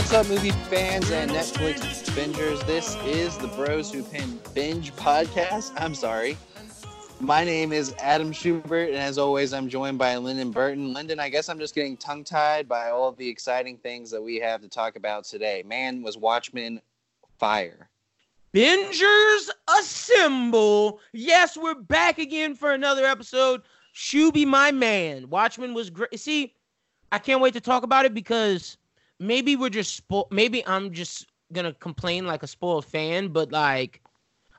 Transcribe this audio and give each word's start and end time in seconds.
What's 0.00 0.14
up, 0.14 0.28
movie 0.28 0.50
fans 0.50 1.10
and 1.10 1.30
Netflix 1.30 1.78
bingers? 2.16 2.66
This 2.66 2.96
is 3.04 3.36
the 3.36 3.48
Bros 3.48 3.92
Who 3.92 4.02
Pin 4.02 4.40
Binge 4.54 4.96
podcast. 4.96 5.72
I'm 5.76 5.94
sorry. 5.94 6.38
My 7.20 7.44
name 7.44 7.70
is 7.70 7.94
Adam 8.00 8.32
Schubert, 8.32 8.88
and 8.88 8.96
as 8.96 9.18
always, 9.18 9.52
I'm 9.52 9.68
joined 9.68 9.98
by 9.98 10.16
Lyndon 10.16 10.52
Burton. 10.52 10.94
Lyndon, 10.94 11.20
I 11.20 11.28
guess 11.28 11.50
I'm 11.50 11.58
just 11.58 11.74
getting 11.74 11.98
tongue 11.98 12.24
tied 12.24 12.66
by 12.66 12.88
all 12.88 13.10
of 13.10 13.18
the 13.18 13.28
exciting 13.28 13.76
things 13.76 14.10
that 14.10 14.22
we 14.22 14.36
have 14.36 14.62
to 14.62 14.68
talk 14.68 14.96
about 14.96 15.24
today. 15.24 15.62
Man, 15.66 16.02
was 16.02 16.16
Watchmen 16.16 16.80
fire. 17.38 17.90
Bingers 18.54 19.50
assemble. 19.78 21.00
Yes, 21.12 21.58
we're 21.58 21.74
back 21.74 22.18
again 22.18 22.54
for 22.54 22.72
another 22.72 23.04
episode. 23.04 23.60
Shuby, 23.94 24.46
my 24.46 24.72
man. 24.72 25.28
Watchmen 25.28 25.74
was 25.74 25.90
great. 25.90 26.18
See, 26.18 26.54
I 27.12 27.18
can't 27.18 27.42
wait 27.42 27.52
to 27.52 27.60
talk 27.60 27.82
about 27.82 28.06
it 28.06 28.14
because 28.14 28.78
maybe 29.20 29.54
we're 29.54 29.70
just 29.70 30.08
spo- 30.08 30.30
maybe 30.32 30.66
I'm 30.66 30.92
just 30.92 31.26
gonna 31.52 31.72
complain 31.74 32.26
like 32.26 32.42
a 32.42 32.46
spoiled 32.48 32.84
fan, 32.86 33.28
but 33.28 33.52
like 33.52 34.00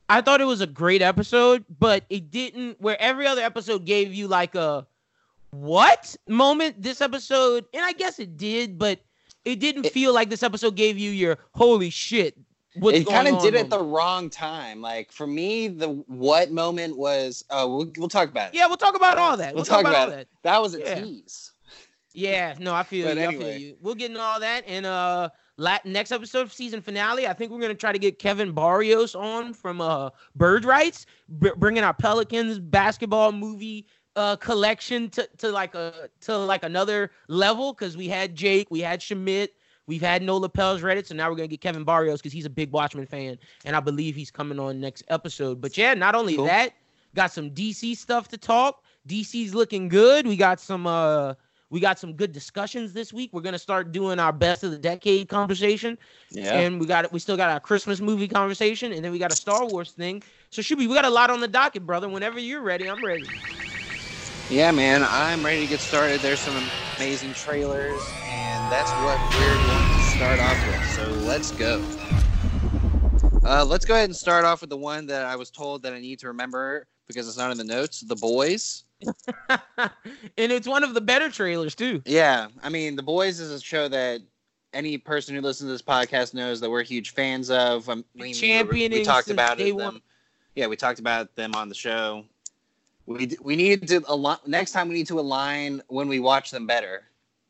I 0.07 0.21
thought 0.21 0.39
it 0.41 0.45
was 0.45 0.61
a 0.61 0.67
great 0.67 1.01
episode, 1.01 1.65
but 1.79 2.03
it 2.09 2.31
didn't. 2.31 2.79
Where 2.79 3.01
every 3.01 3.27
other 3.27 3.41
episode 3.41 3.85
gave 3.85 4.13
you 4.13 4.27
like 4.27 4.55
a 4.55 4.85
what 5.51 6.15
moment, 6.27 6.81
this 6.81 7.01
episode, 7.01 7.65
and 7.73 7.83
I 7.83 7.91
guess 7.93 8.19
it 8.19 8.37
did, 8.37 8.77
but 8.77 8.99
it 9.43 9.59
didn't 9.59 9.87
It- 9.87 9.93
feel 9.93 10.13
like 10.13 10.29
this 10.29 10.43
episode 10.43 10.75
gave 10.75 10.97
you 10.97 11.11
your 11.11 11.37
holy 11.55 11.89
shit. 11.89 12.37
What's 12.75 12.99
it 12.99 13.07
kind 13.07 13.27
of 13.27 13.41
did 13.41 13.53
on 13.55 13.65
it 13.65 13.69
the 13.69 13.83
wrong 13.83 14.29
time. 14.29 14.81
Like 14.81 15.11
for 15.11 15.27
me, 15.27 15.67
the 15.67 15.89
what 16.07 16.51
moment 16.51 16.97
was. 16.97 17.43
Oh, 17.49 17.67
we'll, 17.75 17.91
we'll 17.97 18.07
talk 18.07 18.29
about 18.29 18.53
it. 18.53 18.57
Yeah, 18.57 18.67
we'll 18.67 18.77
talk 18.77 18.95
about 18.95 19.17
all 19.17 19.35
that. 19.37 19.47
We'll 19.53 19.55
We'll, 19.55 19.65
talk, 19.65 19.83
talk 19.83 19.91
about, 19.91 20.07
about 20.07 20.09
all 20.11 20.15
that. 20.19 20.27
That 20.43 20.61
was 20.61 20.75
a 20.75 20.79
Yeah. 20.79 21.01
tease. 21.01 21.50
Yeah, 22.13 22.55
no, 22.59 22.73
I 22.73 22.83
feel 22.83 23.15
you. 23.15 23.23
I 23.23 23.33
feel 23.33 23.57
you. 23.57 23.77
We'll 23.81 23.95
get 23.95 24.11
into 24.11 24.21
all 24.21 24.39
that 24.39 24.63
and 24.67 24.85
uh 24.85 25.29
next 25.85 26.11
episode 26.11 26.41
of 26.41 26.53
season 26.53 26.81
finale. 26.81 27.27
I 27.27 27.33
think 27.33 27.51
we're 27.51 27.61
gonna 27.61 27.73
try 27.75 27.91
to 27.91 27.99
get 27.99 28.19
Kevin 28.19 28.51
Barrios 28.51 29.15
on 29.15 29.53
from 29.53 29.81
uh 29.81 30.09
Bird 30.35 30.65
Writes, 30.65 31.05
br- 31.29 31.55
bringing 31.57 31.83
our 31.83 31.93
Pelicans 31.93 32.59
basketball 32.59 33.31
movie 33.31 33.87
uh 34.15 34.35
collection 34.35 35.09
to, 35.09 35.27
to 35.37 35.49
like 35.49 35.73
a 35.75 36.09
to 36.21 36.37
like 36.37 36.63
another 36.63 37.11
level 37.27 37.73
because 37.73 37.95
we 37.95 38.07
had 38.07 38.35
Jake, 38.35 38.69
we 38.69 38.81
had 38.81 39.01
Schmidt, 39.01 39.55
we've 39.87 40.01
had 40.01 40.21
No 40.21 40.37
Lapels 40.37 40.81
Reddit, 40.81 41.07
so 41.07 41.15
now 41.15 41.29
we're 41.29 41.35
gonna 41.35 41.47
get 41.47 41.61
Kevin 41.61 41.83
Barrios 41.83 42.19
because 42.19 42.33
he's 42.33 42.45
a 42.45 42.49
big 42.49 42.71
Watchmen 42.71 43.05
fan 43.05 43.37
and 43.65 43.75
I 43.75 43.79
believe 43.79 44.15
he's 44.15 44.31
coming 44.31 44.59
on 44.59 44.79
next 44.81 45.03
episode. 45.09 45.61
But 45.61 45.77
yeah, 45.77 45.93
not 45.93 46.15
only 46.15 46.35
Cool. 46.35 46.45
that, 46.45 46.73
got 47.15 47.31
some 47.31 47.51
DC 47.51 47.95
stuff 47.95 48.27
to 48.29 48.37
talk. 48.37 48.83
DC's 49.07 49.53
looking 49.55 49.87
good. 49.87 50.27
We 50.27 50.35
got 50.35 50.59
some 50.59 50.85
uh 50.87 51.35
we 51.71 51.79
got 51.79 51.97
some 51.97 52.13
good 52.13 52.31
discussions 52.33 52.93
this 52.93 53.11
week. 53.11 53.31
We're 53.33 53.41
gonna 53.41 53.57
start 53.57 53.91
doing 53.91 54.19
our 54.19 54.31
best 54.31 54.63
of 54.63 54.69
the 54.71 54.77
decade 54.77 55.29
conversation, 55.29 55.97
Yeah. 56.29 56.59
and 56.59 56.79
we 56.79 56.85
got 56.85 57.11
we 57.11 57.19
still 57.19 57.37
got 57.37 57.49
our 57.49 57.59
Christmas 57.59 57.99
movie 57.99 58.27
conversation, 58.27 58.91
and 58.91 59.03
then 59.03 59.11
we 59.11 59.17
got 59.17 59.31
a 59.31 59.35
Star 59.35 59.65
Wars 59.65 59.91
thing. 59.91 60.21
So 60.51 60.61
should 60.61 60.77
we? 60.77 60.85
We 60.85 60.93
got 60.93 61.05
a 61.05 61.09
lot 61.09 61.31
on 61.31 61.39
the 61.39 61.47
docket, 61.47 61.85
brother. 61.87 62.07
Whenever 62.07 62.39
you're 62.39 62.61
ready, 62.61 62.87
I'm 62.89 63.03
ready. 63.03 63.25
Yeah, 64.49 64.71
man, 64.71 65.05
I'm 65.09 65.45
ready 65.45 65.61
to 65.61 65.67
get 65.67 65.79
started. 65.79 66.19
There's 66.19 66.41
some 66.41 66.61
amazing 66.97 67.33
trailers, 67.33 68.01
and 68.25 68.69
that's 68.69 68.91
what 68.91 69.17
we're 69.39 69.55
going 69.65 69.97
to 69.97 70.03
start 70.17 70.39
off 70.41 70.67
with. 70.67 70.89
So 70.91 71.09
let's 71.25 71.51
go. 71.51 71.81
Uh, 73.45 73.63
let's 73.65 73.85
go 73.85 73.93
ahead 73.93 74.09
and 74.09 74.15
start 74.15 74.43
off 74.43 74.59
with 74.59 74.69
the 74.69 74.77
one 74.77 75.05
that 75.07 75.25
I 75.25 75.37
was 75.37 75.49
told 75.51 75.83
that 75.83 75.93
I 75.93 75.99
need 75.99 76.19
to 76.19 76.27
remember 76.27 76.85
because 77.07 77.29
it's 77.29 77.37
not 77.37 77.51
in 77.51 77.57
the 77.57 77.63
notes. 77.63 78.01
The 78.01 78.15
Boys. 78.15 78.83
and 79.77 80.51
it's 80.51 80.67
one 80.67 80.83
of 80.83 80.93
the 80.93 81.01
better 81.01 81.29
trailers 81.29 81.75
too. 81.75 82.01
Yeah, 82.05 82.47
I 82.63 82.69
mean, 82.69 82.95
The 82.95 83.03
Boys 83.03 83.39
is 83.39 83.51
a 83.51 83.59
show 83.59 83.87
that 83.87 84.21
any 84.73 84.97
person 84.97 85.35
who 85.35 85.41
listens 85.41 85.67
to 85.67 85.71
this 85.71 85.81
podcast 85.81 86.33
knows 86.33 86.59
that 86.61 86.69
we're 86.69 86.83
huge 86.83 87.13
fans 87.13 87.49
of. 87.49 87.89
I 87.89 87.95
mean, 87.95 88.05
we, 88.15 88.87
we 88.89 89.03
talked 89.03 89.29
about 89.29 89.59
it. 89.59 89.77
Them, 89.77 90.01
yeah, 90.55 90.67
we 90.67 90.75
talked 90.75 90.99
about 90.99 91.35
them 91.35 91.55
on 91.55 91.69
the 91.69 91.75
show. 91.75 92.25
We 93.05 93.35
we 93.41 93.55
need 93.55 93.87
to 93.87 94.03
align. 94.07 94.37
Next 94.45 94.71
time, 94.71 94.87
we 94.87 94.95
need 94.95 95.07
to 95.07 95.19
align 95.19 95.81
when 95.87 96.07
we 96.07 96.19
watch 96.19 96.51
them 96.51 96.67
better. 96.67 97.03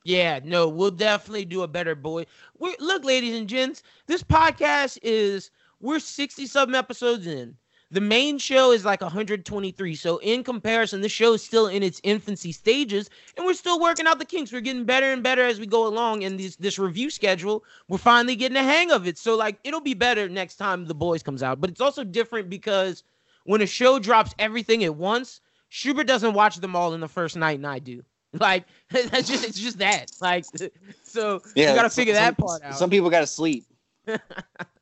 Yeah, 0.04 0.40
no, 0.44 0.68
we'll 0.68 0.92
definitely 0.92 1.46
do 1.46 1.62
a 1.62 1.68
better 1.68 1.94
boy. 1.94 2.26
We're, 2.58 2.76
look, 2.80 3.04
ladies 3.04 3.38
and 3.38 3.48
gents, 3.48 3.84
this 4.08 4.24
podcast 4.24 4.98
is 5.04 5.52
we're 5.80 6.00
60 6.00 6.48
something 6.48 6.76
episodes 6.76 7.28
in. 7.28 7.56
The 7.92 8.02
main 8.02 8.38
show 8.38 8.72
is 8.72 8.86
like 8.86 9.02
123. 9.02 9.96
So 9.96 10.18
in 10.20 10.44
comparison, 10.46 11.02
this 11.02 11.12
show 11.12 11.34
is 11.34 11.44
still 11.44 11.68
in 11.68 11.84
its 11.84 12.00
infancy 12.04 12.54
stages, 12.54 13.10
and 13.36 13.46
we're 13.46 13.54
still 13.54 13.82
working 13.82 14.08
out 14.08 14.18
the 14.18 14.26
kinks. 14.26 14.52
We're 14.54 14.62
getting 14.62 14.86
better 14.86 15.12
and 15.12 15.22
better 15.22 15.46
as 15.46 15.60
we 15.60 15.68
go 15.68 15.86
along. 15.86 16.24
And 16.24 16.40
this 16.40 16.56
this 16.56 16.80
review 16.80 17.10
schedule, 17.10 17.66
we're 17.90 17.98
finally 17.98 18.38
getting 18.38 18.56
a 18.58 18.64
hang 18.64 18.92
of 18.92 19.08
it. 19.08 19.18
So 19.18 19.36
like 19.36 19.60
it'll 19.66 19.82
be 19.82 19.94
better 19.94 20.30
next 20.30 20.56
time 20.56 20.86
the 20.86 20.96
boys 20.96 21.22
comes 21.22 21.44
out. 21.44 21.60
But 21.60 21.70
it's 21.70 21.82
also 21.82 22.06
different 22.06 22.50
because 22.50 23.04
when 23.44 23.62
a 23.62 23.68
show 23.68 24.00
drops 24.00 24.34
everything 24.40 24.86
at 24.86 24.96
once, 24.96 25.42
Schubert 25.68 26.08
doesn't 26.08 26.34
watch 26.34 26.56
them 26.58 26.76
all 26.76 26.94
in 26.94 27.02
the 27.02 27.10
first 27.10 27.36
night, 27.36 27.58
and 27.58 27.68
I 27.68 27.80
do. 27.80 28.04
Like 28.40 28.64
that's 28.90 29.28
just 29.28 29.44
it's 29.44 29.60
just 29.60 29.80
that. 29.80 30.10
Like 30.22 30.46
so 31.04 31.42
you 31.54 31.66
gotta 31.66 31.90
some- 31.90 32.02
figure 32.02 32.14
that 32.14 32.38
part 32.38 32.64
out. 32.64 32.76
Some 32.78 32.90
people 32.90 33.10
got 33.10 33.20
to 33.20 33.28
sleep. 33.28 33.66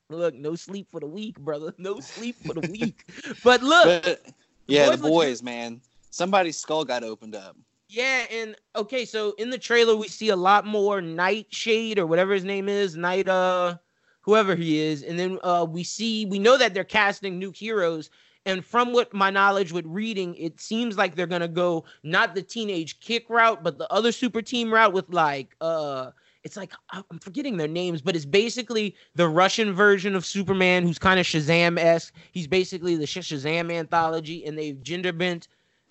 Look, 0.10 0.34
no 0.36 0.56
sleep 0.56 0.88
for 0.92 1.00
the 1.00 1.08
week, 1.08 1.40
brother. 1.40 1.74
No 1.78 2.00
sleep 2.00 2.36
for 2.46 2.54
the 2.54 2.62
week. 2.62 3.06
But 3.44 3.62
look, 3.62 4.04
But, 4.04 4.26
yeah, 4.68 4.88
Boys 4.88 4.98
the 4.98 5.04
look 5.04 5.12
boys, 5.14 5.44
man. 5.44 5.82
Somebody's 6.12 6.58
skull 6.58 6.84
got 6.84 7.04
opened 7.04 7.36
up. 7.36 7.56
yeah, 7.90 8.26
and 8.32 8.56
okay, 8.76 9.06
so 9.06 9.34
in 9.38 9.50
the 9.50 9.58
trailer 9.58 9.96
we 9.96 10.08
see 10.08 10.30
a 10.30 10.36
lot 10.36 10.66
more 10.66 11.02
Nightshade 11.02 12.00
or 12.00 12.06
whatever 12.08 12.34
his 12.34 12.44
name 12.44 12.68
is, 12.70 12.96
Night 12.96 13.28
uh 13.30 13.78
whoever 14.22 14.56
he 14.56 14.80
is, 14.80 15.04
and 15.04 15.18
then 15.20 15.38
uh 15.44 15.66
we 15.70 15.84
see 15.84 16.26
we 16.26 16.40
know 16.40 16.58
that 16.58 16.74
they're 16.74 16.84
casting 16.84 17.38
new 17.38 17.52
heroes. 17.52 18.10
And 18.46 18.66
from 18.66 18.94
what 18.94 19.14
my 19.14 19.30
knowledge 19.30 19.72
with 19.72 19.86
reading, 19.86 20.34
it 20.36 20.60
seems 20.60 20.98
like 20.98 21.16
they're 21.16 21.28
gonna 21.28 21.48
go 21.48 21.86
not 22.04 22.34
the 22.34 22.42
teenage 22.42 23.00
kick 23.00 23.30
route, 23.30 23.64
but 23.64 23.78
the 23.78 23.92
other 23.94 24.12
super 24.12 24.42
team 24.42 24.74
route 24.74 24.94
with 24.94 25.10
like 25.10 25.56
uh 25.62 26.12
it's 26.44 26.56
like 26.56 26.74
I'm 26.92 27.20
forgetting 27.20 27.58
their 27.58 27.68
names, 27.68 28.02
but 28.02 28.16
it's 28.16 28.26
basically 28.26 28.96
the 29.16 29.28
Russian 29.28 29.74
version 29.74 30.16
of 30.16 30.26
Superman 30.26 30.84
who's 30.84 31.00
kind 31.00 31.20
of 31.20 31.26
Shazam-esque. 31.26 32.14
He's 32.32 32.48
basically 32.48 32.96
the 32.96 33.06
Shazam 33.06 33.72
anthology, 33.72 34.46
and 34.46 34.58
they've 34.58 34.82
gender 34.82 35.12
bent. 35.12 35.48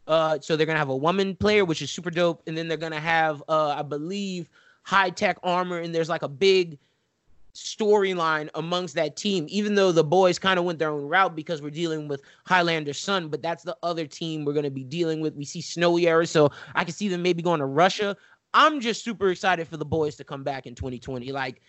Uh, 0.06 0.38
so 0.40 0.56
they're 0.56 0.66
gonna 0.66 0.78
have 0.78 0.88
a 0.88 0.96
woman 0.96 1.36
player, 1.36 1.64
which 1.64 1.82
is 1.82 1.90
super 1.90 2.10
dope, 2.10 2.42
and 2.46 2.56
then 2.56 2.66
they're 2.66 2.78
gonna 2.78 2.98
have, 2.98 3.42
uh, 3.48 3.74
I 3.78 3.82
believe, 3.82 4.48
high 4.84 5.10
tech 5.10 5.38
armor, 5.42 5.78
and 5.78 5.94
there's 5.94 6.08
like 6.08 6.22
a 6.22 6.28
big 6.28 6.78
storyline 7.54 8.48
amongst 8.54 8.94
that 8.94 9.16
team. 9.16 9.44
Even 9.50 9.74
though 9.74 9.92
the 9.92 10.04
boys 10.04 10.38
kind 10.38 10.58
of 10.58 10.64
went 10.64 10.78
their 10.78 10.90
own 10.90 11.06
route 11.08 11.36
because 11.36 11.60
we're 11.60 11.70
dealing 11.70 12.08
with 12.08 12.22
Homelander's 12.46 12.98
son, 12.98 13.28
but 13.28 13.42
that's 13.42 13.64
the 13.64 13.76
other 13.82 14.06
team 14.06 14.46
we're 14.46 14.54
gonna 14.54 14.70
be 14.70 14.84
dealing 14.84 15.20
with. 15.20 15.34
We 15.34 15.44
see 15.44 15.60
Snowy 15.60 16.08
Era, 16.08 16.26
so 16.26 16.50
I 16.74 16.84
can 16.84 16.94
see 16.94 17.08
them 17.08 17.20
maybe 17.20 17.42
going 17.42 17.60
to 17.60 17.66
Russia. 17.66 18.16
I'm 18.54 18.80
just 18.80 19.04
super 19.04 19.30
excited 19.30 19.68
for 19.68 19.76
the 19.76 19.84
boys 19.84 20.16
to 20.16 20.24
come 20.24 20.42
back 20.42 20.66
in 20.66 20.74
2020. 20.74 21.32
Like, 21.32 21.60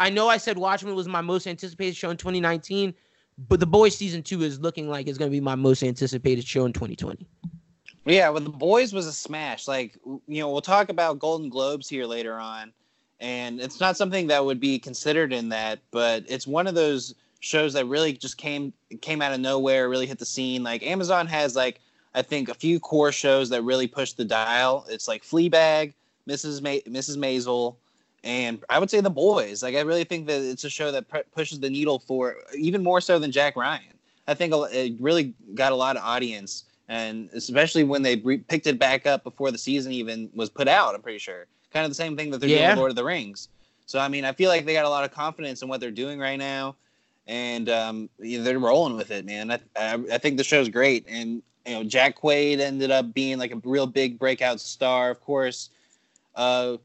I 0.00 0.10
know 0.10 0.28
I 0.28 0.36
said 0.36 0.58
Watchmen 0.58 0.94
was 0.94 1.08
my 1.08 1.20
most 1.20 1.46
anticipated 1.46 1.96
show 1.96 2.10
in 2.10 2.16
2019, 2.16 2.94
but 3.48 3.60
the 3.60 3.66
boys 3.66 3.96
season 3.96 4.22
two 4.22 4.42
is 4.42 4.60
looking 4.60 4.88
like 4.88 5.08
it's 5.08 5.18
gonna 5.18 5.30
be 5.30 5.40
my 5.40 5.54
most 5.54 5.82
anticipated 5.82 6.46
show 6.46 6.64
in 6.64 6.72
2020. 6.72 7.26
Yeah, 8.04 8.30
well, 8.30 8.42
the 8.42 8.50
boys 8.50 8.92
was 8.92 9.06
a 9.06 9.12
smash. 9.12 9.68
Like, 9.68 9.96
you 10.04 10.40
know, 10.40 10.50
we'll 10.50 10.60
talk 10.60 10.88
about 10.88 11.18
Golden 11.18 11.48
Globes 11.48 11.88
here 11.88 12.04
later 12.04 12.34
on, 12.38 12.72
and 13.20 13.60
it's 13.60 13.78
not 13.78 13.96
something 13.96 14.26
that 14.26 14.44
would 14.44 14.58
be 14.58 14.78
considered 14.78 15.32
in 15.32 15.48
that, 15.50 15.78
but 15.92 16.24
it's 16.28 16.46
one 16.46 16.66
of 16.66 16.74
those 16.74 17.14
shows 17.40 17.72
that 17.72 17.86
really 17.86 18.12
just 18.12 18.38
came 18.38 18.72
came 19.00 19.22
out 19.22 19.32
of 19.32 19.40
nowhere, 19.40 19.88
really 19.88 20.06
hit 20.06 20.18
the 20.18 20.26
scene. 20.26 20.62
Like 20.62 20.82
Amazon 20.82 21.26
has 21.26 21.54
like 21.54 21.80
I 22.14 22.22
think 22.22 22.48
a 22.48 22.54
few 22.54 22.80
core 22.80 23.12
shows 23.12 23.50
that 23.50 23.62
really 23.62 23.86
push 23.86 24.12
the 24.12 24.24
dial. 24.24 24.86
It's 24.88 25.08
like 25.08 25.22
Fleabag, 25.22 25.92
Mrs. 26.28 26.62
Ma- 26.62 26.90
Mrs. 26.90 27.16
Maisel, 27.16 27.76
and 28.24 28.62
I 28.68 28.78
would 28.78 28.90
say 28.90 29.00
The 29.00 29.10
Boys. 29.10 29.62
Like 29.62 29.74
I 29.74 29.80
really 29.80 30.04
think 30.04 30.26
that 30.26 30.40
it's 30.40 30.64
a 30.64 30.70
show 30.70 30.92
that 30.92 31.08
pu- 31.08 31.24
pushes 31.34 31.60
the 31.60 31.70
needle 31.70 31.98
for 31.98 32.36
even 32.56 32.82
more 32.82 33.00
so 33.00 33.18
than 33.18 33.32
Jack 33.32 33.56
Ryan. 33.56 33.82
I 34.28 34.34
think 34.34 34.52
it 34.54 34.94
really 35.00 35.34
got 35.54 35.72
a 35.72 35.76
lot 35.76 35.96
of 35.96 36.02
audience 36.04 36.64
and 36.88 37.30
especially 37.32 37.84
when 37.84 38.02
they 38.02 38.16
re- 38.16 38.38
picked 38.38 38.66
it 38.66 38.78
back 38.78 39.06
up 39.06 39.24
before 39.24 39.50
the 39.50 39.58
season 39.58 39.92
even 39.92 40.28
was 40.34 40.50
put 40.50 40.68
out. 40.68 40.94
I'm 40.94 41.02
pretty 41.02 41.18
sure, 41.18 41.46
kind 41.72 41.84
of 41.84 41.90
the 41.90 41.96
same 41.96 42.16
thing 42.16 42.30
that 42.30 42.38
they're 42.38 42.50
doing 42.50 42.68
with 42.68 42.78
Lord 42.78 42.90
of 42.90 42.96
the 42.96 43.04
Rings. 43.04 43.48
So 43.86 43.98
I 43.98 44.08
mean, 44.08 44.24
I 44.24 44.32
feel 44.32 44.50
like 44.50 44.66
they 44.66 44.74
got 44.74 44.84
a 44.84 44.90
lot 44.90 45.04
of 45.04 45.10
confidence 45.10 45.62
in 45.62 45.68
what 45.68 45.80
they're 45.80 45.90
doing 45.90 46.18
right 46.18 46.38
now, 46.38 46.76
and 47.26 47.68
um, 47.70 48.10
you 48.18 48.38
know, 48.38 48.44
they're 48.44 48.58
rolling 48.58 48.96
with 48.96 49.10
it, 49.10 49.24
man. 49.24 49.50
I, 49.50 49.60
I, 49.74 49.94
I 50.12 50.18
think 50.18 50.36
the 50.36 50.44
show's 50.44 50.68
great, 50.68 51.06
and 51.08 51.42
you 51.66 51.72
know, 51.72 51.84
Jack 51.84 52.20
Quaid 52.20 52.60
ended 52.60 52.90
up 52.90 53.14
being 53.14 53.38
like 53.38 53.52
a 53.52 53.60
real 53.64 53.86
big 53.86 54.18
breakout 54.18 54.60
star, 54.60 55.10
of 55.10 55.20
course. 55.20 55.70
Uh, 56.34 56.76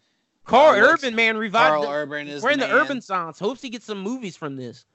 Karl 0.46 0.76
Uh, 0.76 0.94
Urban, 0.94 1.16
man, 1.16 1.38
revived. 1.38 1.70
Karl 1.70 1.82
the- 1.84 1.90
Urban 1.92 2.28
is 2.28 2.42
we're 2.44 2.52
in 2.52 2.60
the 2.60 2.68
man. 2.68 2.76
Urban 2.76 3.02
Science. 3.02 3.40
Hopes 3.40 3.62
he 3.62 3.70
gets 3.70 3.86
some 3.86 4.00
movies 4.00 4.36
from 4.38 4.56
this. 4.56 4.86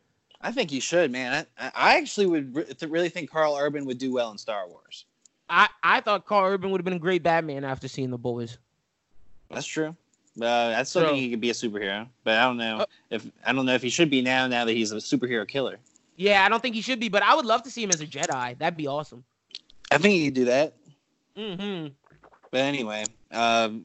I 0.40 0.50
think 0.50 0.70
he 0.70 0.80
should, 0.80 1.10
man. 1.12 1.46
I, 1.58 1.70
I 1.74 1.96
actually 1.98 2.26
would 2.26 2.54
re- 2.56 2.66
really 2.88 3.08
think 3.08 3.30
Karl 3.30 3.56
Urban 3.56 3.84
would 3.84 3.98
do 3.98 4.12
well 4.12 4.30
in 4.32 4.38
Star 4.38 4.66
Wars. 4.68 5.04
I, 5.48 5.68
I 5.82 6.00
thought 6.00 6.24
Karl 6.26 6.50
Urban 6.52 6.70
would 6.70 6.80
have 6.80 6.84
been 6.84 6.94
a 6.94 6.98
great 6.98 7.22
Batman 7.22 7.64
after 7.64 7.86
seeing 7.86 8.10
the 8.10 8.18
boys. 8.18 8.58
That's 9.50 9.66
true. 9.66 9.94
Uh, 10.40 10.46
I 10.46 10.82
still 10.84 11.02
So- 11.02 11.08
think 11.08 11.18
he 11.18 11.30
could 11.30 11.40
be 11.42 11.50
a 11.50 11.54
superhero, 11.54 12.08
but 12.24 12.38
I 12.38 12.44
don't 12.44 12.56
know 12.56 12.78
Uh, 12.78 12.86
if 13.10 13.26
I 13.46 13.52
don't 13.52 13.66
know 13.66 13.74
if 13.74 13.82
he 13.82 13.90
should 13.90 14.08
be 14.10 14.22
now. 14.22 14.46
Now 14.46 14.64
that 14.64 14.72
he's 14.72 14.90
a 14.92 14.96
superhero 14.96 15.46
killer, 15.46 15.78
Yeah, 16.16 16.44
I 16.44 16.48
don't 16.48 16.60
think 16.62 16.74
he 16.74 16.80
should 16.82 16.98
be, 17.00 17.08
but 17.10 17.22
I 17.22 17.34
would 17.34 17.44
love 17.46 17.62
to 17.64 17.70
see 17.70 17.82
him 17.82 17.90
as 17.90 18.00
a 18.00 18.06
Jedi. 18.06 18.56
That'd 18.58 18.76
be 18.76 18.86
awesome. 18.86 19.24
I 19.90 19.98
think 19.98 20.14
he 20.14 20.24
could 20.26 20.34
do 20.34 20.44
that. 20.46 20.74
hmm 21.36 21.88
But 22.50 22.60
anyway, 22.60 23.04
um, 23.30 23.84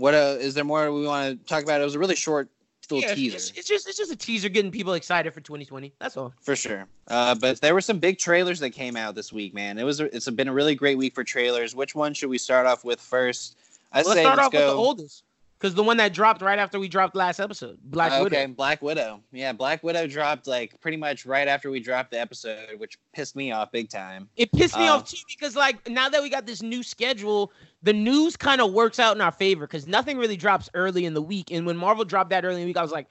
what 0.00 0.14
uh, 0.14 0.36
is 0.40 0.54
there 0.54 0.64
more 0.64 0.90
we 0.92 1.06
want 1.06 1.38
to 1.40 1.46
talk 1.46 1.62
about? 1.62 1.80
It 1.80 1.84
was 1.84 1.94
a 1.94 1.98
really 1.98 2.16
short 2.16 2.48
little 2.90 3.08
Yeah, 3.08 3.14
teaser. 3.14 3.36
it's, 3.36 3.50
it's 3.52 3.68
just 3.68 3.86
it's 3.88 3.96
just 3.96 4.10
a 4.10 4.16
teaser 4.16 4.48
getting 4.48 4.72
people 4.72 4.94
excited 4.94 5.32
for 5.32 5.40
2020. 5.40 5.92
That's 6.00 6.16
all. 6.16 6.32
For 6.40 6.56
sure. 6.56 6.86
Uh, 7.06 7.34
but 7.36 7.60
there 7.60 7.72
were 7.74 7.80
some 7.80 7.98
big 8.00 8.18
trailers 8.18 8.58
that 8.60 8.70
came 8.70 8.96
out 8.96 9.14
this 9.14 9.32
week, 9.32 9.54
man. 9.54 9.78
It 9.78 9.84
was 9.84 10.00
a, 10.00 10.14
it's 10.14 10.28
been 10.30 10.48
a 10.48 10.52
really 10.52 10.74
great 10.74 10.98
week 10.98 11.14
for 11.14 11.22
trailers. 11.22 11.74
Which 11.74 11.94
one 11.94 12.14
should 12.14 12.30
we 12.30 12.38
start 12.38 12.66
off 12.66 12.84
with 12.84 13.00
first? 13.00 13.56
I 13.92 13.98
Let's 13.98 14.12
say 14.12 14.22
start 14.22 14.38
let's 14.38 14.46
off 14.46 14.52
go. 14.52 14.58
with 14.58 14.66
the 14.66 14.72
oldest, 14.74 15.24
because 15.58 15.74
the 15.74 15.82
one 15.84 15.96
that 15.98 16.12
dropped 16.12 16.42
right 16.42 16.58
after 16.58 16.80
we 16.80 16.88
dropped 16.88 17.14
last 17.14 17.38
episode, 17.38 17.78
Black 17.84 18.12
okay, 18.12 18.22
Widow. 18.22 18.46
Black 18.54 18.82
Widow. 18.82 19.20
Yeah, 19.30 19.52
Black 19.52 19.82
Widow 19.84 20.06
dropped 20.08 20.46
like 20.48 20.80
pretty 20.80 20.96
much 20.96 21.26
right 21.26 21.46
after 21.46 21.70
we 21.70 21.78
dropped 21.80 22.10
the 22.12 22.20
episode, 22.20 22.78
which 22.78 22.98
pissed 23.12 23.36
me 23.36 23.52
off 23.52 23.70
big 23.70 23.88
time. 23.88 24.28
It 24.36 24.50
pissed 24.52 24.76
me 24.78 24.88
Uh, 24.88 24.94
off 24.94 25.04
too 25.10 25.18
because 25.28 25.54
like 25.54 25.88
now 25.88 26.08
that 26.08 26.22
we 26.22 26.28
got 26.28 26.46
this 26.46 26.62
new 26.62 26.82
schedule, 26.82 27.52
the 27.82 27.92
news 27.92 28.36
kind 28.36 28.60
of 28.60 28.72
works 28.72 28.98
out 28.98 29.16
in 29.16 29.22
our 29.22 29.32
favor 29.32 29.66
because 29.66 29.86
nothing 29.86 30.18
really 30.18 30.36
drops 30.36 30.68
early 30.74 31.04
in 31.04 31.14
the 31.14 31.22
week. 31.22 31.50
And 31.50 31.64
when 31.66 31.76
Marvel 31.76 32.04
dropped 32.04 32.30
that 32.30 32.44
early 32.44 32.56
in 32.56 32.60
the 32.62 32.66
week, 32.66 32.76
I 32.76 32.82
was 32.82 32.92
like, 32.92 33.06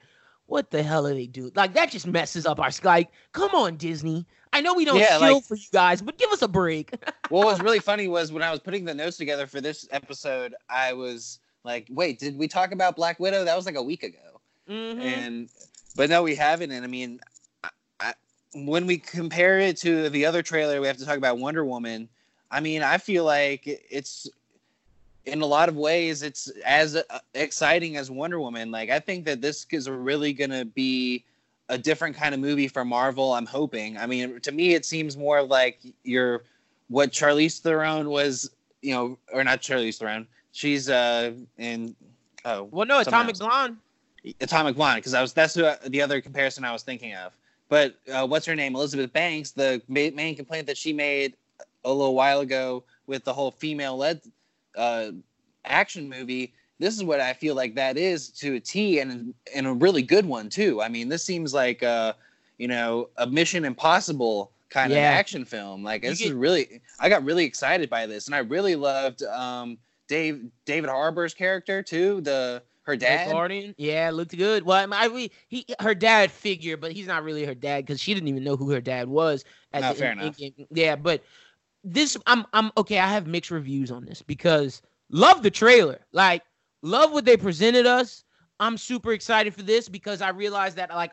"What 0.46 0.70
the 0.70 0.82
hell 0.82 1.06
are 1.06 1.14
they 1.14 1.26
doing?" 1.26 1.52
Like 1.54 1.74
that 1.74 1.90
just 1.90 2.06
messes 2.06 2.46
up 2.46 2.60
our 2.60 2.70
like. 2.84 3.10
Come 3.32 3.50
on, 3.54 3.76
Disney. 3.76 4.26
I 4.52 4.60
know 4.60 4.74
we 4.74 4.84
don't 4.84 4.98
Yeah, 4.98 5.18
chill 5.18 5.34
like- 5.36 5.44
for 5.44 5.54
you 5.56 5.66
guys, 5.72 6.02
but 6.02 6.18
give 6.18 6.30
us 6.30 6.42
a 6.42 6.48
break. 6.48 6.92
what 7.30 7.46
was 7.46 7.60
really 7.60 7.78
funny 7.78 8.08
was 8.08 8.32
when 8.32 8.42
I 8.42 8.50
was 8.50 8.60
putting 8.60 8.84
the 8.84 8.94
notes 8.94 9.16
together 9.16 9.46
for 9.46 9.60
this 9.60 9.86
episode, 9.90 10.54
I 10.68 10.92
was 10.92 11.38
like, 11.64 11.86
"Wait, 11.90 12.18
did 12.18 12.36
we 12.36 12.48
talk 12.48 12.72
about 12.72 12.96
Black 12.96 13.18
Widow? 13.20 13.44
That 13.44 13.56
was 13.56 13.66
like 13.66 13.76
a 13.76 13.82
week 13.82 14.02
ago." 14.02 14.18
Mhm. 14.68 15.00
and 15.00 15.48
but 15.96 16.08
no 16.10 16.22
we 16.22 16.36
haven't 16.36 16.70
and 16.70 16.84
i 16.84 16.86
mean 16.86 17.18
I, 17.64 17.68
I, 17.98 18.14
when 18.54 18.86
we 18.86 18.98
compare 18.98 19.58
it 19.58 19.76
to 19.78 20.08
the 20.10 20.24
other 20.26 20.42
trailer 20.42 20.80
we 20.80 20.86
have 20.86 20.98
to 20.98 21.04
talk 21.04 21.16
about 21.16 21.38
wonder 21.38 21.64
woman 21.64 22.08
i 22.52 22.60
mean 22.60 22.80
i 22.82 22.96
feel 22.96 23.24
like 23.24 23.62
it's 23.66 24.28
in 25.26 25.42
a 25.42 25.46
lot 25.46 25.68
of 25.68 25.76
ways 25.76 26.22
it's 26.22 26.48
as 26.64 26.96
uh, 26.96 27.02
exciting 27.34 27.96
as 27.96 28.10
wonder 28.10 28.40
woman 28.40 28.70
like 28.70 28.90
i 28.90 28.98
think 28.98 29.24
that 29.24 29.40
this 29.40 29.66
is 29.70 29.88
really 29.88 30.32
gonna 30.32 30.64
be 30.64 31.24
a 31.68 31.78
different 31.78 32.16
kind 32.16 32.34
of 32.34 32.40
movie 32.40 32.68
for 32.68 32.84
marvel 32.84 33.32
i'm 33.34 33.46
hoping 33.46 33.96
i 33.98 34.06
mean 34.06 34.40
to 34.40 34.52
me 34.52 34.74
it 34.74 34.84
seems 34.84 35.16
more 35.16 35.42
like 35.42 35.78
your 36.04 36.42
what 36.88 37.12
charlize 37.12 37.60
theron 37.60 38.08
was 38.08 38.50
you 38.82 38.94
know 38.94 39.18
or 39.32 39.44
not 39.44 39.60
charlize 39.60 39.98
theron 39.98 40.26
she's 40.52 40.88
uh 40.88 41.32
in 41.58 41.94
oh 42.44 42.64
well, 42.70 42.86
no, 42.86 43.00
Atomic 43.00 43.30
else. 43.30 43.38
Blonde. 43.38 43.76
Atomic 44.40 44.76
Blonde 44.76 44.98
because 44.98 45.14
I 45.14 45.22
was 45.22 45.32
that's 45.32 45.54
who, 45.54 45.70
the 45.88 46.02
other 46.02 46.20
comparison 46.20 46.64
I 46.64 46.72
was 46.72 46.82
thinking 46.82 47.14
of. 47.14 47.36
But 47.68 47.96
uh, 48.12 48.26
what's 48.26 48.46
her 48.46 48.56
name? 48.56 48.74
Elizabeth 48.74 49.12
Banks. 49.12 49.52
The 49.52 49.80
ma- 49.88 50.14
main 50.14 50.36
complaint 50.36 50.66
that 50.66 50.76
she 50.76 50.92
made 50.92 51.36
a 51.84 51.92
little 51.92 52.14
while 52.14 52.40
ago 52.40 52.84
with 53.06 53.24
the 53.24 53.32
whole 53.32 53.50
female-led 53.50 54.20
uh, 54.80 55.12
action 55.64 56.08
movie. 56.08 56.52
This 56.78 56.96
is 56.96 57.04
what 57.04 57.20
I 57.20 57.34
feel 57.34 57.54
like 57.54 57.74
that 57.74 57.96
is 57.98 58.30
to 58.40 58.56
a 58.56 58.60
T, 58.60 59.00
and 59.00 59.34
and 59.54 59.66
a 59.66 59.72
really 59.74 60.02
good 60.02 60.24
one 60.26 60.48
too. 60.48 60.80
I 60.80 60.88
mean, 60.88 61.08
this 61.08 61.22
seems 61.24 61.52
like 61.52 61.82
uh, 61.82 62.14
you 62.58 62.68
know 62.68 63.10
a 63.18 63.26
Mission 63.26 63.64
Impossible 63.64 64.50
kind 64.70 64.92
Yeah. 64.92 64.98
of 65.12 65.18
action 65.18 65.44
film. 65.44 65.82
Like 65.82 66.02
You 66.04 66.10
this 66.10 66.20
get- 66.20 66.28
is 66.28 66.32
really, 66.32 66.80
I 67.00 67.08
got 67.08 67.24
really 67.24 67.44
excited 67.44 67.90
by 67.90 68.06
this, 68.06 68.26
and 68.26 68.34
I 68.34 68.38
really 68.38 68.76
loved 68.76 69.22
um, 69.24 69.76
Dave 70.08 70.42
David 70.64 70.88
Harbour's 70.88 71.34
character 71.34 71.82
too. 71.82 72.20
The 72.22 72.62
her 72.84 72.96
dad. 72.96 73.30
Guardian. 73.30 73.74
Yeah, 73.76 74.10
looked 74.10 74.36
good. 74.36 74.64
Well, 74.64 74.78
I, 74.78 74.86
mean, 74.86 74.94
I 74.94 75.08
we, 75.08 75.30
he 75.48 75.66
her 75.80 75.94
dad 75.94 76.30
figure, 76.30 76.76
but 76.78 76.92
he's 76.92 77.06
not 77.06 77.24
really 77.24 77.44
her 77.44 77.54
dad 77.54 77.84
because 77.84 78.00
she 78.00 78.14
didn't 78.14 78.28
even 78.28 78.42
know 78.42 78.56
who 78.56 78.70
her 78.70 78.80
dad 78.80 79.06
was. 79.08 79.44
at 79.74 79.82
No, 79.82 79.92
the- 79.92 79.98
fair 79.98 80.12
in- 80.12 80.18
enough. 80.20 80.38
in- 80.40 80.66
yeah, 80.72 80.96
but 80.96 81.22
this 81.84 82.16
I'm 82.26 82.44
I'm 82.52 82.70
okay. 82.76 82.98
I 82.98 83.08
have 83.08 83.26
mixed 83.26 83.50
reviews 83.50 83.90
on 83.90 84.04
this 84.04 84.22
because 84.22 84.82
love 85.10 85.42
the 85.42 85.50
trailer, 85.50 86.00
like 86.12 86.42
love 86.82 87.12
what 87.12 87.24
they 87.24 87.36
presented 87.36 87.86
us. 87.86 88.24
I'm 88.58 88.76
super 88.76 89.12
excited 89.12 89.54
for 89.54 89.62
this 89.62 89.88
because 89.88 90.20
I 90.20 90.30
realized 90.30 90.76
that 90.76 90.90
like 90.90 91.12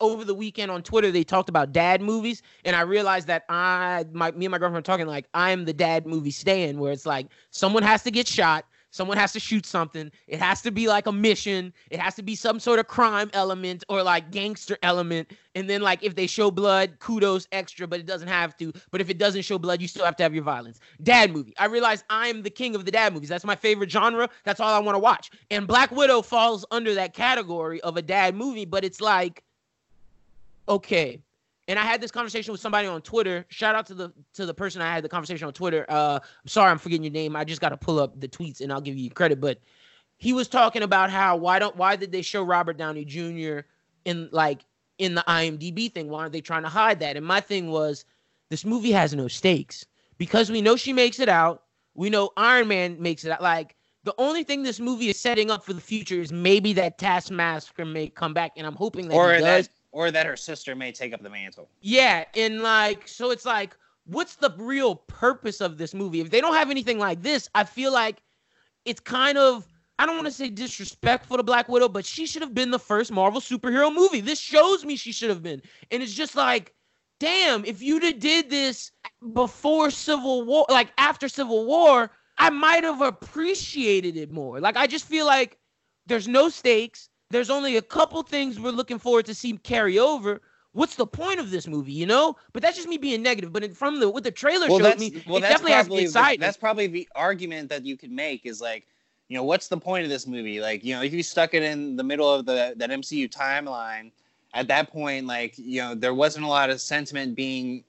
over 0.00 0.24
the 0.24 0.34
weekend 0.34 0.70
on 0.70 0.82
Twitter 0.82 1.10
they 1.10 1.24
talked 1.24 1.48
about 1.48 1.72
dad 1.72 2.02
movies, 2.02 2.42
and 2.64 2.76
I 2.76 2.82
realized 2.82 3.26
that 3.28 3.44
I 3.48 4.04
my 4.12 4.30
me 4.32 4.46
and 4.46 4.52
my 4.52 4.58
girlfriend 4.58 4.76
were 4.76 4.82
talking 4.82 5.06
like 5.06 5.26
I'm 5.34 5.64
the 5.64 5.72
dad 5.72 6.06
movie 6.06 6.30
stand 6.30 6.78
where 6.78 6.92
it's 6.92 7.06
like 7.06 7.28
someone 7.50 7.82
has 7.82 8.02
to 8.02 8.10
get 8.10 8.28
shot. 8.28 8.66
Someone 8.94 9.16
has 9.16 9.32
to 9.32 9.40
shoot 9.40 9.66
something. 9.66 10.12
It 10.28 10.38
has 10.38 10.62
to 10.62 10.70
be 10.70 10.86
like 10.86 11.08
a 11.08 11.12
mission. 11.12 11.72
It 11.90 11.98
has 11.98 12.14
to 12.14 12.22
be 12.22 12.36
some 12.36 12.60
sort 12.60 12.78
of 12.78 12.86
crime 12.86 13.28
element 13.32 13.82
or 13.88 14.04
like 14.04 14.30
gangster 14.30 14.78
element. 14.84 15.32
And 15.56 15.68
then 15.68 15.82
like 15.82 16.04
if 16.04 16.14
they 16.14 16.28
show 16.28 16.48
blood, 16.52 17.00
kudos 17.00 17.48
extra, 17.50 17.88
but 17.88 17.98
it 17.98 18.06
doesn't 18.06 18.28
have 18.28 18.56
to. 18.58 18.72
But 18.92 19.00
if 19.00 19.10
it 19.10 19.18
doesn't 19.18 19.42
show 19.42 19.58
blood, 19.58 19.82
you 19.82 19.88
still 19.88 20.04
have 20.04 20.14
to 20.18 20.22
have 20.22 20.32
your 20.32 20.44
violence. 20.44 20.78
Dad 21.02 21.32
movie. 21.32 21.54
I 21.58 21.64
realize 21.64 22.04
I'm 22.08 22.42
the 22.42 22.50
king 22.50 22.76
of 22.76 22.84
the 22.84 22.92
dad 22.92 23.12
movies. 23.12 23.28
That's 23.28 23.44
my 23.44 23.56
favorite 23.56 23.90
genre. 23.90 24.30
That's 24.44 24.60
all 24.60 24.72
I 24.72 24.78
want 24.78 24.94
to 24.94 25.00
watch. 25.00 25.32
And 25.50 25.66
Black 25.66 25.90
Widow 25.90 26.22
falls 26.22 26.64
under 26.70 26.94
that 26.94 27.14
category 27.14 27.80
of 27.80 27.96
a 27.96 28.02
dad 28.02 28.36
movie, 28.36 28.64
but 28.64 28.84
it's 28.84 29.00
like 29.00 29.42
okay. 30.68 31.18
And 31.66 31.78
I 31.78 31.82
had 31.82 32.00
this 32.00 32.10
conversation 32.10 32.52
with 32.52 32.60
somebody 32.60 32.86
on 32.86 33.00
Twitter. 33.00 33.46
Shout 33.48 33.74
out 33.74 33.86
to 33.86 33.94
the 33.94 34.12
to 34.34 34.44
the 34.44 34.52
person 34.52 34.82
I 34.82 34.92
had 34.92 35.02
the 35.02 35.08
conversation 35.08 35.46
on 35.46 35.52
Twitter. 35.52 35.86
Uh, 35.88 36.18
I'm 36.22 36.48
sorry, 36.48 36.70
I'm 36.70 36.78
forgetting 36.78 37.04
your 37.04 37.12
name. 37.12 37.36
I 37.36 37.44
just 37.44 37.60
got 37.60 37.70
to 37.70 37.76
pull 37.76 37.98
up 37.98 38.20
the 38.20 38.28
tweets 38.28 38.60
and 38.60 38.72
I'll 38.72 38.82
give 38.82 38.96
you 38.96 39.10
credit. 39.10 39.40
But 39.40 39.58
he 40.18 40.32
was 40.32 40.46
talking 40.48 40.82
about 40.82 41.10
how 41.10 41.36
why 41.36 41.58
don't 41.58 41.76
why 41.76 41.96
did 41.96 42.12
they 42.12 42.22
show 42.22 42.42
Robert 42.42 42.76
Downey 42.76 43.04
Jr. 43.04 43.60
in 44.04 44.28
like 44.30 44.60
in 44.98 45.14
the 45.14 45.24
IMDb 45.26 45.90
thing? 45.92 46.08
Why 46.08 46.20
aren't 46.20 46.32
they 46.32 46.40
trying 46.40 46.62
to 46.64 46.68
hide 46.68 47.00
that? 47.00 47.16
And 47.16 47.24
my 47.24 47.40
thing 47.40 47.70
was, 47.70 48.04
this 48.50 48.64
movie 48.64 48.92
has 48.92 49.14
no 49.14 49.28
stakes 49.28 49.86
because 50.18 50.50
we 50.50 50.60
know 50.60 50.76
she 50.76 50.92
makes 50.92 51.18
it 51.18 51.28
out. 51.28 51.62
We 51.94 52.10
know 52.10 52.30
Iron 52.36 52.68
Man 52.68 53.00
makes 53.00 53.24
it 53.24 53.30
out. 53.30 53.42
Like 53.42 53.74
the 54.04 54.14
only 54.18 54.44
thing 54.44 54.62
this 54.62 54.80
movie 54.80 55.08
is 55.08 55.18
setting 55.18 55.50
up 55.50 55.64
for 55.64 55.72
the 55.72 55.80
future 55.80 56.20
is 56.20 56.30
maybe 56.30 56.74
that 56.74 56.98
Taskmaster 56.98 57.84
may 57.84 58.08
come 58.08 58.34
back, 58.34 58.52
and 58.56 58.66
I'm 58.66 58.76
hoping 58.76 59.08
that 59.08 59.14
or 59.14 59.34
he 59.34 59.40
does. 59.40 59.68
that 59.68 59.74
or 59.94 60.10
that 60.10 60.26
her 60.26 60.36
sister 60.36 60.74
may 60.74 60.90
take 60.90 61.14
up 61.14 61.22
the 61.22 61.30
mantle. 61.30 61.68
Yeah, 61.80 62.24
and 62.34 62.62
like 62.62 63.06
so 63.06 63.30
it's 63.30 63.46
like 63.46 63.76
what's 64.06 64.34
the 64.34 64.52
real 64.58 64.96
purpose 64.96 65.60
of 65.60 65.78
this 65.78 65.94
movie? 65.94 66.20
If 66.20 66.30
they 66.30 66.40
don't 66.40 66.54
have 66.54 66.70
anything 66.70 66.98
like 66.98 67.22
this, 67.22 67.48
I 67.54 67.64
feel 67.64 67.92
like 67.92 68.20
it's 68.84 69.00
kind 69.00 69.38
of 69.38 69.66
I 69.98 70.04
don't 70.04 70.16
want 70.16 70.26
to 70.26 70.32
say 70.32 70.50
disrespectful 70.50 71.36
to 71.36 71.44
Black 71.44 71.68
Widow, 71.68 71.88
but 71.88 72.04
she 72.04 72.26
should 72.26 72.42
have 72.42 72.52
been 72.52 72.72
the 72.72 72.78
first 72.78 73.12
Marvel 73.12 73.40
superhero 73.40 73.94
movie. 73.94 74.20
This 74.20 74.40
shows 74.40 74.84
me 74.84 74.96
she 74.96 75.12
should 75.12 75.30
have 75.30 75.42
been. 75.42 75.62
And 75.92 76.02
it's 76.02 76.12
just 76.12 76.34
like 76.34 76.74
damn, 77.20 77.64
if 77.64 77.80
you'd 77.80 78.02
have 78.02 78.18
did 78.18 78.50
this 78.50 78.90
before 79.32 79.90
Civil 79.90 80.44
War, 80.44 80.66
like 80.68 80.92
after 80.98 81.28
Civil 81.28 81.64
War, 81.66 82.10
I 82.36 82.50
might 82.50 82.82
have 82.82 83.00
appreciated 83.00 84.16
it 84.16 84.32
more. 84.32 84.60
Like 84.60 84.76
I 84.76 84.88
just 84.88 85.06
feel 85.06 85.24
like 85.24 85.56
there's 86.06 86.26
no 86.26 86.48
stakes. 86.48 87.08
There's 87.30 87.50
only 87.50 87.76
a 87.76 87.82
couple 87.82 88.22
things 88.22 88.60
we're 88.60 88.70
looking 88.70 88.98
forward 88.98 89.26
to 89.26 89.34
see 89.34 89.56
carry 89.58 89.98
over. 89.98 90.40
What's 90.72 90.96
the 90.96 91.06
point 91.06 91.38
of 91.38 91.50
this 91.50 91.68
movie, 91.68 91.92
you 91.92 92.06
know? 92.06 92.36
But 92.52 92.62
that's 92.62 92.76
just 92.76 92.88
me 92.88 92.98
being 92.98 93.22
negative. 93.22 93.52
But 93.52 93.64
in, 93.64 93.74
from 93.74 94.00
the 94.00 94.10
what 94.10 94.24
the 94.24 94.30
trailer 94.30 94.68
Well, 94.68 94.78
showed 94.78 94.98
me, 94.98 95.22
well, 95.26 95.36
it 95.36 95.42
definitely 95.42 95.72
has 95.72 95.86
me 95.86 95.88
probably 95.88 95.96
the, 95.98 96.04
excited. 96.04 96.40
that's 96.40 96.56
probably 96.56 96.86
the 96.88 97.08
argument 97.14 97.68
that 97.70 97.86
you 97.86 97.96
could 97.96 98.10
make 98.10 98.44
is 98.44 98.60
like, 98.60 98.86
you 99.28 99.36
know, 99.36 99.44
what's 99.44 99.68
the 99.68 99.76
point 99.76 100.04
of 100.04 100.10
this 100.10 100.26
movie? 100.26 100.60
Like, 100.60 100.84
you 100.84 100.94
know, 100.94 101.02
if 101.02 101.12
you 101.14 101.22
stuck 101.22 101.54
it 101.54 101.62
in 101.62 101.96
the 101.96 102.02
middle 102.02 102.32
of 102.32 102.44
the 102.44 102.74
that 102.76 102.90
MCU 102.90 103.30
timeline, 103.30 104.10
at 104.52 104.68
that 104.68 104.90
point, 104.90 105.26
like, 105.26 105.56
you 105.56 105.80
know, 105.80 105.94
there 105.94 106.14
wasn't 106.14 106.44
a 106.44 106.48
lot 106.48 106.70
of 106.70 106.80
sentiment 106.80 107.34
being 107.34 107.84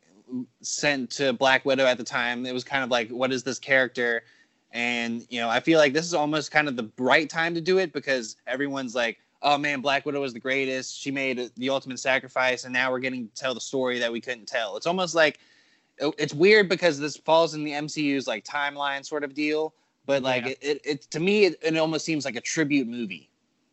sent 0.61 1.09
to 1.11 1.33
Black 1.33 1.65
Widow 1.65 1.85
at 1.85 1.97
the 1.97 2.03
time. 2.03 2.45
It 2.45 2.53
was 2.53 2.63
kind 2.63 2.83
of 2.83 2.89
like, 2.89 3.09
what 3.09 3.31
is 3.31 3.43
this 3.43 3.59
character? 3.59 4.23
And 4.71 5.25
you 5.29 5.39
know, 5.39 5.49
I 5.49 5.59
feel 5.59 5.79
like 5.79 5.93
this 5.93 6.05
is 6.05 6.13
almost 6.13 6.51
kind 6.51 6.67
of 6.67 6.75
the 6.75 6.89
right 6.97 7.29
time 7.29 7.53
to 7.55 7.61
do 7.61 7.77
it 7.77 7.93
because 7.93 8.35
everyone's 8.45 8.93
like, 8.95 9.19
oh 9.45 9.57
man, 9.57 9.79
Black 9.79 10.05
Widow 10.05 10.19
was 10.19 10.33
the 10.33 10.39
greatest. 10.39 10.99
She 10.99 11.11
made 11.11 11.49
the 11.55 11.69
ultimate 11.69 11.99
sacrifice, 11.99 12.65
and 12.65 12.73
now 12.73 12.91
we're 12.91 12.99
getting 12.99 13.27
to 13.29 13.33
tell 13.33 13.53
the 13.53 13.61
story 13.61 13.99
that 13.99 14.11
we 14.11 14.19
couldn't 14.19 14.47
tell. 14.47 14.75
It's 14.75 14.87
almost 14.87 15.15
like 15.15 15.39
it's 15.99 16.33
weird 16.33 16.67
because 16.67 16.99
this 16.99 17.15
falls 17.15 17.53
in 17.53 17.63
the 17.63 17.71
MCU's 17.71 18.27
like 18.27 18.43
timeline 18.43 19.05
sort 19.05 19.23
of 19.23 19.33
deal. 19.33 19.73
But 20.05 20.21
like 20.23 20.43
Yeah. 20.43 20.49
it, 20.51 20.57
it, 20.61 20.81
it, 20.83 21.01
to 21.11 21.19
me, 21.19 21.45
it, 21.45 21.55
it 21.63 21.77
almost 21.77 22.03
seems 22.05 22.25
like 22.25 22.35
a 22.35 22.41
tribute 22.41 22.87
movie. 22.87 23.29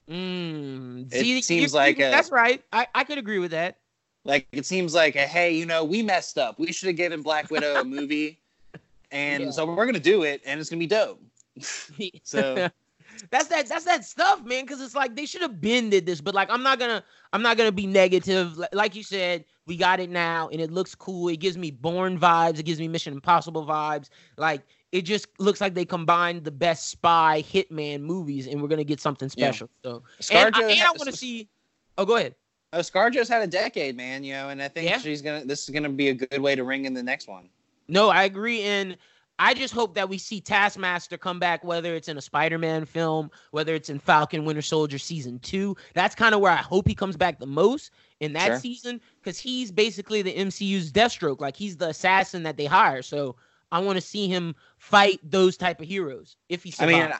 Mm, 0.09 1.13
It 1.13 1.21
see, 1.21 1.43
seems 1.43 1.73
you- 1.73 1.79
like 1.79 1.99
you- 1.99 2.07
a- 2.07 2.11
that's 2.11 2.31
right. 2.31 2.63
I, 2.73 2.87
I 2.95 3.05
could 3.05 3.19
agree 3.19 3.39
with 3.39 3.51
that. 3.53 3.79
Like 4.25 4.47
it 4.53 4.67
seems 4.67 4.95
like 4.95 5.17
a 5.17 5.27
hey, 5.27 5.53
you 5.57 5.67
know, 5.67 5.83
we 5.85 6.03
messed 6.03 6.39
up. 6.39 6.59
We 6.59 6.71
should 6.73 6.87
have 6.89 6.97
given 6.97 7.23
Black 7.23 7.51
Widow 7.51 7.81
a 7.81 7.85
movie, 7.85 8.39
and 9.11 9.45
Yeah. 9.45 9.51
so 9.51 9.65
we're 9.67 9.87
gonna 9.87 9.99
do 9.99 10.23
it, 10.23 10.41
and 10.47 10.61
it's 10.61 10.71
gonna 10.71 10.79
be 10.79 10.87
dope. 10.87 11.21
So- 12.23 12.69
that's 13.31 13.47
that 13.49 13.67
that's 13.69 13.85
that 13.85 14.05
stuff, 14.05 14.45
man. 14.45 14.65
Because 14.65 14.81
it's 14.81 14.95
like 14.95 15.17
they 15.17 15.27
should 15.27 15.43
have 15.43 15.61
been 15.61 15.91
did 15.91 16.07
this, 16.07 16.21
but 16.21 16.35
like 16.35 16.49
I'm 16.51 16.63
not 16.63 16.79
gonna 16.79 17.03
I'm 17.33 17.43
not 17.43 17.57
gonna 17.57 17.73
be 17.73 17.87
negative. 17.87 18.61
Like, 18.73 18.95
you 18.95 19.03
said, 19.03 19.45
we 19.67 19.77
got 19.77 20.01
it 20.01 20.11
now, 20.11 20.49
and 20.49 20.61
it 20.61 20.71
looks 20.71 20.95
cool. 20.95 21.29
It 21.29 21.39
gives 21.41 21.57
me 21.57 21.71
Bourne 21.71 22.19
vibes. 22.19 22.59
It 22.59 22.65
gives 22.65 22.81
me 22.81 22.89
Mission 22.89 23.13
Impossible 23.13 23.67
vibes. 23.67 24.09
Like 24.37 24.63
it 24.93 25.03
just 25.03 25.27
looks 25.39 25.61
like 25.61 25.75
they 25.75 25.85
combined 25.87 26.45
the 26.45 26.51
best 26.51 26.89
spy 26.89 27.43
hitman 27.51 28.03
movies, 28.03 28.47
and 28.47 28.61
we're 28.61 28.69
gonna 28.69 28.85
get 28.85 29.01
something 29.01 29.31
Yeah. 29.37 29.51
special. 29.51 29.71
So, 29.85 30.03
and, 30.31 30.55
ScarJo 30.55 30.63
I, 30.63 30.73
and 30.73 30.83
I 30.83 30.91
want 30.93 31.05
to 31.05 31.13
see. 31.13 31.49
Oh, 31.99 32.05
go 32.05 32.17
ahead. 32.17 32.35
Oh, 32.75 32.79
ScarJo's 32.79 33.29
had 33.29 33.43
a 33.43 33.47
decade, 33.47 33.97
man. 33.97 34.25
You 34.25 34.35
know, 34.35 34.49
and 34.49 34.63
I 34.63 34.69
think 34.69 34.89
Yeah. 34.89 34.99
she's 34.99 35.23
gonna. 35.23 35.45
This 35.45 35.63
is 35.65 35.71
gonna 35.71 35.89
be 35.89 36.09
a 36.11 36.15
good 36.15 36.41
way 36.41 36.55
to 36.55 36.65
ring 36.65 36.85
in 36.85 36.95
the 36.95 37.03
next 37.03 37.29
one. 37.29 37.49
No, 37.89 38.09
I 38.09 38.25
agree. 38.25 38.63
And 38.63 38.97
I 39.43 39.55
just 39.55 39.75
hope 39.75 39.95
that 39.97 40.09
we 40.09 40.19
see 40.19 40.41
Taskmaster 40.41 41.19
come 41.19 41.41
back, 41.41 41.65
whether 41.65 41.95
it's 41.97 42.09
in 42.09 42.17
a 42.17 42.23
Spider 42.23 42.59
Man 42.59 42.85
film, 42.85 43.31
whether 43.51 43.75
it's 43.75 43.91
in 43.91 43.99
Falcon 43.99 44.45
Winter 44.45 44.63
Soldier 44.63 44.99
season 44.99 45.41
two. 45.41 45.77
That's 45.95 46.15
kind 46.15 46.35
of 46.35 46.41
where 46.41 46.53
I 46.53 46.57
hope 46.57 46.87
he 46.87 46.95
comes 46.95 47.17
back 47.17 47.41
the 47.41 47.47
most 47.47 47.91
in 48.21 48.35
that 48.35 48.55
Sure. 48.55 48.57
season 48.57 49.01
because 49.21 49.41
he's 49.41 49.73
basically 49.73 50.23
the 50.23 50.33
MCU's 50.37 50.93
Deathstroke. 50.93 51.41
Like 51.41 51.57
he's 51.57 51.77
the 51.77 51.89
assassin 51.89 52.45
that 52.45 52.57
they 52.57 52.67
hire. 52.67 53.03
So 53.03 53.37
I 53.73 53.81
want 53.81 53.97
to 53.97 54.01
see 54.03 54.29
him 54.29 54.55
fight 54.79 55.19
those 55.25 55.57
type 55.57 55.81
of 55.81 55.89
heroes 55.89 56.37
if 56.49 56.63
he 56.63 56.71
I 56.79 56.87
survives. 56.87 56.87
mean, 56.87 57.13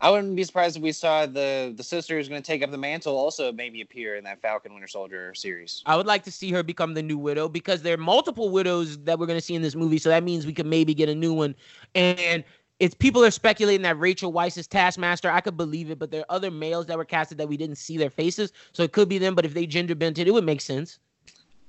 I 0.00 0.10
wouldn't 0.10 0.36
be 0.36 0.44
surprised 0.44 0.76
if 0.76 0.82
we 0.82 0.92
saw 0.92 1.26
the 1.26 1.72
the 1.76 1.82
sister 1.82 2.16
who's 2.16 2.28
going 2.28 2.40
to 2.40 2.46
take 2.46 2.62
up 2.62 2.70
the 2.70 2.78
mantle 2.78 3.16
also 3.16 3.52
maybe 3.52 3.80
appear 3.80 4.14
in 4.14 4.24
that 4.24 4.40
Falcon 4.40 4.72
Winter 4.72 4.86
Soldier 4.86 5.34
series. 5.34 5.82
I 5.86 5.96
would 5.96 6.06
like 6.06 6.22
to 6.24 6.30
see 6.30 6.52
her 6.52 6.62
become 6.62 6.94
the 6.94 7.02
new 7.02 7.18
widow 7.18 7.48
because 7.48 7.82
there 7.82 7.94
are 7.94 7.98
multiple 7.98 8.50
widows 8.50 8.98
that 8.98 9.18
we're 9.18 9.26
going 9.26 9.38
to 9.38 9.44
see 9.44 9.56
in 9.56 9.62
this 9.62 9.74
movie. 9.74 9.98
So 9.98 10.08
that 10.10 10.22
means 10.22 10.46
we 10.46 10.52
could 10.52 10.66
maybe 10.66 10.94
get 10.94 11.08
a 11.08 11.14
new 11.14 11.34
one. 11.34 11.56
And 11.96 12.44
it's 12.78 12.94
people 12.94 13.24
are 13.24 13.30
speculating 13.32 13.82
that 13.82 13.98
Rachel 13.98 14.32
Weisz 14.32 14.56
is 14.56 14.68
Taskmaster. 14.68 15.30
I 15.30 15.40
could 15.40 15.56
believe 15.56 15.90
it, 15.90 15.98
but 15.98 16.12
there 16.12 16.20
are 16.20 16.36
other 16.36 16.52
males 16.52 16.86
that 16.86 16.96
were 16.96 17.04
casted 17.04 17.38
that 17.38 17.48
we 17.48 17.56
didn't 17.56 17.76
see 17.76 17.96
their 17.96 18.10
faces. 18.10 18.52
So 18.72 18.84
it 18.84 18.92
could 18.92 19.08
be 19.08 19.18
them. 19.18 19.34
But 19.34 19.44
if 19.46 19.54
they 19.54 19.66
gender 19.66 19.96
bent 19.96 20.18
it, 20.18 20.28
it 20.28 20.30
would 20.30 20.44
make 20.44 20.60
sense. 20.60 21.00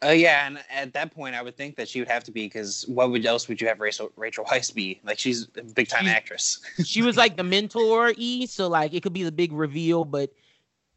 Oh 0.02 0.12
yeah, 0.12 0.48
and 0.48 0.60
at 0.72 0.94
that 0.94 1.14
point, 1.14 1.36
I 1.36 1.42
would 1.42 1.58
think 1.58 1.76
that 1.76 1.90
she 1.90 2.00
would 2.00 2.08
have 2.08 2.24
to 2.26 2.32
be 2.32 2.46
because 2.46 2.86
what 2.88 3.12
would 3.12 3.26
else 3.26 3.48
would 3.48 3.60
you 3.60 3.68
have 3.68 3.80
Rachel 3.80 4.12
Rachel 4.16 4.46
Weisz 4.46 4.74
be? 4.74 5.00
Like 5.04 5.20
she's 5.20 5.48
a 5.58 5.64
big 5.64 5.88
time 5.90 6.08
actress. 6.08 6.60
She 6.86 7.02
was 7.02 7.18
like 7.18 7.36
the 7.38 7.44
mentor 7.44 8.14
E, 8.16 8.46
so 8.46 8.68
like 8.68 8.94
it 8.94 9.04
could 9.04 9.14
be 9.14 9.24
the 9.24 9.32
big 9.32 9.52
reveal. 9.52 10.06
But 10.06 10.32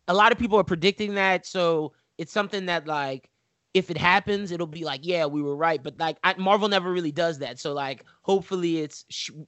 a 0.09 0.15
lot 0.15 0.31
of 0.33 0.39
people 0.39 0.59
are 0.59 0.65
predicting 0.65 1.15
that, 1.15 1.47
so 1.47 1.93
it's 2.19 2.33
something 2.33 2.67
that 2.67 2.87
like 2.87 3.29
if 3.75 3.91
it 3.91 3.97
happens, 3.97 4.53
it'll 4.53 4.67
be 4.67 4.85
like, 4.85 5.01
yeah, 5.03 5.27
we 5.27 5.43
were 5.43 5.57
right. 5.57 5.83
But 5.83 5.99
like 5.99 6.19
I, 6.23 6.35
Marvel 6.39 6.69
never 6.69 6.93
really 6.93 7.13
does 7.13 7.39
that, 7.39 7.59
so 7.59 7.73
like 7.73 8.05
hopefully 8.23 8.79
it's 8.79 9.05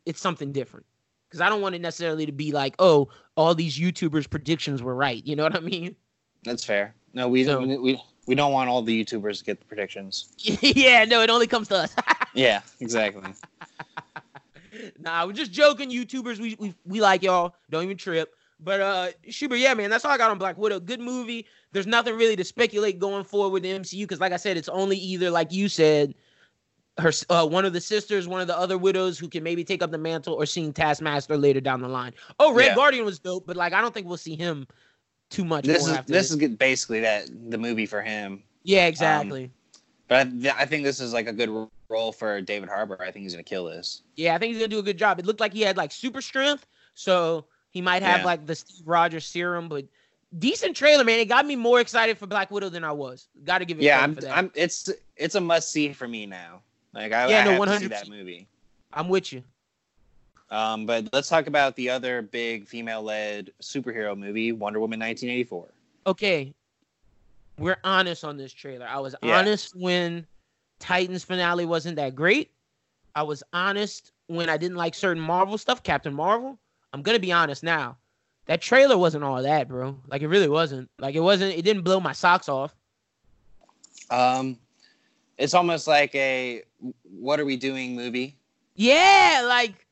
it's 0.07 0.21
something 0.21 0.51
different. 0.53 0.87
Because 1.29 1.41
I 1.41 1.49
don't 1.49 1.61
want 1.61 1.75
it 1.75 1.81
necessarily 1.81 2.27
to 2.27 2.33
be 2.33 2.53
like, 2.53 2.75
oh, 2.79 3.09
all 3.37 3.55
these 3.57 3.79
YouTubers' 3.79 4.31
predictions 4.31 4.83
were 4.83 4.95
right. 4.95 5.25
You 5.27 5.35
know 5.35 5.43
what 5.43 5.57
I 5.57 5.61
mean? 5.61 5.97
That's 6.45 6.65
fair. 6.65 6.95
No, 7.13 7.29
we 7.29 7.45
So- 7.45 7.61
we, 7.61 7.77
we 7.79 8.03
we 8.27 8.35
don't 8.35 8.53
want 8.53 8.69
all 8.71 8.83
the 8.83 9.05
YouTubers 9.05 9.39
to 9.39 9.45
get 9.45 9.61
the 9.61 9.67
predictions. 9.67 10.33
yeah, 10.39 11.05
no, 11.05 11.21
it 11.21 11.31
only 11.31 11.47
comes 11.47 11.69
to 11.69 11.77
us. 11.77 11.95
Yeah, 12.37 12.63
exactly. 12.81 13.33
nah, 14.99 15.25
we're 15.25 15.33
just 15.33 15.53
joking, 15.53 15.89
YouTubers. 15.89 16.41
We 16.41 16.57
we 16.59 16.75
we 16.85 17.01
like 17.01 17.23
y'all. 17.23 17.55
Don't 17.71 17.85
even 17.85 17.97
trip. 17.97 18.35
But 18.59 18.81
uh 18.81 19.09
Schubert, 19.29 19.61
yeah, 19.61 19.73
man, 19.75 19.89
that's 19.89 20.05
all 20.05 20.11
I 20.11 20.19
got 20.19 20.33
on 20.33 20.39
Black 20.39 20.59
Widow. 20.59 20.81
Good 20.81 20.99
movie. 20.99 21.47
There's 21.71 21.87
nothing 21.87 22.17
really 22.17 22.35
to 22.35 22.43
speculate 22.43 22.99
going 22.99 23.23
forward 23.23 23.51
with 23.51 23.63
the 23.63 23.71
MCU 23.71 24.03
because, 24.03 24.19
like 24.19 24.33
I 24.33 24.37
said, 24.37 24.57
it's 24.57 24.69
only 24.69 24.97
either 24.97 25.31
like 25.31 25.53
you 25.53 25.69
said, 25.69 26.15
her 26.99 27.13
uh, 27.31 27.47
one 27.47 27.65
of 27.65 27.73
the 27.73 27.81
sisters, 27.81 28.27
one 28.27 28.41
of 28.41 28.49
the 28.49 28.59
other 28.59 28.79
widows 28.79 29.17
who 29.17 29.29
can 29.29 29.45
maybe 29.45 29.63
take 29.63 29.81
up 29.81 29.93
the 29.93 29.99
mantle, 29.99 30.35
or 30.35 30.45
seeing 30.45 30.73
Taskmaster 30.73 31.37
later 31.37 31.61
down 31.61 31.83
the 31.83 31.89
line. 31.89 32.15
Oh, 32.41 32.53
Red 32.53 32.67
Yeah. 32.67 32.75
Guardian 32.75 33.05
was 33.05 33.21
dope, 33.21 33.47
but 33.47 33.57
like 33.57 33.73
I 33.73 33.81
don't 33.81 33.95
think 33.95 34.09
we'll 34.09 34.17
see 34.17 34.35
him 34.35 34.67
too 35.35 35.45
much. 35.45 35.65
this 35.65 35.87
is 35.87 35.99
this 36.07 36.31
is 36.31 36.37
basically 36.57 37.01
that 37.01 37.29
the 37.51 37.59
movie 37.59 37.87
for 37.87 38.03
him. 38.03 38.43
yeah, 38.63 38.83
um, 38.83 38.89
exactly. 38.89 39.51
But 40.09 40.29
I, 40.29 40.51
I 40.61 40.67
think 40.67 40.85
this 40.85 41.01
is 41.01 41.13
like 41.13 41.27
a 41.27 41.33
good 41.33 41.51
role 41.89 42.13
for 42.13 42.41
David 42.41 42.69
Harbour. 42.69 42.99
I 43.01 43.11
think 43.11 43.25
he's 43.25 43.33
gonna 43.35 43.43
kill 43.43 43.65
this. 43.67 44.03
Yeah, 44.17 44.35
I 44.35 44.39
think 44.39 44.53
he's 44.53 44.59
gonna 44.59 44.69
do 44.69 44.79
a 44.79 44.83
good 44.83 44.99
job. 44.99 45.19
It 45.19 45.27
looked 45.27 45.41
like 45.41 45.53
he 45.53 45.63
had 45.63 45.77
like 45.77 45.93
super 45.93 46.21
strength, 46.21 46.67
so 46.95 47.47
he 47.71 47.81
might 47.81 48.03
have 48.03 48.21
Yeah. 48.21 48.25
like 48.27 48.47
the 48.47 48.55
Steve 48.55 48.87
Rogers 48.87 49.27
serum. 49.27 49.69
But 49.69 49.87
decent 50.39 50.77
trailer, 50.77 51.05
man. 51.05 51.19
It 51.21 51.27
got 51.29 51.47
me 51.47 51.57
more 51.57 51.81
excited 51.81 52.19
for 52.19 52.27
Black 52.27 52.51
Widow 52.51 52.69
than 52.69 52.85
I 52.85 52.93
was. 52.93 53.29
Got 53.45 53.59
to 53.59 53.65
give 53.65 53.79
it 53.79 53.85
Yeah, 53.85 54.01
I'm. 54.03 54.19
I'm. 54.31 54.51
It's 54.55 54.91
it's 55.17 55.35
a 55.35 55.41
must 55.41 55.71
see 55.73 55.93
for 55.93 56.07
me 56.09 56.27
now. 56.27 56.61
Like 56.93 57.13
I, 57.13 57.29
Yeah, 57.29 57.41
I 57.41 57.45
no, 57.45 57.51
have 57.53 57.65
to 57.65 57.79
see 57.81 57.87
100%. 57.87 57.91
that 57.91 58.09
movie. 58.09 58.47
I'm 58.93 59.09
with 59.09 59.33
you. 59.33 59.43
Um, 60.51 60.87
but 60.87 61.09
let's 61.13 61.29
talk 61.29 61.47
about 61.47 61.75
the 61.77 61.91
other 61.91 62.23
big 62.23 62.67
female-led 62.67 63.51
superhero 63.63 64.17
movie, 64.17 64.53
Wonder 64.53 64.79
Woman 64.81 65.01
1984. 65.01 65.67
Okay, 66.07 66.53
we're 67.59 67.79
honest 67.83 68.25
on 68.25 68.37
this 68.37 68.53
trailer. 68.53 68.87
I 68.87 68.99
was 69.01 69.15
Yeah. 69.23 69.39
honest 69.39 69.75
when 69.75 70.27
Titans 70.79 71.25
finale 71.25 71.65
wasn't 71.65 71.97
that 71.97 72.15
great. 72.15 72.51
I 73.15 73.23
was 73.23 73.43
honest 73.53 74.13
when 74.27 74.49
I 74.49 74.57
didn't 74.57 74.77
like 74.77 74.95
certain 74.95 75.23
Marvel 75.23 75.57
stuff, 75.57 75.83
Captain 75.83 76.13
Marvel. 76.13 76.59
I'm 76.93 77.03
gonna 77.03 77.19
be 77.19 77.33
honest 77.33 77.63
now. 77.63 77.97
That 78.47 78.61
trailer 78.61 78.99
wasn't 78.99 79.25
all 79.25 79.43
that, 79.43 79.69
bro. 79.69 79.99
Like 80.09 80.23
it 80.23 80.29
really 80.29 80.49
wasn't. 80.49 80.91
Like 80.99 81.15
it 81.15 81.21
wasn't. 81.21 81.57
It 81.57 81.63
didn't 81.63 81.83
blow 81.83 82.01
my 82.01 82.13
socks 82.13 82.49
off. 82.49 82.75
Um, 84.11 84.59
it's 85.39 85.55
almost 85.55 85.87
like 85.87 86.15
a 86.15 86.63
"What 87.05 87.41
are 87.41 87.45
we 87.45 87.57
doing?" 87.57 87.97
movie. 87.97 88.37
Yeah, 88.77 89.45
like 89.47 89.84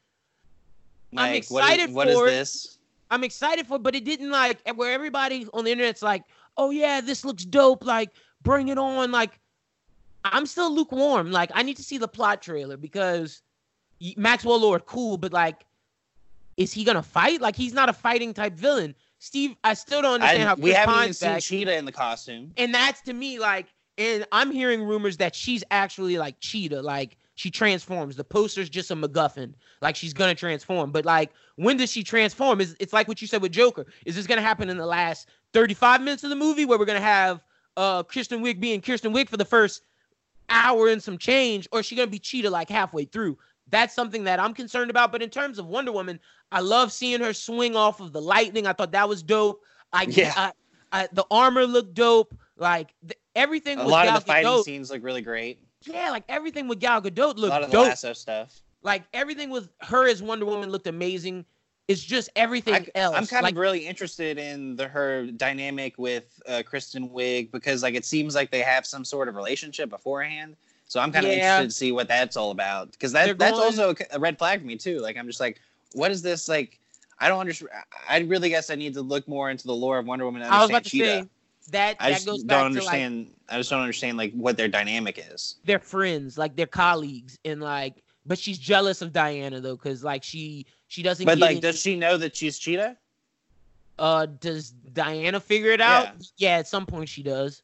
I'm 1.17 1.33
Like, 1.33 1.47
what 1.49 1.65
is- 1.65 1.71
excited 1.71 1.95
what 1.95 2.09
is 2.09 2.15
for 2.17 2.27
this? 2.31 2.79
I'm 3.11 3.25
excited 3.25 3.67
for, 3.67 3.79
but 3.79 3.95
it 3.95 4.05
didn't 4.05 4.31
like 4.31 4.59
where 4.75 4.93
everybody 4.93 5.47
on 5.53 5.65
the 5.65 5.71
internet's 5.73 6.03
like, 6.03 6.25
oh 6.57 6.71
yeah, 6.71 7.01
this 7.01 7.25
looks 7.25 7.45
dope. 7.45 7.85
Like, 7.85 8.11
bring 8.43 8.69
it 8.69 8.79
on. 8.79 9.13
Like, 9.13 9.39
I'm 10.25 10.47
still 10.47 10.75
lukewarm. 10.75 11.31
Like, 11.31 11.51
I 11.55 11.63
need 11.63 11.77
to 11.77 11.83
see 11.83 11.99
the 11.99 12.09
plot 12.09 12.41
trailer 12.41 12.77
because 12.79 13.43
Maxwell 14.17 14.61
Lord, 14.61 14.87
cool, 14.87 15.19
but 15.19 15.33
like, 15.33 15.67
is 16.57 16.73
he 16.73 16.85
gonna 16.85 17.03
fight? 17.03 17.41
Like, 17.41 17.57
he's 17.57 17.75
not 17.75 17.89
a 17.89 17.93
fighting 17.93 18.33
type 18.33 18.55
villain. 18.55 18.95
Steve, 19.19 19.57
I 19.63 19.75
still 19.75 20.03
don't 20.03 20.15
understand 20.15 20.43
I, 20.43 20.47
how 20.47 20.55
we 20.55 20.63
Chris 20.63 20.77
haven't 20.77 20.95
even 20.95 21.05
Pine's 21.05 21.19
seen. 21.19 21.41
Cheetah 21.41 21.77
in 21.77 21.85
the 21.85 21.93
costume. 21.93 22.53
And 22.57 22.75
that's 22.75 23.01
to 23.03 23.13
me 23.13 23.39
like, 23.39 23.67
and 23.99 24.27
I'm 24.33 24.51
hearing 24.51 24.83
rumors 24.83 25.19
that 25.19 25.35
she's 25.35 25.63
actually 25.71 26.17
like 26.19 26.37
Cheetah, 26.41 26.81
like 26.83 27.19
she 27.43 27.51
transforms. 27.51 28.15
The 28.15 28.23
poster's 28.23 28.71
just 28.71 28.93
a 28.93 28.95
MacGuffin, 28.95 29.55
like 29.81 29.97
she's 29.97 30.13
gonna 30.13 30.33
transform. 30.35 30.93
But 30.93 31.05
like, 31.05 31.33
when 31.57 31.77
does 31.77 31.91
she 31.91 32.05
transform? 32.05 32.61
Is 32.61 32.77
it's 32.79 32.93
like 32.93 33.09
what 33.09 33.21
you 33.21 33.27
said 33.27 33.43
with 33.43 33.51
Joker? 33.51 33.85
Is 34.07 34.15
this 34.15 34.29
gonna 34.29 34.41
happen 34.41 34.71
in 34.71 34.77
the 34.77 34.87
last 34.87 35.29
35 35.53 36.03
minutes 36.03 36.23
of 36.23 36.31
the 36.31 36.37
movie 36.37 36.65
where 36.65 36.79
we're 36.79 36.85
gonna 36.85 37.01
have 37.01 37.43
uh 37.77 38.05
Kristen 38.05 38.45
Wiig 38.45 38.61
being 38.61 38.81
Kristen 38.81 39.13
Wiig 39.13 39.29
for 39.29 39.39
the 39.39 39.45
first 39.45 39.83
hour 40.51 40.87
and 40.87 41.03
some 41.03 41.19
change, 41.19 41.67
or 41.73 41.81
is 41.81 41.87
she 41.87 41.97
gonna 41.97 42.07
be 42.07 42.21
Cheetah 42.21 42.49
like 42.49 42.69
halfway 42.71 43.07
through? 43.07 43.37
That's 43.71 43.93
something 43.93 44.23
that 44.23 44.39
I'm 44.39 44.55
concerned 44.55 44.93
about. 44.93 45.11
But 45.11 45.21
in 45.21 45.29
terms 45.29 45.59
of 45.59 45.67
Wonder 45.67 45.91
Woman, 45.91 46.21
I 46.53 46.61
love 46.61 46.93
seeing 46.93 47.21
her 47.23 47.33
swing 47.33 47.75
off 47.75 47.99
of 47.99 48.13
the 48.13 48.23
lightning. 48.23 48.69
I 48.69 48.73
thought 48.73 48.93
that 48.93 49.09
was 49.09 49.21
dope. 49.21 49.63
I 49.93 50.05
Yeah. 50.05 50.33
I, 50.37 50.53
I, 50.93 51.09
the 51.13 51.27
armor 51.29 51.67
looked 51.67 51.95
dope. 51.95 52.37
Like 52.57 52.95
th- 53.05 53.19
everything. 53.35 53.81
A 53.81 53.89
lot 53.89 54.07
of 54.07 54.15
the 54.15 54.21
fighting 54.21 54.63
scenes 54.63 54.93
look 54.93 55.03
really 55.03 55.23
great. 55.23 55.59
Yeah, 55.87 56.11
like 56.11 56.25
everything 56.29 56.69
with 56.69 56.79
Gal 56.81 57.01
Gadot 57.03 57.37
looked 57.37 57.39
A 57.39 57.47
lot 57.49 57.63
of 57.63 57.71
the 57.71 57.77
dope. 57.77 57.87
lasso 57.89 58.13
stuff. 58.13 58.61
Like 58.83 59.05
everything 59.15 59.51
with 59.51 59.69
her 59.83 60.09
as 60.09 60.23
Wonder 60.23 60.45
Woman 60.47 60.71
looked 60.71 60.87
amazing. 60.87 61.45
It's 61.89 62.03
just 62.03 62.31
everything 62.37 62.87
else. 62.95 63.15
I'm 63.17 63.27
kind 63.27 63.43
like, 63.43 63.55
of 63.55 63.59
really 63.59 63.87
interested 63.87 64.39
in 64.39 64.77
the 64.77 64.89
her 64.89 65.27
dynamic 65.27 65.99
with 65.99 66.41
uh, 66.49 66.63
Kristen 66.65 67.09
Wiig 67.09 67.51
because 67.51 67.83
like 67.83 67.95
it 67.95 68.05
seems 68.05 68.35
like 68.35 68.51
they 68.51 68.61
have 68.63 68.87
some 68.87 69.05
sort 69.05 69.29
of 69.29 69.35
relationship 69.37 69.91
beforehand. 69.91 70.57
So 70.89 71.01
I'm 71.01 71.11
kind 71.13 71.27
of 71.27 71.33
Yeah. 71.33 71.59
interested 71.59 71.71
to 71.71 71.75
see 71.77 71.93
what 71.93 72.09
that's 72.09 72.37
all 72.37 72.51
about 72.51 72.93
because 72.93 73.13
They're 73.13 73.29
that 73.29 73.39
that's 73.39 73.53
going- 73.59 73.65
also 73.65 73.95
a, 74.11 74.19
red 74.19 74.39
flag 74.39 74.61
for 74.61 74.67
me 74.67 74.77
too. 74.77 74.99
Like 75.01 75.17
I'm 75.17 75.27
just 75.27 75.41
like, 75.41 75.61
what 75.93 76.11
is 76.11 76.23
this 76.23 76.49
like? 76.49 76.79
I 77.19 77.29
don't 77.29 77.41
understand. 77.41 77.71
I 78.09 78.19
really 78.21 78.49
guess 78.49 78.69
I 78.71 78.75
need 78.75 78.95
to 78.95 79.03
look 79.03 79.29
more 79.29 79.51
into 79.51 79.67
the 79.67 79.75
lore 79.75 79.99
of 79.99 80.07
Wonder 80.07 80.25
Woman. 80.25 80.43
And 80.43 80.53
I 80.53 80.61
was 80.61 80.71
about 80.71 80.85
to 80.85 80.91
say 80.91 81.29
that 81.69 81.97
I 82.01 82.11
that 82.11 82.15
just 82.15 82.27
goes 82.27 82.43
don't 82.43 82.73
to 82.73 82.79
like 82.81 82.87
understand. 82.95 83.31
I 83.49 83.59
just 83.59 83.71
don't 83.71 83.81
understand 83.81 84.17
like 84.17 84.33
what 84.35 84.57
their 84.57 84.69
dynamic 84.69 85.25
is. 85.33 85.57
they're 85.65 85.79
friends, 85.79 86.39
like 86.39 86.57
they're 86.57 86.67
colleagues, 86.67 87.39
and 87.45 87.61
like, 87.61 88.03
but 88.27 88.39
she's 88.39 88.59
jealous 88.59 89.03
of 89.03 89.13
Diana 89.13 89.61
though, 89.61 89.77
because 89.77 90.03
like 90.05 90.23
she 90.23 90.67
she 90.89 91.03
doesn't. 91.03 91.27
But 91.27 91.39
like, 91.39 91.53
any- 91.53 91.61
does 91.61 91.81
she 91.81 91.97
know 91.97 92.17
that 92.17 92.37
she's 92.37 92.59
Cheetah? 92.59 92.97
uh 93.99 94.27
does 94.27 94.71
Diana 94.71 95.39
figure 95.39 95.71
it 95.71 95.81
out? 95.81 96.09
Yeah. 96.37 96.57
at 96.57 96.67
some 96.67 96.87
point 96.87 97.09
she 97.09 97.23
does. 97.23 97.63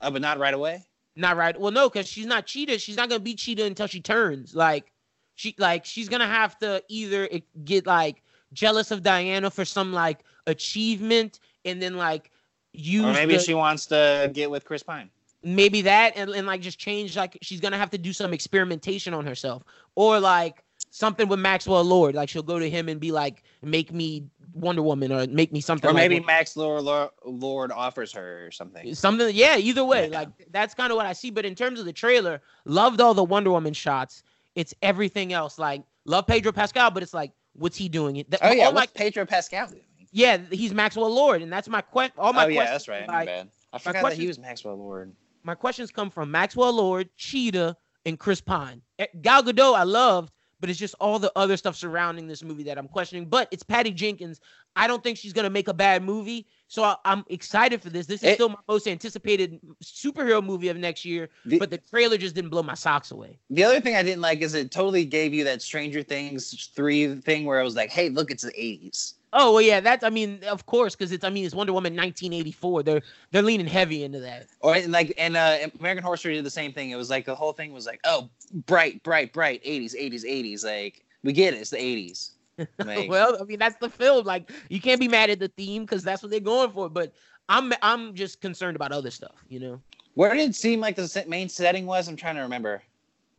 Uh, 0.00 0.10
but 0.10 0.22
not 0.22 0.38
right 0.38 0.54
away. 0.54 0.82
Not 1.16 1.36
right. 1.36 1.58
Well, 1.58 1.72
no, 1.72 1.88
because 1.88 2.06
she's 2.06 2.26
not 2.26 2.46
cheetah. 2.46 2.78
She's 2.78 2.96
not 2.96 3.08
gonna 3.08 3.20
be 3.20 3.34
cheetah 3.34 3.64
until 3.64 3.86
she 3.86 4.00
turns. 4.00 4.54
Like 4.54 4.92
she 5.34 5.54
like 5.58 5.84
she's 5.84 6.08
gonna 6.08 6.26
have 6.26 6.58
to 6.58 6.82
either 6.88 7.28
get 7.64 7.86
like 7.86 8.22
jealous 8.52 8.90
of 8.90 9.02
Diana 9.02 9.50
for 9.50 9.64
some 9.64 9.92
like 9.92 10.20
achievement, 10.46 11.40
and 11.64 11.80
then 11.80 11.96
like 11.96 12.30
use 12.76 13.04
Or 13.04 13.12
maybe 13.12 13.36
the- 13.36 13.42
she 13.42 13.54
wants 13.54 13.86
to 13.86 14.30
get 14.32 14.50
with 14.50 14.64
Chris 14.64 14.82
Pine. 14.82 15.10
maybe 15.42 15.82
that 15.82 16.12
and, 16.16 16.30
and 16.30 16.46
like 16.46 16.60
just 16.60 16.78
change 16.78 17.16
like 17.16 17.38
she's 17.42 17.60
gonna 17.60 17.78
have 17.78 17.90
to 17.90 17.98
do 17.98 18.12
some 18.12 18.32
experimentation 18.32 19.14
on 19.14 19.24
herself 19.26 19.62
or 19.94 20.18
like 20.18 20.62
something 20.90 21.28
with 21.28 21.38
maxwell 21.38 21.84
lord 21.84 22.14
like 22.14 22.28
she'll 22.28 22.42
go 22.42 22.58
to 22.58 22.68
him 22.68 22.88
and 22.88 22.98
be 23.00 23.12
like 23.12 23.42
make 23.62 23.92
me 23.92 24.24
wonder 24.54 24.82
woman 24.82 25.12
or 25.12 25.26
make 25.26 25.52
me 25.52 25.60
something 25.60 25.90
Or 25.90 25.92
like 25.92 26.08
maybe 26.08 26.24
Max 26.24 26.56
Lord, 26.56 26.82
Lord, 27.24 27.70
offers 27.70 28.12
her 28.12 28.46
or 28.46 28.50
something. 28.50 28.94
something 28.94 29.34
yeah 29.34 29.56
either 29.58 29.84
way 29.84 30.08
Yeah. 30.10 30.20
like 30.20 30.28
that's 30.50 30.74
kind 30.74 30.90
of 30.90 30.96
what 30.96 31.06
i 31.06 31.12
see 31.12 31.30
but 31.30 31.44
in 31.44 31.54
terms 31.54 31.78
of 31.78 31.86
the 31.86 31.92
trailer 31.92 32.40
loved 32.64 33.00
all 33.00 33.14
the 33.14 33.24
wonder 33.24 33.50
woman 33.50 33.74
shots 33.74 34.22
it's 34.54 34.74
everything 34.82 35.32
else 35.34 35.58
like 35.58 35.82
love 36.06 36.26
Pedro 36.26 36.52
Pascal, 36.52 36.90
but 36.92 37.02
it's 37.02 37.12
like, 37.12 37.32
what's 37.54 37.76
he 37.76 37.88
doing? 37.88 38.24
That, 38.28 38.38
Oh 38.42 38.52
yeah, 38.52 38.68
what's 38.70 38.92
Pedro 38.92 39.26
Pascal 39.26 39.66
doing? 39.66 39.82
Yeah, 40.16 40.38
he's 40.50 40.72
Maxwell 40.72 41.12
Lord, 41.14 41.42
and 41.42 41.52
that's 41.52 41.68
my 41.68 41.82
question. 41.82 42.14
All 42.16 42.32
my 42.32 42.46
oh 42.46 42.48
yeah, 42.48 42.56
questions 42.56 42.86
that's 42.86 42.88
right. 42.88 43.06
My 43.06 43.24
bad. 43.26 43.48
I 43.72 43.78
forgot 43.78 44.02
that 44.08 44.14
he 44.14 44.26
was 44.26 44.38
Maxwell 44.38 44.74
Lord. 44.76 45.12
my 45.42 45.54
questions 45.54 45.90
come 45.90 46.08
from 46.08 46.30
Maxwell 46.30 46.72
Lord, 46.72 47.10
Cheetah, 47.18 47.76
and 48.06 48.18
Chris 48.18 48.40
Pine. 48.40 48.80
Eh, 48.98 49.06
Gal 49.20 49.42
Gadot, 49.42 49.74
I 49.76 49.82
loved, 49.82 50.32
but 50.58 50.70
it's 50.70 50.78
just 50.78 50.94
all 51.00 51.18
the 51.18 51.30
other 51.36 51.58
stuff 51.58 51.76
surrounding 51.76 52.26
this 52.26 52.42
movie 52.42 52.62
that 52.62 52.78
I'm 52.78 52.88
questioning. 52.88 53.26
But 53.26 53.48
it's 53.50 53.62
Patty 53.62 53.90
Jenkins. 53.90 54.40
I 54.74 54.86
don't 54.86 55.02
think 55.04 55.18
she's 55.18 55.34
gonna 55.34 55.50
make 55.50 55.68
a 55.68 55.74
bad 55.74 56.02
movie, 56.02 56.46
so 56.68 56.82
I, 56.82 56.96
I'm 57.04 57.22
excited 57.28 57.82
for 57.82 57.90
this. 57.90 58.06
This 58.06 58.22
is 58.22 58.30
It- 58.30 58.34
still 58.36 58.48
my 58.48 58.56
most 58.68 58.88
anticipated 58.88 59.60
superhero 59.84 60.42
movie 60.42 60.68
of 60.68 60.78
next 60.78 61.04
year. 61.04 61.28
The- 61.44 61.58
but 61.58 61.68
the 61.68 61.78
trailer 61.78 62.16
just 62.16 62.34
didn't 62.34 62.50
blow 62.50 62.62
my 62.62 62.74
socks 62.74 63.10
away. 63.10 63.38
The 63.50 63.64
other 63.64 63.82
thing 63.82 63.96
I 63.96 64.02
didn't 64.02 64.22
like 64.22 64.40
is 64.40 64.54
it 64.54 64.70
totally 64.70 65.04
gave 65.04 65.34
you 65.34 65.44
that 65.44 65.60
Stranger 65.60 66.02
Things 66.02 66.70
three 66.74 67.16
thing 67.16 67.44
where 67.44 67.60
I 67.60 67.62
was 67.62 67.76
like, 67.76 67.90
hey, 67.90 68.08
look, 68.08 68.30
it's 68.30 68.44
the 68.44 68.52
'80s. 68.52 69.12
Oh 69.32 69.52
well, 69.52 69.62
yeah, 69.62 69.80
that's 69.80 70.04
I 70.04 70.10
mean, 70.10 70.40
of 70.48 70.66
course, 70.66 70.94
because 70.94 71.12
it's 71.12 71.24
I 71.24 71.30
mean 71.30 71.44
it's 71.44 71.54
Wonder 71.54 71.72
Woman 71.72 71.94
1984. 71.94 72.82
They're 72.82 73.02
they're 73.32 73.42
leaning 73.42 73.66
heavy 73.66 74.04
into 74.04 74.20
that. 74.20 74.46
Or 74.60 74.74
and 74.74 74.92
like 74.92 75.12
and 75.18 75.36
uh 75.36 75.58
American 75.78 76.04
Horror 76.04 76.16
Story 76.16 76.34
did 76.34 76.44
the 76.44 76.50
same 76.50 76.72
thing. 76.72 76.90
It 76.90 76.96
was 76.96 77.10
like 77.10 77.26
the 77.26 77.34
whole 77.34 77.52
thing 77.52 77.72
was 77.72 77.86
like, 77.86 78.00
oh, 78.04 78.30
bright, 78.66 79.02
bright, 79.02 79.32
bright, 79.32 79.62
80s, 79.64 79.94
80s, 79.94 80.24
80s. 80.24 80.64
Like 80.64 81.04
we 81.22 81.32
get 81.32 81.54
it, 81.54 81.58
it's 81.58 81.70
the 81.70 81.76
80s. 81.78 82.30
Like, 82.78 83.10
well, 83.10 83.36
I 83.38 83.44
mean 83.44 83.58
that's 83.58 83.76
the 83.76 83.90
film. 83.90 84.24
Like 84.24 84.50
you 84.70 84.80
can't 84.80 85.00
be 85.00 85.08
mad 85.08 85.28
at 85.28 85.38
the 85.40 85.48
theme 85.48 85.84
because 85.84 86.02
that's 86.02 86.22
what 86.22 86.30
they're 86.30 86.40
going 86.40 86.70
for. 86.70 86.88
But 86.88 87.12
I'm 87.50 87.72
I'm 87.82 88.14
just 88.14 88.40
concerned 88.40 88.76
about 88.76 88.92
other 88.92 89.10
stuff. 89.10 89.44
You 89.48 89.60
know, 89.60 89.82
where 90.14 90.32
did 90.34 90.48
it 90.48 90.54
seem 90.54 90.80
like 90.80 90.96
the 90.96 91.24
main 91.28 91.50
setting 91.50 91.84
was? 91.84 92.08
I'm 92.08 92.16
trying 92.16 92.36
to 92.36 92.40
remember. 92.42 92.82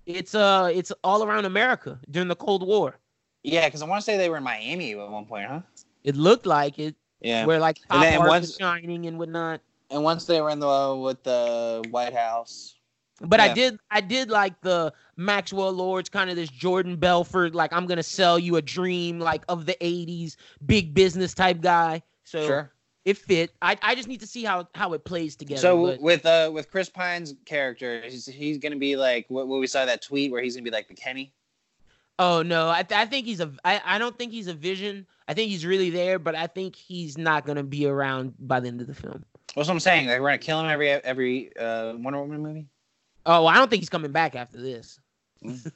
it's 0.06 0.36
uh 0.36 0.70
it's 0.72 0.92
all 1.04 1.24
around 1.24 1.46
America 1.46 2.00
during 2.12 2.28
the 2.28 2.36
Cold 2.36 2.66
War. 2.68 3.00
Yeah, 3.48 3.66
because 3.68 3.82
I 3.82 3.86
want 3.88 4.02
to 4.02 4.06
say 4.06 4.18
they 4.18 4.30
were 4.30 4.38
in 4.38 4.44
Miami 4.44 4.92
at 4.92 5.10
one 5.10 5.26
point, 5.26 5.48
huh? 5.48 5.62
It 6.04 6.16
looked 6.16 6.46
like 6.46 6.80
it, 6.80 6.96
Yeah. 7.22 7.46
where 7.46 7.60
like 7.60 7.80
And 7.90 8.04
then 8.04 8.20
art 8.20 8.30
once- 8.30 8.48
was 8.48 8.58
shining 8.58 9.06
and 9.06 9.18
whatnot. 9.18 9.62
and 9.90 10.04
once 10.04 10.26
they 10.26 10.42
were 10.42 10.50
in 10.50 10.60
the 10.60 11.00
with 11.02 11.24
the 11.24 11.84
White 11.92 12.14
House. 12.14 12.76
But 13.22 13.40
I 13.40 13.54
did 13.54 13.80
I 13.90 14.02
did 14.02 14.30
like 14.30 14.60
the 14.62 14.94
Maxwell 15.16 15.72
Lords 15.72 16.10
kind 16.10 16.30
of 16.30 16.36
this 16.36 16.50
Jordan 16.50 16.98
Belfort 16.98 17.56
like 17.56 17.72
I'm 17.74 17.88
gonna 17.88 18.04
sell 18.04 18.38
you 18.38 18.58
a 18.58 18.62
dream 18.62 19.20
like 19.20 19.44
of 19.50 19.66
the 19.66 19.76
80s 19.82 20.36
big 20.66 20.94
business 20.94 21.34
type 21.34 21.62
guy. 21.62 22.04
So 22.26 22.46
Sure. 22.46 22.72
it 23.06 23.18
fit. 23.18 23.54
I, 23.62 23.78
I 23.82 23.96
just 23.96 24.08
need 24.10 24.20
to 24.20 24.28
see 24.28 24.44
how 24.44 24.68
how 24.76 24.92
it 24.94 25.04
plays 25.06 25.36
together. 25.38 25.62
So 25.62 25.86
but- 25.86 26.02
with 26.02 26.26
uh 26.26 26.52
with 26.54 26.70
Chris 26.70 26.90
Pine's 26.90 27.34
character, 27.46 28.02
he's, 28.04 28.26
he's 28.28 28.58
gonna 28.60 28.76
be 28.76 28.96
like 28.98 29.26
what, 29.30 29.48
what 29.48 29.60
we 29.62 29.68
saw 29.68 29.86
that 29.86 30.02
tweet 30.04 30.32
where 30.32 30.42
he's 30.44 30.56
gonna 30.56 30.66
be 30.66 30.70
like 30.72 30.88
the 30.90 30.94
Kenny. 30.94 31.34
Oh 32.20 32.42
no, 32.42 32.70
I, 32.70 32.84
th- 32.84 33.00
I 33.00 33.06
think 33.06 33.26
he's 33.26 33.40
a 33.40 33.52
I, 33.64 33.82
I 33.86 33.98
don't 33.98 34.18
think 34.18 34.32
he's 34.32 34.48
a 34.48 34.54
vision. 34.54 35.06
I 35.28 35.34
think 35.34 35.50
he's 35.50 35.66
really 35.66 35.90
there, 35.90 36.20
but 36.20 36.36
I 36.36 36.48
think 36.48 36.76
he's 36.76 37.18
not 37.18 37.46
gonna 37.46 37.64
be 37.64 37.86
around 37.86 38.34
by 38.40 38.60
the 38.60 38.68
end 38.68 38.82
of 38.82 38.88
the 38.88 38.94
film. 38.94 39.24
That's 39.56 39.68
what 39.68 39.74
I'm 39.74 39.80
saying. 39.80 40.08
We're 40.08 40.20
gonna 40.20 40.38
kill 40.38 40.60
him 40.60 40.68
every 40.70 40.90
every 40.92 41.56
uh 41.58 41.94
Wonder 41.96 42.22
Woman 42.22 42.42
movie. 42.42 42.68
Oh, 43.26 43.46
I 43.46 43.56
don't 43.56 43.70
think 43.70 43.82
he's 43.82 43.90
coming 43.90 44.12
back 44.12 44.36
after 44.36 44.60
this. 44.62 45.00
Mm. 45.44 45.72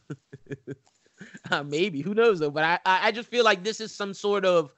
uh, 1.52 1.64
maybe 1.64 2.02
who 2.02 2.14
knows 2.14 2.40
though? 2.40 2.50
But 2.52 2.64
I, 2.64 2.80
I 2.86 3.12
just 3.12 3.30
feel 3.30 3.44
like 3.44 3.64
this 3.64 3.80
is 3.82 3.94
some 3.94 4.14
sort 4.14 4.46
of 4.46 4.72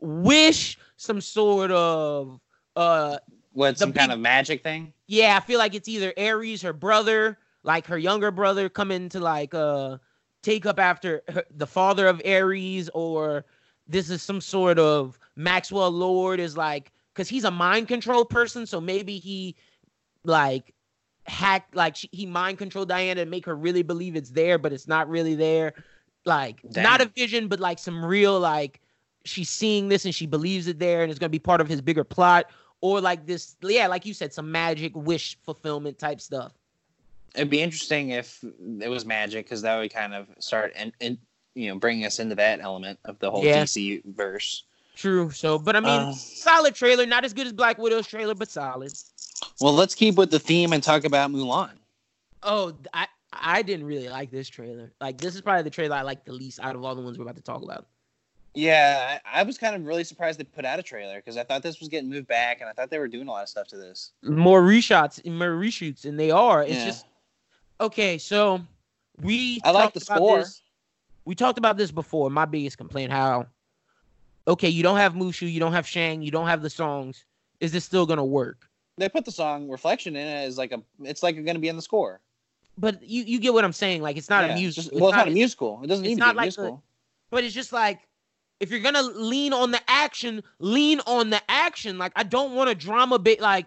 wish, 0.00 0.78
some 0.96 1.20
sort 1.20 1.70
of 1.70 2.40
uh 2.76 3.18
What 3.52 3.78
some 3.78 3.92
kind 3.92 4.12
of 4.12 4.18
magic 4.20 4.62
thing? 4.62 4.92
yeah, 5.06 5.36
I 5.36 5.40
feel 5.44 5.58
like 5.58 5.74
it's 5.74 5.88
either 5.88 6.12
Ares, 6.18 6.62
her 6.62 6.72
brother, 6.72 7.38
like 7.62 7.86
her 7.86 7.98
younger 7.98 8.30
brother, 8.30 8.68
coming 8.68 9.08
to 9.10 9.20
like 9.20 9.54
uh 9.54 9.98
take 10.46 10.64
up 10.64 10.78
after 10.78 11.22
her, 11.28 11.44
the 11.50 11.66
father 11.66 12.06
of 12.06 12.22
Ares, 12.24 12.88
or 12.94 13.44
this 13.88 14.10
is 14.10 14.22
some 14.22 14.40
sort 14.40 14.78
of 14.78 15.18
Maxwell 15.34 15.90
Lord 15.90 16.38
is 16.38 16.56
like 16.56 16.92
because 17.12 17.28
he's 17.28 17.44
a 17.44 17.50
mind 17.50 17.88
control 17.88 18.24
person, 18.24 18.64
so 18.64 18.80
maybe 18.80 19.18
he 19.18 19.56
like 20.24 20.72
hacked 21.26 21.74
like 21.74 21.96
she, 21.96 22.08
he 22.12 22.26
mind 22.26 22.58
controlled 22.58 22.88
Diana 22.88 23.22
and 23.22 23.30
make 23.30 23.44
her 23.44 23.56
really 23.56 23.82
believe 23.82 24.14
it's 24.14 24.30
there, 24.30 24.56
but 24.56 24.72
it's 24.72 24.86
not 24.86 25.08
really 25.08 25.34
there. 25.34 25.74
Like 26.24 26.60
not 26.76 27.00
a 27.00 27.06
vision, 27.06 27.48
but 27.48 27.58
like 27.58 27.80
some 27.80 28.04
real 28.04 28.38
like 28.38 28.80
she's 29.24 29.50
seeing 29.50 29.88
this 29.88 30.04
and 30.04 30.14
she 30.14 30.26
believes 30.26 30.68
it 30.68 30.78
there, 30.78 31.02
and 31.02 31.10
it's 31.10 31.18
gonna 31.18 31.30
be 31.30 31.40
part 31.40 31.60
of 31.60 31.68
his 31.68 31.80
bigger 31.80 32.04
plot 32.04 32.46
or 32.82 33.00
like 33.00 33.26
this 33.26 33.56
yeah 33.62 33.86
like 33.86 34.04
you 34.04 34.12
said 34.12 34.32
some 34.32 34.52
magic 34.52 34.92
wish 34.94 35.38
fulfillment 35.42 35.98
type 35.98 36.20
stuff 36.20 36.52
It'd 37.36 37.50
be 37.50 37.60
interesting 37.62 38.10
if 38.10 38.42
it 38.80 38.88
was 38.88 39.04
magic 39.04 39.44
because 39.46 39.62
that 39.62 39.76
would 39.78 39.92
kind 39.92 40.14
of 40.14 40.26
start 40.38 40.72
and 40.74 40.92
and 41.00 41.18
you 41.54 41.68
know 41.68 41.78
bringing 41.78 42.04
us 42.06 42.18
into 42.18 42.34
that 42.36 42.60
element 42.60 42.98
of 43.04 43.18
the 43.18 43.30
whole 43.30 43.44
Yeah. 43.44 43.64
DC 43.64 44.02
verse. 44.06 44.64
true 44.94 45.30
so 45.30 45.58
but 45.58 45.76
i 45.76 45.80
mean 45.80 46.00
Uh. 46.00 46.12
solid 46.12 46.74
trailer 46.74 47.04
not 47.04 47.24
as 47.24 47.34
good 47.34 47.46
as 47.46 47.52
black 47.52 47.76
widow's 47.78 48.06
trailer 48.06 48.34
but 48.34 48.48
solid 48.50 48.92
Well, 49.60 49.74
let's 49.74 49.94
keep 49.94 50.14
with 50.16 50.30
the 50.30 50.38
theme 50.38 50.72
and 50.72 50.82
talk 50.82 51.04
about 51.04 51.30
Mulan. 51.30 51.72
oh 52.42 52.72
i 52.94 53.06
i 53.32 53.60
didn't 53.62 53.84
really 53.86 54.08
like 54.08 54.30
this 54.30 54.48
trailer 54.48 54.92
like 55.00 55.18
this 55.18 55.34
is 55.34 55.42
probably 55.42 55.62
the 55.64 55.70
trailer 55.70 55.96
i 55.96 56.02
like 56.02 56.24
the 56.24 56.32
least 56.32 56.58
out 56.62 56.74
of 56.74 56.82
all 56.84 56.94
the 56.94 57.02
ones 57.02 57.18
we're 57.18 57.24
about 57.24 57.36
to 57.36 57.42
talk 57.42 57.62
about 57.62 57.86
Yeah, 58.54 59.18
I, 59.26 59.40
I 59.40 59.42
was 59.42 59.58
kind 59.58 59.76
of 59.76 59.84
really 59.84 60.04
surprised 60.04 60.40
they 60.40 60.44
put 60.44 60.64
out 60.64 60.78
a 60.78 60.82
trailer 60.82 61.16
because 61.16 61.36
I 61.36 61.44
thought 61.44 61.62
this 61.62 61.78
was 61.78 61.90
getting 61.90 62.08
moved 62.08 62.26
back 62.26 62.60
and 62.62 62.70
I 62.70 62.72
thought 62.72 62.88
they 62.88 62.98
were 62.98 63.06
doing 63.16 63.28
a 63.28 63.30
lot 63.30 63.42
of 63.42 63.50
stuff 63.50 63.66
to 63.68 63.76
this. 63.76 64.12
more 64.22 64.62
reshots 64.62 65.20
more 65.26 65.50
reshoots 65.50 66.06
and 66.06 66.18
they 66.18 66.30
are 66.30 66.62
it's 66.62 66.72
Yeah. 66.72 66.84
just 66.86 67.04
okay 67.80 68.18
so 68.18 68.60
we 69.22 69.60
I 69.64 69.70
like 69.70 69.92
the 69.92 70.00
score. 70.00 70.38
this- 70.38 70.62
we 71.24 71.34
talked 71.34 71.58
about 71.58 71.76
this 71.76 71.90
before 71.90 72.30
my 72.30 72.44
biggest 72.44 72.78
complaint 72.78 73.10
how 73.12 73.46
okay 74.46 74.68
you 74.68 74.82
don't 74.82 74.96
have 74.98 75.14
mushu 75.14 75.50
you 75.50 75.58
don't 75.60 75.72
have 75.72 75.86
shang 75.86 76.22
you 76.22 76.30
don't 76.30 76.46
have 76.46 76.62
the 76.62 76.70
songs 76.70 77.24
is 77.60 77.72
this 77.72 77.84
still 77.84 78.06
gonna 78.06 78.24
work 78.24 78.68
They 78.98 79.08
put 79.08 79.24
the 79.24 79.32
song 79.32 79.68
"Reflection" 79.68 80.16
in 80.16 80.26
it 80.26 80.46
as 80.46 80.56
like 80.56 80.72
a. 80.72 80.80
It's 81.02 81.22
like 81.22 81.34
going 81.34 81.54
to 81.56 81.60
be 81.60 81.68
in 81.68 81.76
the 81.76 81.82
score. 81.82 82.20
but 82.78 83.02
you 83.02 83.24
you 83.24 83.38
get 83.40 83.52
what 83.52 83.62
I'm 83.64 83.74
saying. 83.74 84.00
Like 84.00 84.16
it's 84.16 84.30
not 84.30 84.40
Yeah, 84.44 84.48
a 84.48 84.52
it's 84.52 84.60
music. 84.60 84.84
just- 84.84 84.94
well, 84.94 85.08
it's 85.10 85.16
not 85.16 85.28
a 85.28 85.30
musical. 85.30 85.80
It 85.82 85.86
doesn't 85.88 86.04
it's 86.06 86.10
need 86.10 86.14
to 86.16 86.20
not 86.26 86.32
be 86.34 86.36
like 86.38 86.44
musical. 86.46 86.82
But 87.30 87.44
it's 87.44 87.54
just 87.54 87.72
like 87.74 88.00
if 88.60 88.70
you're 88.70 88.80
gonna 88.80 89.02
lean 89.02 89.52
on 89.52 89.70
the 89.70 89.80
action, 89.86 90.42
lean 90.60 91.00
on 91.06 91.28
the 91.28 91.42
action. 91.48 91.98
Like 91.98 92.12
I 92.16 92.22
don't 92.22 92.54
want 92.54 92.70
a 92.70 92.74
drama 92.74 93.18
bit. 93.18 93.38
Like 93.40 93.66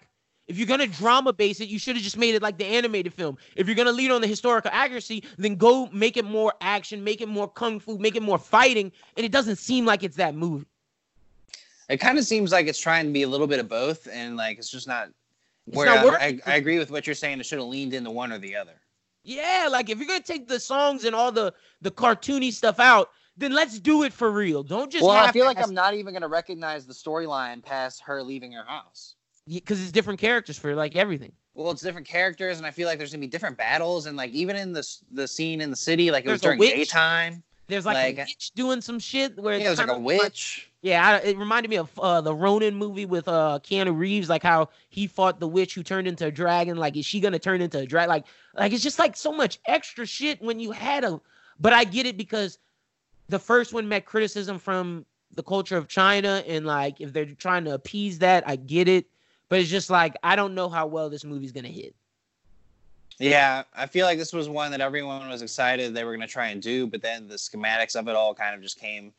if 0.50 0.58
you're 0.58 0.68
gonna 0.68 0.88
drama 0.88 1.32
base 1.32 1.62
it, 1.62 1.70
you 1.70 1.80
should 1.80 1.96
have 1.96 2.04
just 2.04 2.18
made 2.18 2.36
it 2.36 2.42
like 2.42 2.58
the 2.58 2.66
animated 2.66 3.14
film. 3.14 3.38
If 3.56 3.68
you're 3.68 3.76
gonna 3.76 3.92
lean 3.92 4.12
on 4.12 4.20
the 4.20 4.28
historical 4.28 4.72
accuracy, 4.74 5.24
then 5.38 5.56
go 5.56 5.88
make 5.94 6.18
it 6.18 6.26
more 6.26 6.54
action, 6.60 7.04
make 7.04 7.22
it 7.22 7.30
more 7.30 7.48
kung 7.48 7.80
fu, 7.80 7.98
make 7.98 8.16
it 8.16 8.24
more 8.24 8.40
fighting. 8.40 8.92
And 9.16 9.26
it 9.26 9.32
doesn't 9.32 9.58
seem 9.58 9.86
like 9.86 10.04
it's 10.04 10.18
that 10.18 10.36
movie. 10.36 10.66
It 11.88 11.98
kind 11.98 12.18
of 12.18 12.26
seems 12.26 12.52
like 12.52 12.68
it's 12.68 12.80
trying 12.80 13.06
to 13.06 13.12
be 13.12 13.24
a 13.24 13.28
little 13.28 13.48
bit 13.48 13.60
of 13.60 13.70
both, 13.70 14.08
and 14.12 14.36
like 14.36 14.58
it's 14.58 14.70
just 14.70 14.88
not. 14.88 15.10
It's 15.68 15.78
where 15.78 15.86
not 15.86 15.98
I, 15.98 16.02
I, 16.02 16.06
working. 16.06 16.42
I 16.48 16.56
agree 16.56 16.80
with 16.80 16.90
what 16.90 17.06
you're 17.06 17.16
saying. 17.16 17.40
It 17.40 17.46
should 17.46 17.60
have 17.60 17.68
leaned 17.68 17.94
into 17.94 18.10
one 18.10 18.34
or 18.34 18.40
the 18.40 18.56
other. 18.56 18.74
Yeah, 19.24 19.70
like 19.72 19.90
if 19.90 20.00
you're 20.00 20.08
gonna 20.08 20.22
take 20.22 20.48
the 20.48 20.60
songs 20.60 21.06
and 21.06 21.16
all 21.16 21.32
the 21.32 21.54
the 21.82 21.92
cartoony 21.92 22.52
stuff 22.52 22.80
out, 22.80 23.12
then 23.38 23.54
let's 23.54 23.80
do 23.80 24.04
it 24.04 24.14
for 24.14 24.32
real. 24.32 24.64
Don't 24.64 24.92
just 24.92 25.04
well, 25.04 25.12
I 25.12 25.26
have 25.26 25.34
feel 25.34 25.46
like 25.46 25.62
I'm 25.62 25.74
not 25.74 25.94
even 25.94 26.14
going 26.14 26.24
to 26.24 26.28
recognize 26.28 26.86
the 26.86 26.94
storyline 26.94 27.64
past 27.64 28.02
her 28.02 28.22
leaving 28.22 28.52
her 28.52 28.66
house. 28.66 29.16
Because 29.52 29.82
it's 29.82 29.92
different 29.92 30.20
characters 30.20 30.58
for 30.58 30.76
like 30.76 30.96
everything. 30.96 31.32
Well, 31.56 31.72
it's 31.72 31.82
different 31.82 32.08
characters, 32.08 32.58
and 32.58 32.66
I 32.66 32.72
feel 32.72 32.88
like 32.88 32.98
there's 32.98 33.12
gonna 33.12 33.22
be 33.22 33.28
different 33.28 33.58
battles, 33.58 34.06
and 34.06 34.16
like 34.16 34.32
even 34.32 34.56
in 34.56 34.72
the 34.74 34.88
the 35.12 35.28
scene 35.28 35.62
in 35.62 35.70
the 35.70 35.76
city, 35.76 36.12
like 36.12 36.26
it 36.26 36.30
was 36.30 36.42
There's 36.42 36.50
during 36.52 36.60
witch. 36.60 36.76
daytime. 36.76 37.44
There's 37.68 37.86
like, 37.86 37.96
Like- 37.96 38.18
a 38.18 38.22
witch 38.22 38.52
doing 38.56 38.82
some 38.82 38.98
shit 38.98 39.38
where 39.38 39.54
Yeah, 39.54 39.60
it's 39.72 39.80
it 39.80 39.84
was 39.84 39.90
like 39.90 39.98
a 39.98 40.00
witch. 40.00 40.72
yeah, 40.82 41.08
I, 41.08 41.16
it 41.18 41.38
reminded 41.38 41.70
me 41.70 41.78
of 41.78 42.00
uh, 42.00 42.20
the 42.20 42.34
Ronin 42.34 42.74
movie 42.76 43.06
with 43.06 43.28
uh, 43.28 43.60
Keanu 43.64 43.96
Reeves, 43.96 44.28
like 44.28 44.42
how 44.42 44.70
he 44.90 45.06
fought 45.06 45.40
the 45.40 45.48
witch 45.48 45.76
who 45.76 45.84
turned 45.84 46.08
into 46.08 46.26
a 46.26 46.32
dragon. 46.32 46.78
Like, 46.78 46.98
is 46.98 47.06
she 47.06 47.20
gonna 47.20 47.38
turn 47.38 47.62
into 47.62 47.78
a 47.80 47.86
dragon? 47.86 48.10
Like, 48.10 48.26
like 48.56 48.74
it's 48.74 48.82
just 48.82 48.98
like 48.98 49.16
so 49.16 49.32
much 49.32 49.60
extra 49.66 50.06
shit 50.08 50.42
when 50.42 50.60
you 50.60 50.72
had 50.72 51.04
a. 51.04 51.22
But 51.60 51.74
I 51.74 51.84
get 51.84 52.08
it 52.08 52.18
because 52.18 52.58
the 53.28 53.38
first 53.40 53.72
one 53.74 53.88
met 53.88 54.06
criticism 54.06 54.58
from 54.58 55.06
the 55.36 55.44
culture 55.44 55.78
of 55.78 55.88
China, 55.88 56.44
and 56.48 56.66
like 56.66 57.00
if 57.02 57.14
they're 57.14 57.26
trying 57.26 57.66
to 57.66 57.76
appease 57.76 58.18
that, 58.20 58.48
I 58.48 58.56
get 58.56 58.88
it. 58.88 59.06
But 59.50 59.60
it's 59.60 59.70
just 59.70 59.90
like 59.90 60.16
I 60.24 60.36
don't 60.36 60.56
know 60.56 60.70
how 60.70 60.88
well 60.88 61.10
this 61.10 61.24
movie's 61.26 61.52
gonna 61.52 61.68
hit. 61.70 61.96
Yeah, 63.20 63.64
I 63.76 63.86
feel 63.88 64.06
like 64.06 64.18
this 64.18 64.32
was 64.32 64.48
one 64.48 64.72
that 64.72 64.80
everyone 64.80 65.28
was 65.28 65.42
excited 65.42 65.94
they 65.94 66.06
were 66.06 66.14
gonna 66.14 66.28
try 66.28 66.48
and 66.50 66.62
do, 66.62 66.88
but 66.88 67.02
then 67.02 67.28
the 67.28 67.36
schematics 67.36 67.96
of 67.96 68.08
it 68.08 68.16
all 68.16 68.34
kind 68.34 68.56
of 68.56 68.62
just 68.62 68.80
came, 68.80 69.12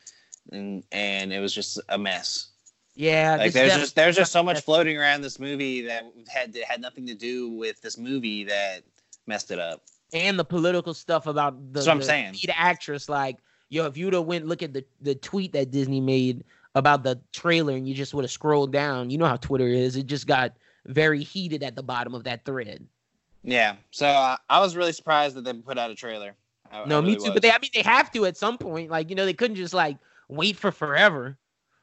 and 0.52 0.82
and 0.92 1.32
it 1.32 1.40
was 1.40 1.54
just 1.54 1.78
a 1.90 1.98
mess. 1.98 2.46
Yeah, 2.94 3.36
Like 3.38 3.52
there's 3.52 3.74
just 3.74 3.94
there's 3.94 4.16
just 4.16 4.32
so 4.32 4.42
much 4.42 4.60
floating 4.62 4.96
around 4.96 5.20
this 5.22 5.38
movie 5.38 5.82
that 5.82 6.04
had 6.28 6.56
had 6.66 6.80
nothing 6.80 7.06
to 7.06 7.14
do 7.14 7.50
with 7.50 7.80
this 7.82 7.96
movie 7.98 8.44
that 8.44 8.82
messed 9.26 9.50
it 9.50 9.58
up. 9.58 9.82
and 10.12 10.38
the 10.38 10.44
political 10.44 10.92
stuff 10.92 11.26
about 11.26 11.54
the, 11.72 11.72
That's 11.80 11.86
what 11.86 11.92
I'm 11.92 11.98
the 11.98 12.04
saying. 12.04 12.32
lead 12.34 12.52
actress. 12.56 13.08
Like, 13.08 13.38
yo, 13.68 13.86
if 13.86 13.96
you'd 13.96 14.12
have 14.14 14.24
went 14.24 14.46
look 14.46 14.62
at 14.62 14.72
the 14.72 14.84
the 15.02 15.14
tweet 15.14 15.52
that 15.52 15.70
Disney 15.70 16.00
made 16.00 16.44
about 16.74 17.02
the 17.02 17.20
trailer 17.32 17.74
and 17.74 17.88
you 17.88 17.94
just 17.94 18.14
would 18.14 18.24
have 18.24 18.30
scrolled 18.30 18.72
down, 18.72 19.10
you 19.10 19.18
know 19.18 19.26
how 19.26 19.36
Twitter 19.36 19.66
is. 19.66 19.96
It 19.96 20.06
just 20.06 20.26
got 20.26 20.52
very 20.86 21.22
heated 21.22 21.62
at 21.62 21.76
the 21.76 21.82
bottom 21.82 22.14
of 22.14 22.24
that 22.24 22.44
thread. 22.44 22.86
Yeah, 23.42 23.76
so 23.90 24.06
uh, 24.06 24.36
I 24.48 24.60
was 24.60 24.76
really 24.76 24.92
surprised 24.92 25.34
that 25.36 25.44
they 25.44 25.52
put 25.54 25.78
out 25.78 25.90
a 25.90 25.94
trailer. 25.94 26.34
I- 26.70 26.82
I 26.82 26.84
No, 26.86 27.00
me 27.02 27.16
too. 27.16 27.22
was. 27.24 27.30
But 27.32 27.42
they, 27.42 27.50
I 27.50 27.58
mean, 27.58 27.70
they 27.74 27.82
have 27.82 28.10
to 28.12 28.26
at 28.26 28.36
some 28.36 28.58
point. 28.58 28.90
Like, 28.90 29.10
you 29.10 29.16
know, 29.16 29.24
they 29.24 29.32
couldn't 29.32 29.56
just 29.56 29.74
like 29.74 29.96
wait 30.28 30.56
for 30.56 30.70
forever. 30.70 31.36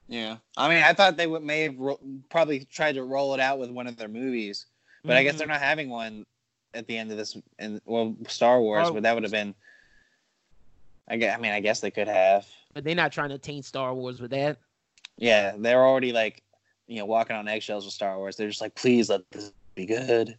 Yeah, 0.08 0.38
I 0.56 0.70
mean, 0.70 0.82
I 0.84 0.94
thought 0.94 1.18
they 1.18 1.28
would 1.28 1.44
may 1.44 1.64
have 1.64 1.78
ro- 1.78 2.00
probably 2.30 2.64
tried 2.66 2.96
to 2.96 3.04
roll 3.04 3.34
it 3.34 3.42
out 3.42 3.60
with 3.60 3.70
one 3.72 3.88
of 3.88 3.98
their 3.98 4.08
movies, 4.08 4.68
but 5.04 5.18
I 5.18 5.24
guess 5.24 5.36
Mhm. 5.36 5.40
they're 5.40 5.48
not 5.48 5.60
having 5.62 5.90
one 5.90 6.26
at 6.74 6.88
the 6.88 6.98
end 6.98 7.12
of 7.12 7.18
this. 7.18 7.36
And 7.60 7.82
well, 7.86 8.16
Star 8.30 8.62
Wars, 8.62 8.86
Star 8.86 8.94
but 8.94 9.04
that 9.04 9.14
would 9.16 9.24
have 9.24 9.34
been. 9.34 9.54
I 11.10 11.18
guess, 11.18 11.38
I 11.38 11.42
mean, 11.42 11.52
I 11.52 11.60
guess 11.60 11.80
they 11.80 11.92
could 11.92 12.08
have. 12.08 12.46
But 12.74 12.84
they're 12.84 12.96
not 12.96 13.12
trying 13.12 13.30
to 13.30 13.38
taint 13.38 13.66
Star 13.66 13.94
Wars 13.94 14.22
with 14.22 14.32
that. 14.32 14.58
Yeah, 15.18 15.56
they're 15.58 15.86
already 15.86 16.14
like, 16.14 16.44
you 16.88 17.00
know, 17.00 17.06
walking 17.06 17.36
on 17.36 17.48
eggshells 17.48 17.86
with 17.86 17.94
Star 17.94 18.18
Wars. 18.18 18.36
They're 18.36 18.50
just 18.50 18.62
like, 18.62 18.76
please 18.76 19.10
let 19.10 19.30
this 19.32 19.52
be 19.76 19.86
good. 19.86 20.38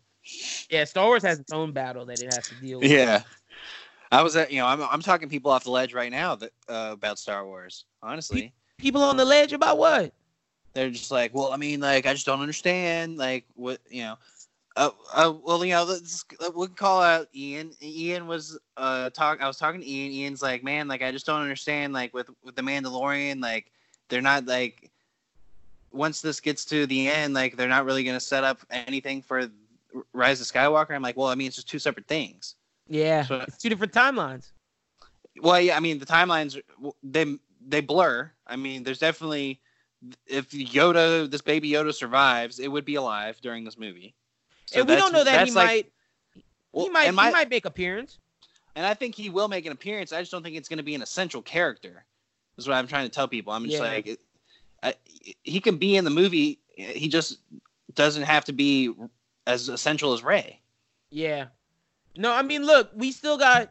Yeah, 0.70 0.84
Star 0.84 1.06
Wars 1.06 1.22
has 1.22 1.38
its 1.38 1.52
own 1.52 1.72
battle 1.72 2.04
that 2.06 2.20
it 2.20 2.32
has 2.32 2.48
to 2.48 2.54
deal 2.56 2.80
with. 2.80 2.90
Yeah. 2.90 3.22
I 4.10 4.22
was 4.22 4.36
at, 4.36 4.50
you 4.50 4.58
know, 4.58 4.66
I'm, 4.66 4.82
I'm 4.82 5.02
talking 5.02 5.28
people 5.28 5.50
off 5.50 5.64
the 5.64 5.70
ledge 5.70 5.92
right 5.92 6.10
now 6.10 6.34
that, 6.36 6.52
uh, 6.68 6.90
about 6.92 7.18
Star 7.18 7.44
Wars. 7.44 7.84
Honestly, 8.02 8.52
People 8.78 9.02
on 9.02 9.16
the 9.16 9.24
ledge 9.24 9.52
about 9.52 9.76
what? 9.76 10.12
they're 10.78 10.90
just 10.90 11.10
like, 11.10 11.34
well, 11.34 11.52
I 11.52 11.56
mean, 11.56 11.80
like, 11.80 12.06
I 12.06 12.12
just 12.12 12.26
don't 12.26 12.40
understand, 12.40 13.18
like, 13.18 13.44
what, 13.54 13.80
you 13.90 14.02
know, 14.02 14.16
uh, 14.76 14.90
uh 15.12 15.34
well, 15.42 15.64
you 15.64 15.72
know, 15.72 15.82
let's 15.82 16.24
we 16.54 16.66
can 16.66 16.76
call 16.76 17.02
out 17.02 17.26
Ian. 17.34 17.72
Ian 17.82 18.28
was 18.28 18.56
uh 18.76 19.10
talk. 19.10 19.40
I 19.40 19.48
was 19.48 19.56
talking 19.56 19.80
to 19.80 19.86
Ian. 19.88 20.12
Ian's 20.12 20.40
like, 20.40 20.62
man, 20.62 20.86
like, 20.86 21.02
I 21.02 21.10
just 21.10 21.26
don't 21.26 21.42
understand, 21.42 21.92
like, 21.92 22.14
with 22.14 22.30
with 22.44 22.54
the 22.54 22.62
Mandalorian, 22.62 23.42
like, 23.42 23.72
they're 24.08 24.20
not 24.22 24.46
like, 24.46 24.90
once 25.92 26.20
this 26.20 26.40
gets 26.40 26.64
to 26.66 26.86
the 26.86 27.08
end, 27.08 27.34
like, 27.34 27.56
they're 27.56 27.68
not 27.68 27.84
really 27.84 28.04
gonna 28.04 28.20
set 28.20 28.44
up 28.44 28.60
anything 28.70 29.22
for 29.22 29.48
Rise 30.12 30.40
of 30.40 30.46
Skywalker. 30.46 30.94
I'm 30.94 31.02
like, 31.02 31.16
well, 31.16 31.28
I 31.28 31.34
mean, 31.34 31.46
it's 31.46 31.56
just 31.56 31.68
two 31.68 31.78
separate 31.78 32.06
things. 32.06 32.54
Yeah, 32.88 33.24
So- 33.24 33.40
it's 33.46 33.56
two 33.58 33.68
different 33.68 33.92
timelines. 33.92 34.50
Well, 35.40 35.60
yeah, 35.60 35.76
I 35.76 35.80
mean 35.80 35.98
the 35.98 36.06
timelines 36.06 36.60
they 37.02 37.36
they 37.66 37.80
blur. 37.80 38.30
I 38.46 38.56
mean, 38.56 38.82
there's 38.82 38.98
definitely 38.98 39.60
if 40.26 40.50
Yoda, 40.50 41.30
this 41.30 41.42
baby 41.42 41.70
Yoda 41.70 41.94
survives, 41.94 42.58
it 42.58 42.68
would 42.68 42.84
be 42.84 42.96
alive 42.96 43.40
during 43.40 43.62
this 43.64 43.78
movie. 43.78 44.14
So 44.66 44.80
and 44.80 44.88
we 44.88 44.96
don't 44.96 45.12
know 45.12 45.22
that 45.24 45.46
he 45.46 45.52
like- 45.54 45.66
might. 45.66 45.92
well, 46.72 46.86
he 46.86 46.90
might. 46.90 47.04
and 47.04 47.14
my- 47.16 47.26
he 47.26 47.32
might 47.32 47.50
make 47.50 47.66
appearance. 47.66 48.18
and 48.74 48.84
I 48.86 48.94
think 48.94 49.14
he 49.14 49.30
will 49.30 49.48
make 49.48 49.64
an 49.66 49.72
appearance. 49.72 50.12
I 50.12 50.20
just 50.20 50.30
don't 50.32 50.42
think 50.42 50.56
it's 50.56 50.68
going 50.68 50.76
to 50.78 50.82
be 50.84 50.94
an 50.94 51.02
essential 51.02 51.42
character. 51.42 52.04
Is 52.58 52.66
what 52.66 52.76
I'm 52.76 52.88
trying 52.88 53.06
to 53.06 53.10
tell 53.10 53.28
people. 53.28 53.52
I'm 53.52 53.64
just 53.64 53.76
Yeah. 53.76 53.88
like, 53.88 54.20
I, 54.82 54.94
he 55.44 55.60
can 55.60 55.78
be 55.78 55.96
in 55.96 56.04
the 56.04 56.10
movie. 56.10 56.58
He 56.74 57.08
just 57.08 57.38
doesn't 57.94 58.24
have 58.24 58.44
to 58.46 58.52
be 58.52 58.92
as 59.46 59.68
essential 59.68 60.12
as 60.12 60.24
Rey. 60.24 60.60
Yeah. 61.10 61.46
No, 62.16 62.32
I 62.32 62.42
mean, 62.42 62.66
look, 62.66 62.90
we 62.94 63.12
still 63.12 63.38
got 63.38 63.70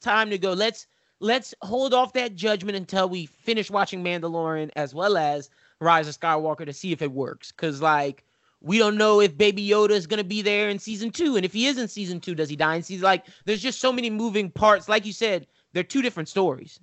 time 0.00 0.30
to 0.30 0.38
go. 0.38 0.52
Let's 0.52 0.86
let's 1.20 1.54
hold 1.62 1.94
off 1.94 2.12
that 2.14 2.34
judgment 2.34 2.76
until 2.76 3.08
we 3.08 3.26
finish 3.26 3.70
watching 3.70 4.02
Mandalorian 4.02 4.70
as 4.74 4.94
well 4.94 5.16
as 5.16 5.48
Rise 5.80 6.08
of 6.08 6.18
Skywalker 6.18 6.66
to 6.66 6.72
see 6.72 6.90
if 6.92 7.02
it 7.02 7.12
works. 7.12 7.52
Cause 7.52 7.80
like 7.80 8.24
we 8.60 8.78
don't 8.78 8.96
know 8.96 9.20
if 9.20 9.36
Baby 9.38 9.66
Yoda 9.68 9.90
is 9.90 10.06
gonna 10.08 10.24
be 10.24 10.42
there 10.42 10.68
in 10.70 10.78
season 10.80 11.10
two, 11.10 11.36
and 11.36 11.44
if 11.44 11.52
he 11.52 11.66
is 11.66 11.78
in 11.78 11.86
season 11.86 12.20
two, 12.20 12.34
does 12.34 12.48
he 12.48 12.56
die 12.56 12.76
in 12.76 12.82
season? 12.82 13.04
Like, 13.04 13.26
there's 13.44 13.62
just 13.62 13.80
so 13.80 13.92
many 13.92 14.10
moving 14.10 14.50
parts. 14.50 14.88
Like 14.88 15.06
you 15.06 15.12
said, 15.12 15.46
they're 15.72 15.82
two 15.84 16.02
different 16.02 16.28
stories. 16.28 16.80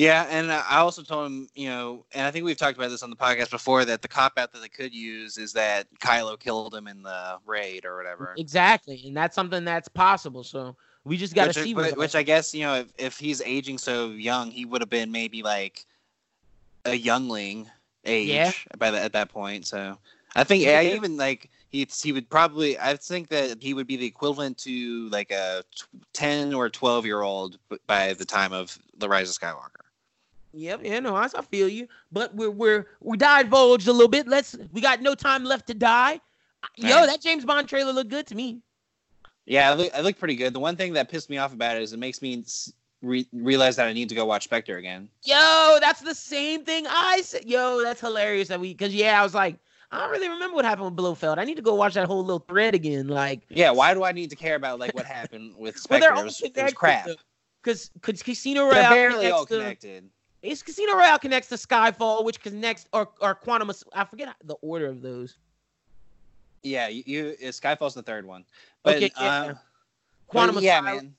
Yeah, 0.00 0.26
and 0.30 0.50
I 0.50 0.78
also 0.78 1.02
told 1.02 1.26
him, 1.26 1.48
you 1.54 1.68
know, 1.68 2.06
and 2.14 2.26
I 2.26 2.30
think 2.30 2.46
we've 2.46 2.56
talked 2.56 2.78
about 2.78 2.88
this 2.88 3.02
on 3.02 3.10
the 3.10 3.16
podcast 3.16 3.50
before 3.50 3.84
that 3.84 4.00
the 4.00 4.08
cop 4.08 4.38
out 4.38 4.50
that 4.52 4.62
they 4.62 4.68
could 4.68 4.94
use 4.94 5.36
is 5.36 5.52
that 5.52 5.88
Kylo 6.00 6.40
killed 6.40 6.74
him 6.74 6.88
in 6.88 7.02
the 7.02 7.36
raid 7.44 7.84
or 7.84 7.98
whatever. 7.98 8.34
Exactly, 8.38 9.02
and 9.06 9.14
that's 9.14 9.34
something 9.34 9.62
that's 9.62 9.88
possible. 9.88 10.42
So 10.42 10.74
we 11.04 11.18
just 11.18 11.34
got 11.34 11.48
to 11.48 11.52
see. 11.52 11.74
which, 11.74 11.94
which 11.96 12.14
I 12.14 12.22
guess 12.22 12.54
you 12.54 12.62
know 12.62 12.76
if, 12.76 12.94
if 12.96 13.18
he's 13.18 13.42
aging 13.42 13.76
so 13.76 14.08
young, 14.08 14.50
he 14.50 14.64
would 14.64 14.80
have 14.80 14.88
been 14.88 15.12
maybe 15.12 15.42
like 15.42 15.84
a 16.86 16.94
youngling 16.94 17.68
age 18.06 18.30
Yeah. 18.30 18.52
by 18.78 18.90
the, 18.90 18.98
at 18.98 19.12
that 19.12 19.28
point. 19.28 19.66
So 19.66 19.98
I 20.34 20.44
think 20.44 20.64
Yeah. 20.64 20.78
I 20.78 20.84
even 20.94 21.18
like 21.18 21.50
he 21.68 21.86
he 22.02 22.12
would 22.12 22.30
probably 22.30 22.78
I 22.78 22.96
think 22.96 23.28
that 23.28 23.62
he 23.62 23.74
would 23.74 23.86
be 23.86 23.96
the 23.96 24.06
equivalent 24.06 24.56
to 24.58 25.10
like 25.10 25.30
a 25.30 25.62
t- 25.76 25.84
ten 26.14 26.54
or 26.54 26.70
twelve 26.70 27.04
year 27.04 27.20
old 27.20 27.58
by 27.86 28.14
the 28.14 28.24
time 28.24 28.54
of 28.54 28.78
the 28.96 29.10
Rise 29.10 29.28
of 29.28 29.36
Skywalker. 29.38 29.79
Yep, 30.52 30.80
yeah, 30.82 30.98
no, 31.00 31.14
I, 31.14 31.28
feel 31.28 31.68
you. 31.68 31.86
But 32.10 32.34
we're 32.34 32.50
we're 32.50 32.86
we 33.00 33.16
divulged 33.16 33.86
a 33.88 33.92
little 33.92 34.08
bit. 34.08 34.26
Let's 34.26 34.56
we 34.72 34.80
got 34.80 35.00
no 35.00 35.14
time 35.14 35.44
left 35.44 35.66
to 35.68 35.74
die. 35.74 36.20
Yo, 36.76 36.96
Right. 36.96 37.06
that 37.06 37.20
James 37.20 37.44
Bond 37.44 37.68
trailer 37.68 37.92
looked 37.92 38.10
good 38.10 38.26
to 38.26 38.34
me. 38.34 38.60
Yeah, 39.46 39.70
I 39.70 39.74
look, 39.74 39.90
I 39.94 40.00
look 40.00 40.18
pretty 40.18 40.36
good. 40.36 40.52
The 40.52 40.60
one 40.60 40.76
thing 40.76 40.92
that 40.94 41.08
pissed 41.08 41.30
me 41.30 41.38
off 41.38 41.52
about 41.52 41.76
it 41.76 41.82
is 41.82 41.92
it 41.92 41.98
makes 41.98 42.20
me 42.20 42.44
re- 43.02 43.26
realize 43.32 43.76
that 43.76 43.86
I 43.86 43.92
need 43.92 44.08
to 44.10 44.14
go 44.14 44.24
watch 44.26 44.44
Spectre 44.44 44.76
again. 44.76 45.08
Yo, 45.24 45.78
that's 45.80 46.00
the 46.00 46.14
same 46.14 46.64
thing 46.64 46.86
I 46.88 47.22
said. 47.22 47.44
Yo, 47.46 47.82
that's 47.82 48.00
hilarious 48.00 48.48
that 48.48 48.60
we 48.60 48.74
because 48.74 48.94
yeah, 48.94 49.20
I 49.20 49.22
was 49.22 49.34
like, 49.34 49.56
I 49.92 49.98
don't 50.00 50.10
really 50.10 50.28
remember 50.28 50.54
what 50.54 50.64
happened 50.64 50.86
with 50.86 50.96
Blofeld. 50.96 51.38
I 51.38 51.44
need 51.44 51.56
to 51.56 51.62
go 51.62 51.74
watch 51.74 51.94
that 51.94 52.06
whole 52.06 52.20
little 52.24 52.44
thread 52.48 52.74
again. 52.74 53.08
Like, 53.08 53.40
Yeah, 53.48 53.70
why 53.70 53.94
do 53.94 54.04
I 54.04 54.12
need 54.12 54.30
to 54.30 54.36
care 54.36 54.54
about 54.56 54.78
like 54.78 54.94
what 54.94 55.06
happened 55.06 55.54
with 55.56 55.74
well, 55.90 56.00
Spectre? 56.00 56.00
they're 56.00 56.12
it, 56.14 56.18
all 56.18 56.24
was, 56.24 56.40
it 56.40 56.44
was 56.44 56.52
connected. 56.52 56.76
crap. 56.76 57.08
Because 57.62 57.88
because 57.90 58.22
Casino 58.22 58.64
They're 58.70 58.82
Royale 58.82 58.90
barely 58.94 59.14
connects 59.16 59.32
all 59.38 59.46
to- 59.46 59.56
connected. 59.58 60.10
It's 60.42 60.62
Casino 60.62 60.94
Royale 60.94 61.18
connects 61.18 61.48
to 61.50 61.56
Skyfall, 61.56 62.24
which 62.24 62.40
connects 62.40 62.86
or 62.92 63.08
or 63.20 63.34
Quantum. 63.34 63.70
I 63.92 64.04
forget 64.04 64.34
the 64.44 64.54
order 64.62 64.86
of 64.86 65.02
those. 65.02 65.36
Yeah, 66.62 66.88
you, 66.88 67.02
you 67.06 67.36
uh, 67.42 67.46
Skyfall's 67.48 67.94
the 67.94 68.02
third 68.02 68.26
one. 68.26 68.44
But 68.82 68.96
Okay, 68.96 69.10
yeah. 69.20 69.40
um, 69.40 69.58
Quantum 70.28 70.56
but, 70.56 70.64
yeah, 70.64 70.80
man. 70.80 71.14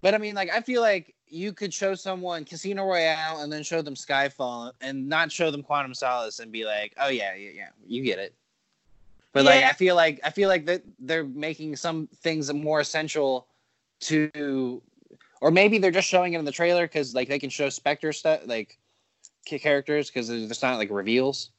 But 0.00 0.14
I 0.14 0.18
mean, 0.18 0.34
like, 0.34 0.50
I 0.50 0.60
feel 0.60 0.80
like 0.80 1.14
you 1.28 1.52
could 1.52 1.72
show 1.72 1.94
someone 1.94 2.44
Casino 2.44 2.84
Royale 2.84 3.40
and 3.40 3.52
then 3.52 3.62
show 3.62 3.82
them 3.82 3.94
Skyfall 3.94 4.72
and 4.80 5.08
not 5.08 5.30
show 5.30 5.50
them 5.50 5.62
Quantum 5.62 5.94
Solace 5.94 6.40
and 6.40 6.50
be 6.50 6.64
like, 6.64 6.92
oh 7.00 7.08
yeah, 7.08 7.34
yeah, 7.34 7.50
yeah, 7.54 7.68
you 7.86 8.02
get 8.02 8.18
it. 8.18 8.34
But 9.32 9.44
like, 9.46 9.64
I 9.64 9.72
feel 9.72 9.94
like 9.94 10.20
I 10.24 10.30
feel 10.30 10.48
like 10.48 10.66
that 10.66 10.82
they're 10.98 11.24
making 11.24 11.76
some 11.76 12.08
things 12.16 12.52
more 12.52 12.80
essential 12.80 13.46
to, 14.00 14.82
or 15.42 15.50
maybe 15.50 15.76
they're 15.76 15.90
just 15.90 16.08
showing 16.08 16.34
it 16.34 16.38
in 16.38 16.44
the 16.44 16.52
trailer 16.52 16.86
because 16.86 17.14
like 17.16 17.28
they 17.28 17.38
can 17.38 17.50
show 17.50 17.68
Spectre 17.68 18.12
stuff 18.12 18.42
like 18.46 18.78
characters 19.44 20.08
because 20.08 20.30
it's 20.30 20.62
not 20.62 20.78
like 20.78 20.88
reveals. 20.88 21.50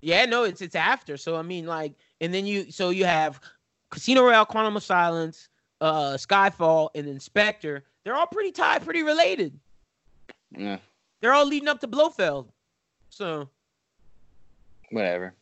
Yeah, 0.00 0.24
no, 0.26 0.44
it's 0.44 0.62
it's 0.62 0.76
after. 0.76 1.16
So 1.16 1.36
I 1.36 1.42
mean, 1.42 1.66
like, 1.66 1.94
and 2.20 2.32
then 2.32 2.46
you 2.46 2.70
so 2.70 2.90
you 2.90 3.04
have 3.04 3.40
Casino 3.90 4.22
Royale, 4.22 4.46
Quantum 4.46 4.76
of 4.76 4.84
Silence, 4.84 5.48
uh, 5.80 6.12
Skyfall, 6.12 6.90
and 6.94 7.06
then 7.06 7.18
Spectre. 7.18 7.84
They're 8.04 8.14
all 8.14 8.28
pretty 8.28 8.52
tied, 8.52 8.84
pretty 8.84 9.02
related. 9.02 9.58
Yeah, 10.56 10.78
They're 11.20 11.32
all 11.32 11.46
leading 11.46 11.68
up 11.68 11.80
to 11.80 11.88
Blofeld. 11.88 12.46
So, 13.10 13.48
whatever. 14.90 15.34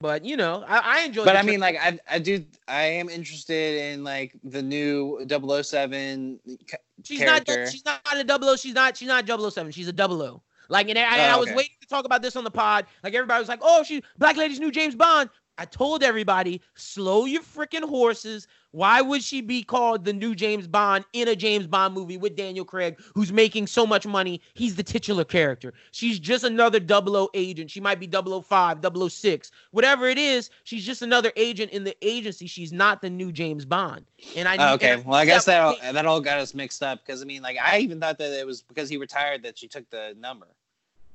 But 0.00 0.24
you 0.24 0.36
know, 0.36 0.64
I, 0.66 0.78
I 0.78 1.00
enjoy. 1.04 1.24
but 1.24 1.36
I 1.36 1.42
mean, 1.42 1.60
like, 1.60 1.76
I 1.80 1.98
I 2.10 2.18
do 2.18 2.44
I 2.66 2.82
am 2.82 3.08
interested 3.08 3.80
in 3.92 4.02
like 4.02 4.34
the 4.42 4.62
new 4.62 5.24
007 5.28 6.40
ca- 6.68 6.76
she's 7.04 7.18
character. 7.20 7.60
not 7.64 7.70
she's 7.72 7.84
not 7.84 8.00
a 8.14 8.24
double 8.24 8.48
O. 8.48 8.56
She's 8.56 8.74
not 8.74 8.96
she's 8.96 9.08
not 9.08 9.26
007. 9.26 9.72
She's 9.72 9.88
a 9.88 9.92
double 9.92 10.22
O. 10.22 10.42
Like, 10.68 10.88
and, 10.88 10.96
I, 10.98 11.28
Oh, 11.28 11.34
I 11.34 11.36
was 11.36 11.48
okay. 11.48 11.56
waiting 11.56 11.74
to 11.80 11.88
talk 11.88 12.04
about 12.04 12.22
this 12.22 12.36
on 12.36 12.44
the 12.44 12.50
pod. 12.50 12.86
Like 13.02 13.12
everybody 13.14 13.40
was 13.40 13.48
like, 13.48 13.58
"Oh, 13.60 13.82
she 13.82 14.02
Black 14.18 14.36
Lady's 14.36 14.60
new 14.60 14.70
James 14.70 14.94
Bond." 14.94 15.28
I 15.60 15.66
told 15.66 16.02
everybody, 16.02 16.62
slow 16.74 17.26
your 17.26 17.42
freaking 17.42 17.86
horses. 17.86 18.48
Why 18.70 19.02
would 19.02 19.22
she 19.22 19.42
be 19.42 19.62
called 19.62 20.06
the 20.06 20.12
new 20.14 20.34
James 20.34 20.66
Bond 20.66 21.04
in 21.12 21.28
a 21.28 21.36
James 21.36 21.66
Bond 21.66 21.92
movie 21.92 22.16
with 22.16 22.34
Daniel 22.34 22.64
Craig, 22.64 22.98
who's 23.14 23.30
making 23.30 23.66
so 23.66 23.86
much 23.86 24.06
money? 24.06 24.40
He's 24.54 24.74
the 24.74 24.82
titular 24.82 25.22
character. 25.22 25.74
She's 25.90 26.18
just 26.18 26.44
another 26.44 26.80
00 26.82 27.28
agent. 27.34 27.70
She 27.70 27.78
might 27.78 28.00
be 28.00 28.08
005, 28.10 28.78
006, 29.10 29.50
whatever 29.72 30.06
it 30.06 30.16
is. 30.16 30.48
She's 30.64 30.86
just 30.86 31.02
another 31.02 31.30
agent 31.36 31.72
in 31.72 31.84
the 31.84 31.94
agency. 32.00 32.46
She's 32.46 32.72
not 32.72 33.02
the 33.02 33.10
new 33.10 33.30
James 33.30 33.66
Bond. 33.66 34.06
And 34.34 34.48
I 34.48 34.56
Oh, 34.56 34.74
okay, 34.76 34.92
and 34.92 35.04
well, 35.04 35.16
I 35.16 35.26
guess 35.26 35.44
that 35.44 35.52
that 35.52 35.86
all, 35.86 35.92
that 35.92 36.06
all 36.06 36.20
got 36.22 36.38
us 36.38 36.54
mixed 36.54 36.82
up 36.82 37.04
because 37.04 37.20
I 37.20 37.26
mean, 37.26 37.42
like, 37.42 37.58
I 37.62 37.80
even 37.80 38.00
thought 38.00 38.16
that 38.16 38.32
it 38.32 38.46
was 38.46 38.62
because 38.62 38.88
he 38.88 38.96
retired 38.96 39.42
that 39.42 39.58
she 39.58 39.68
took 39.68 39.90
the 39.90 40.16
number. 40.18 40.46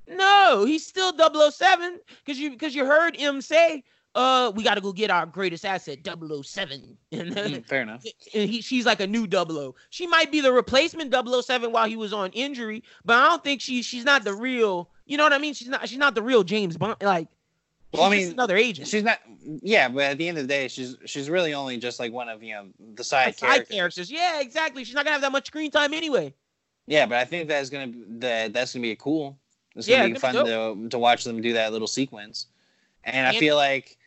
No, 0.08 0.66
he's 0.66 0.86
still 0.86 1.14
007 1.18 2.00
because 2.24 2.40
you 2.40 2.52
because 2.52 2.76
you 2.76 2.86
heard 2.86 3.16
him 3.16 3.42
say, 3.42 3.84
"Uh, 4.16 4.52
we 4.56 4.64
got 4.64 4.76
to 4.76 4.82
go 4.82 4.92
get 4.94 5.12
our 5.12 5.26
greatest 5.26 5.66
asset, 5.66 6.00
007." 6.04 6.98
And, 7.12 7.36
Mm, 7.36 7.66
fair 7.68 7.82
enough. 7.84 8.04
and 8.34 8.50
he, 8.50 8.62
she's 8.62 8.86
like 8.86 9.00
a 9.02 9.08
new 9.08 9.28
00. 9.30 9.76
She 9.92 10.08
might 10.08 10.32
be 10.32 10.42
the 10.42 10.52
replacement 10.52 11.14
007 11.14 11.72
while 11.72 11.88
he 11.88 11.96
was 11.96 12.14
on 12.14 12.32
injury, 12.32 12.84
but 13.04 13.18
I 13.18 13.28
don't 13.28 13.44
think 13.44 13.62
she 13.62 13.82
she's 13.84 14.04
not 14.06 14.24
the 14.24 14.34
real. 14.34 14.90
You 15.06 15.18
know 15.18 15.24
what 15.24 15.34
I 15.34 15.38
mean? 15.38 15.54
She's 15.54 15.68
not 15.68 15.88
she's 15.88 15.98
not 16.00 16.16
the 16.16 16.22
real 16.24 16.44
James 16.44 16.78
Bond. 16.78 16.96
Like, 17.02 17.28
Well, 17.94 18.04
I 18.04 18.10
mean, 18.10 18.32
another 18.32 18.58
agent. 18.58 18.88
She's 18.88 19.04
not. 19.04 19.20
Yeah, 19.62 19.88
but 19.90 20.04
at 20.04 20.18
the 20.18 20.28
end 20.28 20.38
of 20.40 20.44
the 20.46 20.48
day, 20.48 20.68
she's 20.68 20.98
she's 21.06 21.30
really 21.30 21.54
only 21.54 21.78
just 21.78 22.00
like 22.00 22.12
one 22.12 22.30
of 22.30 22.42
you 22.42 22.54
know 22.56 22.68
the 22.96 23.04
side, 23.04 23.36
Side 23.38 23.48
characters. 23.48 23.76
characters. 23.76 24.12
Yeah, 24.12 24.42
exactly. 24.42 24.84
She's 24.84 24.96
not 24.96 25.04
gonna 25.06 25.14
have 25.14 25.22
that 25.22 25.32
much 25.32 25.48
screen 25.48 25.70
time 25.72 25.94
anyway. 25.94 26.34
Yeah, 26.88 27.06
but 27.06 27.18
I 27.18 27.26
think 27.26 27.48
that's 27.48 27.70
gonna 27.70 27.88
be 27.88 28.04
that 28.20 28.54
that's 28.54 28.74
gonna 28.74 28.82
be 28.84 28.92
a 28.92 28.96
cool. 28.96 29.38
It's 29.76 29.88
gonna 29.88 30.14
be 30.14 30.20
fun 30.20 30.36
to 30.36 30.88
to 30.90 30.98
watch 31.00 31.24
them 31.24 31.42
do 31.42 31.54
that 31.54 31.72
little 31.74 31.88
sequence, 31.88 32.48
and 33.04 33.28
I 33.28 33.38
feel 33.38 33.56
like 33.56 33.98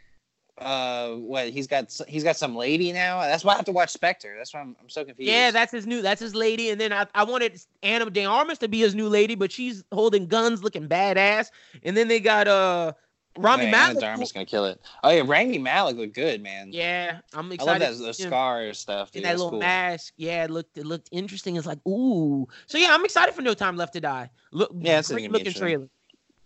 uh 0.60 1.10
what 1.14 1.48
he's 1.48 1.66
got 1.66 1.92
he's 2.08 2.24
got 2.24 2.36
some 2.36 2.56
lady 2.56 2.92
now 2.92 3.20
that's 3.20 3.44
why 3.44 3.52
i 3.52 3.56
have 3.56 3.64
to 3.64 3.72
watch 3.72 3.90
spectre 3.90 4.34
that's 4.36 4.52
why 4.54 4.60
i'm, 4.60 4.76
I'm 4.80 4.88
so 4.88 5.04
confused 5.04 5.28
Yeah, 5.30 5.50
that's 5.50 5.72
his 5.72 5.86
new. 5.86 6.02
That's 6.02 6.20
his 6.20 6.34
lady. 6.34 6.70
And 6.70 6.80
then 6.80 6.92
I, 6.92 7.06
I 7.14 7.24
wanted 7.24 7.60
Ana 7.82 8.10
de 8.10 8.24
Armas 8.24 8.58
to 8.58 8.68
be 8.68 8.80
his 8.80 8.94
new 8.94 9.08
lady, 9.08 9.34
but 9.34 9.52
she's 9.52 9.84
holding 9.92 10.26
guns, 10.26 10.62
looking 10.62 10.88
badass. 10.88 11.50
And 11.82 11.96
then 11.96 12.08
they 12.08 12.20
got 12.20 12.48
uh 12.48 12.92
Rami 13.36 13.64
Man, 13.64 13.70
Malek. 13.70 13.90
Ana 13.90 14.00
de 14.00 14.06
Armas 14.06 14.32
gonna 14.32 14.46
kill 14.46 14.64
it 14.64 14.80
oh 15.04 15.10
yeah 15.10 15.22
Rami 15.24 15.58
Malek 15.58 15.96
looked 15.96 16.14
good 16.14 16.42
man 16.42 16.70
Yeah, 16.72 17.20
I'm 17.34 17.52
excited. 17.52 17.84
i 17.84 17.88
love 17.88 17.98
that 17.98 18.04
the 18.04 18.72
stuff 18.74 19.12
dude. 19.12 19.22
that 19.22 19.28
That's 19.28 19.38
little 19.38 19.50
cool. 19.50 19.60
mask. 19.60 20.14
Yeah, 20.16 20.44
it 20.44 20.50
looked 20.50 20.76
it 20.76 20.86
looked 20.86 21.08
interesting. 21.12 21.56
It's 21.56 21.66
like 21.66 21.78
ooh. 21.86 22.46
So 22.66 22.78
yeah, 22.78 22.88
I'm 22.90 23.04
excited 23.04 23.34
for 23.34 23.42
No 23.42 23.54
Time 23.54 23.76
Left 23.76 23.92
to 23.94 24.00
Die. 24.00 24.30
Look, 24.52 24.72
Yeah, 24.80 25.02
great 25.02 25.30
looking 25.30 25.52
trailer. 25.52 25.88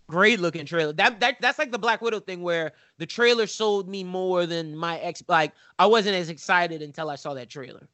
Great 0.07 0.39
looking 0.39 0.65
trailer. 0.65 0.93
That 0.93 1.19
that 1.21 1.37
that's 1.41 1.57
like 1.57 1.71
the 1.71 1.79
Black 1.79 2.01
Widow 2.01 2.19
thing 2.19 2.41
where 2.41 2.73
the 2.97 3.05
trailer 3.05 3.47
sold 3.47 3.87
me 3.87 4.03
more 4.03 4.45
than 4.45 4.75
my 4.75 4.99
ex. 4.99 5.23
Like 5.27 5.53
I 5.79 5.85
wasn't 5.85 6.15
as 6.15 6.29
excited 6.29 6.81
until 6.81 7.09
I 7.09 7.15
saw 7.15 7.33
that 7.33 7.49
trailer. 7.49 7.87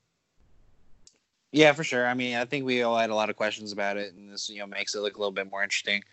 Yeah, 1.52 1.74
for 1.74 1.84
sure. 1.84 2.08
I 2.08 2.13
mean, 2.13 2.36
I 2.36 2.45
think 2.45 2.65
we 2.65 2.84
all 2.84 2.98
had 2.98 3.10
a 3.10 3.15
lot 3.15 3.30
of 3.30 3.36
questions 3.36 3.72
about 3.72 3.98
it, 3.98 4.13
and 4.13 4.32
this 4.32 4.50
you 4.50 4.60
know 4.60 4.67
makes 4.67 4.95
it 4.95 5.02
look 5.02 5.15
a 5.15 5.19
little 5.19 5.32
bit 5.32 5.50
more 5.50 5.63
interesting. 5.63 6.04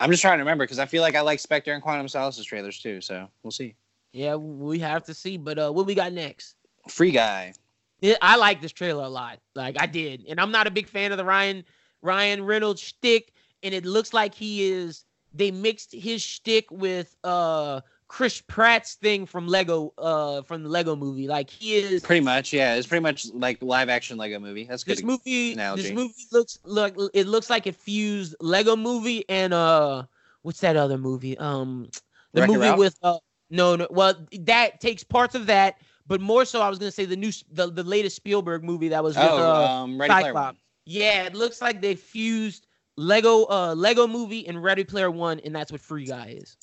I'm 0.00 0.10
just 0.10 0.22
trying 0.22 0.38
to 0.38 0.42
remember 0.42 0.64
because 0.64 0.78
I 0.78 0.86
feel 0.86 1.02
like 1.02 1.14
I 1.14 1.20
like 1.20 1.38
Spectre 1.38 1.72
and 1.72 1.82
Quantum 1.82 2.08
Solace's 2.08 2.44
trailers 2.44 2.80
too, 2.80 3.00
so 3.00 3.28
we'll 3.42 3.52
see. 3.52 3.74
Yeah, 4.12 4.34
we 4.34 4.78
have 4.80 5.04
to 5.04 5.14
see. 5.14 5.36
But 5.36 5.58
uh, 5.58 5.70
what 5.70 5.86
we 5.86 5.94
got 5.94 6.12
next? 6.12 6.56
Free 6.88 7.12
Guy. 7.12 7.54
Yeah, 8.00 8.16
I 8.20 8.36
like 8.36 8.60
this 8.60 8.72
trailer 8.72 9.04
a 9.04 9.08
lot. 9.08 9.38
Like 9.54 9.80
I 9.80 9.86
did, 9.86 10.24
and 10.28 10.40
I'm 10.40 10.50
not 10.50 10.66
a 10.66 10.70
big 10.70 10.88
fan 10.88 11.12
of 11.12 11.18
the 11.18 11.24
Ryan 11.24 11.64
Ryan 12.02 12.44
Reynolds 12.44 12.80
shtick, 12.80 13.32
and 13.62 13.72
it 13.72 13.86
looks 13.86 14.12
like 14.12 14.34
he 14.34 14.70
is. 14.70 15.04
They 15.34 15.50
mixed 15.50 15.92
his 15.92 16.22
shtick 16.22 16.70
with 16.70 17.16
uh 17.24 17.80
Chris 18.08 18.42
Pratt's 18.46 18.94
thing 18.94 19.24
from 19.24 19.48
Lego 19.48 19.94
uh 19.98 20.42
from 20.42 20.62
the 20.62 20.68
Lego 20.68 20.94
movie. 20.96 21.28
Like 21.28 21.48
he 21.48 21.76
is. 21.76 22.02
Pretty 22.02 22.24
much, 22.24 22.52
yeah. 22.52 22.74
It's 22.74 22.86
pretty 22.86 23.02
much 23.02 23.26
like 23.32 23.62
live 23.62 23.88
action 23.88 24.18
Lego 24.18 24.38
movie. 24.38 24.64
That's 24.64 24.84
good. 24.84 24.98
This 24.98 25.04
movie, 25.04 25.54
analogy. 25.54 25.82
this 25.82 25.92
movie 25.92 26.26
looks 26.32 26.58
like 26.64 26.94
it 27.14 27.26
looks 27.26 27.48
like 27.48 27.66
it 27.66 27.76
fused 27.76 28.34
Lego 28.40 28.76
movie 28.76 29.24
and 29.28 29.54
uh, 29.54 30.04
what's 30.42 30.60
that 30.60 30.76
other 30.76 30.98
movie? 30.98 31.38
Um, 31.38 31.88
the 32.32 32.42
Wreck-It 32.42 32.52
movie 32.52 32.66
Ralph? 32.66 32.78
with 32.78 32.98
uh, 33.02 33.18
no, 33.52 33.76
no, 33.76 33.86
well, 33.90 34.14
that 34.40 34.80
takes 34.80 35.04
parts 35.04 35.34
of 35.34 35.46
that, 35.46 35.76
but 36.06 36.20
more 36.22 36.46
so, 36.46 36.62
I 36.62 36.70
was 36.70 36.78
gonna 36.78 36.90
say 36.90 37.04
the 37.04 37.16
new, 37.16 37.30
the, 37.50 37.70
the 37.70 37.84
latest 37.84 38.16
Spielberg 38.16 38.64
movie 38.64 38.88
that 38.88 39.04
was 39.04 39.14
with 39.14 39.26
oh, 39.28 39.38
uh, 39.38 39.66
um, 39.66 40.00
Ready 40.00 40.12
Cyclops. 40.12 40.58
Yeah, 40.86 41.24
it 41.24 41.34
looks 41.34 41.60
like 41.60 41.80
they 41.80 41.94
fused 41.94 42.66
Lego, 42.96 43.44
uh, 43.46 43.74
Lego 43.74 44.06
movie 44.06 44.46
and 44.46 44.62
Ready 44.62 44.84
Player 44.84 45.10
One, 45.10 45.40
and 45.40 45.54
that's 45.54 45.72
what 45.72 45.80
Free 45.80 46.04
Guy 46.04 46.36
is. 46.38 46.56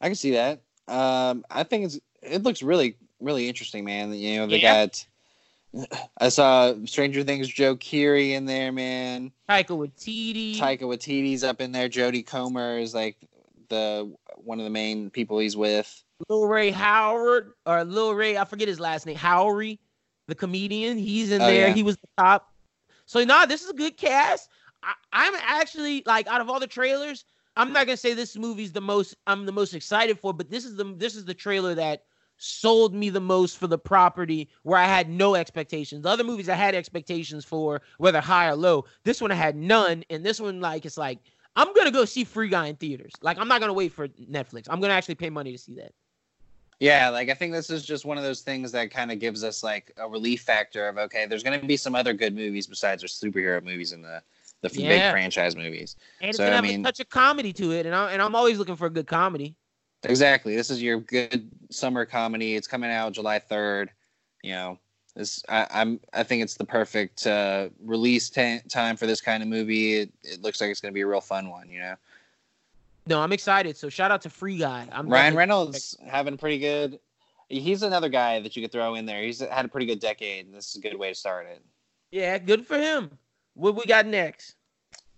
I 0.00 0.06
can 0.06 0.14
see 0.14 0.32
that. 0.32 0.60
Um, 0.86 1.44
I 1.50 1.64
think 1.64 1.86
it's 1.86 1.98
it 2.22 2.42
looks 2.42 2.62
really 2.62 2.96
really 3.20 3.48
interesting, 3.48 3.84
man. 3.84 4.12
You 4.12 4.38
know, 4.38 4.46
they 4.46 4.60
Yeah. 4.60 4.86
got. 4.86 5.06
I 6.18 6.30
saw 6.30 6.74
Stranger 6.86 7.22
Things 7.24 7.46
Joe 7.46 7.76
Keery 7.76 8.30
in 8.30 8.46
there, 8.46 8.72
man. 8.72 9.32
Taika 9.48 9.68
Waititi. 9.68 10.56
Taika 10.58 10.80
Waititi's 10.82 11.44
up 11.44 11.60
in 11.60 11.72
there. 11.72 11.90
Jodie 11.90 12.24
Comer 12.26 12.78
is 12.78 12.94
like 12.94 13.16
the 13.68 14.10
one 14.36 14.58
of 14.58 14.64
the 14.64 14.70
main 14.70 15.10
people 15.10 15.38
he's 15.38 15.56
with. 15.56 16.02
Lil 16.28 16.46
Ray 16.46 16.70
Howard 16.70 17.52
or 17.66 17.84
Lil 17.84 18.14
Ray, 18.14 18.38
I 18.38 18.44
forget 18.44 18.66
his 18.66 18.80
last 18.80 19.04
name, 19.06 19.16
Howery, 19.16 19.78
the 20.26 20.34
comedian. 20.34 20.96
He's 20.96 21.30
in 21.30 21.42
Oh, 21.42 21.46
there. 21.46 21.68
yeah. 21.68 21.74
He 21.74 21.82
was 21.82 21.96
the 21.96 22.08
top. 22.16 22.50
So 23.04 23.22
nah, 23.24 23.44
this 23.46 23.62
is 23.62 23.68
a 23.70 23.74
good 23.74 23.96
cast. 23.96 24.48
I, 24.82 24.94
I'm 25.12 25.34
actually 25.36 26.02
like 26.06 26.26
out 26.26 26.40
of 26.40 26.48
all 26.48 26.60
the 26.60 26.66
trailers, 26.66 27.24
I'm 27.56 27.72
not 27.72 27.86
gonna 27.86 27.96
say 27.96 28.14
this 28.14 28.36
movie's 28.36 28.72
the 28.72 28.80
most 28.80 29.16
I'm 29.26 29.46
the 29.46 29.52
most 29.52 29.74
excited 29.74 30.18
for, 30.18 30.32
but 30.32 30.50
this 30.50 30.64
is 30.64 30.76
the 30.76 30.84
this 30.96 31.16
is 31.16 31.24
the 31.24 31.34
trailer 31.34 31.74
that 31.74 32.04
sold 32.36 32.94
me 32.94 33.10
the 33.10 33.20
most 33.20 33.58
for 33.58 33.66
the 33.66 33.78
property 33.78 34.48
where 34.62 34.78
I 34.78 34.84
had 34.86 35.10
no 35.10 35.34
expectations. 35.34 36.02
The 36.02 36.08
other 36.08 36.24
movies 36.24 36.48
I 36.48 36.54
had 36.54 36.74
expectations 36.74 37.44
for, 37.44 37.82
whether 37.98 38.20
high 38.20 38.48
or 38.48 38.54
low. 38.54 38.84
This 39.02 39.20
one 39.20 39.32
I 39.32 39.34
had 39.34 39.56
none, 39.56 40.04
and 40.08 40.24
this 40.24 40.40
one 40.40 40.60
like 40.60 40.86
it's 40.86 40.96
like 40.96 41.18
I'm 41.56 41.72
gonna 41.74 41.90
go 41.90 42.04
see 42.04 42.24
Free 42.24 42.48
Guy 42.48 42.68
in 42.68 42.76
theaters. 42.76 43.12
Like 43.22 43.38
I'm 43.38 43.48
not 43.48 43.60
gonna 43.60 43.72
wait 43.72 43.92
for 43.92 44.08
Netflix. 44.08 44.66
I'm 44.70 44.80
gonna 44.80 44.94
actually 44.94 45.16
pay 45.16 45.30
money 45.30 45.52
to 45.52 45.58
see 45.58 45.74
that. 45.74 45.92
Yeah, 46.80 47.08
like 47.08 47.28
I 47.28 47.34
think 47.34 47.52
this 47.52 47.70
is 47.70 47.84
just 47.84 48.04
one 48.04 48.18
of 48.18 48.24
those 48.24 48.42
things 48.42 48.70
that 48.70 48.92
kind 48.92 49.10
of 49.10 49.18
gives 49.18 49.42
us 49.42 49.64
like 49.64 49.92
a 49.96 50.08
relief 50.08 50.42
factor 50.42 50.86
of 50.88 50.96
okay, 50.96 51.26
there's 51.26 51.42
going 51.42 51.60
to 51.60 51.66
be 51.66 51.76
some 51.76 51.96
other 51.96 52.12
good 52.12 52.36
movies 52.36 52.68
besides 52.68 53.02
our 53.02 53.08
superhero 53.08 53.62
movies 53.62 53.92
in 53.92 54.00
the 54.00 54.22
the 54.62 54.68
f- 54.68 54.74
big 54.74 55.10
franchise 55.10 55.56
movies. 55.56 55.96
And 56.20 56.28
it's 56.30 56.38
So, 56.38 56.44
gonna 56.44 56.52
I 56.52 56.56
have 56.56 56.64
mean- 56.64 56.80
a 56.80 56.84
touch 56.84 57.00
of 57.00 57.08
comedy 57.08 57.52
to 57.54 57.72
it, 57.72 57.86
and 57.86 57.94
I 57.94 58.12
and 58.12 58.20
I'm 58.22 58.34
always 58.34 58.58
looking 58.58 58.76
for 58.76 58.86
a 58.86 58.90
good 58.90 59.06
comedy. 59.06 59.54
Exactly. 60.04 60.54
This 60.54 60.70
is 60.70 60.80
your 60.82 61.00
good 61.00 61.50
summer 61.70 62.04
comedy. 62.04 62.54
It's 62.54 62.68
coming 62.68 62.90
out 62.90 63.12
July 63.12 63.40
3rd. 63.40 63.88
You 64.42 64.52
know, 64.52 64.78
this 65.16 65.42
I, 65.48 65.66
I'm 65.70 65.98
I 66.12 66.22
think 66.22 66.42
it's 66.42 66.54
the 66.54 66.64
perfect 66.64 67.26
uh, 67.26 67.68
release 67.84 68.30
ta- 68.30 68.60
time 68.68 68.96
for 68.96 69.06
this 69.06 69.20
kind 69.20 69.42
of 69.42 69.48
movie. 69.48 69.94
It, 69.96 70.12
it 70.22 70.42
looks 70.42 70.60
like 70.60 70.70
it's 70.70 70.80
going 70.80 70.92
to 70.92 70.94
be 70.94 71.00
a 71.00 71.06
real 71.06 71.20
fun 71.20 71.50
one. 71.50 71.68
You 71.68 71.80
know, 71.80 71.94
No, 73.08 73.20
I'm 73.20 73.32
excited. 73.32 73.76
So 73.76 73.88
shout 73.88 74.12
out 74.12 74.22
to 74.22 74.30
Free 74.30 74.58
Guy. 74.58 74.86
I'm 74.92 75.08
Ryan 75.08 75.34
Reynolds 75.34 75.96
having 76.06 76.36
pretty 76.36 76.58
good. 76.58 77.00
He's 77.48 77.82
another 77.82 78.08
guy 78.10 78.38
that 78.40 78.54
you 78.54 78.62
could 78.62 78.70
throw 78.70 78.94
in 78.94 79.06
there. 79.06 79.22
He's 79.22 79.40
had 79.40 79.64
a 79.64 79.68
pretty 79.68 79.86
good 79.86 79.98
decade. 80.00 80.46
And 80.46 80.54
this 80.54 80.68
is 80.70 80.76
a 80.76 80.80
good 80.80 80.96
way 80.96 81.08
to 81.08 81.14
start 81.14 81.46
it. 81.46 81.62
Yeah, 82.12 82.38
good 82.38 82.66
for 82.66 82.78
him. 82.78 83.10
What 83.58 83.74
we 83.74 83.86
got 83.86 84.06
next? 84.06 84.54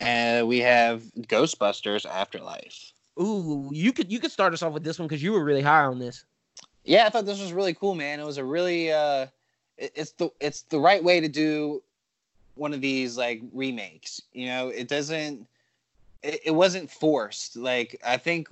And 0.00 0.48
we 0.48 0.61
have 0.61 1.03
Ghostbusters 1.29 2.07
Afterlife. 2.07 2.92
Ooh, 3.20 3.68
you 3.70 3.92
could 3.92 4.11
you 4.11 4.18
could 4.18 4.31
start 4.33 4.55
us 4.55 4.62
off 4.62 4.72
with 4.72 4.83
this 4.83 4.98
one 4.98 5.07
because 5.09 5.22
you 5.22 5.33
were 5.33 5.44
really 5.44 5.61
high 5.61 5.85
on 5.85 5.98
this. 5.98 6.24
Yeah, 6.85 7.05
I 7.07 7.11
thought 7.11 7.26
this 7.26 7.40
was 7.40 7.53
really 7.53 7.74
cool, 7.74 7.94
man. 7.94 8.18
It 8.18 8.24
was 8.24 8.38
a 8.38 8.44
really 8.44 8.90
uh 8.90 9.26
it- 9.76 9.92
it's 9.94 10.12
the 10.12 10.31
it's 10.40 10.62
the 10.62 10.81
right 10.81 11.05
way 11.05 11.20
to 11.20 11.29
do 11.29 11.83
one 12.55 12.72
of 12.72 12.81
these 12.81 13.18
like 13.18 13.42
remakes. 13.53 14.22
You 14.33 14.46
know, 14.46 14.68
it 14.68 14.88
doesn't 14.88 15.46
it, 16.22 16.40
it 16.46 16.50
wasn't 16.53 16.90
forced. 16.90 17.57
Like 17.57 18.00
I 18.07 18.16
think 18.16 18.48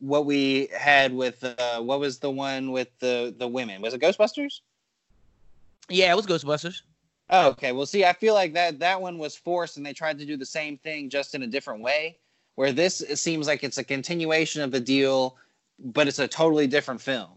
what 0.00 0.26
we 0.26 0.68
had 0.76 1.14
with 1.14 1.42
uh 1.42 1.80
what 1.80 1.98
was 1.98 2.18
the 2.18 2.30
one 2.30 2.72
with 2.72 2.88
the 2.98 3.34
the 3.38 3.48
women? 3.48 3.80
Was 3.80 3.94
it 3.94 4.02
Ghostbusters? 4.02 4.60
Yeah, 5.88 6.12
it 6.12 6.16
was 6.16 6.26
Ghostbusters. 6.26 6.82
Oh, 7.30 7.48
okay. 7.50 7.72
Well, 7.72 7.86
see, 7.86 8.04
I 8.04 8.12
feel 8.12 8.34
like 8.34 8.52
that 8.54 8.78
that 8.80 9.00
one 9.00 9.18
was 9.18 9.34
forced, 9.34 9.76
and 9.76 9.84
they 9.86 9.92
tried 9.92 10.18
to 10.18 10.26
do 10.26 10.36
the 10.36 10.46
same 10.46 10.76
thing 10.78 11.08
just 11.08 11.34
in 11.34 11.42
a 11.42 11.46
different 11.46 11.80
way. 11.80 12.18
Where 12.56 12.70
this 12.72 13.00
it 13.00 13.16
seems 13.16 13.46
like 13.46 13.64
it's 13.64 13.78
a 13.78 13.84
continuation 13.84 14.62
of 14.62 14.70
the 14.70 14.80
deal, 14.80 15.36
but 15.78 16.06
it's 16.06 16.18
a 16.20 16.28
totally 16.28 16.66
different 16.66 17.00
film. 17.00 17.30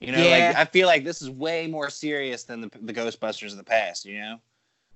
You 0.00 0.12
know, 0.12 0.22
Yeah. 0.22 0.48
like 0.48 0.56
I 0.56 0.64
feel 0.64 0.86
like 0.86 1.04
this 1.04 1.20
is 1.20 1.28
way 1.30 1.66
more 1.66 1.90
serious 1.90 2.44
than 2.44 2.62
the, 2.62 2.70
the 2.80 2.92
Ghostbusters 2.94 3.50
of 3.50 3.58
the 3.58 3.64
past. 3.64 4.06
You 4.06 4.18
know, 4.20 4.40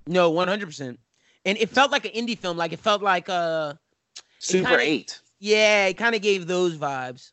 No, 0.07 0.29
100. 0.31 0.65
percent 0.65 0.99
And 1.45 1.57
it 1.59 1.69
felt 1.69 1.91
like 1.91 2.05
an 2.05 2.11
indie 2.13 2.37
film. 2.37 2.57
Like 2.57 2.73
it 2.73 2.79
felt 2.79 3.03
like 3.03 3.29
uh, 3.29 3.73
Super 4.39 4.69
kinda- 4.69 4.83
Eight. 4.83 5.19
yeah, 5.39 5.85
it 5.85 5.93
kind 5.95 6.15
of 6.15 6.21
gave 6.23 6.47
those 6.47 6.75
vibes. 6.77 7.31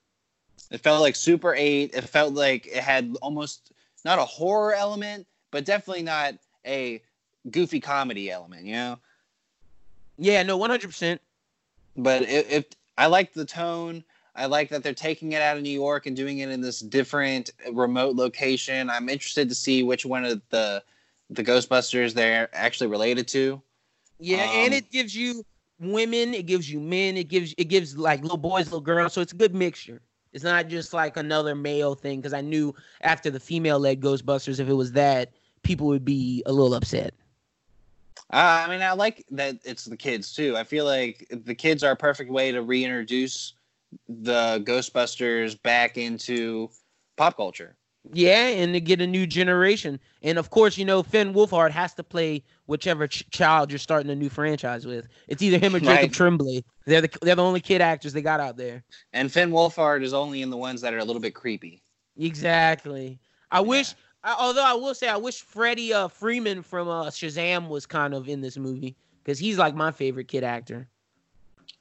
It 0.70 0.78
felt 0.82 1.00
like 1.00 1.16
Super 1.16 1.54
Eight. 1.54 1.94
It 1.94 2.02
felt 2.04 2.34
like 2.34 2.66
it 2.66 2.82
had 2.82 3.16
almost 3.22 3.72
not 4.04 4.18
a 4.18 4.24
horror 4.24 4.74
element, 4.74 5.26
but 5.52 5.64
definitely 5.64 6.02
not 6.02 6.34
a 6.66 7.00
goofy 7.50 7.78
comedy 7.78 8.30
element. 8.32 8.66
You 8.66 8.72
know. 8.72 8.98
Yeah, 10.18 10.42
no, 10.42 10.56
100. 10.56 10.88
percent 10.88 11.20
but 11.96 12.22
if, 12.22 12.50
if 12.50 12.64
I 12.98 13.06
like 13.06 13.32
the 13.32 13.44
tone, 13.44 14.04
I 14.34 14.46
like 14.46 14.70
that 14.70 14.82
they're 14.82 14.94
taking 14.94 15.32
it 15.32 15.42
out 15.42 15.56
of 15.56 15.62
New 15.62 15.70
York 15.70 16.06
and 16.06 16.16
doing 16.16 16.38
it 16.38 16.48
in 16.48 16.60
this 16.60 16.80
different 16.80 17.50
remote 17.72 18.16
location. 18.16 18.88
I'm 18.90 19.08
interested 19.08 19.48
to 19.48 19.54
see 19.54 19.82
which 19.82 20.06
one 20.06 20.24
of 20.24 20.42
the 20.50 20.82
the 21.30 21.44
Ghostbusters 21.44 22.12
they're 22.12 22.50
actually 22.52 22.88
related 22.88 23.26
to. 23.28 23.62
Yeah, 24.18 24.44
and 24.44 24.74
Um, 24.74 24.78
it 24.78 24.90
gives 24.90 25.16
you 25.16 25.44
women, 25.80 26.34
it 26.34 26.46
gives 26.46 26.70
you 26.70 26.80
men, 26.80 27.16
it 27.16 27.28
gives 27.28 27.54
it 27.58 27.64
gives 27.64 27.96
like 27.96 28.22
little 28.22 28.36
boys, 28.38 28.66
little 28.66 28.80
girls. 28.80 29.12
So 29.12 29.20
it's 29.20 29.32
a 29.32 29.36
good 29.36 29.54
mixture. 29.54 30.00
It's 30.32 30.44
not 30.44 30.68
just 30.68 30.94
like 30.94 31.18
another 31.18 31.54
male 31.54 31.94
thing 31.94 32.20
because 32.20 32.32
I 32.32 32.40
knew 32.40 32.74
after 33.02 33.30
the 33.30 33.40
female 33.40 33.78
led 33.78 34.00
Ghostbusters, 34.00 34.60
if 34.60 34.68
it 34.68 34.72
was 34.74 34.92
that, 34.92 35.32
people 35.62 35.86
would 35.88 36.04
be 36.04 36.42
a 36.46 36.52
little 36.52 36.74
upset. 36.74 37.14
Uh, 38.32 38.64
I 38.66 38.70
mean, 38.70 38.80
I 38.82 38.92
like 38.92 39.24
that 39.32 39.58
it's 39.64 39.84
the 39.84 39.96
kids 39.96 40.32
too. 40.32 40.56
I 40.56 40.64
feel 40.64 40.84
like 40.84 41.26
the 41.30 41.54
kids 41.54 41.82
are 41.82 41.92
a 41.92 41.96
perfect 41.96 42.30
way 42.30 42.50
to 42.52 42.62
reintroduce 42.62 43.54
the 44.08 44.62
Ghostbusters 44.66 45.60
back 45.62 45.98
into 45.98 46.70
pop 47.16 47.36
culture. 47.36 47.76
Yeah, 48.12 48.48
and 48.48 48.72
to 48.74 48.80
get 48.80 49.00
a 49.00 49.06
new 49.06 49.26
generation. 49.28 50.00
And 50.22 50.36
of 50.36 50.50
course, 50.50 50.76
you 50.76 50.84
know, 50.84 51.04
Finn 51.04 51.32
Wolfhard 51.32 51.70
has 51.70 51.94
to 51.94 52.02
play 52.02 52.42
whichever 52.66 53.06
ch- 53.06 53.28
child 53.30 53.70
you're 53.70 53.78
starting 53.78 54.10
a 54.10 54.14
new 54.16 54.28
franchise 54.28 54.86
with. 54.86 55.06
It's 55.28 55.40
either 55.42 55.58
him 55.58 55.76
or 55.76 55.78
Jacob 55.80 55.88
Right. 56.10 56.12
Tremblay. 56.12 56.64
They're 56.86 57.02
the 57.02 57.10
they're 57.22 57.36
the 57.36 57.44
only 57.44 57.60
kid 57.60 57.80
actors 57.80 58.12
they 58.12 58.22
got 58.22 58.40
out 58.40 58.56
there. 58.56 58.82
And 59.12 59.30
Finn 59.30 59.50
Wolfhard 59.50 60.02
is 60.02 60.14
only 60.14 60.42
in 60.42 60.50
the 60.50 60.56
ones 60.56 60.80
that 60.80 60.94
are 60.94 60.98
a 60.98 61.04
little 61.04 61.22
bit 61.22 61.34
creepy. 61.34 61.80
Exactly. 62.18 63.20
I 63.52 63.58
Yeah. 63.58 63.66
wish, 63.66 63.94
I, 64.24 64.36
although 64.38 64.64
I 64.64 64.74
will 64.74 64.94
say, 64.94 65.08
I 65.08 65.16
wish 65.16 65.42
Freddie 65.42 65.92
uh, 65.92 66.08
Freeman 66.08 66.62
from 66.62 66.88
uh, 66.88 67.06
Shazam 67.06 67.68
was 67.68 67.86
kind 67.86 68.14
of 68.14 68.28
in 68.28 68.40
this 68.40 68.56
movie 68.56 68.96
because 69.22 69.38
he's 69.38 69.58
like 69.58 69.74
my 69.74 69.90
favorite 69.90 70.28
kid 70.28 70.44
actor. 70.44 70.88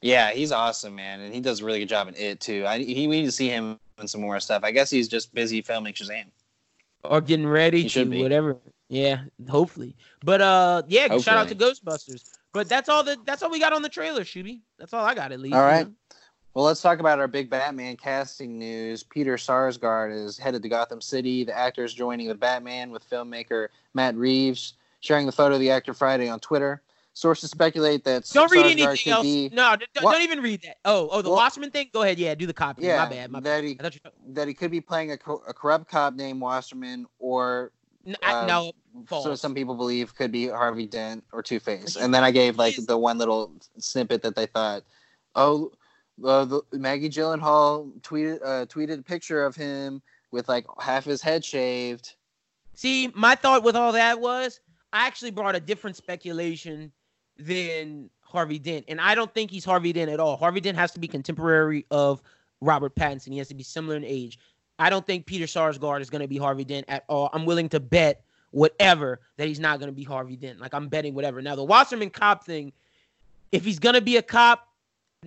Yeah, 0.02 0.32
he's 0.32 0.52
awesome, 0.52 0.96
man, 0.96 1.20
and 1.22 1.34
he 1.34 1.42
does 1.42 1.62
a 1.62 1.66
really 1.66 1.80
good 1.80 1.90
job 1.90 2.08
in 2.08 2.16
it 2.16 2.40
too. 2.40 2.66
I 2.66 2.80
he, 2.80 3.08
we 3.08 3.20
need 3.20 3.28
to 3.28 3.32
see 3.32 3.50
him 3.50 3.80
in 4.00 4.08
some 4.08 4.22
more 4.22 4.40
stuff. 4.40 4.64
I 4.64 4.72
guess 4.72 4.90
he's 4.90 5.08
just 5.08 5.34
busy 5.34 5.62
filming 5.62 5.94
Shazam. 5.94 6.26
Or 7.04 7.22
getting 7.22 7.48
ready 7.48 7.84
He 7.84 7.90
to 7.90 8.22
whatever. 8.22 8.58
Yeah, 8.90 9.22
hopefully. 9.50 9.96
But 10.24 10.42
uh 10.42 10.84
yeah, 10.88 11.18
shout 11.20 11.38
out 11.38 11.48
to 11.50 11.56
Ghostbusters. 11.56 12.24
But 12.52 12.68
that's 12.68 12.90
all 12.90 13.04
that 13.04 13.26
that's 13.26 13.44
all 13.44 13.52
we 13.52 13.60
got 13.60 13.74
on 13.74 13.82
the 13.82 13.90
trailer, 13.90 14.22
Shuby. 14.22 14.62
That's 14.78 14.94
all 14.94 15.06
I 15.06 15.14
got 15.14 15.32
at 15.32 15.40
least. 15.40 15.56
All 15.56 15.62
know? 15.62 15.92
Well, 16.54 16.66
let's 16.66 16.82
talk 16.82 17.00
about 17.00 17.20
our 17.20 17.30
big 17.30 17.50
Batman 17.50 17.96
casting 17.96 18.60
news. 18.60 19.04
Peter 19.04 19.38
Sarsgaard 19.38 20.14
is 20.14 20.38
headed 20.38 20.62
to 20.64 20.70
Gotham 20.70 21.00
City. 21.00 21.46
The 21.46 21.58
actor 21.58 21.86
is 21.86 21.94
joining 21.94 22.28
the 22.28 22.36
Batman 22.36 22.92
with 22.92 23.10
filmmaker 23.10 23.70
Matt 23.94 24.16
Reeves, 24.16 24.74
sharing 25.00 25.26
the 25.26 25.32
photo 25.32 25.56
of 25.56 25.62
the 25.62 25.72
actor 25.72 25.94
Friday 25.94 26.28
on 26.28 26.42
Twitter. 26.42 26.82
Sources 27.14 27.52
speculate 27.52 28.04
that 28.04 28.30
Don't 28.34 28.52
read 28.52 28.66
Sarsgaard 28.66 28.72
anything 28.72 28.98
could 28.98 29.08
else. 29.14 29.24
be 29.24 29.50
No, 29.54 29.76
d- 29.78 29.86
don't 29.94 30.22
even 30.22 30.42
read 30.42 30.62
that. 30.64 30.78
Oh, 30.84 31.08
oh, 31.12 31.22
the 31.22 31.30
Well- 31.30 31.38
Wasserman 31.38 31.72
thing. 31.72 31.90
Go 31.94 32.04
ahead. 32.04 32.20
Yeah, 32.20 32.36
do 32.36 32.46
the 32.46 32.54
copy. 32.54 32.84
yeah 32.84 33.04
my 33.04 33.10
bad. 33.10 33.32
My 33.32 33.40
bad. 33.40 33.64
that 33.64 33.68
he 33.68 33.78
I 33.82 33.86
you. 33.88 34.34
that 34.34 34.48
he 34.50 34.54
could 34.54 34.72
be 34.72 34.82
playing 34.82 35.12
a, 35.12 35.18
co- 35.18 35.44
a 35.48 35.54
corrupt 35.54 35.90
cop 35.90 36.16
named 36.16 36.42
Wasserman, 36.42 37.06
or 37.20 37.72
N- 38.06 38.16
I- 38.24 38.34
uh, 38.34 38.46
no, 38.46 38.72
so 39.22 39.36
some 39.36 39.54
people 39.54 39.76
believe 39.76 40.16
could 40.16 40.32
be 40.32 40.48
Harvey 40.48 40.86
Dent 40.88 41.24
or 41.32 41.44
Two 41.44 41.60
Face. 41.62 41.96
And 41.98 42.14
then 42.14 42.24
I 42.26 42.32
gave 42.32 42.58
like 42.58 42.76
the 42.88 42.98
one 42.98 43.18
little 43.18 43.54
snippet 43.78 44.22
that 44.24 44.36
they 44.36 44.46
thought, 44.48 44.84
oh, 45.36 45.72
uh, 46.24 46.46
the, 46.46 46.62
Maggie 46.74 47.10
Gyllenhaal 47.10 47.92
tweeted 48.02 48.40
uh, 48.44 48.66
tweeted 48.66 49.00
a 49.00 49.04
picture 49.04 49.44
of 49.44 49.56
him 49.56 50.02
with 50.32 50.48
like 50.48 50.66
half 50.80 51.06
his 51.06 51.22
head 51.22 51.44
shaved. 51.44 52.16
See, 52.74 53.12
my 53.16 53.36
thought 53.36 53.64
with 53.64 53.76
all 53.76 53.92
that 53.92 54.20
was 54.20 54.60
I 54.94 55.08
actually 55.08 55.32
brought 55.32 55.56
a 55.56 55.60
different 55.60 55.96
speculation 55.96 56.92
than 57.38 58.10
Harvey 58.22 58.60
Dent, 58.60 58.86
and 58.88 59.02
I 59.02 59.16
don't 59.16 59.34
think 59.34 59.52
he's 59.52 59.66
Harvey 59.66 59.94
Dent 59.94 60.10
at 60.10 60.20
all. 60.20 60.38
Harvey 60.38 60.62
Dent 60.62 60.78
has 60.78 60.92
to 60.94 61.00
be 61.00 61.08
contemporary 61.08 61.86
of 61.92 62.22
Robert 62.62 62.96
Pattinson. 62.96 63.32
He 63.32 63.38
has 63.40 63.48
to 63.50 63.56
be 63.56 63.64
similar 63.64 63.96
in 63.96 64.06
age. 64.06 64.40
I 64.80 64.90
don't 64.90 65.06
think 65.06 65.26
Peter 65.26 65.46
Sarsgaard 65.46 66.02
is 66.02 66.10
going 66.10 66.22
to 66.22 66.28
be 66.28 66.38
Harvey 66.38 66.64
Dent 66.64 66.86
at 66.88 67.04
all. 67.08 67.30
I'm 67.34 67.46
willing 67.46 67.70
to 67.70 67.80
bet 67.80 68.24
whatever 68.52 69.22
that 69.38 69.48
he's 69.48 69.60
not 69.60 69.80
going 69.80 69.90
to 69.90 69.96
be 69.96 70.04
Harvey 70.04 70.36
Dent. 70.36 70.60
Like 70.60 70.74
I'm 70.74 70.88
betting 70.88 71.14
whatever. 71.14 71.42
Now 71.42 71.56
the 71.56 71.64
Wasserman 71.64 72.10
cop 72.10 72.46
thing, 72.46 72.74
if 73.52 73.64
he's 73.66 73.80
going 73.80 73.96
to 73.96 74.02
be 74.02 74.18
a 74.18 74.22
cop, 74.22 74.68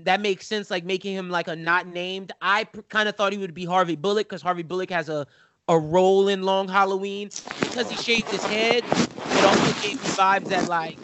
that 0.03 0.21
makes 0.21 0.47
sense. 0.47 0.71
Like 0.71 0.85
making 0.85 1.15
him 1.15 1.31
like 1.31 1.49
a 1.49 1.57
not 1.57 1.87
named. 1.87 2.33
I 2.41 2.65
kind 2.89 3.09
of 3.09 3.17
thought 3.17 3.33
he 3.33 3.39
would 3.39 3.55
be 3.55 3.65
Harvey 3.65 3.97
Bullock 3.97 4.29
because 4.29 4.43
Harvey 4.43 4.63
Bullock 4.63 4.91
has 4.91 5.09
a 5.09 5.27
a 5.69 5.79
role 5.79 6.29
in 6.29 6.43
Long 6.43 6.69
Halloween 6.69 7.31
because 7.59 7.89
he 7.89 7.97
shaved 7.97 8.31
his 8.31 8.45
head. 8.45 8.85
It 9.35 9.45
also 9.45 9.73
gave 9.73 10.03
me 10.03 10.11
vibes 10.11 10.49
that 10.49 10.69
like, 10.69 10.99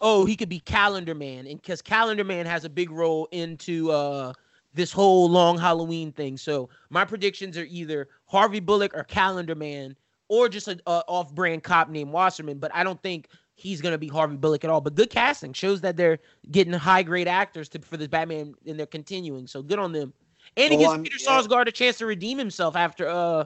oh, 0.00 0.26
he 0.26 0.36
could 0.36 0.48
be 0.48 0.60
Calendar 0.60 1.14
Man, 1.14 1.46
and 1.46 1.60
because 1.60 1.80
Calendar 1.80 2.24
Man 2.24 2.44
has 2.44 2.64
a 2.64 2.68
big 2.70 2.90
role 2.90 3.28
into 3.30 3.90
uh 3.90 4.32
this 4.74 4.90
whole 4.92 5.28
Long 5.28 5.58
Halloween 5.58 6.12
thing. 6.12 6.36
So 6.36 6.70
my 6.90 7.04
predictions 7.04 7.56
are 7.56 7.66
either 7.68 8.08
Harvey 8.26 8.60
Bullock 8.60 8.94
or 8.96 9.04
Calendar 9.04 9.54
Man, 9.54 9.96
or 10.28 10.48
just 10.48 10.66
a, 10.66 10.80
a 10.86 11.04
off-brand 11.08 11.62
cop 11.62 11.88
named 11.88 12.10
Wasserman. 12.10 12.58
But 12.58 12.74
I 12.74 12.82
don't 12.82 13.00
think 13.02 13.28
he's 13.62 13.80
gonna 13.80 13.98
be 13.98 14.08
Harvey 14.08 14.36
Bullock 14.36 14.64
at 14.64 14.70
all. 14.70 14.80
But 14.80 14.94
good 14.94 15.10
casting 15.10 15.52
shows 15.52 15.80
that 15.82 15.96
they're 15.96 16.18
getting 16.50 16.72
high-grade 16.72 17.28
actors 17.28 17.68
to, 17.70 17.78
for 17.80 17.96
this 17.96 18.08
Batman, 18.08 18.54
and 18.66 18.78
they're 18.78 18.86
continuing. 18.86 19.46
So 19.46 19.62
good 19.62 19.78
on 19.78 19.92
them. 19.92 20.12
And 20.56 20.72
it 20.72 20.76
Well, 20.78 20.80
gives 20.80 20.90
I'm- 20.92 21.02
Peter 21.04 21.16
yeah. 21.20 21.40
Sarsgaard 21.40 21.66
a 21.68 21.72
chance 21.72 21.98
to 21.98 22.06
redeem 22.06 22.36
himself 22.38 22.76
after 22.76 23.08
uh 23.08 23.44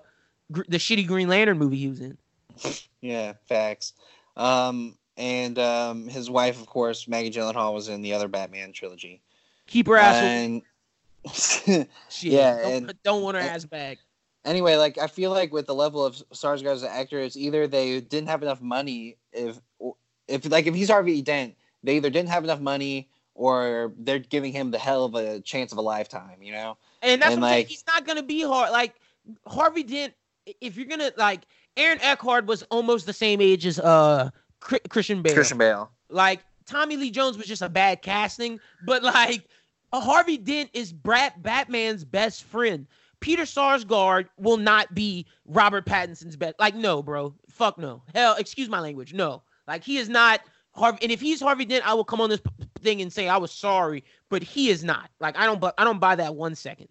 gr- 0.50 0.62
the 0.68 0.78
shitty 0.78 1.06
Green 1.06 1.28
Lantern 1.28 1.58
movie 1.58 1.76
he 1.76 1.88
was 1.88 2.00
in. 2.00 2.16
Yeah, 3.02 3.34
facts. 3.48 3.92
Um, 4.36 4.96
and 5.18 5.58
um, 5.58 6.08
his 6.08 6.28
wife, 6.30 6.60
of 6.60 6.66
course, 6.66 7.06
Maggie 7.08 7.30
Gyllenhaal, 7.30 7.72
was 7.74 7.88
in 7.88 8.00
the 8.02 8.12
other 8.14 8.28
Batman 8.28 8.72
trilogy. 8.72 9.22
Keep 9.66 9.86
her 9.88 9.96
ass. 9.96 10.16
And 10.22 10.62
Shit. 11.32 11.88
yeah, 12.32 12.62
Don't, 12.62 12.72
and- 12.72 12.94
don't 13.02 13.22
want 13.22 13.36
her 13.36 13.42
and- 13.42 13.50
ass 13.50 13.64
back. 13.64 13.98
anyway, 14.44 14.76
like 14.76 14.96
I 14.98 15.06
feel 15.06 15.30
like 15.30 15.52
with 15.52 15.66
the 15.66 15.74
level 15.74 16.04
of 16.04 16.14
Sarsgaard 16.32 16.66
as 16.72 16.82
an 16.82 16.90
actor, 16.92 17.18
it's 17.20 17.36
either 17.36 17.66
they 17.66 18.00
didn't 18.00 18.28
have 18.28 18.42
enough 18.42 18.60
money. 18.60 19.16
If 19.32 19.58
if 20.28 20.48
like 20.50 20.66
if 20.66 20.74
he's 20.74 20.90
Harvey 20.90 21.22
Dent, 21.22 21.54
they 21.82 21.96
either 21.96 22.10
didn't 22.10 22.30
have 22.30 22.44
enough 22.44 22.60
money 22.60 23.08
or 23.34 23.92
they're 23.98 24.18
giving 24.18 24.52
him 24.52 24.70
the 24.70 24.78
hell 24.78 25.04
of 25.04 25.14
a 25.14 25.40
chance 25.40 25.72
of 25.72 25.78
a 25.78 25.82
lifetime. 25.82 26.42
You 26.42 26.52
know? 26.52 26.78
And 27.02 27.20
that's 27.22 27.32
and, 27.32 27.42
what 27.42 27.48
I'm 27.48 27.52
saying. 27.52 27.62
like- 27.64 27.68
He's 27.68 27.84
not 27.86 28.06
gonna 28.06 28.22
be 28.22 28.42
hard. 28.42 28.70
Like 28.72 28.94
Harvey 29.46 29.82
Dent. 29.82 30.14
If 30.60 30.76
you're 30.76 30.86
gonna 30.86 31.12
like, 31.16 31.42
Aaron 31.76 31.98
Eckhart 32.00 32.46
was 32.46 32.62
almost 32.64 33.06
the 33.06 33.12
same 33.12 33.40
age 33.40 33.66
as 33.66 33.78
uh 33.78 34.30
Christian 34.60 35.22
Bale. 35.22 35.34
Christian 35.34 35.58
Bale. 35.58 35.90
Like 36.08 36.40
Tommy 36.66 36.96
Lee 36.96 37.10
Jones 37.10 37.36
was 37.36 37.46
just 37.46 37.62
a 37.62 37.68
bad 37.68 38.02
casting, 38.02 38.60
but 38.84 39.02
like 39.02 39.48
a 39.92 40.00
Harvey 40.00 40.38
Dent 40.38 40.70
is 40.72 40.92
Brad 40.92 41.34
Batman's 41.42 42.04
best 42.04 42.44
friend. 42.44 42.86
Peter 43.20 43.44
Sarsgaard 43.44 44.26
will 44.36 44.56
not 44.58 44.94
be 44.94 45.26
Robert 45.46 45.86
Pattinson's 45.86 46.36
best. 46.36 46.56
Like 46.58 46.74
no, 46.74 47.02
bro. 47.02 47.34
Fuck 47.48 47.78
no. 47.78 48.02
Hell, 48.14 48.36
excuse 48.36 48.68
my 48.68 48.80
language. 48.80 49.14
No. 49.14 49.42
Like 49.66 49.82
he 49.84 49.98
is 49.98 50.08
not 50.08 50.40
Harvey. 50.72 50.98
And 51.02 51.10
if 51.12 51.20
he's 51.20 51.40
Harvey 51.40 51.64
Dent, 51.64 51.86
I 51.86 51.94
will 51.94 52.04
come 52.04 52.20
on 52.20 52.30
this 52.30 52.40
p- 52.40 52.50
thing 52.80 53.00
and 53.02 53.12
say 53.12 53.28
I 53.28 53.36
was 53.36 53.50
sorry, 53.52 54.04
but 54.28 54.42
he 54.42 54.68
is 54.68 54.84
not. 54.84 55.10
Like 55.20 55.36
I 55.36 55.46
don't. 55.46 55.60
bu- 55.60 55.70
I 55.78 55.84
don't 55.84 55.98
buy 56.00 56.14
that 56.16 56.34
one 56.34 56.54
second. 56.54 56.88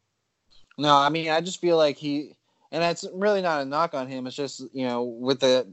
No, 0.77 0.95
I 0.95 1.09
mean 1.09 1.29
I 1.29 1.39
just 1.41 1.61
feel 1.61 1.77
like 1.77 1.97
he, 1.97 2.33
and 2.71 2.81
that's 2.83 3.05
really 3.13 3.41
not 3.41 3.61
a 3.61 3.65
knock 3.65 3.93
on 3.93 4.07
him. 4.07 4.27
It's 4.27 4.35
just 4.35 4.61
you 4.73 4.85
know 4.85 5.03
with 5.03 5.39
the 5.39 5.67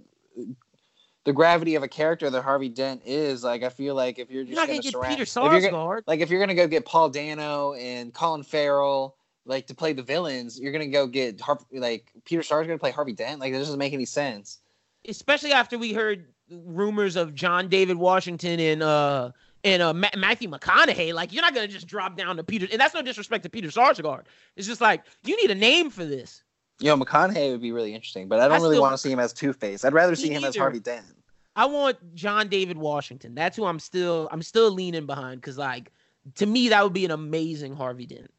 the 1.25 1.33
gravity 1.33 1.77
of 1.77 1.83
a 1.85 1.89
character 1.89 2.29
that 2.31 2.43
Harvey 2.43 2.69
Dent 2.69 3.03
is. 3.05 3.45
Like 3.45 3.63
I 3.63 3.69
feel 3.69 3.95
like 3.95 4.19
if 4.19 4.31
you're 4.31 4.43
just 4.45 4.51
You're 4.53 4.61
not 4.61 4.67
gonna, 4.69 4.79
gonna 4.79 4.83
get 4.83 4.93
surround, 4.93 5.17
Peter 5.17 5.41
gonna- 5.41 5.69
Sarsgaard. 5.71 6.03
like 6.07 6.21
if 6.21 6.31
you're 6.31 6.41
gonna 6.41 6.55
go 6.55 6.67
get 6.67 6.85
Paul 6.85 7.09
Dano 7.11 7.75
and 7.75 8.13
Colin 8.13 8.43
Farrell 8.43 9.17
like 9.45 9.67
to 9.69 9.75
play 9.75 9.93
the 9.93 10.03
villains, 10.03 10.61
you're 10.61 10.73
gonna 10.73 10.87
go 10.89 11.07
get 11.07 11.41
Har- 11.41 11.59
like 11.73 12.13
Peter 12.25 12.43
Sarsgaard 12.43 12.69
to 12.69 12.79
play 12.79 12.91
Harvey 12.93 13.13
Dent. 13.13 13.41
Like 13.41 13.53
that 13.53 13.59
doesn't 13.59 13.79
make 13.79 13.93
any 13.93 14.05
sense. 14.05 14.59
especially 15.09 15.53
after 15.53 15.79
we 15.79 15.93
heard 15.93 16.27
rumors 16.65 17.17
of 17.17 17.35
John 17.35 17.69
David 17.69 17.97
Washington 17.97 18.61
and 18.61 18.83
uh 18.83 19.31
and 19.65 19.83
uh 19.83 19.93
Ma- 19.93 20.09
Matthew 20.17 20.49
McConaughey. 20.51 21.15
Like 21.15 21.33
you're 21.33 21.43
not 21.43 21.55
gonna 21.55 21.69
just 21.69 21.87
drop 21.87 22.17
down 22.17 22.37
to 22.37 22.45
Peter, 22.45 22.67
and 22.71 22.81
that's 22.81 22.95
no 22.95 23.03
disrespect 23.03 23.43
to 23.45 23.51
Peter 23.51 23.69
Sarsgaard. 23.69 24.25
It's 24.57 24.67
just 24.67 24.81
like 24.81 25.05
you 25.25 25.37
need 25.37 25.51
a 25.51 25.55
name 25.55 25.91
for 25.91 26.05
this. 26.05 26.43
You 26.79 26.89
know, 26.89 26.97
McConaughey 26.97 27.53
would 27.53 27.63
be 27.63 27.73
really 27.73 27.95
interesting, 27.95 28.29
but 28.29 28.41
I 28.41 28.49
don't 28.49 28.59
I 28.59 28.63
really 28.63 28.81
want 28.81 28.95
to 28.95 28.99
see 28.99 29.13
him 29.13 29.21
as 29.21 29.33
Two 29.33 29.53
Face. 29.53 29.85
I'd 29.85 29.93
rather 29.93 30.17
see 30.17 30.31
him 30.31 30.45
as. 30.45 30.57
Harvey 30.57 30.81
Dent. 30.81 31.05
I 31.55 31.67
want 31.67 32.15
John 32.15 32.49
David 32.49 32.79
Washington. 32.79 33.35
That's 33.35 33.57
who 33.57 33.65
I'm 33.67 33.79
still 33.79 34.29
I'm 34.33 34.43
still 34.43 34.71
leaning 34.71 35.07
behind 35.07 35.41
because 35.41 35.59
like 35.59 35.93
to 36.37 36.47
me 36.47 36.69
that 36.69 36.83
would 36.83 36.93
be 36.93 37.05
an 37.05 37.11
amazing 37.11 37.77
Harvey 37.77 38.07
Dent. 38.07 38.31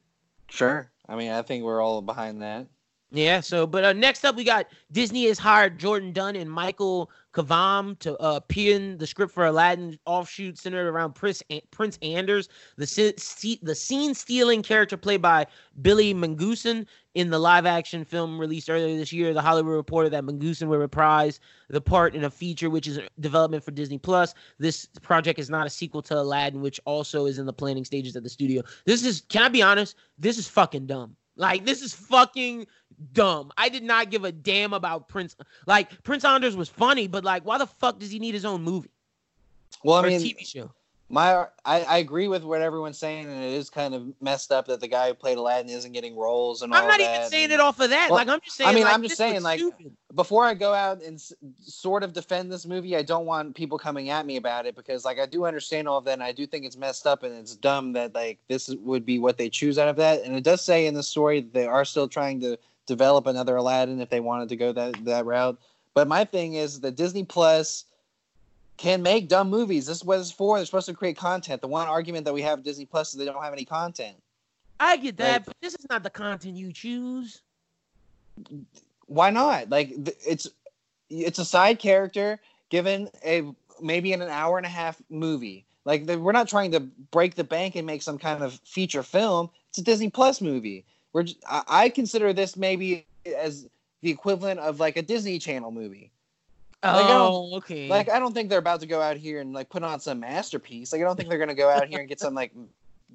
Sure. 0.49 0.89
I 1.08 1.15
mean, 1.15 1.32
I 1.32 1.41
think 1.41 1.63
we're 1.63 1.82
all 1.82 2.02
behind 2.02 2.41
that. 2.41 2.67
Yeah. 3.15 3.41
So, 3.41 3.67
but 3.67 3.84
uh, 3.84 3.93
next 3.93 4.26
up, 4.26 4.36
we 4.36 4.43
got 4.43 4.65
Disney 4.91 5.28
has 5.28 5.38
hired 5.38 5.78
Jordan 5.78 6.13
Dunn 6.13 6.36
and 6.36 6.49
Michael 6.49 7.12
Koman 7.32 7.97
to 7.99 8.17
uh, 8.17 8.39
pen 8.39 8.97
the 8.97 9.06
script 9.06 9.32
for 9.32 9.45
Aladdin 9.45 9.99
offshoot 10.08 10.58
centered 10.58 10.88
around 10.88 11.13
Prince 11.13 11.43
Prince 11.69 11.99
Anders, 12.02 12.49
the 12.76 13.60
the 13.62 13.76
scene 13.76 14.15
stealing 14.15 14.63
character 14.63 14.97
played 14.97 15.21
by 15.21 15.45
Billy 15.84 16.12
Magnussen 16.15 16.88
in 17.13 17.30
the 17.30 17.38
live 17.38 17.67
action 17.67 18.04
film 18.04 18.39
released 18.39 18.67
earlier 18.67 18.97
this 18.97 19.13
year. 19.13 19.32
The 19.32 19.41
Hollywood 19.43 19.76
Reporter 19.76 20.10
that 20.10 20.23
Magnussen 20.23 20.67
will 20.67 20.80
reprise 20.80 21.39
the 21.69 21.82
part 21.82 22.15
in 22.15 22.23
a 22.23 22.32
feature 22.32 22.71
which 22.71 22.88
is 22.88 22.99
development 23.19 23.63
for 23.63 23.69
Disney 23.69 23.99
Plus. 23.99 24.34
This 24.58 24.88
project 25.04 25.38
is 25.38 25.52
not 25.52 25.67
a 25.67 25.69
sequel 25.69 26.02
to 26.04 26.19
Aladdin, 26.19 26.62
which 26.62 26.80
also 26.86 27.28
is 27.28 27.38
in 27.38 27.45
the 27.45 27.54
planning 27.54 27.86
stages 27.86 28.15
at 28.15 28.23
the 28.23 28.30
studio. 28.30 28.63
This 28.86 29.06
is, 29.06 29.21
can 29.30 29.43
I 29.43 29.49
be 29.49 29.62
honest? 29.62 29.97
This 30.17 30.39
is 30.39 30.47
fucking 30.47 30.88
dumb. 30.88 31.15
Like 31.36 31.65
this 31.65 31.82
is 31.82 31.93
fucking 31.95 32.67
dumb. 33.13 33.51
I 33.58 33.69
did 33.69 33.84
not 33.84 34.10
give 34.12 34.23
a 34.23 34.32
damn 34.32 34.73
about 34.73 35.08
Prince. 35.08 35.36
Like 35.67 36.03
Prince 36.03 36.25
Anders 36.25 36.56
was 36.56 36.69
funny, 36.69 37.08
but 37.08 37.23
like, 37.23 37.45
why 37.45 37.58
the 37.58 37.67
fuck 37.67 37.99
does 37.99 38.12
he 38.12 38.19
need 38.19 38.34
his 38.34 38.45
own 38.45 38.62
movie 38.63 38.91
Well, 39.84 40.03
I 40.03 40.07
mean, 40.07 40.22
TV 40.22 40.45
show? 40.47 40.72
my 41.09 41.45
I, 41.65 41.82
I 41.84 41.97
agree 41.97 42.28
with 42.28 42.43
what 42.43 42.61
everyone's 42.61 42.97
saying, 42.97 43.26
and 43.28 43.43
it 43.43 43.53
is 43.53 43.70
kind 43.70 43.93
of 43.93 44.07
messed 44.20 44.51
up 44.51 44.65
that 44.68 44.80
the 44.80 44.88
guy 44.88 45.09
who 45.09 45.13
played 45.13 45.38
Aladdin 45.38 45.70
isn't 45.70 45.91
getting 45.91 46.15
roles 46.18 46.61
and 46.63 46.74
all 46.74 46.80
I'm 46.82 46.88
not 46.88 46.99
that. 46.99 47.15
even 47.18 47.30
saying 47.30 47.51
it 47.51 47.59
off 47.59 47.80
of 47.80 47.89
that. 47.91 48.07
Well, 48.09 48.18
like 48.18 48.30
I'm 48.30 48.39
just 48.43 48.57
saying. 48.57 48.70
I 48.70 48.74
mean, 48.74 48.86
like, 48.86 48.93
I'm 48.95 49.03
just 49.03 49.18
saying, 49.18 49.43
like, 49.43 49.59
stupid. 49.59 49.95
before 50.15 50.45
I 50.45 50.55
go 50.55 50.74
out 50.74 51.03
and 51.03 51.15
s- 51.15 51.34
sort 51.61 52.01
of 52.03 52.13
defend 52.13 52.51
this 52.51 52.65
movie, 52.65 52.95
I 52.95 53.03
don't 53.03 53.26
want 53.28 53.53
people 53.55 53.78
coming 53.78 54.09
at 54.09 54.26
me 54.26 54.38
about 54.38 54.65
it 54.65 54.76
because, 54.76 55.05
like, 55.05 55.20
I 55.20 55.28
do 55.28 55.45
understand 55.45 55.88
all 55.88 55.99
of 55.99 56.05
that, 56.05 56.13
and 56.13 56.24
I 56.24 56.32
do 56.32 56.47
think 56.47 56.65
it's 56.65 56.78
messed 56.78 57.05
up 57.05 57.22
and 57.22 57.36
it's 57.36 57.55
dumb 57.55 57.93
that 57.93 58.15
like 58.15 58.39
this 58.47 58.70
would 58.70 59.05
be 59.05 59.20
what 59.20 59.38
they 59.38 59.49
choose 59.49 59.78
out 59.78 59.89
of 59.89 59.97
that. 59.97 60.24
And 60.24 60.36
it 60.36 60.43
does 60.43 60.61
say 60.63 60.88
in 60.88 60.95
the 60.95 61.03
story 61.03 61.41
that 61.41 61.53
they 61.53 61.68
are 61.68 61.86
still 61.86 62.07
trying 62.07 62.39
to 62.41 62.57
develop 62.86 63.27
another 63.27 63.55
Aladdin 63.55 64.01
if 64.01 64.09
they 64.09 64.19
wanted 64.19 64.49
to 64.49 64.55
go 64.55 64.71
that 64.73 65.05
that 65.05 65.25
route. 65.25 65.57
But 65.93 66.07
my 66.07 66.25
thing 66.25 66.53
is 66.55 66.79
that 66.81 66.95
Disney 66.95 67.23
Plus 67.23 67.86
can 68.77 69.03
make 69.03 69.27
dumb 69.27 69.49
movies. 69.49 69.86
This 69.86 69.97
is 69.97 70.03
what 70.05 70.19
it's 70.19 70.31
for. 70.31 70.57
They're 70.57 70.65
supposed 70.65 70.88
to 70.88 70.93
create 70.93 71.15
content. 71.17 71.61
The 71.61 71.67
one 71.67 71.88
argument 71.88 72.25
that 72.25 72.34
we 72.34 72.41
have 72.41 72.63
Disney 72.63 72.86
Plus 72.86 73.13
is 73.13 73.19
they 73.19 73.25
don't 73.25 73.43
have 73.43 73.53
any 73.53 73.65
content. 73.65 74.17
I 74.79 74.97
get 74.97 75.17
that, 75.17 75.31
like- 75.31 75.45
but 75.45 75.55
this 75.61 75.75
is 75.75 75.86
not 75.89 76.03
the 76.03 76.09
content 76.09 76.57
you 76.57 76.73
choose. 76.73 77.41
why 79.07 79.29
not? 79.29 79.69
Like 79.69 79.93
it's 80.25 80.47
it's 81.09 81.39
a 81.39 81.45
side 81.45 81.79
character 81.79 82.39
given 82.69 83.09
a 83.23 83.43
maybe 83.81 84.13
in 84.13 84.21
an 84.21 84.29
hour 84.29 84.57
and 84.57 84.65
a 84.65 84.69
half 84.69 85.01
movie. 85.09 85.65
Like 85.86 86.05
the, 86.05 86.17
we're 86.19 86.31
not 86.31 86.47
trying 86.47 86.71
to 86.71 86.79
break 86.79 87.36
the 87.36 87.43
bank 87.43 87.75
and 87.75 87.86
make 87.86 88.01
some 88.01 88.17
kind 88.17 88.41
of 88.43 88.59
feature 88.65 89.03
film. 89.03 89.49
It's 89.69 89.77
a 89.77 89.84
Disney 89.84 90.09
Plus 90.09 90.41
movie. 90.41 90.86
We're 91.14 91.24
j- 91.24 91.38
I, 91.47 91.64
I 91.68 91.89
consider 91.89 92.34
this 92.34 92.57
maybe 92.57 93.05
as 93.26 93.68
the 94.01 94.09
equivalent 94.11 94.59
of 94.59 94.80
like 94.80 94.97
a 94.97 95.01
Disney 95.01 95.39
Channel 95.39 95.72
movie. 95.72 96.11
Like, 96.84 97.07
oh, 97.09 97.55
okay. 97.57 97.88
Like 97.88 98.09
I 98.09 98.20
don't 98.20 98.34
think 98.34 98.49
they're 98.49 98.59
about 98.59 98.82
to 98.82 98.88
go 98.88 99.01
out 99.01 99.16
here 99.16 99.39
and 99.39 99.53
like 99.53 99.70
put 99.70 99.84
on 99.84 99.99
some 100.01 100.20
masterpiece. 100.20 100.91
Like 100.91 101.01
I 101.01 101.05
don't 101.05 101.16
think 101.16 101.30
they're 101.30 101.38
gonna 101.39 101.55
go 101.55 101.70
out 101.70 101.88
here 101.88 101.99
and 101.99 102.09
get 102.09 102.20
some 102.20 102.34
like 102.34 102.51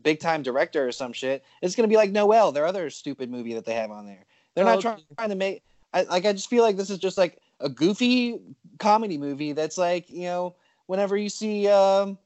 big 0.03 0.21
time 0.21 0.43
director 0.43 0.87
or 0.87 0.93
some 0.93 1.13
shit. 1.13 1.45
It's 1.61 1.75
gonna 1.75 1.89
be 1.89 1.97
like 1.97 2.11
Noel, 2.11 2.53
their 2.53 2.65
other 2.67 2.89
stupid 2.89 3.31
movie 3.31 3.53
that 3.55 3.67
they 3.67 3.75
have 3.75 3.91
on 3.91 4.07
there. 4.07 4.25
They're 4.55 4.65
not 4.65 4.79
Okay. 4.79 5.03
trying 5.19 5.29
to 5.29 5.35
make. 5.35 5.63
I, 5.93 6.03
like 6.03 6.25
I 6.25 6.33
just 6.33 6.49
feel 6.49 6.63
like 6.63 6.77
this 6.77 6.91
is 6.91 6.99
just 6.99 7.19
like 7.19 7.39
a 7.61 7.69
goofy 7.69 8.41
comedy 8.79 9.19
movie. 9.19 9.53
That's 9.53 9.77
like 9.77 10.09
you 10.09 10.23
know 10.23 10.55
whenever 10.87 11.17
you 11.17 11.29
see 11.29 11.69
um, 11.69 12.17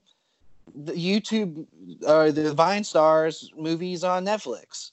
the 0.74 0.92
YouTube 0.92 1.66
or 2.06 2.30
the 2.30 2.54
Vine 2.54 2.84
stars 2.84 3.50
movies 3.56 4.04
on 4.04 4.24
Netflix. 4.24 4.92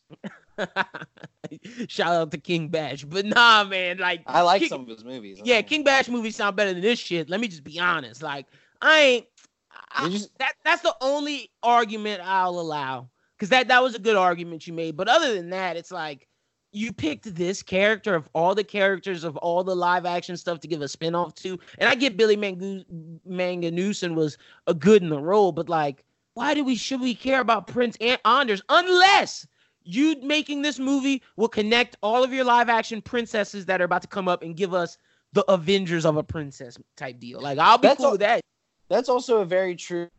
Shout 1.88 2.14
out 2.14 2.32
to 2.32 2.38
King 2.38 2.68
Bash, 2.70 3.04
but 3.04 3.26
nah, 3.26 3.64
man. 3.64 3.98
Like 3.98 4.24
I 4.28 4.42
like 4.42 4.62
King- 4.62 4.70
some 4.70 4.82
of 4.82 4.88
his 4.88 5.04
movies. 5.04 5.40
Yeah, 5.44 5.62
King 5.62 5.84
Bash 5.84 6.10
movies 6.10 6.36
sound 6.36 6.56
better 6.56 6.74
than 6.74 6.82
this 6.82 7.00
shit. 7.00 7.30
Let 7.30 7.40
me 7.40 7.48
just 7.48 7.64
be 7.64 7.80
honest. 7.80 8.22
Like, 8.22 8.48
I 8.82 9.00
ain't. 9.00 9.26
I, 9.92 10.10
just- 10.10 10.38
that 10.40 10.54
that's 10.64 10.82
the 10.82 10.96
only 11.02 11.52
argument 11.64 12.22
I'll 12.24 12.60
allow 12.60 13.10
because 13.38 13.50
that 13.50 13.68
that 13.70 13.82
was 13.82 13.96
a 13.96 14.00
good 14.00 14.16
argument 14.16 14.68
you 14.68 14.74
made. 14.74 14.96
But 14.98 15.08
other 15.08 15.34
than 15.34 15.50
that, 15.52 15.78
it's 15.78 15.92
like 15.92 16.28
you 16.72 16.94
picked 16.94 17.34
this 17.34 17.64
character 17.64 18.14
of 18.14 18.30
all 18.34 18.54
the 18.54 18.64
characters 18.64 19.24
of 19.24 19.36
all 19.38 19.64
the 19.64 19.76
live 19.76 20.06
action 20.06 20.38
stuff 20.38 20.60
to 20.60 20.68
give 20.68 20.82
a 20.82 20.86
spinoff 20.86 21.34
to, 21.36 21.58
and 21.80 21.90
I 21.90 21.96
get 21.96 22.16
Billy 22.16 22.38
Mangu- 22.38 22.86
Manganooson 23.28 24.14
was 24.14 24.38
a 24.68 24.74
good 24.76 25.02
in 25.02 25.10
the 25.10 25.20
role, 25.20 25.52
but 25.52 25.68
like, 25.68 26.04
why 26.36 26.54
do 26.54 26.64
we 26.64 26.76
should 26.76 27.02
we 27.02 27.16
care 27.16 27.40
about 27.42 27.66
Prince 27.66 27.98
An- 28.02 28.20
Anders 28.24 28.62
unless 28.70 29.48
you 29.90 30.16
making 30.22 30.62
this 30.62 30.80
movie 30.80 31.22
will 31.36 31.48
connect 31.48 31.98
all 32.04 32.24
of 32.24 32.32
your 32.34 32.44
live 32.46 32.70
action 32.70 33.02
princesses 33.02 33.66
that 33.66 33.82
are 33.82 33.86
about 33.86 34.02
to 34.04 34.08
come 34.08 34.28
up 34.28 34.44
and 34.44 34.56
give 34.56 34.74
us 34.74 34.98
the 35.34 35.44
Avengers 35.52 36.06
of 36.06 36.18
a 36.18 36.24
princess 36.24 36.78
type 36.96 37.20
deal. 37.20 37.42
Like 37.42 37.58
I'll 37.60 37.78
be 37.78 37.88
That's 37.88 37.98
cool 37.98 38.06
all- 38.08 38.12
with 38.14 38.22
that. 38.22 38.42
That's 38.90 39.10
also 39.10 39.42
a 39.42 39.46
very 39.46 39.76
true 39.76 40.10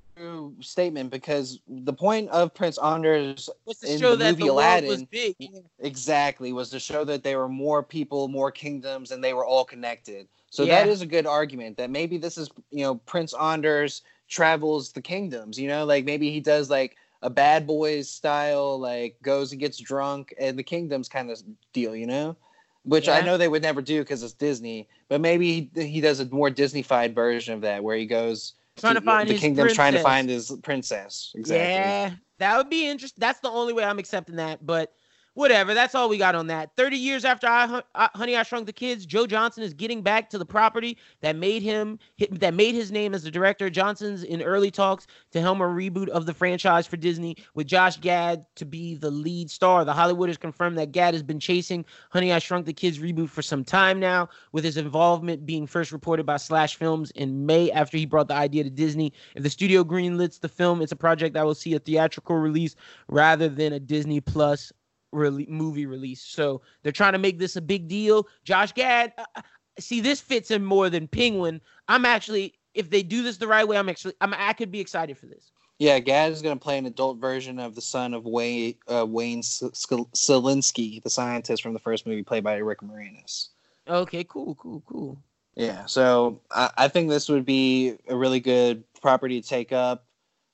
statement 0.60 1.10
because 1.10 1.60
the 1.66 1.92
point 1.92 2.28
of 2.30 2.52
Prince 2.54 2.78
Anders 2.78 3.48
Was 3.64 3.78
to 3.78 3.92
in 3.92 3.98
show 3.98 4.10
the 4.10 4.16
that 4.24 4.30
movie 4.32 4.44
the 4.48 4.54
world 4.54 4.84
was 4.84 5.00
Aladdin- 5.02 5.08
big. 5.10 5.36
exactly 5.78 6.52
was 6.52 6.70
to 6.70 6.78
show 6.78 7.04
that 7.04 7.22
there 7.22 7.38
were 7.38 7.48
more 7.48 7.82
people, 7.82 8.28
more 8.28 8.50
kingdoms, 8.52 9.10
and 9.10 9.22
they 9.24 9.32
were 9.32 9.44
all 9.44 9.64
connected. 9.64 10.28
So 10.50 10.64
Yeah. 10.64 10.80
that 10.84 10.88
is 10.88 11.00
a 11.00 11.06
good 11.06 11.26
argument 11.26 11.76
that 11.78 11.90
maybe 11.90 12.18
this 12.18 12.36
is 12.38 12.50
you 12.70 12.84
know 12.84 12.96
Prince 12.96 13.34
Anders 13.34 14.02
travels 14.28 14.92
the 14.92 15.02
kingdoms. 15.02 15.58
You 15.58 15.68
know, 15.68 15.84
like 15.84 16.04
maybe 16.04 16.30
he 16.30 16.40
does 16.40 16.70
like 16.70 16.96
a 17.22 17.30
Bad 17.30 17.66
Boys 17.66 18.10
style, 18.10 18.78
like 18.78 19.16
goes 19.22 19.52
and 19.52 19.60
gets 19.60 19.78
drunk 19.78 20.34
and 20.38 20.58
the 20.58 20.62
kingdoms 20.62 21.08
kind 21.08 21.30
of 21.30 21.40
deal. 21.72 21.94
You 21.94 22.06
know. 22.06 22.36
Which 22.82 23.10
I 23.10 23.20
know 23.20 23.36
they 23.36 23.46
would 23.46 23.60
never 23.60 23.82
do 23.82 24.00
because 24.00 24.22
it's 24.22 24.32
Disney, 24.32 24.88
but 25.10 25.20
maybe 25.20 25.68
he, 25.74 25.82
he 25.82 26.00
does 26.00 26.18
a 26.18 26.24
more 26.30 26.48
Disneyfied 26.48 27.14
version 27.14 27.52
of 27.52 27.60
that, 27.60 27.84
where 27.84 27.94
he 27.94 28.06
goes 28.06 28.54
Trying 28.80 28.94
to 28.94 29.00
find 29.00 29.28
the 29.28 29.34
kingdom's 29.34 29.74
trying 29.74 29.92
to 29.92 30.02
find 30.02 30.28
his 30.28 30.50
princess. 30.62 31.32
Exactly. 31.34 31.66
Yeah, 31.66 32.12
that 32.38 32.56
would 32.56 32.70
be 32.70 32.88
interesting. 32.88 33.20
That's 33.20 33.40
the 33.40 33.50
only 33.50 33.72
way 33.72 33.84
I'm 33.84 33.98
accepting 33.98 34.36
that. 34.36 34.64
But 34.64 34.92
whatever. 35.34 35.74
That's 35.74 35.94
all 35.94 36.08
we 36.08 36.18
got 36.18 36.34
on 36.34 36.48
that. 36.48 36.70
30 36.76 36.96
years 36.96 37.24
after 37.24 37.46
I, 37.46 37.82
uh, 37.94 38.08
Honey 38.14 38.36
I 38.36 38.42
Shrunk 38.42 38.66
the 38.66 38.72
Kids, 38.72 39.06
Joe 39.06 39.26
Johnston 39.26 39.62
is 39.62 39.74
getting 39.74 40.02
back 40.02 40.28
to 40.30 40.38
the 40.38 40.44
property 40.44 40.98
that 41.20 41.36
made 41.36 41.62
him 41.62 41.98
that 42.30 42.54
made 42.54 42.74
his 42.74 42.90
name 42.90 43.14
as 43.14 43.22
the 43.22 43.30
director. 43.30 43.70
Johnston's 43.70 44.24
in 44.24 44.42
early 44.42 44.70
talks 44.70 45.06
to 45.32 45.40
helm 45.40 45.60
a 45.60 45.64
reboot 45.64 46.08
of 46.08 46.26
the 46.26 46.34
franchise 46.34 46.86
for 46.86 46.96
Disney 46.96 47.36
with 47.54 47.66
Josh 47.66 47.98
Gad 47.98 48.44
to 48.56 48.64
be 48.64 48.96
the 48.96 49.10
lead 49.10 49.50
star. 49.50 49.84
The 49.84 49.92
Hollywood 49.92 50.28
has 50.28 50.36
confirmed 50.36 50.78
that 50.78 50.92
Gad 50.92 51.14
has 51.14 51.22
been 51.22 51.40
chasing 51.40 51.84
Honey 52.10 52.32
I 52.32 52.38
Shrunk 52.38 52.66
the 52.66 52.72
Kids 52.72 52.98
reboot 52.98 53.30
for 53.30 53.42
some 53.42 53.64
time 53.64 54.00
now, 54.00 54.28
with 54.52 54.64
his 54.64 54.76
involvement 54.76 55.46
being 55.46 55.66
first 55.66 55.92
reported 55.92 56.26
by 56.26 56.36
Slash 56.36 56.76
Films 56.76 57.10
in 57.12 57.46
May 57.46 57.70
after 57.70 57.96
he 57.96 58.06
brought 58.06 58.28
the 58.28 58.34
idea 58.34 58.64
to 58.64 58.70
Disney. 58.70 59.12
If 59.34 59.42
the 59.42 59.50
studio 59.50 59.84
greenlits 59.84 60.40
the 60.40 60.48
film, 60.48 60.82
it's 60.82 60.92
a 60.92 60.96
project 60.96 61.34
that 61.34 61.44
will 61.44 61.54
see 61.54 61.74
a 61.74 61.78
theatrical 61.78 62.36
release 62.36 62.74
rather 63.08 63.48
than 63.48 63.72
a 63.72 63.80
Disney 63.80 64.20
Plus 64.20 64.72
rele- 65.14 65.48
movie 65.48 65.86
release. 65.86 66.22
So 66.22 66.62
they're 66.82 66.92
trying 66.92 67.12
to 67.12 67.18
make 67.18 67.38
this 67.38 67.56
a 67.56 67.60
big 67.60 67.88
deal. 67.88 68.26
Josh 68.44 68.72
Gad, 68.72 69.12
uh, 69.18 69.24
uh, 69.36 69.42
see, 69.78 70.00
this 70.00 70.20
fits 70.20 70.50
him 70.50 70.64
more 70.64 70.90
than 70.90 71.08
Penguin. 71.08 71.60
I'm 71.88 72.04
actually, 72.04 72.54
if 72.74 72.90
they 72.90 73.02
do 73.02 73.22
this 73.22 73.36
the 73.36 73.48
right 73.48 73.66
way, 73.66 73.76
I'm 73.76 73.88
actually, 73.88 74.14
I'm, 74.20 74.34
I 74.34 74.52
could 74.52 74.70
be 74.70 74.80
excited 74.80 75.18
for 75.18 75.26
this. 75.26 75.52
Yeah, 75.78 75.98
Gad 75.98 76.32
is 76.32 76.42
going 76.42 76.58
to 76.58 76.62
play 76.62 76.76
an 76.76 76.84
adult 76.84 77.18
version 77.18 77.58
of 77.58 77.74
the 77.74 77.80
son 77.80 78.12
of 78.12 78.26
Wayne, 78.26 78.74
uh, 78.86 79.06
Wayne 79.08 79.40
Szalinski, 79.40 81.02
the 81.02 81.08
scientist 81.08 81.62
from 81.62 81.72
the 81.72 81.78
first 81.78 82.06
movie, 82.06 82.22
played 82.22 82.44
by 82.44 82.56
Rick 82.56 82.80
Moranis. 82.80 83.48
Okay, 83.88 84.24
cool, 84.24 84.54
cool, 84.56 84.82
cool. 84.86 85.22
Yeah, 85.54 85.86
so 85.86 86.42
I, 86.50 86.70
I 86.76 86.88
think 86.88 87.08
this 87.08 87.28
would 87.30 87.46
be 87.46 87.96
a 88.08 88.14
really 88.14 88.40
good 88.40 88.84
property 89.00 89.40
to 89.40 89.48
take 89.48 89.72
up. 89.72 90.04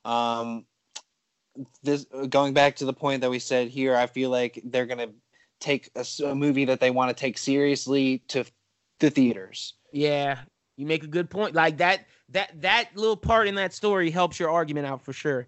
Um, 0.04 0.64
this 1.82 2.06
going 2.28 2.54
back 2.54 2.76
to 2.76 2.84
the 2.84 2.92
point 2.92 3.20
that 3.22 3.30
we 3.30 3.38
said 3.38 3.68
here, 3.68 3.96
I 3.96 4.06
feel 4.06 4.30
like 4.30 4.60
they're 4.64 4.86
going 4.86 4.98
to 4.98 5.10
take 5.60 5.90
a 5.96 6.34
movie 6.34 6.64
that 6.66 6.80
they 6.80 6.90
want 6.90 7.14
to 7.14 7.20
take 7.20 7.38
seriously 7.38 8.22
to 8.28 8.44
the 8.98 9.10
theaters. 9.10 9.74
Yeah, 9.92 10.38
you 10.76 10.86
make 10.86 11.04
a 11.04 11.08
good 11.08 11.30
point. 11.30 11.54
Like 11.54 11.78
that, 11.78 12.06
that, 12.30 12.60
that 12.60 12.90
little 12.94 13.16
part 13.16 13.48
in 13.48 13.54
that 13.54 13.72
story 13.72 14.10
helps 14.10 14.38
your 14.38 14.50
argument 14.50 14.86
out 14.86 15.02
for 15.02 15.12
sure. 15.12 15.46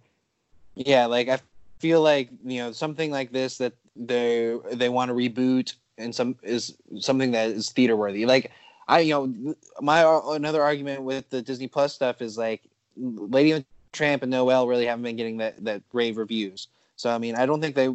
Yeah, 0.75 1.07
like 1.07 1.29
I 1.29 1.41
feel 1.79 2.03
like 2.03 2.31
you 2.45 2.59
know 2.59 2.73
something 2.73 3.11
like 3.11 3.33
this 3.33 3.59
that 3.59 3.73
they 3.97 4.57
they 4.73 4.89
want 4.89 5.09
to 5.09 5.15
reboot 5.15 5.75
and 5.97 6.15
some 6.15 6.37
is 6.43 6.77
something 7.01 7.33
that 7.33 7.51
is 7.51 7.71
theater 7.71 7.97
worthy. 7.97 8.27
Like 8.27 8.53
I 8.87 9.01
you 9.01 9.13
know 9.13 9.55
my 9.81 10.21
another 10.35 10.63
argument 10.63 11.03
with 11.03 11.29
the 11.31 11.43
Disney 11.43 11.67
Plus 11.67 11.95
stuff 11.95 12.23
is 12.23 12.39
like 12.39 12.63
Lady 12.97 13.53
and 13.53 13.65
Tramp 13.93 14.23
and 14.23 14.31
Noel 14.31 14.67
really 14.67 14.87
haven't 14.87 15.03
been 15.05 15.17
getting 15.17 15.39
that 15.39 15.65
that 15.65 15.83
rave 15.93 16.17
reviews. 16.17 16.69
So 16.97 17.11
I 17.11 17.19
mean 17.19 17.35
I 17.35 17.47
don't 17.47 17.61
think 17.61 17.75
they 17.75 17.89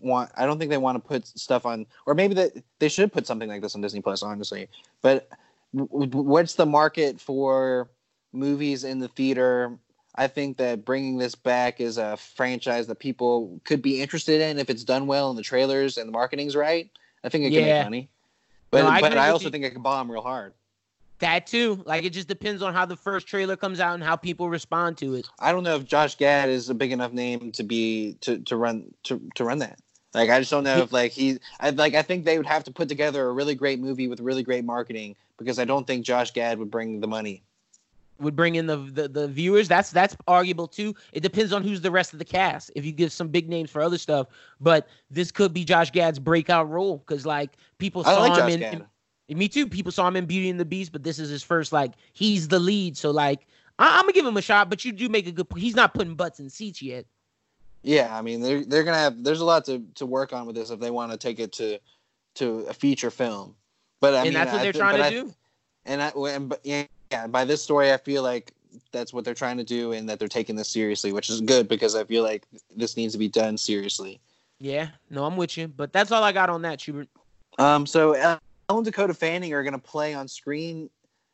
want 0.00 0.30
I 0.36 0.46
don't 0.46 0.58
think 0.58 0.70
they 0.70 0.76
want 0.78 1.02
to 1.02 1.06
put 1.08 1.26
stuff 1.26 1.66
on 1.66 1.86
or 2.06 2.14
maybe 2.14 2.34
that 2.34 2.52
they 2.78 2.88
should 2.88 3.12
put 3.12 3.26
something 3.26 3.48
like 3.48 3.62
this 3.62 3.74
on 3.74 3.80
Disney 3.80 4.00
Plus 4.00 4.22
honestly. 4.22 4.68
But 5.02 5.28
w- 5.74 6.10
what's 6.10 6.54
the 6.54 6.66
market 6.66 7.20
for 7.20 7.88
movies 8.32 8.84
in 8.84 8.98
the 8.98 9.08
theater 9.08 9.78
I 10.16 10.28
think 10.28 10.58
that 10.58 10.84
bringing 10.84 11.18
this 11.18 11.34
back 11.34 11.80
is 11.80 11.98
a 11.98 12.16
franchise 12.16 12.86
that 12.86 13.00
people 13.00 13.60
could 13.64 13.82
be 13.82 14.00
interested 14.00 14.40
in 14.40 14.58
if 14.58 14.70
it's 14.70 14.84
done 14.84 15.06
well 15.08 15.30
and 15.30 15.38
the 15.38 15.42
trailers 15.42 15.98
and 15.98 16.06
the 16.06 16.12
marketing's 16.12 16.54
right. 16.54 16.88
I 17.24 17.28
think 17.28 17.44
it 17.44 17.50
can 17.50 17.64
Yeah. 17.64 17.78
make 17.78 17.84
money. 17.84 18.08
But 18.70 18.82
No, 18.82 18.86
I 18.88 19.00
but 19.00 19.12
agree 19.12 19.20
I 19.20 19.30
also 19.30 19.50
think 19.50 19.64
it 19.64 19.70
can 19.70 19.82
bomb 19.82 20.10
real 20.10 20.22
hard. 20.22 20.52
That 21.24 21.46
too. 21.46 21.82
Like 21.86 22.04
it 22.04 22.10
just 22.10 22.28
depends 22.28 22.60
on 22.60 22.74
how 22.74 22.84
the 22.84 22.96
first 22.96 23.26
trailer 23.26 23.56
comes 23.56 23.80
out 23.80 23.94
and 23.94 24.04
how 24.04 24.14
people 24.14 24.50
respond 24.50 24.98
to 24.98 25.14
it. 25.14 25.26
I 25.38 25.52
don't 25.52 25.64
know 25.64 25.74
if 25.76 25.86
Josh 25.86 26.18
Gad 26.18 26.50
is 26.50 26.68
a 26.68 26.74
big 26.74 26.92
enough 26.92 27.14
name 27.14 27.50
to 27.52 27.62
be 27.62 28.18
to, 28.20 28.36
to 28.40 28.56
run 28.58 28.92
to, 29.04 29.18
to 29.36 29.44
run 29.44 29.60
that. 29.60 29.78
Like 30.12 30.28
I 30.28 30.38
just 30.38 30.50
don't 30.50 30.64
know 30.64 30.80
if 30.80 30.92
like 30.92 31.12
he 31.12 31.38
I 31.60 31.70
like 31.70 31.94
I 31.94 32.02
think 32.02 32.26
they 32.26 32.36
would 32.36 32.46
have 32.46 32.64
to 32.64 32.70
put 32.70 32.90
together 32.90 33.26
a 33.26 33.32
really 33.32 33.54
great 33.54 33.80
movie 33.80 34.06
with 34.06 34.20
really 34.20 34.42
great 34.42 34.66
marketing 34.66 35.16
because 35.38 35.58
I 35.58 35.64
don't 35.64 35.86
think 35.86 36.04
Josh 36.04 36.30
Gad 36.30 36.58
would 36.58 36.70
bring 36.70 37.00
the 37.00 37.08
money. 37.08 37.42
would 38.20 38.36
bring 38.36 38.56
in 38.56 38.66
the, 38.66 38.76
the 38.76 39.08
the 39.08 39.26
viewers. 39.26 39.66
That's 39.66 39.90
that's 39.90 40.14
arguable 40.28 40.68
too. 40.68 40.94
It 41.14 41.20
depends 41.20 41.54
on 41.54 41.62
who's 41.62 41.80
the 41.80 41.90
rest 41.90 42.12
of 42.12 42.18
the 42.18 42.26
cast. 42.26 42.70
If 42.76 42.84
you 42.84 42.92
give 42.92 43.12
some 43.12 43.28
big 43.28 43.48
names 43.48 43.70
for 43.70 43.80
other 43.80 43.96
stuff, 43.96 44.26
but 44.60 44.88
this 45.10 45.32
could 45.32 45.54
be 45.54 45.64
Josh 45.64 45.90
Gad's 45.90 46.18
breakout 46.18 46.68
role 46.68 46.98
because 46.98 47.24
like 47.24 47.52
people 47.78 48.04
saw 48.04 48.20
like 48.20 48.32
him 48.32 48.36
Josh 48.36 48.52
in, 48.52 48.80
in- 48.80 48.86
me 49.28 49.48
too. 49.48 49.66
People 49.66 49.92
saw 49.92 50.06
him 50.06 50.16
in 50.16 50.26
Beauty 50.26 50.50
and 50.50 50.60
the 50.60 50.64
Beast, 50.64 50.92
but 50.92 51.02
this 51.02 51.18
is 51.18 51.30
his 51.30 51.42
first 51.42 51.72
like 51.72 51.92
he's 52.12 52.48
the 52.48 52.58
lead. 52.58 52.96
So 52.96 53.10
like 53.10 53.46
I, 53.78 53.96
I'm 53.96 54.02
gonna 54.02 54.12
give 54.12 54.26
him 54.26 54.36
a 54.36 54.42
shot. 54.42 54.68
But 54.68 54.84
you 54.84 54.92
do 54.92 55.08
make 55.08 55.26
a 55.26 55.32
good. 55.32 55.48
point. 55.48 55.62
He's 55.62 55.76
not 55.76 55.94
putting 55.94 56.14
butts 56.14 56.40
in 56.40 56.50
seats 56.50 56.82
yet. 56.82 57.06
Yeah, 57.82 58.16
I 58.16 58.22
mean 58.22 58.40
they're 58.40 58.64
they're 58.64 58.84
gonna 58.84 58.98
have 58.98 59.22
there's 59.24 59.40
a 59.40 59.44
lot 59.44 59.64
to, 59.66 59.82
to 59.96 60.06
work 60.06 60.32
on 60.32 60.46
with 60.46 60.56
this 60.56 60.70
if 60.70 60.80
they 60.80 60.90
want 60.90 61.12
to 61.12 61.18
take 61.18 61.38
it 61.38 61.52
to 61.54 61.78
to 62.36 62.60
a 62.68 62.74
feature 62.74 63.10
film. 63.10 63.54
But 64.00 64.14
I 64.14 64.18
and 64.18 64.24
mean 64.26 64.34
that's 64.34 64.52
what 64.52 64.60
I 64.60 64.64
they're 64.64 64.72
trying 64.72 64.98
to 64.98 65.04
I- 65.04 65.10
do. 65.10 65.34
And 65.86 66.02
I 66.02 66.08
and, 66.08 66.48
but 66.48 66.60
yeah, 66.64 66.84
yeah, 67.10 67.26
by 67.26 67.44
this 67.44 67.62
story 67.62 67.92
I 67.92 67.98
feel 67.98 68.22
like 68.22 68.52
that's 68.90 69.12
what 69.12 69.24
they're 69.24 69.34
trying 69.34 69.58
to 69.58 69.64
do 69.64 69.92
and 69.92 70.08
that 70.08 70.18
they're 70.18 70.28
taking 70.28 70.56
this 70.56 70.68
seriously, 70.68 71.12
which 71.12 71.30
is 71.30 71.40
good 71.40 71.68
because 71.68 71.94
I 71.94 72.04
feel 72.04 72.22
like 72.22 72.46
this 72.74 72.96
needs 72.96 73.12
to 73.12 73.18
be 73.18 73.28
done 73.28 73.56
seriously. 73.58 74.18
Yeah, 74.58 74.88
no, 75.10 75.24
I'm 75.24 75.36
with 75.36 75.56
you. 75.56 75.68
But 75.68 75.92
that's 75.92 76.10
all 76.10 76.22
I 76.22 76.32
got 76.32 76.48
on 76.48 76.62
that, 76.62 76.80
Schubert. 76.80 77.08
Um, 77.58 77.86
so 77.86 78.14
Elle 78.70 78.78
and 78.78 78.84
Dakota 78.86 79.12
Fanning 79.12 79.52
are 79.52 79.62
going 79.62 79.74
to 79.74 79.78
play 79.78 80.14
on 80.14 80.26
screen 80.26 80.88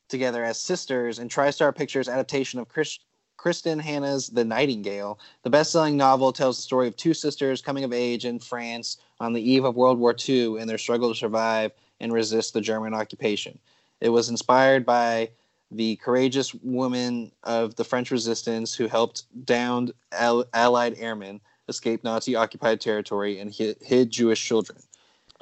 together 0.09 0.45
as 0.45 0.61
sisters 0.61 1.21
in 1.21 1.29
TriStar 1.29 1.75
Pictures' 1.75 2.09
adaptation 2.09 2.59
of 2.59 2.69
Chris, 2.69 2.99
Kristin 3.39 3.81
Hannah's 3.81 4.27
The 4.29 4.45
Nightingale. 4.45 5.21
The 5.45 5.51
best-selling 5.51 5.97
novel 5.97 6.33
tells 6.33 6.57
the 6.57 6.63
story 6.63 6.89
of 6.89 6.97
two 6.97 7.15
sisters 7.15 7.63
coming 7.63 7.85
of 7.85 7.93
age 7.93 8.25
in 8.25 8.41
France 8.41 8.99
on 9.21 9.33
the 9.33 9.41
eve 9.41 9.65
of 9.65 9.77
World 9.77 10.01
War 10.01 10.15
II 10.29 10.59
and 10.59 10.69
their 10.69 10.77
struggle 10.77 11.13
to 11.13 11.15
survive 11.15 11.71
and 12.01 12.13
resist 12.13 12.53
the 12.53 12.61
German 12.61 12.95
occupation. 12.95 13.61
It 14.01 14.09
was 14.09 14.29
inspired 14.29 14.85
by 14.85 15.31
the 15.71 15.97
courageous 15.97 16.53
women 16.53 17.31
of 17.45 17.77
the 17.77 17.85
French 17.85 18.11
resistance 18.11 18.75
who 18.75 18.89
helped 18.89 19.25
downed 19.47 19.93
Al- 20.11 20.47
Allied 20.53 20.97
airmen. 20.99 21.41
escape 21.69 22.03
Nazi 22.03 22.35
occupied 22.35 22.81
territory 22.81 23.39
and 23.39 23.55
hid 23.55 24.11
Jewish 24.11 24.45
children. 24.45 24.83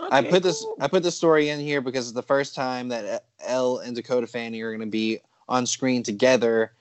Okay, 0.00 0.08
I 0.16 0.22
put 0.22 0.42
this 0.42 0.62
cool. 0.62 0.76
I 0.80 0.88
put 0.88 1.02
this 1.02 1.16
story 1.16 1.48
in 1.48 1.58
here 1.58 1.80
because 1.80 2.06
it's 2.06 2.14
the 2.14 2.22
first 2.22 2.54
time 2.54 2.88
that 2.88 3.24
Elle 3.44 3.78
and 3.78 3.96
Dakota 3.96 4.26
Fanning 4.26 4.62
are 4.62 4.70
going 4.70 4.80
to 4.80 4.86
be 4.86 5.18
on 5.48 5.66
screen 5.66 6.02
together 6.02 6.72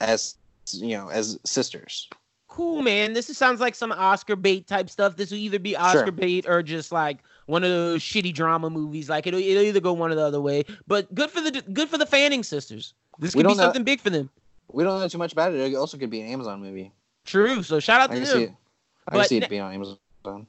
as 0.00 0.36
you 0.72 0.96
know 0.96 1.08
as 1.08 1.38
sisters. 1.44 2.08
Cool, 2.48 2.82
man. 2.82 3.12
This 3.12 3.28
is, 3.28 3.36
sounds 3.36 3.60
like 3.60 3.74
some 3.74 3.92
Oscar 3.92 4.36
bait 4.36 4.66
type 4.66 4.88
stuff. 4.88 5.16
This 5.16 5.30
will 5.30 5.38
either 5.38 5.58
be 5.58 5.76
Oscar 5.76 5.98
Sure. 6.06 6.12
bait 6.12 6.46
or 6.48 6.62
just 6.62 6.90
like 6.92 7.18
one 7.46 7.64
of 7.64 7.70
those 7.70 8.02
shitty 8.02 8.32
drama 8.34 8.70
movies. 8.70 9.08
Like 9.08 9.26
it'll, 9.26 9.40
it'll 9.40 9.62
either 9.62 9.80
go 9.80 9.92
one 9.92 10.10
or 10.10 10.14
the 10.14 10.22
other 10.24 10.40
way. 10.40 10.64
But 10.86 11.14
good 11.14 11.30
for 11.30 11.40
the 11.40 11.62
good 11.72 11.88
for 11.88 11.98
the 11.98 12.06
Fanning 12.06 12.42
sisters. 12.42 12.94
This 13.18 13.34
could 13.34 13.46
be 13.46 13.54
know- 13.54 13.54
something 13.54 13.84
big 13.84 14.00
for 14.00 14.10
them. 14.10 14.28
We 14.72 14.82
don't 14.84 14.98
know 15.00 15.08
too 15.08 15.18
much 15.18 15.32
about 15.32 15.54
it. 15.54 15.60
It 15.60 15.76
also 15.76 15.96
could 15.96 16.10
be 16.10 16.20
an 16.20 16.28
Amazon 16.28 16.60
movie. 16.60 16.92
True. 17.24 17.62
So 17.62 17.78
shout 17.78 18.00
out 18.00 18.10
I 18.10 18.18
to 18.18 18.26
them. 18.26 18.56
I 19.08 19.16
But 19.16 19.28
see 19.28 19.36
it 19.36 19.48
being 19.48 19.62
on 19.62 19.72
Amazon. 19.72 20.46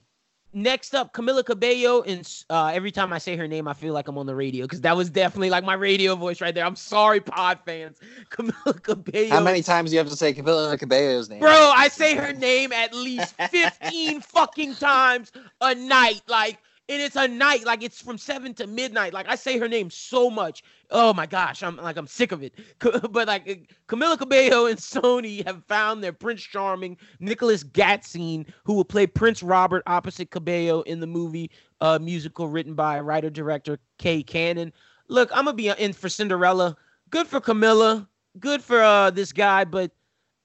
Next 0.53 0.95
up, 0.95 1.13
Camila 1.13 1.45
Cabello, 1.45 2.01
and 2.03 2.27
uh, 2.49 2.71
every 2.73 2.89
time 2.89 3.11
I 3.11 3.17
say 3.17 3.35
her 3.35 3.47
name, 3.47 3.67
I 3.67 3.73
feel 3.73 3.93
like 3.93 4.07
I'm 4.07 4.17
on 4.17 4.25
the 4.25 4.33
radio 4.33 4.65
because 4.65 4.81
that 4.81 4.95
was 4.95 5.09
definitely 5.09 5.49
like 5.49 5.65
my 5.65 5.73
radio 5.73 6.15
voice 6.15 6.39
right 6.39 6.55
there. 6.55 6.65
I'm 6.65 6.75
sorry, 6.75 7.19
pod 7.19 7.59
fans. 7.65 7.99
Camila 8.31 8.81
Cabello. 8.81 9.29
How 9.29 9.41
many 9.41 9.61
times 9.61 9.89
do 9.89 9.95
you 9.95 9.99
have 9.99 10.09
to 10.09 10.15
say 10.15 10.33
Camila 10.33 10.79
Cabello's 10.79 11.29
name? 11.29 11.39
Bro, 11.39 11.51
I 11.51 11.89
say 11.89 12.15
her 12.15 12.31
name 12.31 12.71
at 12.71 12.93
least 12.93 13.35
15 13.51 14.21
fucking 14.21 14.75
times 14.75 15.31
a 15.59 15.75
night. 15.75 16.21
Like, 16.27 16.59
and 16.89 17.01
it's 17.01 17.15
a 17.15 17.27
night. 17.27 17.65
Like, 17.65 17.83
it's 17.83 18.01
from 18.01 18.17
7 18.17 18.53
to 18.55 18.67
midnight. 18.67 19.13
Like, 19.13 19.27
I 19.27 19.35
say 19.35 19.57
her 19.57 19.67
name 19.67 19.89
so 19.89 20.29
much. 20.29 20.63
Oh 20.89 21.13
my 21.13 21.25
gosh. 21.25 21.63
I'm 21.63 21.75
like, 21.77 21.97
I'm 21.97 22.07
sick 22.07 22.31
of 22.31 22.43
it. 22.43 22.53
But, 23.11 23.27
like, 23.27 23.73
Camila 23.87 24.17
Cabello 24.17 24.65
and 24.67 24.77
Sony 24.79 25.45
have 25.45 25.63
found 25.65 26.03
their 26.03 26.13
Prince 26.13 26.41
Charming, 26.43 26.97
Nicholas 27.19 27.63
Galitzine, 27.63 28.47
who 28.63 28.73
will 28.73 28.85
play 28.85 29.07
Prince 29.07 29.43
Robert 29.43 29.83
opposite 29.87 30.31
Cabello 30.31 30.81
in 30.81 30.99
the 30.99 31.07
movie 31.07 31.51
uh, 31.81 31.99
musical 31.99 32.47
written 32.47 32.73
by 32.73 32.99
writer 32.99 33.29
director 33.29 33.79
Kay 33.97 34.23
Cannon. 34.23 34.71
Look, 35.09 35.29
I'm 35.33 35.45
to 35.45 35.53
be 35.53 35.69
in 35.69 35.93
for 35.93 36.09
Cinderella. 36.09 36.75
Good 37.09 37.27
for 37.27 37.39
Camila. 37.39 38.07
Good 38.39 38.61
for 38.61 38.81
uh, 38.81 39.09
this 39.09 39.31
guy. 39.31 39.63
But 39.63 39.91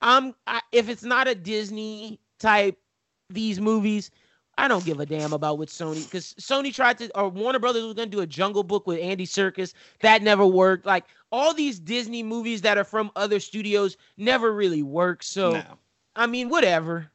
I'm 0.01 0.35
I, 0.47 0.61
if 0.73 0.89
it's 0.89 1.03
not 1.03 1.29
a 1.29 1.35
Disney 1.35 2.21
type 2.39 2.79
these 3.31 3.61
movies, 3.61 4.11
I 4.63 4.69
don't 4.69 4.85
give 4.85 5.01
a 5.01 5.07
damn 5.07 5.33
about 5.33 5.59
what 5.59 5.69
Sony 5.69 6.05
because 6.05 6.35
Sony 6.35 6.73
tried 6.73 6.97
to 6.99 7.11
or 7.19 7.29
Warner 7.29 7.59
Brothers 7.59 7.83
was 7.83 7.95
gonna 7.95 8.07
do 8.07 8.21
a 8.21 8.27
Jungle 8.29 8.63
Book 8.63 8.87
with 8.87 9.01
Andy 9.01 9.27
Serkis 9.27 9.75
that 10.03 10.23
never 10.23 10.47
worked. 10.47 10.87
Like 10.87 11.05
all 11.33 11.53
these 11.53 11.81
Disney 11.81 12.23
movies 12.23 12.63
that 12.63 12.79
are 12.79 12.85
from 12.85 13.11
other 13.17 13.41
studios 13.41 13.97
never 14.17 14.53
really 14.53 14.85
work. 14.85 15.25
So 15.25 15.51
No. 15.51 15.65
I 16.15 16.29
mean, 16.29 16.49
whatever. 16.49 17.11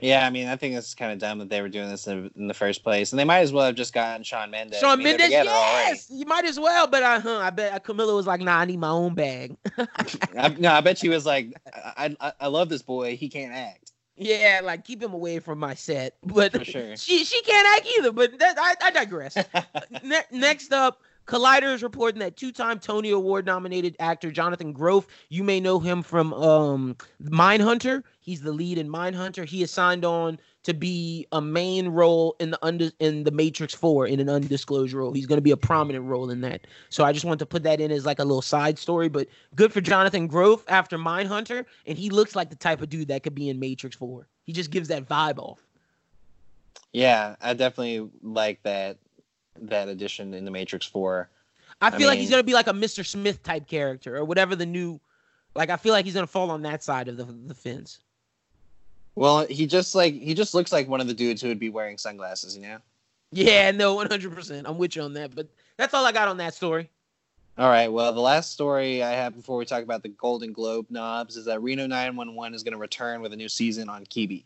Yeah, 0.00 0.24
I 0.24 0.30
mean, 0.30 0.46
I 0.46 0.54
think 0.54 0.76
it's 0.76 0.94
kind 0.94 1.10
of 1.10 1.18
dumb 1.18 1.40
that 1.40 1.48
they 1.48 1.60
were 1.60 1.68
doing 1.68 1.88
this 1.88 2.06
in, 2.06 2.30
in 2.36 2.46
the 2.46 2.54
first 2.54 2.84
place, 2.84 3.10
and 3.10 3.18
they 3.18 3.24
might 3.24 3.40
as 3.40 3.52
well 3.52 3.66
have 3.66 3.74
just 3.74 3.92
gotten 3.92 4.22
Shawn 4.22 4.48
Mendes. 4.48 4.78
Shawn 4.78 4.92
I 4.92 4.96
mean, 4.96 5.04
Mendes, 5.06 5.26
together 5.26 5.50
already. 5.50 5.88
yes, 5.88 6.06
you 6.08 6.26
might 6.26 6.44
as 6.44 6.60
well. 6.60 6.86
But 6.86 7.02
I, 7.02 7.18
huh, 7.18 7.38
I 7.38 7.50
bet 7.50 7.72
uh, 7.72 7.80
Camila 7.80 8.14
was 8.14 8.28
like, 8.28 8.40
"Nah, 8.40 8.58
I 8.58 8.64
need 8.66 8.78
my 8.78 8.90
own 8.90 9.14
bag." 9.14 9.56
I, 10.38 10.54
no, 10.56 10.70
I 10.70 10.80
bet 10.80 10.98
she 10.98 11.08
was 11.08 11.26
like, 11.26 11.60
I, 11.74 12.16
I, 12.20 12.32
I 12.38 12.46
love 12.46 12.68
this 12.68 12.82
boy. 12.82 13.16
He 13.16 13.28
can't 13.28 13.52
act. 13.52 13.90
Yeah, 14.18 14.60
like 14.62 14.84
keep 14.84 15.02
him 15.02 15.14
away 15.14 15.38
from 15.38 15.58
my 15.58 15.74
set. 15.74 16.16
But 16.24 16.66
sure. 16.66 16.96
she 16.96 17.24
she 17.24 17.42
can't 17.42 17.66
act 17.76 17.88
either. 17.98 18.12
But 18.12 18.38
that, 18.38 18.56
I, 18.58 18.74
I 18.82 18.90
digress. 18.90 19.36
Ne- 20.04 20.22
next 20.30 20.72
up, 20.72 21.02
Collider 21.26 21.74
is 21.74 21.82
reporting 21.82 22.20
that 22.20 22.36
two-time 22.36 22.78
Tony 22.78 23.10
Award-nominated 23.10 23.96
actor 24.00 24.30
Jonathan 24.30 24.72
Groff. 24.72 25.06
You 25.28 25.44
may 25.44 25.60
know 25.60 25.78
him 25.78 26.02
from 26.02 26.32
um, 26.34 26.96
Mindhunter. 27.22 28.02
He's 28.20 28.40
the 28.40 28.52
lead 28.52 28.78
in 28.78 28.88
Mindhunter. 28.88 29.44
He 29.44 29.62
is 29.62 29.70
signed 29.70 30.04
on 30.04 30.38
to 30.68 30.74
be 30.74 31.26
a 31.32 31.40
main 31.40 31.88
role 31.88 32.36
in 32.40 32.50
the 32.52 32.58
under 32.64 32.90
in 33.00 33.24
the 33.24 33.32
Matrix 33.32 33.74
Four 33.74 34.06
in 34.06 34.20
an 34.20 34.28
undisclosed 34.28 34.92
role. 34.94 35.12
He's 35.12 35.26
going 35.26 35.38
to 35.38 35.42
be 35.42 35.50
a 35.50 35.56
prominent 35.56 36.04
role 36.04 36.30
in 36.30 36.40
that. 36.42 36.66
So 36.90 37.04
I 37.04 37.12
just 37.12 37.24
want 37.24 37.40
to 37.40 37.46
put 37.46 37.64
that 37.64 37.80
in 37.80 37.90
as 37.90 38.06
like 38.06 38.20
a 38.20 38.24
little 38.24 38.42
side 38.42 38.78
story. 38.78 39.08
But 39.08 39.28
good 39.56 39.72
for 39.72 39.80
Jonathan 39.80 40.28
Groff 40.28 40.64
after 40.68 40.98
Mindhunter, 40.98 41.66
and 41.86 41.98
he 41.98 42.10
looks 42.10 42.36
like 42.36 42.50
the 42.50 42.56
type 42.56 42.82
of 42.82 42.90
dude 42.90 43.08
that 43.08 43.22
could 43.24 43.34
be 43.34 43.48
in 43.50 43.58
Matrix 43.58 43.96
Four. 43.96 44.28
He 44.44 44.52
just 44.52 44.70
gives 44.70 44.88
that 44.88 45.08
vibe 45.08 45.38
off. 45.38 45.60
yeah, 46.92 47.36
I 47.40 47.54
definitely 47.54 48.08
like 48.22 48.62
that 48.64 48.98
that 49.60 49.88
addition 49.88 50.34
in 50.34 50.44
the 50.44 50.50
Matrix 50.50 50.86
Four. 50.86 51.30
I 51.80 51.88
I 51.88 51.90
feel 51.90 52.08
like 52.08 52.18
he's 52.18 52.30
gonna 52.30 52.42
be 52.44 52.54
like 52.54 52.68
a 52.68 52.72
Mr. 52.72 53.04
Smith 53.06 53.42
type 53.42 53.66
character 53.66 54.16
or 54.16 54.24
whatever 54.24 54.56
the 54.56 54.66
new. 54.66 55.00
Like 55.54 55.70
I 55.70 55.76
feel 55.76 55.92
like 55.92 56.04
he's 56.04 56.14
gonna 56.14 56.26
fall 56.26 56.50
on 56.50 56.62
that 56.62 56.82
side 56.82 57.08
of 57.08 57.16
the 57.16 57.24
the 57.24 57.54
fence. 57.54 58.00
Well, 59.18 59.46
he 59.46 59.66
just 59.66 59.94
like 59.94 60.14
he 60.14 60.34
just 60.34 60.54
looks 60.54 60.72
like 60.72 60.88
one 60.88 61.00
of 61.00 61.06
the 61.06 61.14
dudes 61.14 61.42
who 61.42 61.48
would 61.48 61.58
be 61.58 61.70
wearing 61.70 61.98
sunglasses, 61.98 62.56
you 62.56 62.62
know. 62.62 62.78
Yeah, 63.32 63.70
no, 63.70 63.94
one 63.94 64.08
hundred 64.08 64.34
percent. 64.34 64.66
I'm 64.66 64.78
with 64.78 64.96
you 64.96 65.02
on 65.02 65.12
that. 65.14 65.34
But 65.34 65.48
that's 65.76 65.92
all 65.94 66.04
I 66.06 66.12
got 66.12 66.28
on 66.28 66.36
that 66.38 66.54
story. 66.54 66.88
All 67.58 67.68
right. 67.68 67.88
Well, 67.88 68.12
the 68.12 68.20
last 68.20 68.52
story 68.52 69.02
I 69.02 69.10
have 69.10 69.34
before 69.34 69.56
we 69.56 69.64
talk 69.64 69.82
about 69.82 70.02
the 70.04 70.10
Golden 70.10 70.52
Globe 70.52 70.86
knobs 70.90 71.36
is 71.36 71.44
that 71.46 71.60
Reno 71.60 71.86
911 71.88 72.54
is 72.54 72.62
going 72.62 72.72
to 72.72 72.78
return 72.78 73.20
with 73.20 73.32
a 73.32 73.36
new 73.36 73.48
season 73.48 73.88
on 73.88 74.04
Quibi. 74.06 74.44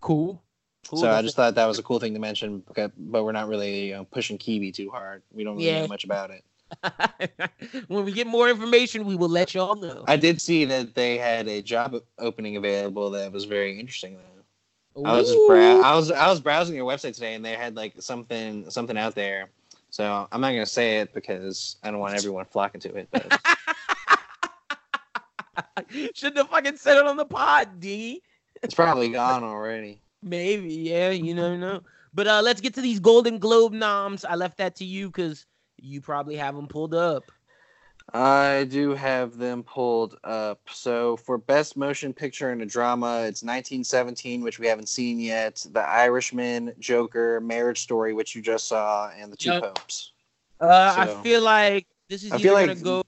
Cool. 0.00 0.40
Cool. 0.86 1.00
so 1.00 1.10
I 1.10 1.22
just 1.22 1.34
thought 1.34 1.54
that 1.54 1.64
was 1.66 1.78
a 1.78 1.82
cool 1.82 1.98
thing 1.98 2.12
to 2.12 2.20
mention, 2.20 2.62
but 2.74 2.92
we're 3.24 3.32
not 3.32 3.48
really 3.48 3.86
you 3.86 3.94
know, 3.94 4.04
pushing 4.04 4.36
Quibi 4.38 4.72
too 4.72 4.90
hard. 4.90 5.22
We 5.32 5.42
don't 5.42 5.56
really 5.56 5.66
Yeah. 5.68 5.80
know 5.80 5.88
much 5.88 6.04
about 6.04 6.30
it. 6.30 6.44
when 7.88 8.04
we 8.04 8.12
get 8.12 8.26
more 8.26 8.48
information, 8.48 9.04
we 9.04 9.16
will 9.16 9.28
let 9.28 9.54
y'all 9.54 9.74
know. 9.74 10.04
I 10.06 10.16
did 10.16 10.40
see 10.40 10.64
that 10.66 10.94
they 10.94 11.18
had 11.18 11.48
a 11.48 11.62
job 11.62 11.96
opening 12.18 12.56
available 12.56 13.10
that 13.10 13.32
was 13.32 13.44
very 13.44 13.78
interesting. 13.78 14.16
Though. 14.16 15.04
I 15.04 15.16
was 15.16 15.28
just 15.28 15.46
brow- 15.46 15.80
I 15.80 15.96
was 15.96 16.10
I 16.10 16.28
was 16.28 16.40
browsing 16.40 16.76
your 16.76 16.90
website 16.90 17.14
today, 17.14 17.34
and 17.34 17.44
they 17.44 17.54
had 17.54 17.74
like 17.74 17.94
something 18.00 18.68
something 18.70 18.96
out 18.96 19.14
there. 19.14 19.50
So 19.90 20.28
I'm 20.30 20.40
not 20.40 20.50
gonna 20.50 20.66
say 20.66 20.98
it 20.98 21.12
because 21.12 21.76
I 21.82 21.90
don't 21.90 22.00
want 22.00 22.14
everyone 22.14 22.44
flocking 22.46 22.80
to 22.82 22.94
it. 22.94 23.08
But 23.10 23.40
Shouldn't 26.14 26.38
have 26.38 26.48
fucking 26.48 26.76
said 26.76 26.98
it 26.98 27.06
on 27.06 27.16
the 27.16 27.24
pod, 27.24 27.80
D. 27.80 28.22
it's 28.62 28.74
probably 28.74 29.08
gone 29.08 29.44
already. 29.44 30.00
Maybe, 30.22 30.72
yeah, 30.72 31.10
you 31.10 31.34
never 31.34 31.56
know. 31.56 31.82
But 32.12 32.26
uh 32.28 32.40
let's 32.42 32.60
get 32.60 32.74
to 32.74 32.80
these 32.80 33.00
Golden 33.00 33.38
Globe 33.38 33.72
noms. 33.72 34.24
I 34.24 34.36
left 34.36 34.58
that 34.58 34.76
to 34.76 34.84
you 34.84 35.08
because 35.08 35.46
you 35.84 36.00
probably 36.00 36.36
have 36.36 36.56
them 36.56 36.66
pulled 36.66 36.94
up. 36.94 37.30
I 38.12 38.66
do 38.70 38.94
have 38.94 39.38
them 39.38 39.62
pulled 39.62 40.18
up. 40.24 40.60
So 40.70 41.16
for 41.16 41.38
best 41.38 41.76
motion 41.76 42.12
picture 42.12 42.52
in 42.52 42.60
a 42.60 42.66
drama, 42.66 43.20
it's 43.22 43.42
1917, 43.42 44.42
which 44.42 44.58
we 44.58 44.66
haven't 44.66 44.88
seen 44.88 45.18
yet. 45.18 45.64
The 45.72 45.80
Irishman, 45.80 46.74
Joker, 46.78 47.40
Marriage 47.40 47.80
Story, 47.80 48.12
which 48.12 48.34
you 48.34 48.42
just 48.42 48.68
saw, 48.68 49.10
and 49.10 49.32
The 49.32 49.36
Two 49.36 49.52
Yep. 49.52 49.62
Popes. 49.62 50.12
Uh, 50.60 50.94
So- 51.06 51.18
I 51.20 51.22
feel 51.22 51.42
like 51.42 51.86
this 52.08 52.24
is 52.24 52.32
I 52.32 52.36
either 52.36 52.42
feel 52.44 52.54
gonna 52.66 52.74
go. 52.76 53.02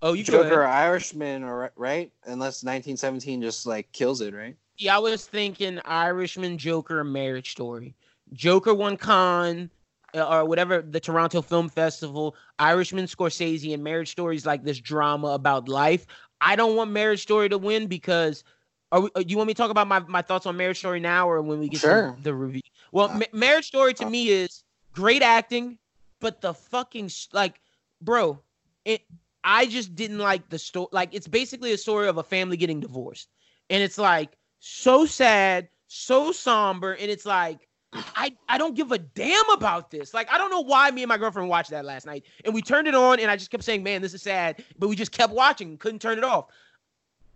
Oh, 0.00 0.14
you 0.14 0.24
go 0.24 0.42
Joker, 0.42 0.62
ahead. 0.62 0.74
Irishman, 0.86 1.44
or 1.44 1.70
right? 1.76 2.10
Unless 2.24 2.64
1917 2.64 3.40
just 3.42 3.66
like 3.66 3.90
kills 3.92 4.20
it, 4.20 4.34
right? 4.34 4.56
Yeah, 4.78 4.96
I 4.96 4.98
was 4.98 5.26
thinking 5.26 5.78
Irishman, 5.84 6.58
Joker, 6.58 7.04
Marriage 7.04 7.52
Story. 7.52 7.94
Joker 8.32 8.74
won 8.74 8.96
Con 8.96 9.70
or 10.14 10.44
whatever 10.44 10.82
the 10.82 11.00
Toronto 11.00 11.42
Film 11.42 11.68
Festival. 11.68 12.36
Irishman, 12.58 13.06
Scorsese, 13.06 13.72
and 13.72 13.82
Marriage 13.82 14.10
Story 14.10 14.36
is 14.36 14.46
like 14.46 14.64
this 14.64 14.78
drama 14.78 15.28
about 15.28 15.68
life. 15.68 16.06
I 16.40 16.56
don't 16.56 16.76
want 16.76 16.90
Marriage 16.90 17.22
Story 17.22 17.48
to 17.48 17.58
win 17.58 17.86
because. 17.86 18.44
Are 18.90 19.00
we, 19.00 19.08
uh, 19.14 19.22
do 19.22 19.28
you 19.28 19.38
want 19.38 19.46
me 19.46 19.54
to 19.54 19.56
talk 19.56 19.70
about 19.70 19.88
my, 19.88 20.00
my 20.00 20.20
thoughts 20.20 20.44
on 20.44 20.54
Marriage 20.58 20.78
Story 20.78 21.00
now 21.00 21.26
or 21.26 21.40
when 21.40 21.58
we 21.58 21.68
get 21.70 21.80
Sure. 21.80 22.14
to 22.14 22.22
the 22.22 22.34
review? 22.34 22.60
Well, 22.92 23.08
Uh, 23.08 23.20
Ma- 23.20 23.32
Marriage 23.32 23.64
Story 23.64 23.94
to 23.94 24.04
uh, 24.04 24.10
me 24.10 24.28
is 24.28 24.64
great 24.92 25.22
acting, 25.22 25.78
but 26.20 26.42
the 26.42 26.52
fucking 26.52 27.10
like, 27.32 27.58
bro, 28.02 28.42
it. 28.84 29.00
I 29.44 29.64
just 29.64 29.94
didn't 29.94 30.18
like 30.18 30.48
the 30.50 30.58
story. 30.58 30.88
Like, 30.92 31.14
it's 31.14 31.26
basically 31.26 31.72
a 31.72 31.78
story 31.78 32.06
of 32.06 32.18
a 32.18 32.22
family 32.22 32.58
getting 32.58 32.80
divorced, 32.80 33.28
and 33.70 33.82
it's 33.82 33.96
like 33.96 34.36
so 34.60 35.06
sad, 35.06 35.68
so 35.86 36.30
somber, 36.30 36.92
and 36.92 37.10
it's 37.10 37.24
like 37.24 37.66
I 37.92 38.34
I 38.48 38.58
don't 38.58 38.74
give 38.74 38.92
a 38.92 38.98
damn 38.98 39.48
about 39.50 39.90
this. 39.90 40.14
Like, 40.14 40.30
I 40.32 40.38
don't 40.38 40.50
know 40.50 40.60
why 40.60 40.90
me 40.90 41.02
and 41.02 41.08
my 41.08 41.18
girlfriend 41.18 41.48
watched 41.48 41.70
that 41.70 41.84
last 41.84 42.06
night, 42.06 42.24
and 42.44 42.54
we 42.54 42.62
turned 42.62 42.88
it 42.88 42.94
on, 42.94 43.20
and 43.20 43.30
I 43.30 43.36
just 43.36 43.50
kept 43.50 43.64
saying, 43.64 43.82
"Man, 43.82 44.02
this 44.02 44.14
is 44.14 44.22
sad," 44.22 44.64
but 44.78 44.88
we 44.88 44.96
just 44.96 45.12
kept 45.12 45.32
watching, 45.32 45.76
couldn't 45.76 46.00
turn 46.00 46.18
it 46.18 46.24
off. 46.24 46.46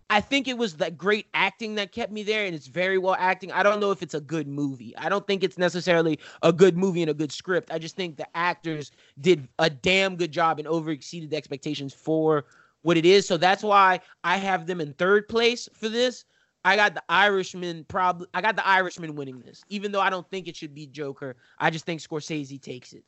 I 0.09 0.21
think 0.21 0.47
it 0.47 0.57
was 0.57 0.77
that 0.77 0.97
great 0.97 1.27
acting 1.33 1.75
that 1.75 1.91
kept 1.91 2.13
me 2.13 2.23
there, 2.23 2.45
and 2.45 2.55
it's 2.55 2.67
very 2.67 2.97
well 2.97 3.15
acting. 3.19 3.51
I 3.51 3.61
don't 3.61 3.81
know 3.81 3.91
if 3.91 4.01
it's 4.01 4.13
a 4.13 4.21
good 4.21 4.47
movie. 4.47 4.95
I 4.97 5.09
don't 5.09 5.27
think 5.27 5.43
it's 5.43 5.57
necessarily 5.57 6.17
a 6.41 6.53
good 6.53 6.77
movie 6.77 7.01
and 7.01 7.11
a 7.11 7.13
good 7.13 7.31
script. 7.31 7.71
I 7.71 7.77
just 7.77 7.97
think 7.97 8.15
the 8.15 8.27
actors 8.35 8.91
did 9.19 9.47
a 9.59 9.69
damn 9.69 10.15
good 10.15 10.31
job 10.31 10.59
and 10.59 10.67
over 10.67 10.91
exceeded 10.91 11.29
the 11.29 11.35
expectations 11.35 11.93
for 11.93 12.45
what 12.83 12.95
it 12.95 13.05
is. 13.05 13.27
So 13.27 13.35
that's 13.35 13.63
why 13.63 13.99
I 14.23 14.37
have 14.37 14.65
them 14.65 14.79
in 14.79 14.93
third 14.93 15.27
place 15.27 15.67
for 15.73 15.89
this. 15.89 16.23
I 16.67 16.75
got 16.75 16.93
the 16.95 17.03
Irishman 17.07 17.85
probably 17.87 18.27
I 18.33 18.41
got 18.41 18.55
the 18.57 18.67
Irishman 18.67 19.15
winning 19.15 19.39
this, 19.39 19.63
even 19.69 19.91
though 19.91 20.01
I 20.01 20.09
don't 20.09 20.29
think 20.29 20.47
it 20.47 20.55
should 20.55 20.75
be 20.75 20.85
Joker. 20.87 21.35
I 21.59 21.69
just 21.69 21.85
think 21.85 22.01
Scorsese 22.01 22.61
takes 22.61 22.91
it. 22.93 23.03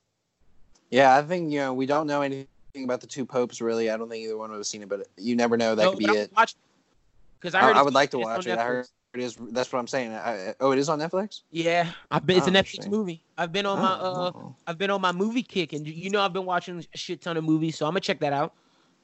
Yeah, 0.92 1.16
I 1.18 1.22
think 1.22 1.52
you 1.52 1.60
know 1.60 1.74
we 1.74 1.86
don't 1.86 2.08
know 2.08 2.22
anything 2.22 2.48
about 2.84 3.02
the 3.02 3.08
two 3.08 3.26
popes 3.26 3.60
really. 3.60 3.90
I 3.90 3.98
don't 3.98 4.10
think 4.10 4.24
either 4.24 4.38
one 4.38 4.52
of 4.52 4.60
us 4.60 4.70
seen 4.70 4.82
it, 4.82 4.90
but 4.90 5.08
you 5.18 5.36
never 5.36 5.58
know. 5.58 5.76
That 5.76 5.90
could 5.90 6.00
be 6.00 6.06
it. 6.06 6.32
Watch 6.36 6.56
because 7.40 7.54
I 7.54 7.70
I, 7.72 7.80
I 7.80 7.82
would 7.82 7.94
like 7.94 8.12
to 8.12 8.20
watch 8.20 8.48
it. 8.48 8.58
I 8.58 8.64
heard 8.64 8.88
it 9.14 9.22
is. 9.22 9.36
That's 9.52 9.72
what 9.74 9.80
I'm 9.80 9.88
saying. 9.88 10.14
I, 10.14 10.54
oh, 10.62 10.72
it 10.72 10.80
is 10.80 10.88
on 10.88 11.00
Netflix. 11.00 11.42
Yeah, 11.52 11.92
I've 12.12 12.26
been. 12.26 12.38
It's 12.38 12.48
a 12.48 12.52
Oh, 12.52 12.54
Netflix 12.54 12.88
movie. 12.90 13.22
I've 13.38 13.52
been 13.52 13.66
on 13.66 13.80
my 13.80 13.92
uh, 13.92 14.32
Oh, 14.36 14.56
I've 14.68 14.78
been 14.78 14.92
on 14.92 15.02
my 15.02 15.12
movie 15.12 15.44
kick, 15.44 15.74
and 15.74 15.86
you 15.86 16.10
know 16.12 16.22
I've 16.22 16.34
been 16.34 16.46
watching 16.46 16.86
a 16.94 16.98
shit 16.98 17.22
ton 17.22 17.36
of 17.36 17.44
movies, 17.44 17.76
so 17.76 17.86
I'm 17.86 17.92
gonna 17.92 18.02
check 18.02 18.20
that 18.20 18.34
out. 18.34 18.54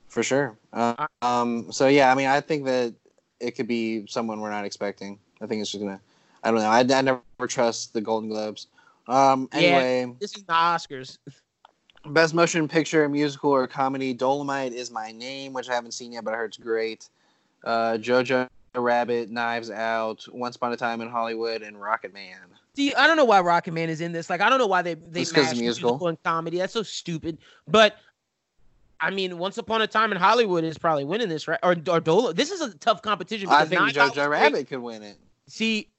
for 0.08 0.24
sure. 0.24 0.58
Uh, 0.72 1.08
um. 1.22 1.72
So 1.72 1.88
yeah, 1.88 2.12
I 2.12 2.16
mean, 2.16 2.28
I 2.28 2.40
think 2.40 2.66
that 2.66 2.94
it 3.40 3.52
could 3.52 3.68
be 3.68 4.06
someone 4.08 4.40
we're 4.40 4.52
not 4.52 4.66
expecting. 4.66 5.20
I 5.42 5.46
think 5.46 5.62
it's 5.62 5.72
just 5.72 5.84
gonna. 5.84 6.00
I 6.44 6.52
don't 6.52 6.60
know. 6.60 6.68
I, 6.68 6.80
I 6.98 7.02
never 7.02 7.22
trust 7.48 7.94
the 7.94 8.02
Golden 8.02 8.30
Globes. 8.30 8.68
Um. 9.08 9.50
Yeah. 9.54 9.60
Anyway, 9.60 10.16
This 10.20 10.36
is 10.36 10.44
the 10.44 10.54
Oscars. 10.54 11.18
best 12.08 12.34
motion 12.34 12.68
picture, 12.68 13.08
musical 13.10 13.52
or 13.52 13.68
comedy. 13.68 14.14
Dolemite 14.16 14.72
is 14.74 14.92
my 14.92 15.12
name, 15.12 15.54
which 15.54 15.70
I 15.70 15.74
haven't 15.74 15.94
seen 15.94 16.12
yet, 16.14 16.24
but 16.24 16.34
I 16.34 16.38
heard 16.38 16.50
it's 16.52 16.58
great. 16.58 17.10
Uh, 17.64 17.98
Jojo 18.00 18.48
Rabbit, 18.76 19.30
Knives 19.30 19.72
Out, 19.72 20.26
Once 20.32 20.56
Upon 20.56 20.72
a 20.74 20.78
Time 20.78 21.02
in 21.02 21.10
Hollywood, 21.10 21.62
and 21.62 21.80
Rocket 21.80 22.14
Man. 22.14 22.38
See, 22.76 22.94
I 22.94 23.08
don't 23.08 23.16
know 23.16 23.26
why 23.26 23.40
Rocket 23.40 23.72
Man 23.74 23.90
is 23.90 24.02
in 24.02 24.12
this. 24.12 24.30
Like, 24.30 24.42
I 24.42 24.50
don't 24.50 24.60
know 24.60 24.68
why 24.68 24.82
they 24.82 24.96
they 24.96 25.22
mashed 25.22 25.34
musical. 25.34 25.62
musical. 25.62 26.08
and 26.10 26.24
comedy. 26.24 26.58
That's 26.58 26.74
so 26.74 26.84
stupid. 26.84 27.38
But 27.68 27.96
I 29.00 29.12
mean, 29.12 29.38
Once 29.38 29.58
Upon 29.58 29.82
a 29.82 29.88
Time 29.88 30.12
in 30.12 30.18
Hollywood 30.18 30.64
is 30.64 30.78
probably 30.78 31.04
winning 31.04 31.30
this, 31.30 31.48
right? 31.48 31.60
Or 31.64 31.76
or 31.90 32.00
Dolo. 32.00 32.34
This 32.34 32.52
is 32.52 32.62
a 32.62 32.74
tough 32.78 33.02
competition. 33.02 33.50
I 33.50 33.64
because 33.64 33.70
think 33.70 33.82
Knives 33.82 33.98
Out 33.98 34.16
was 34.16 34.26
Jojo. 34.26 34.30
Rabbit 34.30 34.68
could 34.68 34.80
win 34.80 35.04
it. 35.04 35.18
See, 35.48 35.90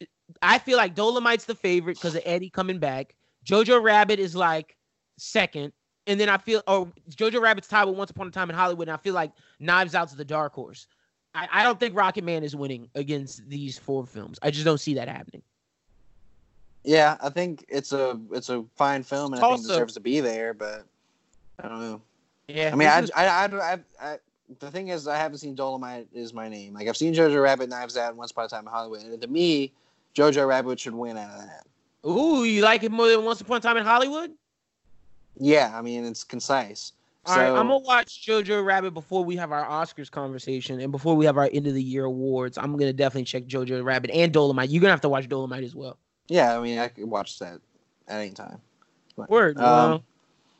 I 0.42 0.59
feel 0.59 0.76
like 0.76 0.94
Dolemite's 0.94 1.44
the 1.44 1.55
favorite 1.55 1.97
because 1.97 2.14
of 2.14 2.22
Eddie 2.24 2.51
coming 2.51 2.78
back. 2.78 3.14
Jojo 3.44 3.82
Rabbit 3.82 4.18
is 4.18 4.34
like 4.34 4.76
second. 5.18 5.72
And 6.09 6.20
then 6.20 6.28
I 6.28 6.38
feel, 6.38 6.62
or 6.68 6.92
Jojo 7.11 7.40
Rabbit's 7.40 7.66
tied 7.66 7.84
with 7.84 7.97
Once 7.97 8.11
Upon 8.11 8.28
a 8.28 8.30
Time 8.30 8.49
in 8.49 8.57
Hollywood. 8.57 8.88
And 8.88 8.94
I 8.94 8.99
feel 8.99 9.14
like 9.14 9.32
Knives 9.59 9.94
Out's 9.94 10.14
the 10.14 10.24
dark 10.24 10.53
horse. 10.53 10.86
I, 11.34 11.49
I 11.53 11.62
don't 11.64 11.78
think 11.78 11.97
Rocket 11.97 12.24
Man 12.24 12.44
is 12.44 12.55
winning 12.55 12.88
against 12.94 13.49
these 13.49 13.76
four 13.76 14.07
films. 14.07 14.38
I 14.42 14.51
just 14.51 14.64
don't 14.64 14.78
see 14.78 14.94
that 14.94 15.09
happening. 15.09 15.42
Yeah, 16.84 17.16
I 17.20 17.30
think 17.30 17.64
it's 17.68 17.92
a 17.92 18.20
it's 18.30 18.49
a 18.49 18.64
fine 18.76 19.03
film, 19.03 19.32
and 19.32 19.42
I 19.42 19.49
think 19.49 19.64
it 19.64 19.68
deserves 19.68 19.94
to 19.94 20.01
be 20.01 20.20
there. 20.20 20.55
But 20.55 20.86
I 21.59 21.68
don't 21.68 21.80
know. 21.80 22.01
Yeah. 22.49 22.70
I 22.72 22.76
mean, 22.76 22.88
I, 22.88 23.01
is- 23.01 23.11
I, 23.14 23.26
I, 23.26 23.44
I, 23.74 23.78
I, 24.01 24.18
the 24.61 24.70
thing 24.70 24.88
is, 24.88 25.09
I 25.09 25.16
haven't 25.16 25.38
seen 25.38 25.57
Dolemite 25.57 26.07
is 26.12 26.32
my 26.32 26.49
name. 26.49 26.74
Like 26.74 26.88
I've 26.88 26.97
seen 26.97 27.12
Jojo 27.12 27.42
Rabbit, 27.42 27.68
Knives 27.68 27.97
Out, 27.97 28.11
and 28.11 28.18
Once 28.18 28.30
Upon 28.30 28.44
a 28.44 28.49
Time 28.49 28.66
in 28.66 28.72
Hollywood, 28.72 29.03
and 29.03 29.20
to 29.20 29.28
me, 29.28 29.72
Jojo 30.14 30.47
Rabbit 30.47 30.78
should 30.78 30.94
win 30.94 31.16
out 31.16 31.30
of 31.30 31.40
that. 31.47 32.09
ooh, 32.09 32.44
you 32.44 32.62
like 32.62 32.82
it 32.84 32.92
more 32.92 33.09
than 33.09 33.24
Once 33.24 33.40
Upon 33.40 33.57
a 33.57 33.61
Time 33.61 33.76
in 33.76 33.84
Hollywood? 33.84 34.30
Yeah, 35.38 35.72
I 35.74 35.82
mean 35.82 36.05
it's 36.05 36.24
concise. 36.24 36.92
All 37.26 37.34
so 37.34 37.40
right, 37.40 37.49
I'm 37.49 37.66
gonna 37.66 37.78
watch 37.78 38.24
Jojo 38.24 38.64
Rabbit 38.64 38.94
before 38.94 39.24
we 39.24 39.34
have 39.36 39.51
our 39.51 39.66
Oscars 39.66 40.11
conversation 40.11 40.80
and 40.80 40.92
before 40.92 41.16
we 41.16 41.26
have 41.26 41.36
our 41.36 41.51
end 41.53 41.66
of 41.66 41.74
the 41.74 41.82
year 41.82 42.05
awards. 42.05 42.57
I'm 42.57 42.76
gonna 42.76 42.92
definitely 42.92 43.24
check 43.24 43.47
Jojo 43.47 43.84
Rabbit 43.84 44.11
and 44.12 44.32
Dolemite. 44.32 44.68
You're 44.70 44.80
gonna 44.80 44.92
have 44.92 45.01
to 45.03 45.09
watch 45.09 45.28
Dolemite 45.28 45.64
as 45.64 45.74
well. 45.74 45.99
yeah, 46.28 46.57
I 46.57 46.62
mean 46.62 46.78
I 46.78 46.86
could 46.88 47.05
watch 47.05 47.40
that 47.40 47.61
at 48.07 48.20
any 48.20 48.30
time. 48.30 48.61
But, 49.16 49.28
Word. 49.28 49.59
um, 49.59 49.62
well, 49.64 50.05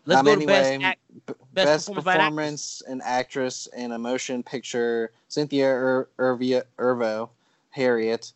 let's 0.07 0.21
um, 0.21 0.27
go 0.27 0.33
anyway, 0.33 0.47
to 0.47 0.61
best. 0.61 0.83
Act- 0.83 1.01
best 1.27 1.37
best, 1.53 1.87
performance 1.95 2.05
performance 2.05 2.83
and 2.89 3.03
actress 3.03 3.69
in 3.77 3.93
a 3.93 3.99
motion 3.99 4.43
picture: 4.43 5.13
Cynthia 5.29 5.69
Ir- 5.69 6.09
Irvia, 6.19 6.63
Irvo, 6.79 7.29
Harriet, 7.71 8.33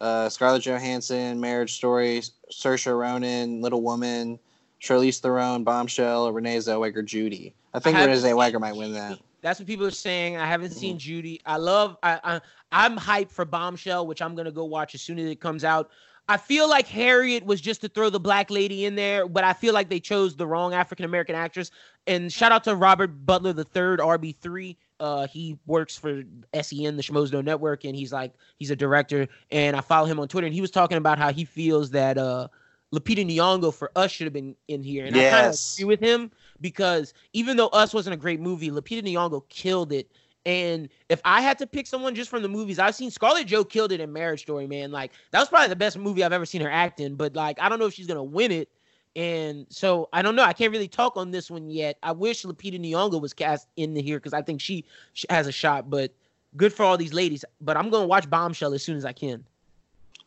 uh, 0.00 0.28
Scarlett 0.28 0.62
Johansson, 0.62 1.40
Marriage 1.40 1.74
Story, 1.74 2.22
Saoirse 2.50 2.98
Ronan, 2.98 3.60
Little 3.60 3.82
Woman, 3.82 4.38
Charlize 4.80 5.20
Theron, 5.20 5.64
Bombshell, 5.64 6.32
Renee 6.32 6.58
Zellweger, 6.58 7.04
Judy. 7.04 7.54
I 7.72 7.78
think 7.78 7.96
haven't 7.96 8.16
Renee 8.16 8.28
Zellweger 8.32 8.60
might 8.60 8.76
win 8.76 8.92
that. 8.94 9.18
That's 9.40 9.58
what 9.58 9.66
people 9.66 9.86
are 9.86 9.90
saying. 9.90 10.36
I 10.36 10.46
haven't 10.46 10.70
seen 10.70 10.96
Mhm. 10.96 11.00
Judy. 11.00 11.40
I 11.46 11.56
love. 11.56 11.96
I, 12.02 12.20
I 12.22 12.40
I'm 12.70 12.96
hyped 12.96 13.30
for 13.30 13.44
Bombshell, 13.44 14.06
which 14.06 14.22
I'm 14.22 14.34
gonna 14.34 14.52
go 14.52 14.64
watch 14.64 14.94
as 14.94 15.02
soon 15.02 15.18
as 15.18 15.26
it 15.30 15.40
comes 15.40 15.64
out. 15.64 15.90
I 16.28 16.36
feel 16.36 16.68
like 16.68 16.86
Harriet 16.86 17.44
was 17.44 17.60
just 17.60 17.80
to 17.82 17.88
throw 17.88 18.08
the 18.08 18.20
black 18.20 18.50
lady 18.50 18.84
in 18.84 18.94
there, 18.94 19.26
but 19.26 19.44
I 19.44 19.52
feel 19.52 19.74
like 19.74 19.88
they 19.88 20.00
chose 20.00 20.36
the 20.36 20.46
wrong 20.46 20.72
African 20.72 21.04
American 21.04 21.34
actress. 21.34 21.70
And 22.06 22.32
shout 22.32 22.52
out 22.52 22.64
to 22.64 22.76
Robert 22.76 23.08
Butler 23.26 23.52
the 23.52 23.64
third, 23.64 24.00
RB3. 24.00 24.76
Uh, 25.00 25.26
he 25.26 25.58
works 25.66 25.96
for 25.96 26.22
SEN, 26.60 26.96
the 26.96 27.02
Schmoesdo 27.02 27.44
Network, 27.44 27.84
and 27.84 27.96
he's 27.96 28.12
like 28.12 28.32
he's 28.56 28.70
a 28.70 28.76
director. 28.76 29.26
And 29.50 29.76
I 29.76 29.80
follow 29.80 30.06
him 30.06 30.20
on 30.20 30.28
Twitter, 30.28 30.46
and 30.46 30.54
he 30.54 30.60
was 30.60 30.70
talking 30.70 30.96
about 30.96 31.18
how 31.18 31.32
he 31.32 31.44
feels 31.44 31.90
that 31.90 32.18
uh 32.18 32.48
Lupita 32.92 33.26
Nyong'o 33.26 33.74
for 33.74 33.90
us 33.96 34.10
should 34.12 34.26
have 34.26 34.34
been 34.34 34.54
in 34.68 34.82
here, 34.82 35.06
and 35.06 35.16
I 35.16 35.30
kind 35.30 35.46
of 35.46 35.58
agree 35.74 35.86
with 35.86 36.00
him 36.00 36.30
because 36.60 37.14
even 37.32 37.56
though 37.56 37.68
Us 37.68 37.94
wasn't 37.94 38.14
a 38.14 38.18
great 38.18 38.38
movie, 38.40 38.70
Lupita 38.70 39.02
Nyong'o 39.02 39.48
killed 39.48 39.92
it. 39.92 40.10
And 40.44 40.88
if 41.08 41.20
I 41.24 41.40
had 41.40 41.58
to 41.58 41.66
pick 41.66 41.86
someone 41.86 42.14
just 42.14 42.28
from 42.28 42.42
the 42.42 42.48
movies, 42.48 42.78
I've 42.78 42.94
seen 42.96 43.10
Scarlett 43.10 43.46
Joe 43.46 43.64
killed 43.64 43.92
it 43.92 44.00
in 44.00 44.12
Marriage 44.12 44.40
Story, 44.42 44.66
man. 44.66 44.90
Like 44.90 45.12
that 45.30 45.38
was 45.38 45.48
probably 45.48 45.68
the 45.68 45.76
best 45.76 45.96
movie 45.98 46.24
I've 46.24 46.32
ever 46.32 46.46
seen 46.46 46.60
her 46.62 46.70
act 46.70 46.98
in. 47.00 47.14
But 47.14 47.34
like 47.36 47.60
I 47.60 47.68
don't 47.68 47.78
know 47.78 47.86
if 47.86 47.94
she's 47.94 48.06
gonna 48.08 48.24
win 48.24 48.50
it. 48.50 48.68
And 49.14 49.66
so 49.68 50.08
I 50.12 50.22
don't 50.22 50.34
know. 50.34 50.42
I 50.42 50.52
can't 50.52 50.72
really 50.72 50.88
talk 50.88 51.16
on 51.16 51.30
this 51.30 51.50
one 51.50 51.70
yet. 51.70 51.98
I 52.02 52.12
wish 52.12 52.44
Lupita 52.44 52.80
Nyong'o 52.80 53.20
was 53.20 53.32
cast 53.32 53.68
in 53.76 53.94
here 53.94 54.18
because 54.18 54.32
I 54.32 54.40
think 54.42 54.60
she, 54.60 54.84
she 55.12 55.26
has 55.30 55.46
a 55.46 55.52
shot. 55.52 55.90
But 55.90 56.12
good 56.56 56.72
for 56.72 56.82
all 56.82 56.96
these 56.96 57.12
ladies. 57.12 57.44
But 57.60 57.76
I'm 57.76 57.90
gonna 57.90 58.06
watch 58.06 58.28
Bombshell 58.28 58.72
as 58.74 58.82
soon 58.82 58.96
as 58.96 59.04
I 59.04 59.12
can. 59.12 59.44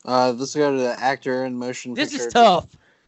Uh, 0.06 0.32
let's 0.38 0.56
go 0.56 0.72
to 0.72 0.78
the 0.78 1.00
actor 1.00 1.44
and 1.46 1.58
motion 1.58 1.94
This 1.96 2.12
picture. 2.12 2.28
is 2.28 2.34
tough. 2.34 2.68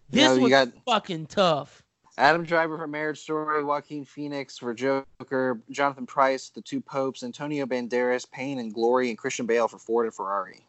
You 0.10 0.20
This 0.22 0.24
know, 0.30 0.36
you 0.36 0.42
was 0.42 0.50
got- 0.50 0.70
fucking 0.86 1.28
tough. 1.28 1.84
Adam 2.18 2.44
Driver 2.44 2.78
for 2.78 2.88
Marriage 2.88 3.20
Story, 3.20 3.64
Joaquin 3.64 4.04
Phoenix 4.04 4.58
for 4.58 4.74
Joker, 4.74 5.60
Jonathan 5.70 6.08
Pryce, 6.08 6.50
The 6.50 6.62
Two 6.62 6.82
Popes, 6.82 7.24
Antonio 7.24 7.66
Banderas, 7.66 8.30
Pain 8.30 8.60
and 8.60 8.74
Glory, 8.74 9.10
and 9.10 9.18
Christian 9.18 9.46
Bale 9.46 9.68
for 9.68 9.78
Ford 9.78 10.06
and 10.06 10.16
Ferrari. 10.16 10.66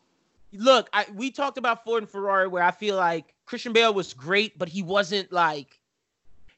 Look, 0.52 0.88
I, 0.92 1.06
we 1.14 1.30
talked 1.30 1.58
about 1.58 1.84
Ford 1.84 2.02
and 2.02 2.10
Ferrari, 2.10 2.48
where 2.48 2.62
I 2.62 2.70
feel 2.70 2.96
like 2.96 3.34
Christian 3.46 3.72
Bale 3.72 3.92
was 3.94 4.12
great, 4.12 4.58
but 4.58 4.68
he 4.68 4.82
wasn't 4.82 5.32
like 5.32 5.80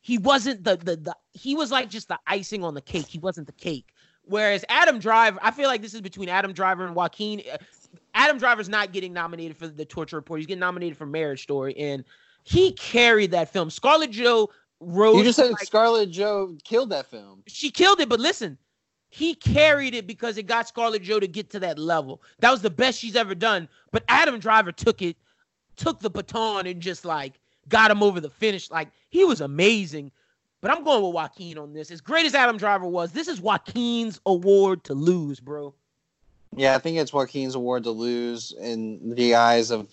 he 0.01 0.19
wasn't 0.19 0.65
the 0.65 0.77
the, 0.77 0.97
the 0.97 1.17
he 1.33 1.55
was 1.55 1.71
like 1.71 1.89
just 1.89 2.09
the 2.09 2.19
icing 2.27 2.65
on 2.65 2.75
the 2.75 2.81
cake. 2.81 3.07
He 3.07 3.19
wasn't 3.19 3.47
the 3.47 3.53
cake. 3.53 3.87
Whereas 4.25 4.65
Adam 4.69 4.99
Driver, 4.99 5.39
I 5.43 5.51
feel 5.51 5.67
like 5.67 5.83
this 5.83 5.95
is 5.95 6.01
between 6.01 6.29
Adam 6.29 6.53
Driver 6.53 6.85
and 6.85 6.95
Joaquin. 6.95 7.43
Adam 8.15 8.39
Driver's 8.39 8.69
not 8.69 8.93
getting 8.93 9.13
nominated 9.13 9.57
for 9.57 9.67
the 9.67 9.85
Torture 9.85 10.17
Report. 10.17 10.39
He's 10.39 10.47
getting 10.47 10.61
nominated 10.61 10.97
for 10.97 11.07
Marriage 11.07 11.43
Story, 11.43 11.77
and 11.77 12.05
he 12.45 12.73
carried 12.73 13.33
that 13.33 13.53
film. 13.53 13.71
Scarlett 13.71 14.11
Joe 14.11 14.51
rose. 14.81 15.17
You 15.17 15.25
just 15.25 15.37
said 15.37 15.51
like, 15.51 15.65
Scarlett 15.65 16.11
Joe 16.11 16.57
killed 16.65 16.91
that 16.91 17.07
film. 17.07 17.43
she 17.47 17.71
killed 17.71 18.01
it, 18.01 18.09
but 18.09 18.21
listen, 18.21 18.59
he 19.11 19.35
carried 19.35 19.95
it 19.95 20.07
because 20.07 20.39
it 20.39 20.45
got 20.45 20.69
Scarlett 20.69 21.03
Joe 21.03 21.21
to 21.21 21.27
get 21.29 21.51
to 21.51 21.61
that 21.61 21.79
level. 21.79 22.23
That 22.39 22.51
was 22.51 22.63
the 22.63 22.71
best 22.71 22.99
she's 22.99 23.17
ever 23.17 23.35
done. 23.35 23.69
But 23.93 24.05
Adam 24.09 24.39
Driver 24.39 24.73
took 24.73 25.03
it, 25.03 25.17
took 25.77 26.01
the 26.01 26.11
baton 26.11 26.67
and 26.67 26.81
just 26.81 27.05
like 27.05 27.35
got 27.69 27.91
him 27.91 28.03
over 28.03 28.21
the 28.21 28.31
finish. 28.31 28.71
Like 28.71 28.89
he 29.11 29.25
was 29.25 29.41
amazing. 29.41 30.13
But 30.63 30.71
I'm 30.71 30.85
going 30.85 31.03
with 31.03 31.15
Joaquin 31.15 31.57
on 31.57 31.73
this. 31.73 31.91
As 31.91 32.03
great 32.03 32.27
as 32.27 32.35
Adam 32.35 32.59
Driver 32.59 32.87
was, 32.87 33.13
this 33.13 33.29
is 33.29 33.41
Joaquin's 33.41 34.21
award 34.27 34.85
to 34.85 34.95
lose, 34.95 35.41
bro. 35.41 35.75
Yeah, 36.55 36.75
I 36.75 36.79
think 36.79 36.99
it's 36.99 37.13
Joaquin's 37.13 37.55
award 37.55 37.85
to 37.85 37.91
lose 37.91 38.53
in 38.61 39.15
the 39.15 39.37
eyes 39.37 39.71
of 39.71 39.89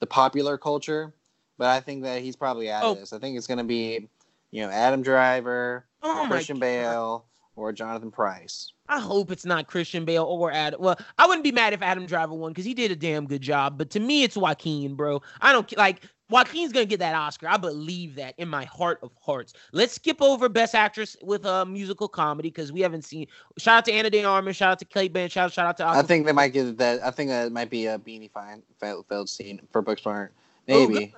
the 0.00 0.06
popular 0.06 0.58
culture, 0.58 1.14
but 1.56 1.68
I 1.68 1.80
think 1.80 2.02
that 2.02 2.20
he's 2.20 2.36
probably 2.36 2.70
out 2.70 2.82
Oh. 2.84 2.92
of 2.92 2.98
this. 2.98 3.12
I 3.14 3.18
think 3.18 3.38
it's 3.38 3.46
going 3.46 3.58
to 3.58 3.64
be, 3.64 4.08
you 4.50 4.62
know, 4.62 4.70
Adam 4.70 5.02
Driver, 5.02 5.86
Oh 6.02 6.26
Christian. 6.28 6.58
Bale, 6.58 7.24
or 7.56 7.72
Jonathan 7.72 8.10
Pryce. 8.10 8.72
I 8.88 8.98
hope 8.98 9.30
it's 9.30 9.44
not 9.44 9.66
Christian 9.66 10.04
Bale 10.04 10.24
or 10.24 10.50
Adam. 10.50 10.80
Well, 10.80 10.98
I 11.18 11.26
wouldn't 11.26 11.44
be 11.44 11.52
mad 11.52 11.72
if 11.72 11.82
Adam 11.82 12.06
Driver 12.06 12.34
won 12.34 12.52
because 12.52 12.64
he 12.64 12.74
did 12.74 12.90
a 12.90 12.96
damn 12.96 13.26
good 13.26 13.42
job. 13.42 13.78
But 13.78 13.90
to 13.90 14.00
me, 14.00 14.24
it's 14.24 14.36
Joaquin, 14.36 14.94
bro. 14.94 15.22
I 15.40 15.52
don't 15.52 15.76
like 15.76 16.02
Joaquin's 16.28 16.72
gonna 16.72 16.86
get 16.86 16.98
that 17.00 17.14
Oscar. 17.14 17.48
I 17.48 17.56
believe 17.56 18.14
that 18.16 18.34
in 18.38 18.48
my 18.48 18.64
heart 18.64 18.98
of 19.02 19.10
hearts. 19.20 19.52
Let's 19.72 19.94
skip 19.94 20.22
over 20.22 20.48
Best 20.48 20.74
Actress 20.74 21.16
with 21.22 21.44
a 21.44 21.66
musical 21.66 22.08
comedy 22.08 22.48
because 22.48 22.72
we 22.72 22.80
haven't 22.80 23.04
seen. 23.04 23.26
Shout 23.58 23.78
out 23.78 23.84
to 23.86 23.92
Ana 23.92 24.10
de 24.10 24.24
Armas. 24.24 24.56
Shout 24.56 24.72
out 24.72 24.78
to 24.80 24.84
Cate 24.84 25.12
Blanchett. 25.12 25.30
Shout, 25.30 25.52
shout 25.52 25.66
out 25.66 25.76
to. 25.76 25.86
I 25.86 26.02
think 26.02 26.26
they 26.26 26.32
might 26.32 26.52
get 26.52 26.78
that. 26.78 27.00
I 27.04 27.10
think 27.10 27.30
that 27.30 27.52
might 27.52 27.70
be 27.70 27.86
a 27.86 27.98
Beanie 27.98 28.30
Fine 28.30 28.62
Fel- 28.80 29.04
Feldstein 29.10 29.60
for 29.70 29.82
Booksmart. 29.82 30.30
Oh, 30.68 30.88
Maybe. 30.88 31.12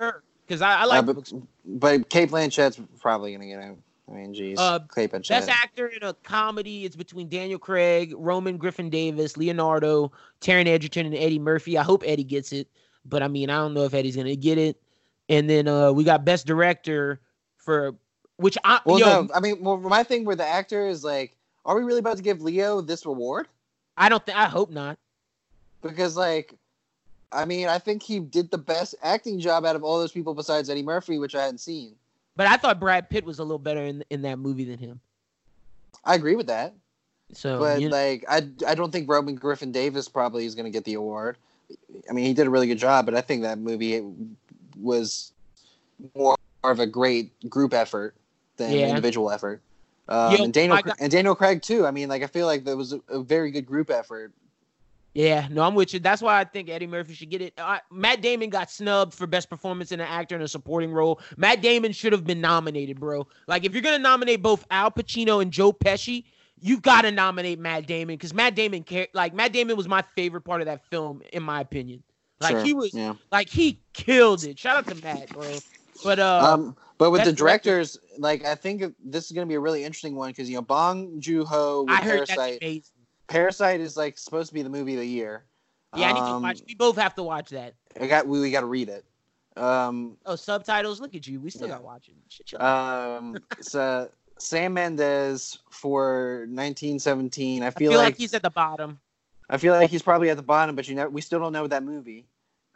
Because 0.47 0.61
I, 0.61 0.81
I 0.81 0.85
like 0.85 0.99
Uh, 0.99 1.01
but, 1.03 1.15
books. 1.15 1.33
but 1.65 2.09
Cate 2.09 2.29
Blanchett's 2.29 2.79
probably 2.99 3.31
going 3.31 3.41
to 3.41 3.47
get 3.47 3.59
out. 3.59 3.77
I 4.11 4.15
mean, 4.15 4.33
geez. 4.33 4.59
Uh, 4.59 4.79
Cate 4.93 5.11
Blanchett. 5.11 5.29
Best 5.29 5.49
actor 5.49 5.87
in 5.87 6.03
a 6.03 6.13
comedy. 6.13 6.85
It's 6.85 6.95
between 6.95 7.29
Daniel 7.29 7.57
Craig, 7.57 8.13
Roman 8.17 8.57
Griffin 8.57 8.89
Davis, 8.89 9.37
Leonardo, 9.37 10.11
Taron 10.41 10.67
Egerton, 10.67 11.05
and 11.05 11.15
Eddie 11.15 11.39
Murphy. 11.39 11.77
I 11.77 11.83
hope 11.83 12.03
Eddie 12.05 12.25
gets 12.25 12.51
it, 12.51 12.67
but 13.05 13.23
I 13.23 13.27
mean, 13.29 13.49
I 13.49 13.55
don't 13.55 13.73
know 13.73 13.85
if 13.85 13.93
Eddie's 13.93 14.17
gonna 14.17 14.35
get 14.35 14.57
it. 14.57 14.79
And 15.29 15.49
then 15.49 15.69
uh 15.69 15.93
we 15.93 16.03
got 16.03 16.25
Best 16.25 16.45
Director 16.45 17.21
for 17.55 17.95
which 18.35 18.57
I 18.65 18.81
well, 18.85 18.99
yo, 18.99 19.05
no, 19.23 19.29
I 19.33 19.39
mean, 19.39 19.63
well, 19.63 19.77
my 19.77 20.03
thing 20.03 20.25
with 20.25 20.39
the 20.39 20.45
actor 20.45 20.85
is 20.87 21.03
like, 21.03 21.37
are 21.65 21.77
we 21.77 21.83
really 21.83 21.99
about 21.99 22.17
to 22.17 22.23
give 22.23 22.41
Leo 22.41 22.81
this 22.81 23.05
reward? 23.05 23.47
I 23.95 24.09
don't 24.09 24.23
think 24.25 24.37
I 24.37 24.45
hope 24.45 24.69
not. 24.69 24.97
Because, 25.81 26.17
like, 26.17 26.55
I 27.33 27.45
mean, 27.45 27.67
I 27.67 27.79
think 27.79 28.03
he 28.03 28.19
did 28.19 28.51
the 28.51 28.57
best 28.57 28.95
acting 29.01 29.39
job 29.39 29.65
out 29.65 29.75
of 29.75 29.83
all 29.83 29.99
those 29.99 30.11
people 30.11 30.33
besides 30.33 30.69
Eddie 30.69 30.83
Murphy, 30.83 31.17
which 31.17 31.35
I 31.35 31.43
hadn't 31.43 31.59
seen. 31.59 31.95
But 32.35 32.47
I 32.47 32.57
thought 32.57 32.79
Brad 32.79 33.09
Pitt 33.09 33.25
was 33.25 33.39
a 33.39 33.43
little 33.43 33.59
better 33.59 33.81
in 33.83 34.03
in 34.09 34.21
that 34.23 34.39
movie 34.39 34.65
than 34.65 34.77
him. 34.79 34.99
I 36.05 36.15
agree 36.15 36.35
with 36.35 36.47
that. 36.47 36.73
So 37.33 37.59
but 37.59 37.81
you 37.81 37.89
know, 37.89 37.95
like 37.95 38.25
I, 38.29 38.47
I 38.67 38.75
don't 38.75 38.91
think 38.91 39.09
Roman 39.09 39.35
Griffin 39.35 39.71
Davis 39.71 40.07
probably 40.07 40.45
is 40.45 40.55
going 40.55 40.65
to 40.65 40.71
get 40.71 40.83
the 40.83 40.93
award. 40.95 41.37
I 42.09 42.13
mean, 42.13 42.25
he 42.25 42.33
did 42.33 42.45
a 42.45 42.49
really 42.49 42.67
good 42.67 42.77
job, 42.77 43.05
but 43.05 43.15
I 43.15 43.21
think 43.21 43.41
that 43.43 43.57
movie 43.57 44.03
was 44.79 45.31
more 46.15 46.35
of 46.63 46.79
a 46.79 46.85
great 46.87 47.31
group 47.49 47.73
effort 47.73 48.15
than 48.57 48.71
Yeah. 48.73 48.89
individual 48.89 49.31
effort. 49.31 49.61
Um, 50.07 50.35
Yo, 50.35 50.43
and 50.43 50.53
Daniel 50.53 50.81
got- 50.81 50.97
and 50.99 51.11
Daniel 51.11 51.35
Craig 51.35 51.61
too. 51.61 51.85
I 51.85 51.91
mean, 51.91 52.09
like 52.09 52.23
I 52.23 52.27
feel 52.27 52.45
like 52.45 52.65
that 52.65 52.75
was 52.75 52.93
a, 52.93 53.01
a 53.09 53.21
very 53.23 53.51
good 53.51 53.65
group 53.65 53.89
effort. 53.89 54.31
Yeah, 55.13 55.47
no, 55.51 55.61
I'm 55.61 55.75
with 55.75 55.93
you. 55.93 55.99
That's 55.99 56.23
why 56.23 56.39
I 56.39 56.43
think 56.43 56.69
Eddie 56.69 56.87
Murphy 56.87 57.13
should 57.13 57.29
get 57.29 57.41
it. 57.41 57.53
Uh, 57.57 57.77
Matt 57.91 58.21
Damon 58.21 58.49
got 58.49 58.71
snubbed 58.71 59.13
for 59.13 59.27
best 59.27 59.47
performance 59.49 59.91
in 59.91 59.99
an 59.99 60.07
actor 60.07 60.35
in 60.35 60.41
a 60.41 60.47
supporting 60.47 60.91
role. 60.91 61.19
Matt 61.37 61.61
Damon 61.61 61.91
should 61.91 62.13
have 62.13 62.25
been 62.25 62.41
nominated, 62.41 62.99
bro. 62.99 63.27
Like, 63.47 63.63
if 63.63 63.73
you're 63.73 63.83
gonna 63.83 63.99
nominate 63.99 64.41
both 64.41 64.65
Al 64.71 64.89
Pacino 64.89 65.41
and 65.41 65.51
Joe 65.51 65.71
Pesci, 65.71 66.23
you 66.59 66.79
gotta 66.79 67.11
nominate 67.11 67.59
Matt 67.59 67.85
Damon 67.85 68.15
because 68.15 68.33
Matt 68.33 68.55
Damon, 68.55 68.81
care- 68.83 69.07
like 69.13 69.35
Matt 69.35 69.53
Damon 69.53 69.77
was 69.77 69.87
my 69.87 70.03
favorite 70.15 70.41
part 70.41 70.61
of 70.61 70.65
that 70.65 70.83
film, 70.89 71.21
in 71.31 71.43
my 71.43 71.61
opinion. 71.61 72.01
Like 72.41 72.55
Sure, 72.55 72.63
he 72.63 72.73
was, 72.73 72.93
yeah. 72.93 73.13
like 73.31 73.49
he 73.49 73.79
killed 73.93 74.43
it. 74.45 74.57
Shout 74.57 74.77
out 74.77 74.87
to 74.87 74.95
Matt, 75.03 75.29
bro. 75.29 75.57
But 76.03 76.19
uh, 76.19 76.41
um, 76.53 76.75
but 76.97 77.11
with 77.11 77.21
the 77.21 77.25
best 77.31 77.37
director- 77.37 77.69
directors, 77.69 77.99
like 78.17 78.45
I 78.45 78.55
think 78.55 78.83
this 79.03 79.25
is 79.25 79.31
going 79.31 79.45
to 79.47 79.49
be 79.49 79.55
a 79.55 79.59
really 79.59 79.83
interesting 79.83 80.15
one 80.15 80.31
because 80.31 80.49
you 80.49 80.55
know 80.55 80.61
Bong 80.63 81.19
Joon 81.21 81.45
Ho 81.45 81.83
with 81.83 81.91
I 81.91 82.01
heard 82.01 82.19
that's 82.21 82.31
Parasite. 82.33 82.57
amazing. 82.63 82.83
Parasite 83.33 83.79
is 83.81 83.97
like 83.97 84.17
supposed 84.19 84.49
to 84.49 84.53
be 84.53 84.61
the 84.61 84.69
movie 84.69 84.93
of 84.93 84.99
the 84.99 85.07
year. 85.07 85.43
Yeah, 85.95 86.09
I 86.09 86.13
need 86.13 86.19
to 86.19 86.25
Um, 86.27 86.43
watch. 86.43 86.61
We 86.67 86.75
both 86.75 86.97
have 86.97 87.15
to 87.15 87.23
watch 87.23 87.49
that. 87.49 87.73
I 87.99 88.05
got 88.05 88.27
we, 88.27 88.39
we 88.39 88.51
got 88.51 88.59
to 88.61 88.67
read 88.67 88.89
it. 88.89 89.03
Um, 89.57 90.17
Oh, 90.25 90.35
subtitles. 90.35 91.01
Look 91.01 91.15
at 91.15 91.25
you. 91.25 91.39
We 91.39 91.49
still 91.49 91.67
Yeah. 91.67 91.75
got 91.75 91.83
watching. 91.83 92.15
Shit, 92.29 92.61
um, 92.61 93.37
so 93.59 94.09
Sam 94.37 94.75
Mendes 94.75 95.57
for 95.71 96.45
1917. 96.49 97.63
I 97.63 97.67
I 97.67 97.69
feel, 97.71 97.91
feel 97.91 97.99
like, 97.99 98.05
like 98.13 98.17
he's 98.17 98.33
at 98.35 98.43
the 98.43 98.49
bottom. 98.51 98.99
I 99.49 99.57
feel 99.57 99.73
like 99.73 99.89
he's 99.89 100.01
probably 100.03 100.29
at 100.29 100.37
the 100.37 100.43
bottom, 100.43 100.75
but 100.75 100.87
you 100.87 100.93
know 100.95 101.09
we 101.09 101.21
still 101.21 101.39
don't 101.39 101.53
know 101.53 101.65
that 101.67 101.83
movie. 101.83 102.27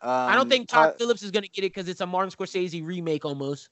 Um, 0.01 0.09
I 0.11 0.35
don't 0.35 0.49
think 0.49 0.67
Todd 0.69 0.91
Todd- 0.91 0.97
Phillips 0.97 1.21
is 1.23 1.29
gonna 1.31 1.47
get 1.47 1.63
it 1.65 1.73
because 1.73 1.87
it's 1.87 2.01
a 2.01 2.05
Martin 2.07 2.31
Scorsese 2.31 2.85
remake 2.85 3.25
almost. 3.25 3.69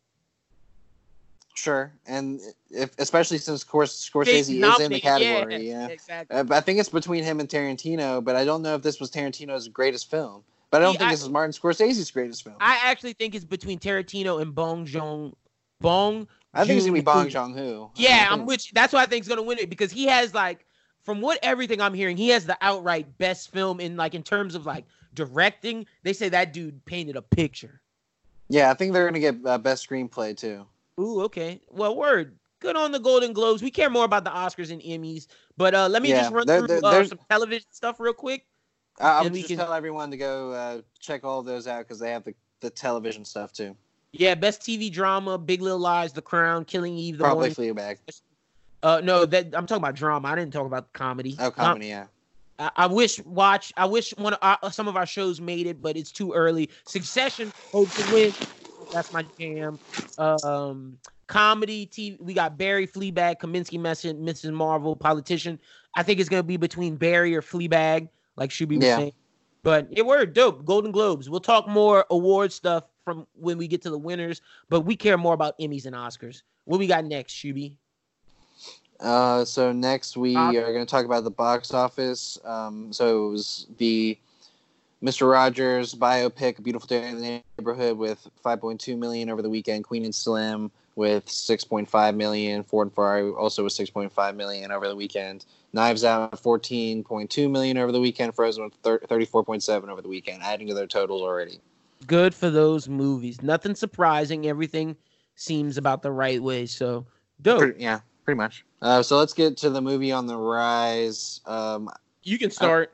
Sure, 1.55 1.93
and 2.05 2.41
if 2.69 2.91
especially 2.99 3.37
since 3.37 3.63
Scorsese 3.63 4.27
is 4.27 4.49
in 4.49 4.91
the 4.91 4.99
category, 4.99 5.67
yeah, 5.67 5.87
yeah. 5.87 5.87
exactly. 5.87 6.37
Uh, 6.37 6.43
I 6.51 6.59
think 6.59 6.79
it's 6.79 6.89
between 6.89 7.23
him 7.23 7.39
and 7.39 7.47
Tarantino, 7.47 8.21
but 8.21 8.35
I 8.35 8.43
don't 8.43 8.61
know 8.61 8.75
if 8.75 8.81
this 8.81 8.99
was 8.99 9.09
Tarantino's 9.09 9.69
greatest 9.69 10.11
film. 10.11 10.43
But 10.69 10.81
I 10.81 10.85
don't 10.85 10.95
See, 10.95 10.97
think 10.97 11.07
I- 11.07 11.13
this 11.13 11.23
is 11.23 11.29
Martin 11.29 11.53
Scorsese's 11.53 12.11
greatest 12.11 12.43
film. 12.43 12.57
I 12.59 12.79
actually 12.83 13.13
think 13.13 13.35
it's 13.35 13.45
between 13.45 13.79
Tarantino 13.79 14.41
and 14.41 14.53
Bong 14.53 14.85
Joon 14.85 15.33
Bong. 15.79 16.27
I 16.53 16.65
think 16.65 16.77
it's 16.77 16.85
gonna 16.85 16.97
be 16.97 17.01
Bong 17.01 17.29
Joon-ho. 17.29 17.91
Yeah, 17.95 18.27
I'm 18.29 18.47
you. 18.49 18.57
That's 18.73 18.91
why 18.91 19.03
I 19.03 19.05
think 19.05 19.23
he's 19.23 19.29
gonna 19.29 19.41
win 19.41 19.59
it 19.59 19.69
because 19.69 19.91
he 19.91 20.07
has 20.07 20.33
like, 20.33 20.65
from 21.03 21.21
what 21.21 21.39
everything 21.41 21.79
I'm 21.79 21.93
hearing, 21.93 22.17
he 22.17 22.29
has 22.29 22.45
the 22.45 22.57
outright 22.59 23.17
best 23.17 23.53
film 23.53 23.79
in 23.79 23.95
like 23.95 24.13
in 24.13 24.23
terms 24.23 24.55
of 24.55 24.65
like 24.65 24.85
directing. 25.13 25.85
They 26.03 26.11
say 26.11 26.27
that 26.29 26.51
dude 26.51 26.83
painted 26.83 27.15
a 27.15 27.21
picture. 27.21 27.81
Yeah, 28.49 28.69
I 28.69 28.73
think 28.73 28.91
they're 28.91 29.05
gonna 29.05 29.19
get 29.19 29.37
uh, 29.45 29.57
best 29.57 29.87
screenplay 29.89 30.35
too. 30.35 30.65
Ooh, 30.99 31.21
okay. 31.23 31.61
Well, 31.69 31.95
word. 31.95 32.35
Good 32.59 32.75
on 32.75 32.91
the 32.91 32.99
Golden 32.99 33.33
Globes. 33.33 33.61
We 33.61 33.69
care 33.69 33.89
more 33.89 34.05
about 34.05 34.23
the 34.23 34.29
Oscars 34.29 34.71
and 34.71 34.81
Emmys. 34.81 35.27
But 35.57 35.75
uh, 35.75 35.87
let 35.89 36.01
me 36.01 36.09
Yeah, 36.09 36.21
just 36.21 36.33
run 36.33 36.47
there- 36.47 36.59
through 36.59 36.79
there- 36.81 37.01
uh, 37.01 37.05
some 37.05 37.19
television 37.29 37.67
stuff 37.71 37.99
real 37.99 38.13
quick. 38.13 38.45
I, 38.99 39.09
I 39.09 39.15
And 39.17 39.23
would 39.25 39.33
we 39.33 39.39
just 39.39 39.49
can- 39.49 39.57
tell 39.57 39.73
everyone 39.73 40.09
to 40.11 40.17
go 40.17 40.51
uh, 40.51 40.81
check 40.99 41.23
all 41.25 41.43
those 41.43 41.67
out 41.67 41.79
because 41.79 41.99
they 41.99 42.11
have 42.11 42.23
the, 42.23 42.33
the 42.61 42.69
television 42.69 43.25
stuff 43.25 43.51
too. 43.51 43.75
Yeah, 44.13 44.33
best 44.35 44.61
TV 44.61 44.89
drama: 44.89 45.37
Big 45.37 45.61
Little 45.61 45.79
Lies, 45.79 46.13
The 46.13 46.21
Crown, 46.21 46.63
Killing 46.63 46.97
Eve, 46.97 47.17
The 47.17 47.25
Probably 47.25 47.53
Morning. 47.57 47.75
Fleabag. 47.75 47.97
Uh, 48.81 49.01
no, 49.03 49.25
that 49.25 49.47
I'm 49.47 49.65
talking 49.67 49.83
about 49.83 49.95
drama. 49.95 50.29
I 50.29 50.35
didn't 50.35 50.53
talk 50.53 50.65
about 50.65 50.93
comedy. 50.93 51.35
Oh, 51.39 51.51
comedy, 51.51 51.87
yeah. 51.87 52.05
I, 52.57 52.71
I 52.77 52.87
wish 52.87 53.19
watch. 53.25 53.73
I 53.75 53.85
wish 53.85 54.11
one 54.17 54.31
of 54.33 54.39
our, 54.41 54.71
some 54.71 54.87
of 54.87 54.95
our 54.95 55.05
shows 55.05 55.41
made 55.41 55.67
it, 55.67 55.81
but 55.81 55.97
it's 55.97 56.11
too 56.11 56.31
early. 56.31 56.69
Succession 56.85 57.51
hopes 57.73 57.95
to 57.95 58.13
win. 58.13 58.33
That's 58.91 59.11
my 59.11 59.25
jam. 59.39 59.79
Um, 60.17 60.97
comedy 61.27 61.87
TV. 61.87 62.19
We 62.21 62.33
got 62.33 62.57
Barry, 62.57 62.87
Fleabag, 62.87 63.37
Kominsky, 63.39 63.79
Message, 63.79 64.15
Mrs. 64.17 64.51
Maisel, 64.51 64.99
Politician. 64.99 65.59
I 65.95 66.03
think 66.03 66.19
it's 66.19 66.29
gonna 66.29 66.43
be 66.43 66.57
between 66.57 66.95
Barry 66.95 67.35
or 67.35 67.41
Fleabag, 67.41 68.09
like 68.35 68.49
Shuby 68.49 68.77
was 68.77 68.85
Yeah. 68.85 68.97
saying. 68.97 69.13
But 69.63 69.87
it 69.91 70.05
were 70.05 70.25
dope. 70.25 70.63
Golden 70.65 70.91
Globes. 70.91 71.29
We'll 71.29 71.39
talk 71.39 71.67
more 71.67 72.05
award 72.11 72.51
stuff 72.53 72.83
from 73.03 73.25
when 73.33 73.57
we 73.57 73.67
get 73.67 73.81
to 73.83 73.89
the 73.89 73.97
winners, 73.97 74.41
but 74.69 74.81
we 74.81 74.95
care 74.95 75.17
more 75.17 75.33
about 75.33 75.57
Emmys 75.59 75.85
and 75.85 75.95
Oscars. 75.95 76.43
What 76.65 76.79
we 76.79 76.87
got 76.87 77.05
next, 77.05 77.33
Shuby? 77.33 77.75
Uh, 78.99 79.43
so 79.43 79.71
next 79.71 80.15
we 80.15 80.35
are 80.35 80.51
going 80.73 80.85
to 80.85 80.89
talk 80.89 81.05
about 81.05 81.23
the 81.23 81.31
box 81.31 81.73
office. 81.73 82.37
Um, 82.45 82.93
so 82.93 83.27
it 83.27 83.31
was 83.31 83.67
the 83.77 84.17
Mr. 85.03 85.29
Rogers 85.31 85.93
biopic, 85.93 86.63
Beautiful 86.63 86.87
Day 86.87 87.07
in 87.09 87.21
the 87.21 87.43
Neighborhood, 87.59 87.97
with 87.97 88.27
5.2 88.43 88.97
million 88.97 89.29
over 89.29 89.41
the 89.41 89.49
weekend. 89.49 89.83
Queen 89.83 90.05
and 90.05 90.15
Slim 90.15 90.71
with 90.95 91.25
6.5 91.25 92.15
million. 92.15 92.63
Ford 92.63 92.87
and 92.87 92.95
Ferrari 92.95 93.29
also 93.31 93.63
with 93.65 93.73
6.5 93.73 94.35
million 94.35 94.71
over 94.71 94.87
the 94.87 94.95
weekend. 94.95 95.45
Knives 95.73 96.03
Out 96.05 96.31
14.2 96.41 97.51
million 97.51 97.77
over 97.77 97.91
the 97.91 97.99
weekend. 97.99 98.33
Frozen 98.33 98.63
with 98.63 98.81
34.7 98.81 99.89
over 99.89 100.01
the 100.01 100.07
weekend, 100.07 100.41
adding 100.41 100.67
to 100.67 100.73
their 100.73 100.87
totals 100.87 101.21
already. 101.21 101.59
good 102.07 102.33
for 102.33 102.49
those 102.49 102.87
movies. 102.87 103.41
Nothing 103.41 103.75
surprising. 103.75 104.47
Everything 104.47 104.95
seems 105.35 105.77
about 105.77 106.01
the 106.01 106.11
right 106.11 106.41
way. 106.41 106.65
So 106.65 107.05
dope. 107.41 107.59
Pretty- 107.59 107.83
yeah, 107.83 107.99
pretty 108.23 108.37
much. 108.37 108.63
Uh, 108.81 109.03
so 109.03 109.17
let's 109.17 109.33
get 109.33 109.57
to 109.57 109.69
the 109.69 109.81
movie 109.81 110.11
on 110.13 110.25
the 110.27 110.37
rise. 110.37 111.41
Um, 111.45 111.89
You 112.23 112.37
can 112.39 112.49
start. 112.51 112.93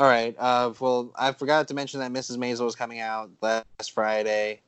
All 0.00 0.06
right. 0.06 0.34
Uh, 0.38 0.72
well, 0.80 1.10
I 1.14 1.30
forgot 1.32 1.68
to 1.68 1.74
mention 1.74 2.00
that 2.00 2.10
Mrs. 2.10 2.38
Maisel 2.38 2.66
is 2.66 2.74
coming 2.74 3.00
out 3.00 3.28
last 3.42 3.92
Friday, 3.92 4.60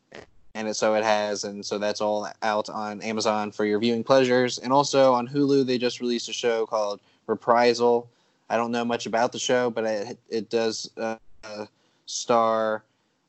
and 0.54 0.68
it, 0.68 0.74
so 0.74 0.92
it 0.92 1.04
has, 1.04 1.44
and 1.44 1.64
so 1.64 1.78
that's 1.78 2.02
all 2.02 2.28
out 2.42 2.68
on 2.68 3.00
Amazon 3.00 3.50
for 3.50 3.64
your 3.64 3.78
viewing 3.78 4.04
pleasures, 4.04 4.58
and 4.58 4.74
also 4.74 5.14
on 5.14 5.26
Hulu. 5.26 5.64
They 5.64 5.78
just 5.78 6.00
released 6.00 6.28
a 6.28 6.34
show 6.34 6.66
called 6.66 7.00
Reprisal. 7.26 8.10
I 8.50 8.58
don't 8.58 8.72
know 8.72 8.84
much 8.84 9.06
about 9.06 9.32
the 9.32 9.38
show, 9.38 9.70
but 9.70 9.84
it 9.86 10.18
it 10.28 10.50
does 10.50 10.90
uh, 10.98 11.16
star. 12.04 12.84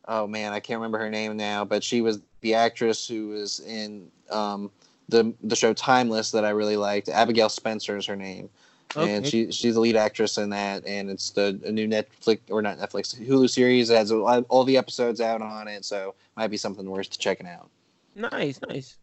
Oh 0.06 0.28
man, 0.28 0.52
I 0.52 0.60
can't 0.60 0.80
remember 0.80 1.00
her 1.00 1.10
name 1.10 1.38
now, 1.38 1.64
but 1.64 1.86
she 1.86 2.02
was 2.02 2.20
the 2.42 2.54
actress 2.54 3.08
who 3.08 3.30
was 3.30 3.62
in 3.62 4.12
um, 4.30 4.70
the 5.08 5.34
the 5.42 5.56
show 5.56 5.72
Timeless 5.72 6.32
that 6.32 6.44
I 6.44 6.50
really 6.50 6.76
liked. 6.76 7.08
Abigail 7.08 7.48
Spencer 7.48 7.96
is 7.96 8.06
her 8.08 8.18
name 8.18 8.50
and 8.96 9.26
she 9.26 9.52
she's 9.52 9.74
the 9.76 9.80
lead 9.80 9.96
actress 9.96 10.38
in 10.38 10.50
that, 10.52 10.86
and 10.86 11.10
it's 11.10 11.30
the 11.32 11.60
a 11.66 11.72
new 11.72 11.88
Netflix 11.88 12.40
or 12.50 12.62
not 12.62 12.78
Netflix 12.78 13.16
Hulu 13.16 13.50
series 13.50 13.90
it 13.90 13.96
has 13.98 14.12
all 14.12 14.64
the 14.64 14.78
episodes 14.78 15.22
out 15.22 15.42
on 15.42 15.68
it, 15.68 15.86
so 15.86 16.16
might 16.36 16.48
be 16.48 16.58
something 16.58 16.90
worth 16.90 17.18
checking 17.18 17.48
out. 17.48 17.70
Nice, 18.16 18.60
nice. 18.68 18.98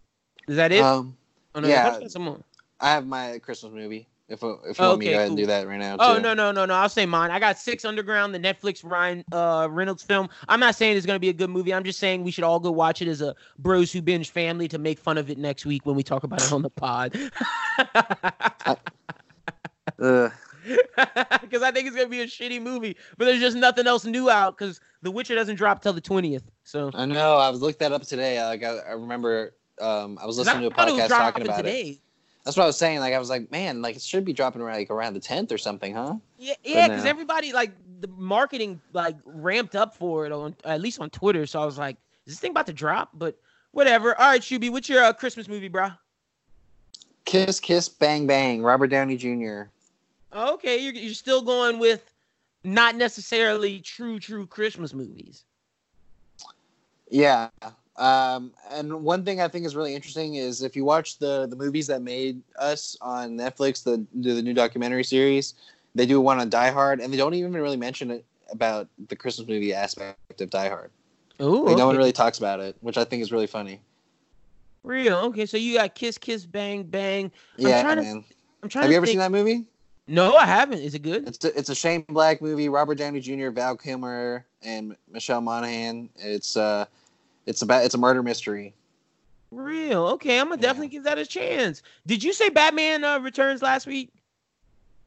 Is 0.48 0.56
that 0.56 0.72
it? 0.72 0.82
Um, 0.82 1.16
oh, 1.54 1.60
no, 1.60 1.68
yeah. 1.68 1.98
I. 2.16 2.34
I 2.82 2.90
have 2.92 3.06
my 3.06 3.38
Christmas 3.40 3.72
movie. 3.72 4.06
If 4.28 4.44
if 4.44 4.78
you 4.78 4.84
Oh, 4.84 4.90
want 4.90 5.00
me 5.00 5.06
to 5.06 5.10
go 5.10 5.16
ahead 5.16 5.26
and 5.26 5.30
cool. 5.32 5.36
do 5.38 5.46
that 5.46 5.66
right 5.66 5.78
now. 5.78 5.96
Oh 5.98 6.16
no 6.20 6.34
no 6.34 6.52
no 6.52 6.64
no! 6.64 6.72
I'll 6.74 6.88
say 6.88 7.04
mine. 7.04 7.32
I 7.32 7.40
got 7.40 7.58
Six 7.58 7.84
Underground, 7.84 8.32
the 8.32 8.38
Netflix 8.38 8.88
Ryan 8.88 9.24
uh, 9.32 9.66
Reynolds 9.68 10.04
film. 10.04 10.28
I'm 10.48 10.60
not 10.60 10.76
saying 10.76 10.96
it's 10.96 11.04
gonna 11.04 11.18
be 11.18 11.30
a 11.30 11.32
good 11.32 11.50
movie. 11.50 11.74
I'm 11.74 11.82
just 11.82 11.98
saying 11.98 12.22
we 12.22 12.30
should 12.30 12.44
all 12.44 12.60
go 12.60 12.70
watch 12.70 13.02
it 13.02 13.08
as 13.08 13.22
a 13.22 13.34
Bros 13.58 13.90
Who 13.90 14.00
Binge 14.00 14.30
family 14.30 14.68
to 14.68 14.78
make 14.78 15.00
fun 15.00 15.18
of 15.18 15.30
it 15.30 15.36
next 15.38 15.66
week 15.66 15.84
when 15.84 15.96
we 15.96 16.04
talk 16.04 16.22
about 16.22 16.40
it 16.42 16.52
on 16.52 16.62
the 16.62 16.70
pod. 16.70 17.18
Ugh. 18.66 18.78
Because 19.86 20.32
I 20.98 21.70
think 21.70 21.86
it's 21.86 21.96
gonna 21.96 22.08
be 22.08 22.20
a 22.20 22.26
shitty 22.26 22.60
movie, 22.60 22.96
but 23.16 23.24
there's 23.24 23.40
just 23.40 23.56
nothing 23.56 23.86
else 23.86 24.04
new 24.04 24.30
out 24.30 24.56
because 24.56 24.80
The 25.02 25.10
Witcher 25.10 25.34
doesn't 25.34 25.56
drop 25.56 25.82
till 25.82 25.92
the 25.92 26.00
twentieth. 26.00 26.44
So 26.64 26.90
I 26.94 27.06
know. 27.06 27.36
I 27.36 27.50
was 27.50 27.62
looked 27.62 27.78
that 27.80 27.92
up 27.92 28.02
today. 28.02 28.42
Like 28.44 28.62
I, 28.62 28.76
I 28.78 28.92
remember, 28.92 29.54
um, 29.80 30.18
I 30.20 30.26
was 30.26 30.38
listening 30.38 30.62
to 30.62 30.66
a 30.68 30.70
thought 30.70 30.88
it 30.88 30.92
was 30.92 31.02
podcast 31.02 31.08
talking 31.08 31.44
dropping 31.44 31.64
about 31.64 31.66
it. 31.66 31.98
That's 32.44 32.56
what 32.56 32.64
I 32.64 32.66
was 32.66 32.78
saying. 32.78 33.00
Like 33.00 33.14
I 33.14 33.18
was 33.18 33.28
like, 33.28 33.50
man, 33.50 33.82
like 33.82 33.96
it 33.96 34.02
should 34.02 34.24
be 34.24 34.32
dropping 34.32 34.62
around 34.62 34.76
like 34.76 34.90
around 34.90 35.14
the 35.14 35.20
tenth 35.20 35.52
or 35.52 35.58
something, 35.58 35.94
huh? 35.94 36.16
Yeah, 36.38 36.54
yeah, 36.64 36.86
no. 36.86 36.94
because 36.94 37.04
everybody 37.04 37.52
like 37.52 37.72
the 38.00 38.08
marketing 38.08 38.80
like 38.92 39.16
ramped 39.24 39.76
up 39.76 39.94
for 39.94 40.26
it 40.26 40.32
on 40.32 40.56
at 40.64 40.80
least 40.80 41.00
on 41.00 41.10
Twitter. 41.10 41.46
So 41.46 41.60
I 41.60 41.66
was 41.66 41.78
like, 41.78 41.96
is 42.26 42.34
this 42.34 42.40
thing 42.40 42.52
about 42.52 42.66
to 42.66 42.72
drop? 42.72 43.10
But 43.14 43.36
whatever. 43.72 44.18
All 44.18 44.28
right, 44.28 44.40
Shuby, 44.40 44.70
what's 44.70 44.88
your 44.88 45.02
uh, 45.02 45.12
Christmas 45.12 45.48
movie, 45.48 45.68
bro? 45.68 45.90
Kiss, 47.24 47.60
kiss, 47.60 47.88
bang, 47.88 48.26
bang. 48.26 48.62
Robert 48.62 48.88
Downey 48.88 49.16
Jr. 49.16 49.62
Okay, 50.34 50.78
you're 50.78 50.94
you're 50.94 51.14
still 51.14 51.42
going 51.42 51.78
with 51.78 52.12
not 52.64 52.96
necessarily 52.96 53.80
true 53.80 54.18
true 54.18 54.46
Christmas 54.46 54.92
movies. 54.94 55.44
Yeah. 57.10 57.48
Um, 57.96 58.52
and 58.70 59.02
one 59.02 59.24
thing 59.24 59.40
I 59.40 59.48
think 59.48 59.66
is 59.66 59.76
really 59.76 59.94
interesting 59.94 60.36
is 60.36 60.62
if 60.62 60.74
you 60.74 60.84
watch 60.84 61.18
the 61.18 61.46
the 61.46 61.56
movies 61.56 61.86
that 61.88 62.02
made 62.02 62.40
us 62.58 62.96
on 63.00 63.36
Netflix, 63.36 63.82
the 63.82 64.04
the, 64.14 64.40
new 64.40 64.54
documentary 64.54 65.04
series, 65.04 65.54
they 65.94 66.06
do 66.06 66.20
one 66.20 66.40
on 66.40 66.48
Die 66.48 66.70
Hard, 66.70 67.00
and 67.00 67.12
they 67.12 67.16
don't 67.16 67.34
even 67.34 67.52
really 67.52 67.76
mention 67.76 68.10
it 68.10 68.24
about 68.50 68.88
the 69.08 69.16
Christmas 69.16 69.46
movie 69.48 69.74
aspect 69.74 70.40
of 70.40 70.50
Die 70.50 70.68
Hard. 70.68 70.90
Oh, 71.38 71.62
Like, 71.62 71.76
No 71.76 71.86
one 71.86 71.96
really 71.96 72.12
talks 72.12 72.38
about 72.38 72.60
it, 72.60 72.76
which 72.80 72.96
I 72.96 73.04
think 73.04 73.22
is 73.22 73.32
really 73.32 73.46
funny. 73.46 73.80
Real. 74.82 75.16
Okay, 75.16 75.46
so 75.46 75.56
you 75.56 75.74
got 75.78 75.94
Kiss 75.94 76.18
Kiss 76.18 76.46
Bang 76.46 76.84
Bang. 76.84 77.26
I'm 77.58 77.66
Yeah, 77.66 77.82
trying 77.82 77.96
to- 77.96 78.02
man. 78.02 78.24
I'm 78.62 78.68
trying 78.68 78.82
Have 78.82 78.88
to 78.88 78.92
you 78.92 78.96
ever 78.98 79.06
think. 79.06 79.12
seen 79.14 79.18
that 79.20 79.32
movie? 79.32 79.64
No, 80.06 80.34
I 80.36 80.44
haven't. 80.44 80.80
Is 80.80 80.94
it 80.94 81.02
good? 81.02 81.28
It's 81.28 81.44
a, 81.44 81.58
it's 81.58 81.68
a 81.70 81.74
Shane 81.74 82.04
Black 82.08 82.42
movie. 82.42 82.68
Robert 82.68 82.96
Downey 82.98 83.20
Jr., 83.20 83.50
Val 83.50 83.76
Kilmer, 83.76 84.44
and 84.62 84.96
Michelle 85.10 85.40
Monaghan. 85.40 86.10
It's 86.16 86.56
uh, 86.56 86.84
it's 87.46 87.62
about 87.62 87.84
it's 87.84 87.94
a 87.94 87.98
murder 87.98 88.22
mystery. 88.22 88.74
Real. 89.52 90.06
Okay, 90.08 90.38
I'm 90.38 90.48
gonna 90.48 90.60
definitely 90.60 90.88
give 90.88 91.04
that 91.04 91.18
a 91.18 91.24
chance. 91.26 91.82
Did 92.06 92.22
you 92.24 92.32
say 92.32 92.48
Batman 92.50 93.04
uh, 93.04 93.18
Returns 93.20 93.62
last 93.62 93.86
week? 93.86 94.10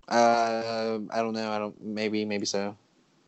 Uh, 0.07 0.99
I 1.11 1.17
don't 1.21 1.33
know. 1.33 1.51
I 1.51 1.59
don't. 1.59 1.79
Maybe, 1.81 2.25
maybe 2.25 2.45
so. 2.45 2.75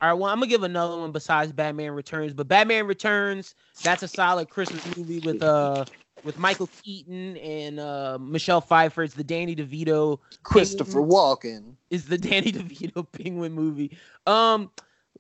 All 0.02 0.10
right, 0.10 0.14
well, 0.14 0.30
I'm 0.32 0.38
gonna 0.39 0.48
give 0.48 0.64
another 0.64 0.98
one 0.98 1.12
besides 1.12 1.52
Batman 1.52 1.91
Returns, 1.91 2.34
but 2.34 2.48
Batman 2.48 2.86
Returns, 2.86 3.56
that's 3.82 4.04
a 4.04 4.08
solid 4.08 4.50
Christmas 4.50 4.86
movie 4.98 5.20
with 5.20 5.41
uh 5.41 5.86
with 6.26 6.38
Michael 6.39 6.67
Keaton 6.84 7.38
and 7.38 7.80
uh 7.80 8.17
Michelle 8.19 8.59
Pfeiffer. 8.61 9.03
It's 9.03 9.13
the 9.13 9.23
Danny 9.23 9.55
DeVito 9.55 10.19
Christopher 10.43 10.99
Penguin- 11.01 11.09
Walken. 11.11 11.73
is 11.89 12.05
the 12.05 12.17
Danny 12.17 12.51
DeVito 12.51 13.05
Penguin 13.11 13.53
movie. 13.53 13.97
Um, 14.28 14.69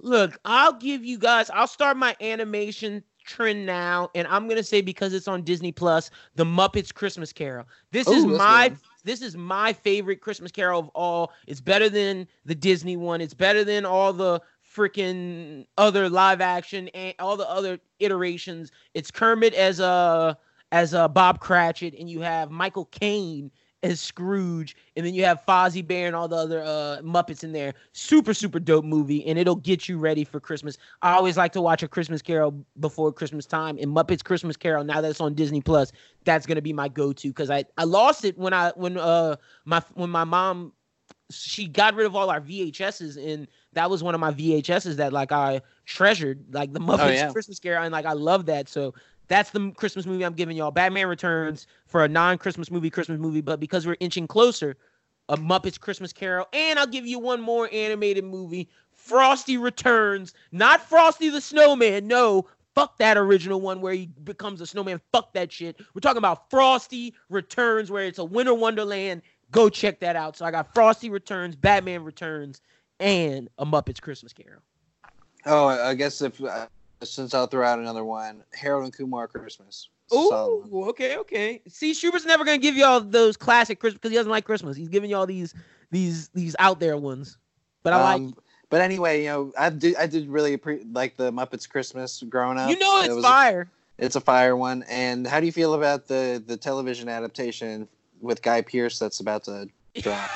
look, 0.01 0.37
I'll 0.43 0.73
give 0.73 1.05
you 1.05 1.17
guys. 1.17 1.49
I'll 1.51 1.67
start 1.67 1.95
my 1.95 2.15
animation 2.19 3.03
trend 3.23 3.65
now, 3.65 4.09
and 4.13 4.27
I'm 4.27 4.47
gonna 4.47 4.63
say 4.63 4.81
because 4.81 5.13
it's 5.13 5.27
on 5.27 5.41
Disney 5.43 5.71
Plus, 5.71 6.11
The 6.35 6.43
Muppets 6.43 6.93
Christmas 6.93 7.31
Carol. 7.33 7.65
This 7.91 8.07
is 8.07 8.23
Ooh, 8.23 8.29
that's 8.31 8.37
my 8.39 8.69
good. 8.69 8.77
this 9.03 9.21
is 9.21 9.35
my 9.37 9.73
favorite 9.73 10.21
Christmas 10.21 10.51
Carol 10.51 10.79
of 10.81 10.89
all. 10.89 11.31
It's 11.47 11.61
better 11.61 11.89
than 11.89 12.27
the 12.45 12.53
Disney 12.55 12.97
one. 12.97 13.21
It's 13.21 13.33
better 13.33 13.63
than 13.63 13.85
all 13.85 14.11
the 14.13 14.41
freaking 14.75 15.65
other 15.77 16.09
live 16.09 16.41
action 16.41 16.89
and 16.89 17.15
all 17.19 17.37
the 17.37 17.49
other 17.49 17.79
iterations. 17.99 18.71
It's 18.93 19.09
Kermit 19.09 19.53
as 19.53 19.79
a 19.79 20.37
as 20.71 20.93
a 20.93 21.07
Bob 21.07 21.39
Cratchit, 21.39 21.93
and 21.97 22.09
you 22.09 22.21
have 22.21 22.51
Michael 22.51 22.85
Caine 22.85 23.51
as 23.83 24.01
Scrooge, 24.01 24.75
and 24.95 25.05
then 25.05 25.13
you 25.13 25.23
have 25.25 25.45
Fozzie 25.47 25.85
Bear 25.85 26.07
and 26.07 26.15
all 26.15 26.27
the 26.27 26.35
other 26.35 26.61
uh, 26.61 27.01
Muppets 27.03 27.43
in 27.43 27.51
there. 27.51 27.73
Super, 27.93 28.33
super 28.33 28.59
dope 28.59 28.83
movie, 28.85 29.25
and 29.25 29.37
it'll 29.37 29.55
get 29.55 29.87
you 29.87 29.97
ready 29.97 30.23
for 30.23 30.39
Christmas. 30.39 30.77
I 31.01 31.13
always 31.13 31.37
like 31.37 31.53
to 31.53 31.61
watch 31.61 31.83
a 31.83 31.87
Christmas 31.87 32.21
Carol 32.21 32.65
before 32.79 33.13
Christmas 33.13 33.45
time, 33.45 33.77
and 33.79 33.95
Muppets 33.95 34.23
Christmas 34.23 34.57
Carol. 34.57 34.83
Now 34.83 35.01
that 35.01 35.09
it's 35.09 35.21
on 35.21 35.35
Disney 35.35 35.61
Plus, 35.61 35.91
that's 36.23 36.45
gonna 36.45 36.61
be 36.61 36.73
my 36.73 36.87
go-to 36.87 37.29
because 37.29 37.49
I 37.49 37.65
I 37.77 37.83
lost 37.83 38.25
it 38.25 38.37
when 38.37 38.53
I 38.53 38.71
when 38.75 38.97
uh 38.97 39.35
my 39.65 39.81
when 39.93 40.09
my 40.09 40.23
mom 40.23 40.73
she 41.31 41.67
got 41.67 41.95
rid 41.95 42.05
of 42.05 42.15
all 42.15 42.29
our 42.29 42.39
VHSs 42.39 43.17
and 43.17 43.47
that 43.73 43.89
was 43.89 44.03
one 44.03 44.13
of 44.13 44.21
my 44.21 44.31
VHSs 44.31 44.95
that 44.95 45.11
like 45.11 45.31
I 45.31 45.61
treasured 45.85 46.45
like 46.53 46.71
the 46.73 46.79
Muppets 46.79 47.15
yeah. 47.15 47.31
Christmas 47.31 47.59
Carol 47.59 47.83
and 47.83 47.91
like 47.91 48.05
I 48.05 48.13
love 48.13 48.45
that 48.45 48.69
so 48.69 48.93
that's 49.27 49.49
the 49.51 49.71
Christmas 49.71 50.05
movie 50.05 50.25
I'm 50.25 50.33
giving 50.33 50.57
y'all 50.57 50.71
Batman 50.71 51.07
Returns 51.07 51.67
for 51.85 52.03
a 52.03 52.07
non-Christmas 52.07 52.71
movie 52.71 52.89
Christmas 52.89 53.19
movie 53.19 53.41
but 53.41 53.59
because 53.59 53.85
we're 53.85 53.97
inching 53.99 54.27
closer 54.27 54.77
a 55.29 55.37
Muppets 55.37 55.79
Christmas 55.79 56.13
Carol 56.13 56.47
and 56.53 56.77
I'll 56.77 56.87
give 56.87 57.05
you 57.05 57.19
one 57.19 57.41
more 57.41 57.69
animated 57.71 58.23
movie 58.23 58.69
Frosty 58.91 59.57
Returns 59.57 60.33
not 60.51 60.81
Frosty 60.81 61.29
the 61.29 61.41
Snowman 61.41 62.07
no 62.07 62.47
Fuck 62.75 62.97
that 62.97 63.15
original 63.15 63.61
one 63.61 63.79
where 63.79 63.93
he 63.93 64.07
becomes 64.25 64.59
a 64.59 64.67
snowman. 64.67 64.99
Fuck 65.13 65.31
that 65.31 65.49
shit. 65.49 65.79
We're 65.93 66.01
talking 66.01 66.17
about 66.17 66.49
Frosty 66.49 67.15
Returns, 67.29 67.89
where 67.89 68.03
it's 68.03 68.19
a 68.19 68.25
winter 68.25 68.53
wonderland 68.53 69.21
go 69.51 69.69
check 69.69 69.99
that 70.01 70.15
out. 70.15 70.35
So 70.35 70.45
I 70.45 70.51
got 70.51 70.73
Frosty 70.73 71.09
Returns, 71.09 71.55
Batman 71.55 72.03
Returns, 72.03 72.61
and 72.99 73.49
a 73.57 73.65
Muppets 73.65 74.01
Christmas 74.01 74.33
Carol. 74.33 74.61
Oh, 75.45 75.67
I 75.67 75.93
guess 75.93 76.21
if 76.21 76.41
uh, 76.43 76.67
since 77.03 77.33
I'll 77.33 77.47
throw 77.47 77.65
out 77.65 77.79
another 77.79 78.03
one, 78.03 78.43
Harold 78.53 78.83
and 78.85 78.93
Kumar 78.93 79.27
Christmas. 79.27 79.89
Ooh, 80.13 80.85
okay, 80.89 81.17
okay. 81.17 81.61
See, 81.67 81.93
Schubert's 81.93 82.25
never 82.25 82.45
gonna 82.45 82.57
give 82.59 82.75
y'all 82.75 83.01
those 83.01 83.35
classic 83.37 83.79
Christmas 83.79 83.97
because 83.99 84.11
he 84.11 84.17
doesn't 84.17 84.31
like 84.31 84.45
Christmas. 84.45 84.77
He's 84.77 84.89
giving 84.89 85.09
y'all 85.09 85.25
these 85.25 85.53
these 85.91 86.29
these 86.29 86.55
out 86.59 86.79
there 86.79 86.95
ones. 86.97 87.37
But 87.83 87.93
I 87.93 88.01
like 88.03 88.15
Um, 88.21 88.35
But 88.69 88.81
anyway, 88.81 89.23
you 89.23 89.29
know, 89.29 89.53
I 89.57 89.69
did 89.69 89.95
I 89.95 90.05
did 90.07 90.27
really 90.29 90.57
appre- 90.57 90.85
like 90.93 91.17
the 91.17 91.31
Muppets 91.31 91.67
Christmas 91.69 92.23
growing 92.29 92.57
up. 92.57 92.69
you 92.69 92.77
know 92.79 93.01
It 93.01 93.05
it's 93.07 93.15
was- 93.15 93.25
fire. 93.25 93.69
It's 93.97 94.15
a 94.17 94.21
fire 94.21 94.57
one. 94.57 94.83
And 94.89 95.25
how 95.25 95.39
do 95.39 95.45
you 95.45 95.51
feel 95.51 95.73
about 95.73 96.07
the 96.07 96.43
the 96.45 96.57
television 96.57 97.07
adaptation 97.09 97.87
with 98.21 98.41
Guy 98.41 98.61
Pearce 98.61 98.99
that's 98.99 99.19
about 99.21 99.43
to 99.45 99.69
drop? 100.01 100.29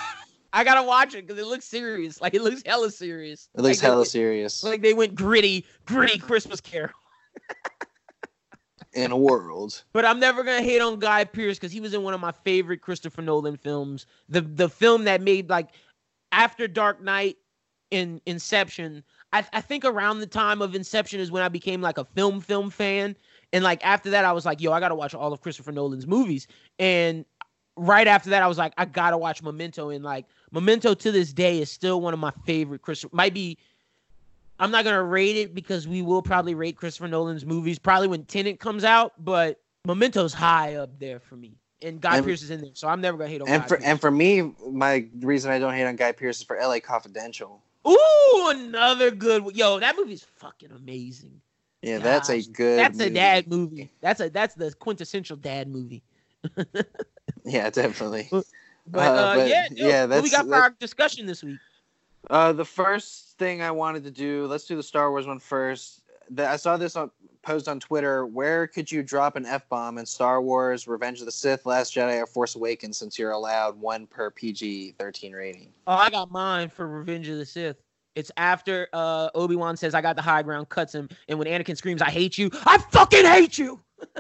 I 0.52 0.64
gotta 0.64 0.84
watch 0.84 1.14
it 1.16 1.28
because 1.28 1.42
it 1.42 1.48
looks 1.48 1.66
serious. 1.66 2.20
Like 2.22 2.34
it 2.34 2.42
looks 2.42 2.64
hella 2.66 2.92
serious. 2.92 3.50
It 3.56 3.62
looks 3.62 3.78
like 3.78 3.84
hella 3.84 3.98
went- 3.98 4.10
serious. 4.10 4.64
Like 4.64 4.82
they 4.82 4.94
went 4.94 5.16
gritty, 5.16 5.66
gritty 5.86 6.20
Christmas 6.20 6.62
Carol. 6.62 6.92
in 8.94 9.12
a 9.12 9.18
world. 9.18 9.84
But 9.94 10.06
I'm 10.06 10.20
never 10.20 10.44
gonna 10.44 10.64
hate 10.64 10.82
on 10.82 11.00
Guy 11.00 11.24
Pearce 11.24 11.58
because 11.58 11.72
he 11.72 11.80
was 11.80 11.94
in 11.94 12.04
one 12.04 12.14
of 12.14 12.20
my 12.20 12.32
favorite 12.32 12.82
Christopher 12.82 13.22
Nolan 13.22 13.58
films. 13.58 14.06
The 14.28 14.42
the 14.42 14.70
film 14.70 15.04
that 15.06 15.22
made 15.22 15.50
like 15.50 15.70
after 16.32 16.68
Dark 16.68 17.02
Knight 17.02 17.38
in 17.92 18.22
Inception. 18.26 19.04
I, 19.32 19.46
I 19.54 19.62
think 19.62 19.86
around 19.86 20.20
the 20.20 20.28
time 20.28 20.62
of 20.62 20.76
Inception 20.76 21.20
is 21.20 21.32
when 21.32 21.44
I 21.44 21.50
became 21.50 21.82
like 21.82 21.98
a 21.98 22.06
film 22.06 22.42
film 22.42 22.70
fan. 22.70 23.16
And 23.54 23.64
like 23.64 23.84
after 23.86 24.10
that, 24.12 24.26
I 24.26 24.32
was 24.32 24.46
like, 24.46 24.62
yo, 24.62 24.72
I 24.72 24.80
gotta 24.80 24.96
watch 24.96 25.14
all 25.14 25.34
of 25.34 25.42
Christopher 25.42 25.72
Nolan's 25.72 26.08
movies. 26.08 26.48
And 26.78 27.26
right 27.76 28.08
after 28.08 28.30
that, 28.32 28.44
I 28.44 28.48
was 28.48 28.58
like, 28.58 28.74
I 28.78 28.86
gotta 28.86 29.18
watch 29.18 29.42
Memento. 29.42 29.90
And 29.90 30.04
like 30.04 30.26
Memento 30.52 30.94
to 30.94 31.12
this 31.12 31.32
day 31.34 31.62
is 31.62 31.70
still 31.72 32.02
one 32.02 32.14
of 32.14 32.20
my 32.20 32.32
favorite 32.46 32.82
Christopher. 32.82 33.16
Might 33.16 33.34
be. 33.34 33.58
I'm 34.62 34.72
not 34.72 34.84
gonna 34.84 35.04
rate 35.04 35.38
it 35.38 35.56
because 35.56 35.88
we 35.88 36.02
will 36.02 36.22
probably 36.22 36.54
rate 36.54 36.76
Christopher 36.76 37.08
Nolan's 37.08 37.46
movies 37.46 37.80
probably 37.80 38.08
when 38.10 38.26
Tenet 38.26 38.60
comes 38.60 38.84
out, 38.84 39.14
but 39.24 39.62
Memento's 39.88 40.34
high 40.34 40.76
up 40.76 40.90
there 41.00 41.20
for 41.20 41.36
me. 41.38 41.54
And 41.82 42.02
Guy 42.02 42.18
And- 42.18 42.26
Pearce 42.26 42.42
is 42.42 42.50
in 42.50 42.60
there, 42.62 42.72
so 42.74 42.90
I'm 42.90 43.00
never 43.00 43.18
gonna 43.18 43.30
hate 43.30 43.42
on 43.42 43.48
And 43.48 43.62
Guy 43.62 43.68
for 43.70 43.76
Pearce. 43.78 43.86
and 43.86 44.02
for 44.02 44.12
me, 44.12 44.54
my 44.70 45.08
reason 45.22 45.50
I 45.52 45.60
don't 45.60 45.74
hate 45.74 45.86
on 45.86 45.96
Guy 45.96 46.12
Pearce 46.12 46.40
is 46.40 46.44
for 46.44 46.58
L.A. 46.58 46.82
Confidential. 46.82 47.62
Ooh, 47.88 48.48
another 48.50 49.12
good 49.12 49.44
one. 49.46 49.56
Yo, 49.56 49.80
that 49.80 49.96
movie's 49.96 50.26
fucking 50.36 50.72
amazing. 50.72 51.40
Yeah, 51.82 52.00
that's 52.00 52.28
a 52.30 52.42
good. 52.42 52.78
That's 52.80 53.00
a 53.00 53.10
dad 53.10 53.48
movie. 53.48 53.90
That's 54.02 54.20
a 54.20 54.30
that's 54.30 54.56
the 54.56 54.74
quintessential 54.74 55.38
dad 55.38 55.70
movie. 55.70 56.04
Yeah, 57.46 57.70
definitely. 57.70 58.30
But, 58.92 59.00
Uh, 59.00 59.12
uh, 59.12 59.36
but, 59.36 59.50
yeah, 59.50 59.68
yeah, 59.72 60.06
what 60.06 60.24
we 60.24 60.30
got 60.30 60.48
for 60.48 60.56
our 60.56 60.70
discussion 60.80 61.26
this 61.26 61.44
week? 61.44 61.60
Uh, 62.30 62.52
the 62.54 62.66
first 62.66 63.38
thing 63.38 63.62
I 63.62 63.72
wanted 63.72 64.04
to 64.04 64.12
do, 64.12 64.48
let's 64.48 64.66
do 64.66 64.76
the 64.76 64.84
Star 64.84 65.10
Wars 65.12 65.28
one 65.28 65.40
first. 65.40 66.02
The, 66.32 66.48
I 66.48 66.56
saw 66.58 66.78
this 66.78 66.96
on 66.96 67.12
post 67.42 67.68
on 67.68 67.80
Twitter. 67.80 68.26
Where 68.26 68.68
could 68.68 68.92
you 68.92 69.02
drop 69.02 69.36
an 69.36 69.46
f 69.46 69.68
bomb 69.70 69.98
in 69.98 70.06
Star 70.06 70.42
Wars, 70.42 70.88
Revenge 70.88 71.20
of 71.20 71.26
the 71.26 71.32
Sith, 71.32 71.66
Last 71.66 71.96
Jedi, 71.96 72.22
or 72.22 72.26
Force 72.26 72.56
Awakens? 72.56 72.98
Since 72.98 73.18
you're 73.18 73.32
allowed 73.32 73.80
one 73.80 74.06
per 74.06 74.30
PG 74.30 74.96
thirteen 75.00 75.34
rating. 75.34 75.72
Oh, 75.88 75.94
I 75.94 76.10
got 76.10 76.30
mine 76.32 76.70
for 76.70 76.88
Revenge 76.88 77.30
of 77.30 77.38
the 77.38 77.46
Sith. 77.46 77.78
It's 78.16 78.32
after 78.38 78.90
uh, 78.94 79.30
Obi 79.34 79.56
Wan 79.56 79.78
says, 79.78 79.96
"I 79.96 80.02
got 80.02 80.16
the 80.16 80.22
high 80.22 80.44
ground," 80.44 80.70
cuts 80.70 80.94
him, 80.94 81.10
and 81.28 81.40
when 81.40 81.48
Anakin 81.48 81.78
screams, 81.78 82.02
"I 82.02 82.10
hate 82.10 82.38
you," 82.38 82.50
I 82.66 82.78
fucking 82.78 83.26
hate 83.26 83.58
you. 83.58 83.80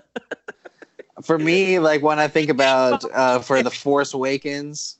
For 1.24 1.38
me, 1.38 1.80
like 1.80 2.02
when 2.02 2.20
I 2.20 2.28
think 2.28 2.50
about 2.50 3.04
uh, 3.14 3.40
for 3.40 3.62
the 3.62 3.72
Force 3.72 4.14
Awakens, 4.14 4.98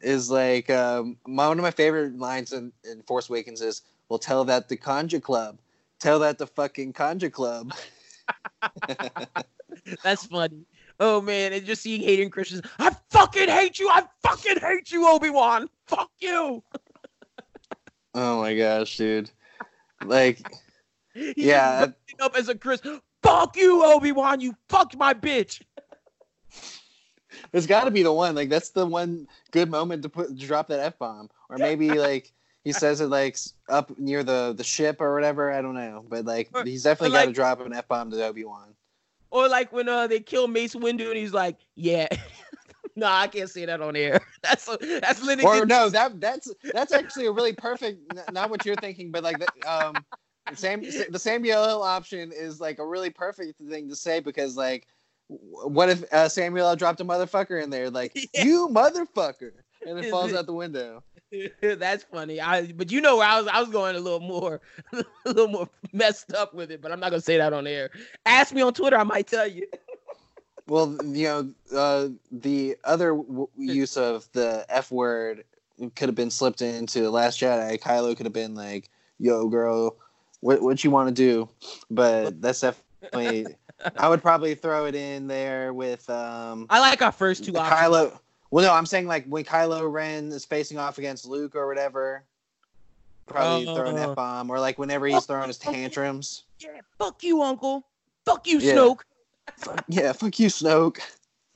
is 0.00 0.30
like 0.30 0.70
um, 0.70 1.16
my, 1.26 1.48
one 1.48 1.58
of 1.58 1.62
my 1.62 1.70
favorite 1.70 2.18
lines 2.18 2.52
in, 2.52 2.72
in 2.90 3.02
Force 3.02 3.28
Awakens 3.28 3.60
is, 3.60 3.82
"Well, 4.08 4.18
tell 4.18 4.44
that 4.46 4.68
the 4.68 4.76
Kanjiklub, 4.76 5.58
tell 5.98 6.18
that 6.20 6.38
the 6.38 6.46
fucking 6.46 6.92
Kanjiklub." 6.94 7.72
That's 10.02 10.26
funny. 10.26 10.64
Oh 10.98 11.20
man, 11.20 11.52
and 11.52 11.64
just 11.64 11.82
seeing 11.82 12.02
Hayden 12.02 12.30
Christensen, 12.30 12.70
I 12.78 12.94
fucking 13.10 13.48
hate 13.48 13.78
you. 13.78 13.88
I 13.88 14.04
fucking 14.22 14.58
hate 14.60 14.90
you, 14.90 15.08
Obi 15.08 15.30
Wan. 15.30 15.68
Fuck 15.86 16.10
you. 16.20 16.62
oh 18.14 18.40
my 18.40 18.56
gosh, 18.56 18.96
dude! 18.96 19.30
Like, 20.04 20.40
Yeah. 21.36 21.88
up 22.20 22.36
as 22.36 22.48
a 22.48 22.54
Chris. 22.54 22.80
Fuck 23.22 23.56
you, 23.56 23.84
Obi 23.84 24.12
Wan. 24.12 24.40
You 24.40 24.54
fucked 24.68 24.96
my 24.96 25.14
bitch. 25.14 25.62
there's 27.52 27.66
got 27.66 27.84
to 27.84 27.90
be 27.90 28.02
the 28.02 28.12
one. 28.12 28.34
Like, 28.34 28.48
that's 28.48 28.70
the 28.70 28.86
one 28.86 29.28
good 29.50 29.70
moment 29.70 30.02
to 30.02 30.08
put 30.08 30.28
to 30.28 30.46
drop 30.46 30.68
that 30.68 30.80
f 30.80 30.98
bomb, 30.98 31.30
or 31.48 31.58
maybe 31.58 31.90
like. 31.90 32.32
He 32.62 32.72
says 32.72 33.00
it 33.00 33.06
like 33.06 33.38
up 33.70 33.98
near 33.98 34.22
the, 34.22 34.52
the 34.54 34.62
ship 34.62 35.00
or 35.00 35.14
whatever. 35.14 35.50
I 35.50 35.62
don't 35.62 35.74
know, 35.74 36.04
but 36.06 36.26
like 36.26 36.50
Or- 36.52 36.62
he's 36.62 36.82
definitely 36.82 37.14
got 37.16 37.20
to 37.22 37.26
like- 37.28 37.34
drop 37.34 37.60
an 37.64 37.72
f 37.72 37.88
bomb 37.88 38.10
to 38.10 38.22
Obi 38.22 38.44
Wan. 38.44 38.74
Or 39.30 39.48
like 39.48 39.72
when 39.72 39.88
uh 39.88 40.06
they 40.08 40.20
kill 40.20 40.46
Mace 40.46 40.74
Windu 40.74 41.08
and 41.08 41.16
he's 41.16 41.32
like, 41.32 41.56
yeah. 41.74 42.06
no, 42.96 43.06
I 43.06 43.28
can't 43.28 43.48
say 43.48 43.64
that 43.64 43.80
on 43.80 43.96
air. 43.96 44.20
That's 44.42 44.66
that's 44.66 45.22
literally. 45.22 45.60
or 45.60 45.64
no, 45.64 45.88
that 45.88 46.20
that's 46.20 46.52
that's 46.74 46.92
actually 46.92 47.26
a 47.26 47.32
really 47.32 47.54
perfect. 47.54 48.00
Not 48.30 48.50
what 48.50 48.66
you're 48.66 48.76
thinking, 48.76 49.10
but 49.10 49.22
like 49.22 49.38
that. 49.38 50.02
Um, 50.50 50.56
Sam, 50.56 50.82
the 51.10 51.18
Samuel 51.18 51.64
L. 51.64 51.82
option 51.82 52.32
is 52.32 52.60
like 52.60 52.78
a 52.78 52.86
really 52.86 53.10
perfect 53.10 53.58
thing 53.60 53.88
to 53.88 53.96
say 53.96 54.20
because 54.20 54.56
like, 54.56 54.86
what 55.28 55.88
if 55.88 56.12
uh, 56.12 56.28
Samuel 56.28 56.68
L. 56.68 56.76
dropped 56.76 57.00
a 57.00 57.04
motherfucker 57.04 57.62
in 57.62 57.70
there? 57.70 57.90
Like 57.90 58.12
Yeah. 58.34 58.44
you 58.44 58.68
motherfucker, 58.68 59.52
and 59.86 59.98
it 59.98 60.10
falls 60.10 60.32
out 60.34 60.46
the 60.46 60.52
window. 60.52 61.02
That's 61.62 62.02
funny. 62.04 62.40
I 62.40 62.72
but 62.72 62.90
you 62.90 63.00
know 63.00 63.16
where 63.18 63.28
I 63.28 63.38
was 63.40 63.46
I 63.46 63.60
was 63.60 63.68
going 63.68 63.94
a 63.96 64.00
little 64.00 64.20
more 64.20 64.60
a 64.92 65.04
little 65.26 65.48
more 65.48 65.68
messed 65.92 66.32
up 66.34 66.52
with 66.54 66.70
it, 66.72 66.82
but 66.82 66.90
I'm 66.90 66.98
not 67.00 67.10
gonna 67.10 67.22
say 67.22 67.36
that 67.36 67.52
on 67.52 67.66
air. 67.66 67.90
Ask 68.26 68.52
me 68.52 68.62
on 68.62 68.74
Twitter, 68.74 68.96
I 68.96 69.04
might 69.04 69.28
tell 69.28 69.46
you. 69.46 69.66
Well, 70.66 70.96
you 71.04 71.24
know, 71.24 71.50
uh, 71.76 72.08
the 72.30 72.76
other 72.84 73.10
w- 73.10 73.48
use 73.56 73.96
of 73.96 74.28
the 74.32 74.64
F 74.68 74.90
word 74.92 75.44
could 75.96 76.08
have 76.08 76.14
been 76.14 76.30
slipped 76.30 76.62
into 76.62 77.00
the 77.00 77.10
Last 77.10 77.40
Jedi. 77.40 77.78
Kylo 77.80 78.16
could 78.16 78.26
have 78.26 78.32
been 78.32 78.54
like, 78.54 78.88
"Yo, 79.18 79.48
girl, 79.48 79.96
what 80.40 80.60
what 80.62 80.82
you 80.84 80.90
want 80.90 81.08
to 81.08 81.14
do?" 81.14 81.48
But 81.90 82.40
that's 82.40 82.60
definitely. 82.60 83.46
I 83.96 84.08
would 84.08 84.20
probably 84.20 84.54
throw 84.54 84.84
it 84.86 84.94
in 84.94 85.26
there 85.26 85.72
with. 85.72 86.08
um 86.10 86.66
I 86.68 86.80
like 86.80 87.00
our 87.02 87.12
first 87.12 87.44
two 87.44 87.56
options. 87.56 87.80
Kylo. 87.80 88.18
Well, 88.50 88.64
no, 88.64 88.74
I'm 88.74 88.86
saying 88.86 89.06
like 89.06 89.24
when 89.26 89.44
Kylo 89.44 89.90
Ren 89.90 90.28
is 90.32 90.44
facing 90.44 90.76
off 90.78 90.98
against 90.98 91.24
Luke 91.26 91.54
or 91.54 91.66
whatever. 91.66 92.24
Probably 93.26 93.68
Oh. 93.68 93.76
throw 93.76 93.86
an 93.88 93.96
F 93.96 94.16
bomb, 94.16 94.50
or 94.50 94.58
like 94.58 94.76
whenever 94.78 95.06
he's 95.06 95.24
throwing 95.24 95.46
his 95.46 95.56
tantrums. 95.58 96.42
Yeah, 96.58 96.80
fuck 96.98 97.22
you, 97.22 97.42
Uncle. 97.42 97.86
Fuck 98.24 98.46
you, 98.48 98.58
Yeah. 98.58 98.74
Snoke. 98.74 99.00
Fuck- 99.56 99.84
yeah, 99.88 100.12
fuck 100.12 100.38
you, 100.40 100.48
Snoke. 100.48 100.98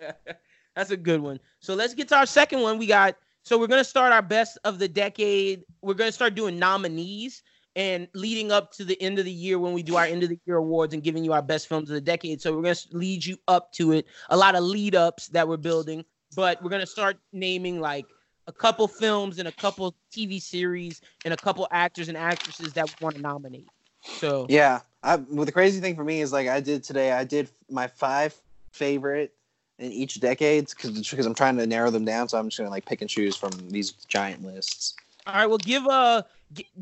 That's 0.77 0.91
a 0.91 0.97
good 0.97 1.21
one. 1.21 1.41
So 1.61 1.75
let's 1.75 1.95
get 1.95 2.09
to 2.09 2.17
our 2.17 2.27
second 2.27 2.61
one. 2.63 2.79
We 2.79 2.87
got 2.87 3.17
so 3.43 3.59
we're 3.59 3.67
gonna 3.67 3.85
start 3.85 4.13
our 4.13 4.23
best 4.23 4.57
of 4.65 4.79
the 4.79 4.89
decade. 4.89 5.65
We're 5.83 5.95
gonna 5.95 6.13
start 6.13 6.35
doing 6.35 6.59
nominees 6.59 7.43
and 7.77 8.09
leading 8.15 8.53
up 8.53 8.73
to 8.73 8.85
the 8.85 9.01
end 9.03 9.19
of 9.19 9.25
the 9.25 9.33
year 9.33 9.59
when 9.59 9.73
we 9.73 9.83
do 9.83 9.97
our 9.97 10.05
end 10.05 10.23
of 10.23 10.29
the 10.29 10.39
year 10.47 10.57
awards 10.57 10.95
and 10.95 11.03
giving 11.03 11.25
you 11.25 11.33
our 11.33 11.43
best 11.43 11.69
films 11.69 11.91
of 11.91 11.95
the 11.95 12.01
decade. 12.01 12.41
So 12.41 12.55
we're 12.55 12.63
gonna 12.63 12.77
lead 12.93 13.25
you 13.25 13.37
up 13.49 13.73
to 13.73 13.93
it. 13.93 14.07
A 14.31 14.37
lot 14.37 14.55
of 14.55 14.65
lead 14.65 14.95
ups 14.95 15.29
that 15.29 15.47
we're 15.47 15.57
building, 15.57 16.05
but 16.37 16.63
we're 16.63 16.71
gonna 16.71 16.87
start 16.87 17.19
naming 17.33 17.81
like 17.81 18.07
a 18.47 18.53
couple 18.53 18.87
films 18.87 19.39
and 19.39 19.49
a 19.49 19.53
couple 19.53 19.97
TV 20.13 20.41
series 20.41 21.01
and 21.25 21.35
a 21.35 21.37
couple 21.37 21.67
actors 21.71 22.09
and 22.09 22.17
actresses 22.17 22.73
that 22.75 22.87
we 22.87 22.93
want 23.01 23.17
to 23.17 23.23
nominate. 23.23 23.67
So 24.03 24.47
Yeah, 24.49 24.81
I, 25.03 25.17
well, 25.17 25.45
the 25.45 25.53
crazy 25.53 25.81
thing 25.81 25.97
for 25.97 26.05
me 26.05 26.21
is 26.21 26.33
like 26.33 26.49
I 26.49 26.61
did 26.61 26.85
today. 26.85 27.13
I 27.13 27.25
did 27.25 27.49
my 27.71 27.87
five 27.87 28.35
favorite 28.73 29.33
in 29.79 29.91
each 29.93 30.21
decade 30.21 30.69
because 30.69 31.27
I'm 31.27 31.35
trying 31.35 31.57
to 31.57 31.67
narrow 31.67 31.91
them 31.91 32.05
down. 32.05 32.29
So 32.29 32.39
I'm 32.39 32.49
just 32.49 32.59
gonna 32.59 32.71
like 32.71 32.87
pick 32.87 33.01
and 33.01 33.11
choose 33.11 33.37
from 33.37 33.51
these 33.69 33.93
giant 33.93 34.45
lists. 34.45 34.95
All 35.27 35.35
right, 35.35 35.47
well, 35.47 35.59
give 35.59 35.87
uh, 35.87 36.23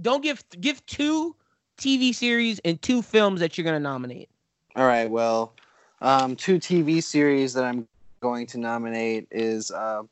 don't 0.01 0.23
give 0.23 0.43
give 0.61 0.85
two 0.87 1.35
TV 1.79 2.15
series 2.15 2.59
and 2.61 2.81
two 2.81 3.03
films 3.03 3.41
that 3.41 3.57
you're 3.57 3.65
gonna 3.65 3.81
nominate. 3.81 4.29
All 4.77 4.87
right. 4.87 5.11
Well, 5.11 5.55
um, 6.01 6.37
two 6.37 6.59
TV 6.59 7.03
series 7.03 7.55
that 7.55 7.65
I'm 7.65 7.87
going 8.21 8.47
to 8.47 8.59
nominate 8.59 9.29
is 9.31 9.71
uh, 9.71 10.03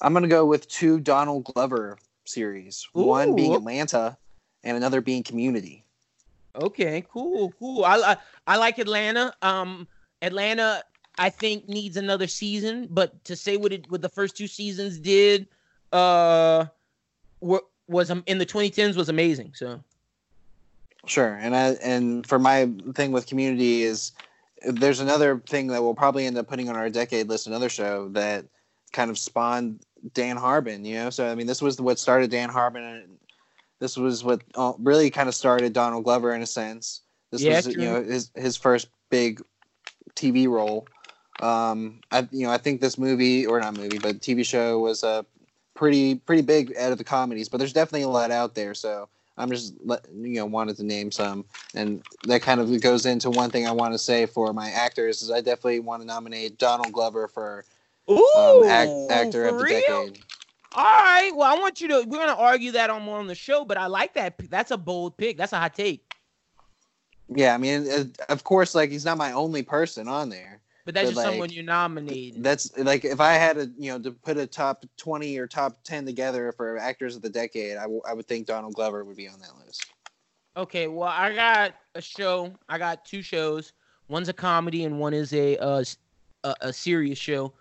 I'm 0.00 0.12
going 0.12 0.24
to 0.24 0.28
go 0.28 0.44
with 0.44 0.68
two 0.68 1.00
Donald 1.00 1.44
Glover 1.44 1.98
series. 2.24 2.88
One 2.92 3.36
being 3.36 3.54
Atlanta, 3.54 4.16
and 4.64 4.76
another 4.76 5.00
being 5.00 5.22
Community. 5.22 5.84
Okay, 6.56 7.04
cool, 7.12 7.52
cool. 7.58 7.84
I 7.84 7.96
I, 7.96 8.16
I 8.46 8.56
like 8.56 8.78
Atlanta. 8.78 9.32
Um, 9.42 9.86
Atlanta, 10.22 10.82
I 11.18 11.30
think 11.30 11.68
needs 11.68 11.96
another 11.96 12.26
season, 12.26 12.88
but 12.90 13.22
to 13.24 13.36
say 13.36 13.56
what 13.56 13.72
it 13.72 13.90
what 13.90 14.02
the 14.02 14.08
first 14.08 14.36
two 14.36 14.46
seasons 14.46 14.98
did, 14.98 15.46
uh, 15.92 16.66
were, 17.40 17.62
was 17.88 18.10
um, 18.10 18.22
in 18.26 18.38
the 18.38 18.46
2010s 18.46 18.96
was 18.96 19.08
amazing. 19.08 19.52
So 19.54 19.80
Sure, 21.06 21.38
and 21.40 21.54
I 21.54 21.70
and 21.82 22.26
for 22.26 22.38
my 22.38 22.68
thing 22.94 23.12
with 23.12 23.26
Community 23.26 23.82
is 23.84 24.12
there's 24.62 25.00
another 25.00 25.38
thing 25.38 25.68
that 25.68 25.82
we'll 25.82 25.94
probably 25.94 26.26
end 26.26 26.36
up 26.36 26.48
putting 26.48 26.68
on 26.68 26.76
our 26.76 26.90
decade 26.90 27.28
list, 27.28 27.46
another 27.46 27.68
show 27.68 28.08
that 28.10 28.44
kind 28.92 29.10
of 29.10 29.18
spawned 29.18 29.80
Dan 30.14 30.36
Harmon. 30.36 30.84
You 30.84 30.96
know, 30.96 31.10
so 31.10 31.30
I 31.30 31.34
mean, 31.34 31.46
this 31.46 31.62
was 31.62 31.80
what 31.80 31.98
started 32.00 32.30
Dan 32.30 32.48
Harmon, 32.48 32.82
and 32.82 33.18
this 33.78 33.96
was 33.96 34.24
what 34.24 34.42
uh, 34.56 34.72
really 34.78 35.10
kind 35.10 35.28
of 35.28 35.34
started 35.34 35.72
Donald 35.72 36.04
Glover 36.04 36.34
in 36.34 36.42
a 36.42 36.46
sense. 36.46 37.02
This 37.30 37.42
Yeah, 37.42 37.56
was 37.56 37.68
true. 37.68 37.82
you 37.82 37.88
know 37.88 38.02
his 38.02 38.30
his 38.34 38.56
first 38.56 38.88
big 39.10 39.40
TV 40.16 40.48
role. 40.48 40.88
Um, 41.40 42.00
I 42.10 42.26
you 42.32 42.46
know 42.46 42.52
I 42.52 42.58
think 42.58 42.80
this 42.80 42.98
movie 42.98 43.46
or 43.46 43.60
not 43.60 43.76
movie 43.76 43.98
but 43.98 44.20
TV 44.20 44.44
show 44.44 44.80
was 44.80 45.04
a 45.04 45.24
pretty 45.76 46.16
pretty 46.16 46.42
big 46.42 46.76
out 46.76 46.90
of 46.90 46.98
the 46.98 47.04
comedies, 47.04 47.48
but 47.48 47.58
there's 47.58 47.72
definitely 47.72 48.02
a 48.02 48.08
lot 48.08 48.30
out 48.30 48.54
there. 48.54 48.74
So 48.74 49.08
I'm 49.38 49.50
just 49.50 49.74
let, 49.84 50.04
you 50.12 50.36
know 50.36 50.46
wanted 50.46 50.76
to 50.78 50.82
name 50.82 51.12
some, 51.12 51.44
and 51.74 52.02
that 52.24 52.42
kind 52.42 52.60
of 52.60 52.80
goes 52.80 53.06
into 53.06 53.30
one 53.30 53.50
thing 53.50 53.66
I 53.66 53.72
want 53.72 53.92
to 53.94 53.98
say 53.98 54.26
for 54.26 54.52
my 54.52 54.70
actors 54.70 55.22
is 55.22 55.30
I 55.30 55.40
definitely 55.40 55.80
want 55.80 56.02
to 56.02 56.06
nominate 56.06 56.58
Donald 56.58 56.92
Glover 56.92 57.28
for 57.28 57.64
Ooh, 58.10 58.30
um, 58.36 58.62
act, 58.64 58.90
actor 59.10 59.46
of 59.46 59.58
the 59.58 59.64
real? 59.64 59.82
decade. 59.82 60.22
All 60.74 60.84
right. 60.84 61.30
Well, 61.34 61.54
I 61.54 61.58
want 61.58 61.80
you 61.80 61.88
to. 61.88 62.04
We're 62.06 62.18
gonna 62.18 62.40
argue 62.40 62.72
that 62.72 62.90
on 62.90 63.02
more 63.02 63.18
on 63.18 63.26
the 63.26 63.34
show, 63.34 63.64
but 63.64 63.78
I 63.78 63.86
like 63.86 64.14
that. 64.14 64.34
That's 64.50 64.70
a 64.70 64.76
bold 64.76 65.16
pick. 65.16 65.36
That's 65.38 65.52
a 65.52 65.58
hot 65.58 65.74
take. 65.74 66.02
Yeah, 67.34 67.54
I 67.54 67.58
mean, 67.58 67.90
uh, 67.90 68.04
of 68.28 68.44
course, 68.44 68.74
like 68.74 68.90
he's 68.90 69.04
not 69.04 69.18
my 69.18 69.32
only 69.32 69.62
person 69.62 70.06
on 70.06 70.28
there. 70.28 70.60
But 70.86 70.94
that's 70.94 71.10
But, 71.10 71.14
just 71.14 71.26
someone 71.26 71.50
you 71.50 71.64
nominate. 71.64 72.40
That's 72.40 72.74
like 72.78 73.04
if 73.04 73.20
I 73.20 73.32
had 73.32 73.56
to, 73.56 73.70
you 73.76 73.90
know, 73.90 73.98
to 73.98 74.12
put 74.12 74.38
a 74.38 74.46
top 74.46 74.86
twenty 74.96 75.36
or 75.36 75.48
top 75.48 75.82
ten 75.82 76.06
together 76.06 76.52
for 76.52 76.78
actors 76.78 77.16
of 77.16 77.22
the 77.22 77.28
decade, 77.28 77.76
I, 77.76 77.82
w- 77.82 78.00
I 78.08 78.14
would 78.14 78.26
think 78.26 78.46
Donald 78.46 78.74
Glover 78.74 79.04
would 79.04 79.16
be 79.16 79.26
on 79.28 79.40
that 79.40 79.50
list. 79.66 79.84
Okay, 80.56 80.86
well, 80.86 81.08
I 81.08 81.34
got 81.34 81.74
a 81.96 82.00
show. 82.00 82.54
I 82.68 82.78
got 82.78 83.04
two 83.04 83.20
shows. 83.20 83.72
One's 84.06 84.28
a 84.28 84.32
comedy 84.32 84.84
and 84.84 85.00
one 85.00 85.12
is 85.12 85.32
a 85.32 85.56
uh, 85.58 85.82
a, 86.44 86.54
a 86.60 86.72
serious 86.72 87.18
show. 87.18 87.52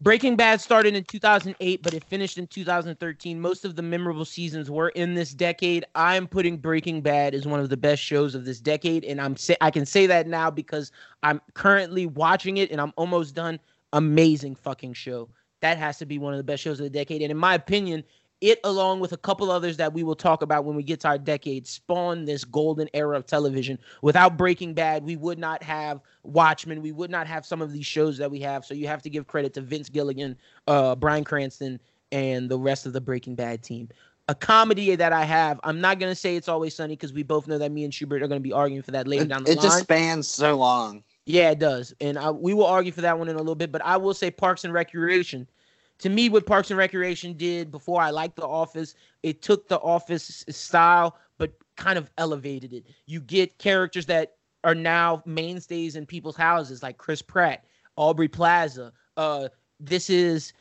Breaking 0.00 0.36
Bad 0.36 0.60
started 0.60 0.94
in 0.94 1.02
2008, 1.02 1.82
but 1.82 1.92
it 1.92 2.04
finished 2.04 2.38
in 2.38 2.46
2013. 2.46 3.40
Most 3.40 3.64
of 3.64 3.74
the 3.74 3.82
memorable 3.82 4.24
seasons 4.24 4.70
were 4.70 4.90
in 4.90 5.14
this 5.14 5.34
decade. 5.34 5.84
I'm 5.96 6.28
putting 6.28 6.56
Breaking 6.56 7.00
Bad 7.00 7.34
as 7.34 7.48
one 7.48 7.58
of 7.58 7.68
the 7.68 7.76
best 7.76 8.00
shows 8.00 8.36
of 8.36 8.44
this 8.44 8.60
decade, 8.60 9.04
and 9.04 9.20
I'm 9.20 9.36
say 9.36 9.56
I 9.60 9.72
can 9.72 9.84
say 9.84 10.06
that 10.06 10.28
now 10.28 10.52
because 10.52 10.92
I'm 11.24 11.40
currently 11.54 12.06
watching 12.06 12.58
it 12.58 12.70
and 12.70 12.80
I'm 12.80 12.92
almost 12.96 13.34
done. 13.34 13.58
Amazing 13.92 14.54
fucking 14.54 14.92
show. 14.92 15.28
That 15.62 15.78
has 15.78 15.98
to 15.98 16.06
be 16.06 16.18
one 16.18 16.32
of 16.32 16.38
the 16.38 16.44
best 16.44 16.62
shows 16.62 16.78
of 16.78 16.84
the 16.84 16.90
decade, 16.90 17.20
and 17.22 17.32
in 17.32 17.36
my 17.36 17.54
opinion, 17.54 18.04
it 18.40 18.60
along 18.64 19.00
with 19.00 19.12
a 19.12 19.16
couple 19.16 19.50
others 19.50 19.76
that 19.76 19.92
we 19.92 20.02
will 20.02 20.14
talk 20.14 20.42
about 20.42 20.64
when 20.64 20.76
we 20.76 20.82
get 20.82 21.00
to 21.00 21.08
our 21.08 21.18
decade 21.18 21.66
spawned 21.66 22.26
this 22.26 22.44
golden 22.44 22.88
era 22.94 23.16
of 23.16 23.26
television 23.26 23.78
without 24.02 24.36
breaking 24.36 24.74
bad 24.74 25.02
we 25.04 25.16
would 25.16 25.38
not 25.38 25.62
have 25.62 26.00
watchmen 26.22 26.80
we 26.82 26.92
would 26.92 27.10
not 27.10 27.26
have 27.26 27.44
some 27.44 27.60
of 27.60 27.72
these 27.72 27.86
shows 27.86 28.16
that 28.18 28.30
we 28.30 28.40
have 28.40 28.64
so 28.64 28.74
you 28.74 28.86
have 28.86 29.02
to 29.02 29.10
give 29.10 29.26
credit 29.26 29.52
to 29.54 29.60
vince 29.60 29.88
gilligan 29.88 30.36
uh 30.68 30.94
bryan 30.94 31.24
cranston 31.24 31.80
and 32.12 32.48
the 32.48 32.58
rest 32.58 32.86
of 32.86 32.92
the 32.92 33.00
breaking 33.00 33.34
bad 33.34 33.62
team 33.62 33.88
a 34.28 34.34
comedy 34.34 34.94
that 34.94 35.12
i 35.12 35.24
have 35.24 35.58
i'm 35.64 35.80
not 35.80 35.98
going 35.98 36.10
to 36.10 36.14
say 36.16 36.36
it's 36.36 36.48
always 36.48 36.74
sunny 36.74 36.94
because 36.94 37.12
we 37.12 37.22
both 37.22 37.48
know 37.48 37.58
that 37.58 37.72
me 37.72 37.84
and 37.84 37.92
schubert 37.92 38.22
are 38.22 38.28
going 38.28 38.40
to 38.40 38.46
be 38.48 38.52
arguing 38.52 38.82
for 38.82 38.92
that 38.92 39.08
later 39.08 39.24
It, 39.24 39.28
down 39.28 39.42
the 39.42 39.50
it 39.52 39.56
line 39.56 39.58
It 39.58 39.62
just 39.62 39.78
spans 39.80 40.28
so 40.28 40.56
long. 40.56 41.02
yeah, 41.26 41.50
it 41.50 41.58
does. 41.58 41.94
And 42.00 42.18
I, 42.18 42.30
we 42.30 42.54
will 42.54 42.66
argue 42.66 42.92
for 42.92 43.02
that 43.02 43.18
one 43.18 43.28
in 43.28 43.34
a 43.36 43.38
little 43.38 43.54
bit, 43.54 43.70
but 43.72 43.82
I 43.84 43.96
will 43.96 44.14
say 44.14 44.30
Parks 44.30 44.64
and 44.64 44.72
Recreation. 44.72 45.46
To 46.00 46.08
me, 46.08 46.28
what 46.28 46.46
Parks 46.46 46.70
and 46.70 46.78
Recreation 46.78 47.32
did 47.34 47.70
before 47.70 48.00
I 48.00 48.10
liked 48.10 48.36
The 48.36 48.46
Office, 48.46 48.94
it 49.22 49.42
took 49.42 49.68
The 49.68 49.80
Office 49.80 50.44
style, 50.48 51.16
but 51.38 51.52
kind 51.76 51.98
of 51.98 52.10
elevated 52.18 52.72
it. 52.72 52.86
You 53.06 53.20
get 53.20 53.58
characters 53.58 54.06
that 54.06 54.34
are 54.64 54.74
now 54.74 55.22
mainstays 55.26 55.96
in 55.96 56.06
people's 56.06 56.36
houses, 56.36 56.82
like 56.82 56.98
Chris 56.98 57.22
Pratt, 57.22 57.64
Aubrey 57.96 58.28
Plaza. 58.28 58.92
Uh, 59.16 59.48
this 59.80 60.08
is 60.10 60.52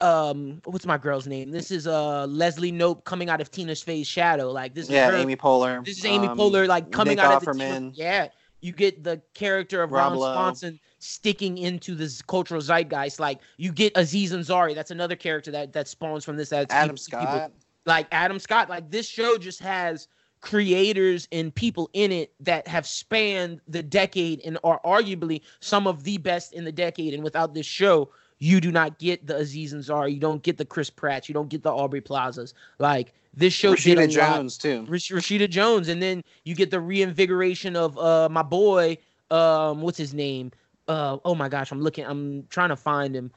um, 0.00 0.60
what's 0.64 0.86
my 0.86 0.96
girl's 0.96 1.26
name? 1.26 1.50
This 1.50 1.70
is 1.72 1.86
uh 1.88 2.26
Leslie 2.26 2.70
Knope 2.72 3.04
coming 3.04 3.28
out 3.28 3.40
of 3.40 3.50
Tina 3.50 3.74
Fey's 3.74 4.06
shadow. 4.06 4.52
Like 4.52 4.74
this 4.74 4.84
is 4.84 4.90
Yeah, 4.90 5.10
Amy 5.16 5.34
Poehler. 5.34 5.84
this 5.84 5.98
is 5.98 6.04
Amy 6.04 6.28
um, 6.28 6.38
Poehler 6.38 6.68
like 6.68 6.92
coming 6.92 7.16
Nick 7.16 7.24
out 7.24 7.34
of 7.34 7.44
the 7.44 7.50
Offerman. 7.50 7.92
yeah. 7.94 8.28
You 8.60 8.72
get 8.72 9.04
the 9.04 9.20
character 9.34 9.82
of 9.82 9.92
Rob 9.92 10.12
Ron 10.12 10.18
Swanson 10.18 10.80
sticking 10.98 11.58
into 11.58 11.94
this 11.94 12.22
cultural 12.22 12.60
zeitgeist. 12.60 13.20
Like 13.20 13.40
you 13.56 13.72
get 13.72 13.92
Aziz 13.96 14.32
Ansari, 14.32 14.74
that's 14.74 14.90
another 14.90 15.16
character 15.16 15.50
that 15.52 15.72
that 15.72 15.88
spawns 15.88 16.24
from 16.24 16.36
this. 16.36 16.48
That 16.48 16.70
Adam 16.70 16.96
people- 16.96 16.98
Scott. 16.98 17.52
like 17.86 18.06
Adam 18.10 18.38
Scott. 18.38 18.68
Like 18.68 18.90
this 18.90 19.08
show 19.08 19.38
just 19.38 19.60
has 19.60 20.08
creators 20.40 21.26
and 21.32 21.54
people 21.54 21.90
in 21.92 22.12
it 22.12 22.32
that 22.40 22.66
have 22.68 22.86
spanned 22.86 23.60
the 23.66 23.82
decade 23.82 24.40
and 24.44 24.58
are 24.62 24.80
arguably 24.84 25.40
some 25.60 25.86
of 25.86 26.04
the 26.04 26.16
best 26.18 26.52
in 26.52 26.64
the 26.64 26.72
decade. 26.72 27.14
And 27.14 27.24
without 27.24 27.54
this 27.54 27.66
show, 27.66 28.10
you 28.38 28.60
do 28.60 28.70
not 28.70 28.98
get 28.98 29.26
the 29.26 29.36
Aziz 29.36 29.74
Ansari, 29.74 30.14
you 30.14 30.20
don't 30.20 30.42
get 30.42 30.56
the 30.58 30.64
Chris 30.64 30.90
Pratt, 30.90 31.28
you 31.28 31.32
don't 31.34 31.48
get 31.48 31.62
the 31.62 31.72
Aubrey 31.72 32.00
Plazas. 32.00 32.54
Like 32.78 33.12
this 33.34 33.52
show 33.52 33.74
Rashida 33.74 33.96
lot. 33.96 34.10
Jones 34.10 34.58
too. 34.58 34.84
Rash- 34.88 35.10
Rashida 35.10 35.48
Jones, 35.50 35.88
and 35.88 36.02
then 36.02 36.22
you 36.44 36.54
get 36.54 36.70
the 36.70 36.80
reinvigoration 36.80 37.76
of 37.76 37.98
uh 37.98 38.28
my 38.30 38.42
boy, 38.42 38.98
um, 39.30 39.82
what's 39.82 39.98
his 39.98 40.14
name? 40.14 40.52
Uh, 40.86 41.18
oh 41.24 41.34
my 41.34 41.48
gosh, 41.48 41.70
I'm 41.70 41.82
looking, 41.82 42.06
I'm 42.06 42.46
trying 42.48 42.70
to 42.70 42.76
find 42.76 43.14
him, 43.14 43.30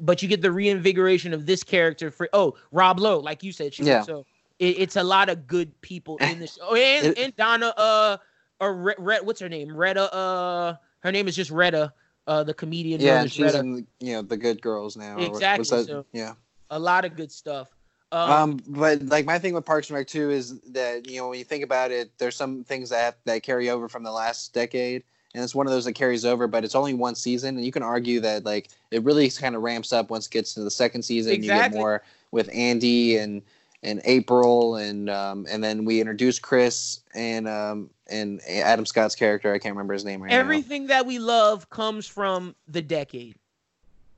but 0.00 0.22
you 0.22 0.28
get 0.28 0.42
the 0.42 0.50
reinvigoration 0.50 1.32
of 1.32 1.46
this 1.46 1.62
character 1.62 2.10
for 2.10 2.28
oh 2.32 2.56
Rob 2.72 2.98
Lowe, 2.98 3.20
like 3.20 3.42
you 3.44 3.52
said. 3.52 3.78
Yeah. 3.78 4.02
So 4.02 4.26
it, 4.58 4.78
it's 4.78 4.96
a 4.96 5.04
lot 5.04 5.28
of 5.28 5.46
good 5.46 5.78
people 5.82 6.16
in 6.18 6.40
this. 6.40 6.58
Oh, 6.62 6.74
and 6.74 7.06
It- 7.06 7.18
and 7.18 7.36
Donna, 7.36 7.68
uh, 7.76 8.16
or 8.60 8.74
Re- 8.74 8.94
Re- 8.98 9.20
what's 9.22 9.40
her 9.40 9.48
name? 9.48 9.76
Retta, 9.76 10.12
uh, 10.12 10.76
her 11.00 11.12
name 11.12 11.28
is 11.28 11.36
just 11.36 11.50
Retta, 11.50 11.92
uh, 12.26 12.42
the 12.44 12.54
comedian. 12.54 13.00
Yeah, 13.00 13.22
and 13.22 13.30
she's 13.32 13.44
Retta. 13.44 13.60
in 13.60 13.86
you 14.00 14.14
know 14.14 14.22
the 14.22 14.36
Good 14.36 14.60
Girls 14.62 14.96
now. 14.96 15.18
Exactly, 15.18 15.64
that? 15.78 15.86
so- 15.86 16.04
Yeah. 16.12 16.34
a 16.70 16.78
lot 16.78 17.04
of 17.04 17.16
good 17.16 17.30
stuff. 17.32 17.68
Um, 18.12 18.30
Um, 18.30 18.60
but 18.68 19.02
like 19.02 19.26
my 19.26 19.38
thing 19.38 19.52
with 19.54 19.64
Parks 19.64 19.88
and 19.90 19.96
Rec 19.96 20.06
too 20.06 20.30
is 20.30 20.60
that 20.70 21.08
you 21.08 21.18
know 21.20 21.28
when 21.28 21.38
you 21.38 21.44
think 21.44 21.64
about 21.64 21.90
it, 21.90 22.10
there's 22.18 22.36
some 22.36 22.62
things 22.64 22.90
that 22.90 23.18
that 23.24 23.42
carry 23.42 23.68
over 23.70 23.88
from 23.88 24.02
the 24.04 24.12
last 24.12 24.52
decade, 24.54 25.02
and 25.34 25.42
it's 25.42 25.54
one 25.54 25.66
of 25.66 25.72
those 25.72 25.84
that 25.86 25.92
carries 25.94 26.24
over. 26.24 26.46
But 26.46 26.64
it's 26.64 26.74
only 26.76 26.94
one 26.94 27.14
season, 27.16 27.56
and 27.56 27.64
you 27.64 27.72
can 27.72 27.82
argue 27.82 28.20
that 28.20 28.44
like 28.44 28.68
it 28.90 29.02
really 29.02 29.28
kind 29.30 29.56
of 29.56 29.62
ramps 29.62 29.92
up 29.92 30.08
once 30.10 30.26
it 30.26 30.32
gets 30.32 30.54
to 30.54 30.60
the 30.60 30.70
second 30.70 31.02
season. 31.02 31.32
Exactly. 31.32 31.56
You 31.56 31.70
get 31.70 31.72
more 31.80 32.02
with 32.30 32.48
Andy 32.52 33.16
and 33.18 33.42
and 33.82 34.00
April, 34.04 34.76
and 34.76 35.08
um, 35.10 35.46
and 35.48 35.62
then 35.62 35.84
we 35.84 36.00
introduce 36.00 36.38
Chris 36.38 37.00
and 37.14 37.48
um, 37.48 37.90
and 38.08 38.40
Adam 38.48 38.86
Scott's 38.86 39.14
character. 39.14 39.52
I 39.52 39.58
can't 39.58 39.74
remember 39.74 39.94
his 39.94 40.04
name 40.04 40.22
right 40.22 40.30
now. 40.30 40.36
Everything 40.38 40.86
that 40.88 41.06
we 41.06 41.18
love 41.18 41.68
comes 41.70 42.06
from 42.06 42.54
the 42.68 42.82
decade, 42.82 43.36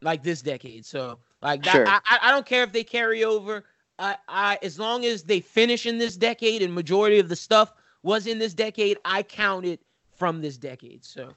like 0.03 0.23
this 0.23 0.43
decade. 0.43 0.85
So, 0.87 1.19
like 1.43 1.63
that, 1.65 1.73
Sure. 1.73 1.87
I, 1.87 2.01
I 2.05 2.19
I 2.23 2.31
don't 2.31 2.47
care 2.47 2.63
if 2.63 2.73
they 2.73 2.85
carry 2.85 3.25
over. 3.25 3.65
I, 3.99 4.17
I 4.29 4.59
as 4.63 4.79
long 4.79 5.05
as 5.05 5.23
they 5.25 5.41
finish 5.41 5.87
in 5.87 5.99
this 5.99 6.17
decade 6.17 6.63
and 6.63 6.73
majority 6.75 7.19
of 7.19 7.29
the 7.29 7.37
stuff 7.37 7.75
was 8.03 8.27
in 8.27 8.39
this 8.39 8.55
decade, 8.55 8.99
I 9.05 9.23
count 9.23 9.65
it 9.67 9.81
from 10.17 10.41
this 10.41 10.57
decade. 10.57 11.05
So, 11.05 11.35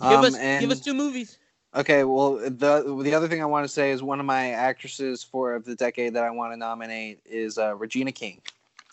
give 0.00 0.20
Um, 0.20 0.24
us 0.26 0.36
give 0.58 0.70
us 0.70 0.80
two 0.80 0.94
movies. 0.94 1.38
Okay, 1.74 2.02
well, 2.02 2.34
the 2.36 3.00
the 3.04 3.14
other 3.14 3.28
thing 3.28 3.40
I 3.40 3.46
want 3.46 3.64
to 3.64 3.68
say 3.68 3.92
is 3.92 4.02
one 4.02 4.18
of 4.18 4.26
my 4.26 4.50
actresses 4.50 5.22
for 5.22 5.54
of 5.54 5.64
the 5.64 5.76
decade 5.76 6.14
that 6.14 6.24
I 6.24 6.30
want 6.30 6.52
to 6.52 6.56
nominate 6.56 7.20
is 7.24 7.58
uh, 7.58 7.76
Regina 7.76 8.10
King. 8.10 8.40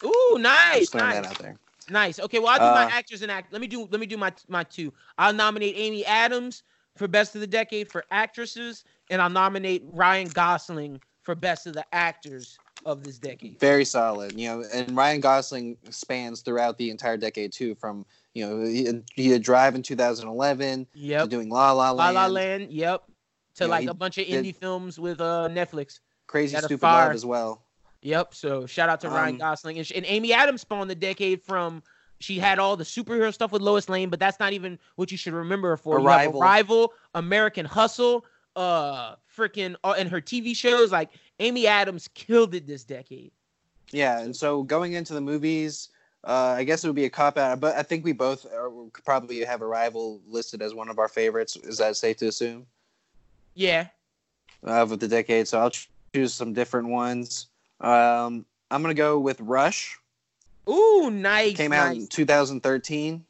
Ooh, 0.04 0.38
nice, 0.40 0.94
nice. 0.94 1.16
that 1.16 1.26
out 1.26 1.40
there. 1.40 1.58
Nice. 1.90 2.20
Okay, 2.20 2.38
well 2.38 2.50
I'll 2.50 2.60
do 2.60 2.76
my 2.76 2.86
Uh, 2.86 2.90
actors 2.96 3.24
and 3.24 3.32
act. 3.32 3.52
Let 3.52 3.62
me 3.62 3.68
do 3.68 3.88
let 3.90 4.00
me 4.00 4.06
do 4.06 4.18
my 4.18 4.32
my 4.48 4.64
two. 4.64 4.94
I'll 5.18 5.34
nominate 5.34 5.74
Amy 5.76 6.06
Adams 6.06 6.62
for 6.96 7.08
best 7.08 7.34
of 7.34 7.42
the 7.42 7.48
decade 7.48 7.90
for 7.92 8.06
actresses, 8.12 8.84
and 9.10 9.22
I'll 9.22 9.30
nominate 9.30 9.84
Ryan 9.92 10.28
Gosling 10.28 11.02
for 11.24 11.34
best 11.34 11.66
of 11.66 11.74
the 11.74 11.86
actors 11.94 12.60
of 12.86 13.04
this 13.04 13.18
decade. 13.18 13.60
Very 13.60 13.86
solid, 13.86 14.40
you 14.40 14.50
know. 14.50 14.64
And 14.72 14.96
Ryan 14.96 15.20
Gosling 15.20 15.78
spans 15.90 16.42
throughout 16.42 16.78
the 16.78 16.92
entire 16.92 17.18
decade 17.18 17.52
too. 17.52 17.74
From 17.74 18.06
you 18.38 18.46
know 18.48 18.64
he, 18.66 18.88
he 19.16 19.30
did 19.30 19.42
Drive 19.44 19.76
in 19.76 19.82
2011 19.84 20.86
to 20.86 20.90
Yep. 21.00 21.30
doing 21.30 21.50
La 21.50 21.72
La 21.72 21.92
La 21.92 22.04
Land, 22.06 22.16
La 22.16 22.22
La 22.22 22.28
Land. 22.28 22.72
Yep. 22.72 23.04
To 23.56 23.64
Yeah, 23.64 23.70
like 23.70 23.82
he 23.82 23.88
a 23.88 23.94
bunch 23.94 24.18
of 24.18 24.28
indie 24.28 24.56
films 24.56 25.00
with 25.00 25.20
uh 25.20 25.50
Netflix. 25.52 26.00
Crazy 26.28 26.54
Got 26.54 26.66
Stupid. 26.66 26.84
Love 26.86 27.12
as 27.14 27.26
well. 27.26 27.64
Yep. 28.02 28.34
So 28.36 28.66
shout 28.66 28.90
out 28.90 29.02
to 29.02 29.10
Ryan 29.10 29.36
Um, 29.36 29.40
Gosling 29.40 29.80
and, 29.80 29.92
and 29.94 30.06
Amy 30.06 30.34
Adams 30.34 30.62
spawned 30.62 30.90
the 30.90 30.96
decade 30.96 31.42
from. 31.42 31.82
She 32.20 32.40
had 32.40 32.58
all 32.58 32.76
the 32.76 32.84
superhero 32.84 33.32
stuff 33.32 33.52
with 33.52 33.62
Lois 33.62 33.90
Lane, 33.90 34.10
but 34.10 34.20
that's 34.20 34.40
not 34.40 34.52
even 34.52 34.80
what 34.96 35.12
you 35.12 35.18
should 35.18 35.34
remember 35.34 35.70
her 35.70 35.78
for. 35.78 36.00
You 36.00 36.06
Arrival. 36.06 36.42
Arrival, 36.42 36.94
American 37.14 37.64
Hustle, 37.64 38.26
uh, 38.56 39.16
freaking, 39.36 39.76
uh, 39.84 39.94
and 39.98 40.10
her 40.10 40.20
TV 40.20 40.56
shows. 40.56 40.92
Like 40.92 41.12
Amy 41.40 41.68
Adams 41.68 42.08
killed 42.16 42.56
it 42.56 42.66
this 42.66 42.84
decade. 42.84 43.32
Yeah, 43.92 44.20
and 44.20 44.36
so 44.36 44.64
going 44.64 44.94
into 44.94 45.14
the 45.14 45.22
movies, 45.22 45.90
uh, 46.24 46.56
I 46.58 46.64
guess 46.64 46.84
it 46.84 46.88
would 46.88 46.96
be 46.96 47.06
a 47.06 47.10
cop 47.10 47.38
out, 47.38 47.60
but 47.60 47.76
I 47.76 47.84
think 47.84 48.04
we 48.04 48.12
both 48.12 48.46
are, 48.46 48.72
probably 49.06 49.44
have 49.44 49.62
Arrival 49.62 50.22
listed 50.28 50.62
as 50.62 50.74
one 50.74 50.90
of 50.90 51.00
our 51.00 51.08
favorites. 51.08 51.56
Is 51.56 51.78
that 51.78 51.96
safe 51.96 52.18
to 52.18 52.28
assume? 52.28 52.66
Yeah. 53.56 53.88
of 54.64 55.00
the 55.00 55.08
decade, 55.08 55.48
so 55.48 55.60
I'll 55.60 55.70
ch- 55.70 55.90
choose 56.14 56.34
some 56.34 56.54
different 56.54 56.90
ones. 56.90 57.48
Um, 57.80 58.46
I'm 58.70 58.82
gonna 58.82 58.94
go 58.94 59.20
with 59.20 59.40
Rush. 59.42 59.98
Ooh, 60.70 61.10
nice. 61.12 61.56
Came 61.56 61.74
out 61.74 61.90
nice. 61.90 61.98
in 61.98 62.08
2013. 62.08 63.24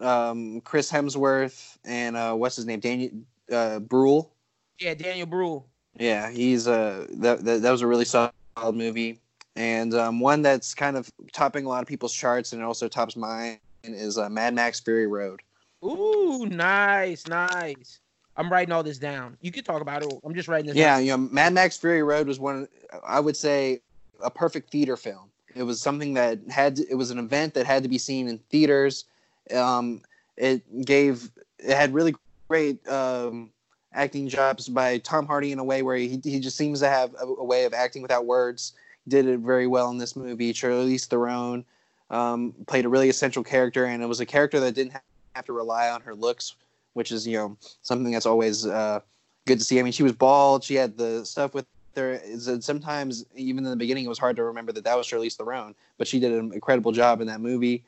Um, 0.00 0.60
Chris 0.62 0.90
Hemsworth 0.90 1.78
and 1.84 2.16
uh, 2.16 2.34
what's 2.34 2.56
his 2.56 2.66
name, 2.66 2.80
Daniel 2.80 3.10
uh, 3.52 3.78
Bruhl. 3.78 4.32
Yeah, 4.78 4.94
Daniel 4.94 5.26
Bruhl. 5.26 5.66
Yeah, 5.98 6.30
he's 6.30 6.68
uh, 6.68 7.06
that, 7.10 7.44
that 7.44 7.62
that 7.62 7.70
was 7.70 7.82
a 7.82 7.86
really 7.86 8.04
solid 8.04 8.32
movie, 8.74 9.18
and 9.58 9.92
um, 9.94 10.20
one 10.20 10.40
that's 10.40 10.72
kind 10.72 10.96
of 10.96 11.10
topping 11.32 11.64
a 11.64 11.68
lot 11.68 11.82
of 11.82 11.88
people's 11.88 12.14
charts, 12.14 12.52
and 12.52 12.62
it 12.62 12.64
also 12.64 12.86
tops 12.86 13.16
mine 13.16 13.58
is 13.82 14.16
uh, 14.16 14.28
Mad 14.28 14.54
Max 14.54 14.78
Fury 14.78 15.08
Road. 15.08 15.40
Ooh, 15.84 16.46
nice, 16.46 17.26
nice. 17.26 17.98
I'm 18.36 18.50
writing 18.52 18.70
all 18.72 18.84
this 18.84 18.98
down. 18.98 19.36
You 19.40 19.50
could 19.50 19.64
talk 19.64 19.82
about 19.82 20.04
it. 20.04 20.12
I'm 20.24 20.32
just 20.32 20.46
writing 20.46 20.66
this 20.68 20.76
Yeah, 20.76 20.96
down. 20.96 21.04
you 21.04 21.10
know, 21.10 21.16
Mad 21.18 21.52
Max 21.54 21.76
Fury 21.76 22.04
Road 22.04 22.28
was 22.28 22.38
one. 22.38 22.68
I 23.04 23.18
would 23.18 23.36
say 23.36 23.80
a 24.22 24.30
perfect 24.30 24.70
theater 24.70 24.96
film. 24.96 25.28
It 25.56 25.64
was 25.64 25.80
something 25.80 26.14
that 26.14 26.38
had. 26.48 26.76
To, 26.76 26.88
it 26.88 26.94
was 26.94 27.10
an 27.10 27.18
event 27.18 27.54
that 27.54 27.66
had 27.66 27.82
to 27.82 27.88
be 27.88 27.98
seen 27.98 28.28
in 28.28 28.38
theaters. 28.50 29.06
Um, 29.52 30.02
it 30.36 30.84
gave. 30.84 31.30
It 31.58 31.76
had 31.76 31.92
really 31.92 32.14
great 32.48 32.86
um, 32.86 33.50
acting 33.92 34.28
jobs 34.28 34.68
by 34.68 34.98
Tom 34.98 35.26
Hardy 35.26 35.50
in 35.50 35.58
a 35.58 35.64
way 35.64 35.82
where 35.82 35.96
he 35.96 36.20
he 36.22 36.38
just 36.38 36.56
seems 36.56 36.78
to 36.78 36.88
have 36.88 37.12
a, 37.20 37.24
a 37.24 37.44
way 37.44 37.64
of 37.64 37.74
acting 37.74 38.02
without 38.02 38.24
words. 38.24 38.74
Did 39.08 39.26
it 39.26 39.40
very 39.40 39.66
well 39.66 39.90
in 39.90 39.98
this 39.98 40.16
movie. 40.16 40.52
Charlize 40.52 41.06
Theron 41.06 41.64
um, 42.10 42.54
played 42.66 42.84
a 42.84 42.88
really 42.88 43.08
essential 43.08 43.42
character, 43.42 43.84
and 43.86 44.02
it 44.02 44.06
was 44.06 44.20
a 44.20 44.26
character 44.26 44.60
that 44.60 44.74
didn't 44.74 44.94
have 45.34 45.44
to 45.46 45.52
rely 45.52 45.88
on 45.88 46.00
her 46.02 46.14
looks, 46.14 46.54
which 46.94 47.12
is 47.12 47.26
you 47.26 47.36
know 47.36 47.56
something 47.82 48.12
that's 48.12 48.26
always 48.26 48.66
uh, 48.66 49.00
good 49.46 49.58
to 49.58 49.64
see. 49.64 49.78
I 49.78 49.82
mean, 49.82 49.92
she 49.92 50.02
was 50.02 50.12
bald. 50.12 50.64
She 50.64 50.74
had 50.74 50.96
the 50.96 51.24
stuff 51.24 51.54
with 51.54 51.66
her. 51.96 52.20
Sometimes, 52.60 53.24
even 53.34 53.64
in 53.64 53.70
the 53.70 53.76
beginning, 53.76 54.04
it 54.04 54.08
was 54.08 54.18
hard 54.18 54.36
to 54.36 54.44
remember 54.44 54.72
that 54.72 54.84
that 54.84 54.96
was 54.96 55.06
Charlize 55.06 55.36
Theron, 55.36 55.74
but 55.96 56.06
she 56.06 56.20
did 56.20 56.32
an 56.32 56.52
incredible 56.52 56.92
job 56.92 57.20
in 57.20 57.26
that 57.26 57.40
movie. 57.40 57.84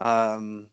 Um, 0.00 0.68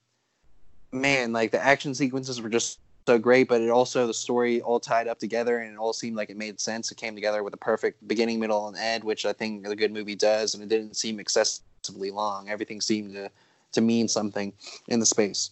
man, 0.91 1.33
like 1.33 1.51
the 1.51 1.63
action 1.63 1.93
sequences 1.93 2.41
were 2.41 2.49
just 2.49 2.79
so 3.07 3.17
great, 3.17 3.47
but 3.47 3.61
it 3.61 3.69
also 3.69 4.05
the 4.05 4.13
story 4.13 4.61
all 4.61 4.81
tied 4.81 5.07
up 5.07 5.17
together, 5.17 5.59
and 5.59 5.73
it 5.73 5.79
all 5.79 5.93
seemed 5.93 6.17
like 6.17 6.29
it 6.29 6.35
made 6.35 6.59
sense. 6.59 6.91
It 6.91 6.97
came 6.97 7.15
together 7.15 7.41
with 7.41 7.53
a 7.53 7.57
perfect 7.57 8.05
beginning, 8.05 8.37
middle, 8.37 8.67
and 8.67 8.75
end, 8.77 9.01
which 9.01 9.25
I 9.25 9.31
think 9.31 9.65
a 9.65 9.75
good 9.75 9.93
movie 9.93 10.13
does, 10.15 10.53
and 10.53 10.61
it 10.61 10.67
didn't 10.67 10.97
seem 10.97 11.17
excessively 11.17 12.11
long. 12.11 12.49
Everything 12.49 12.81
seemed 12.81 13.13
to 13.13 13.31
to 13.71 13.81
mean 13.81 14.09
something 14.09 14.51
in 14.89 14.99
the 14.99 15.05
space. 15.05 15.51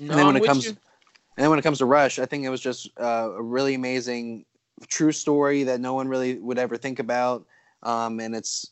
No, 0.00 0.10
and 0.10 0.18
then 0.18 0.26
when 0.26 0.36
it 0.36 0.44
comes 0.44 0.64
you. 0.64 0.70
and 0.70 1.44
then 1.44 1.50
when 1.50 1.58
it 1.58 1.62
comes 1.62 1.78
to 1.78 1.86
rush 1.86 2.18
i 2.18 2.26
think 2.26 2.44
it 2.44 2.50
was 2.50 2.60
just 2.60 2.90
uh, 3.00 3.30
a 3.36 3.42
really 3.42 3.74
amazing 3.74 4.44
true 4.88 5.12
story 5.12 5.64
that 5.64 5.80
no 5.80 5.94
one 5.94 6.08
really 6.08 6.34
would 6.38 6.58
ever 6.58 6.76
think 6.76 6.98
about 6.98 7.46
um, 7.82 8.20
and 8.20 8.34
it's 8.34 8.70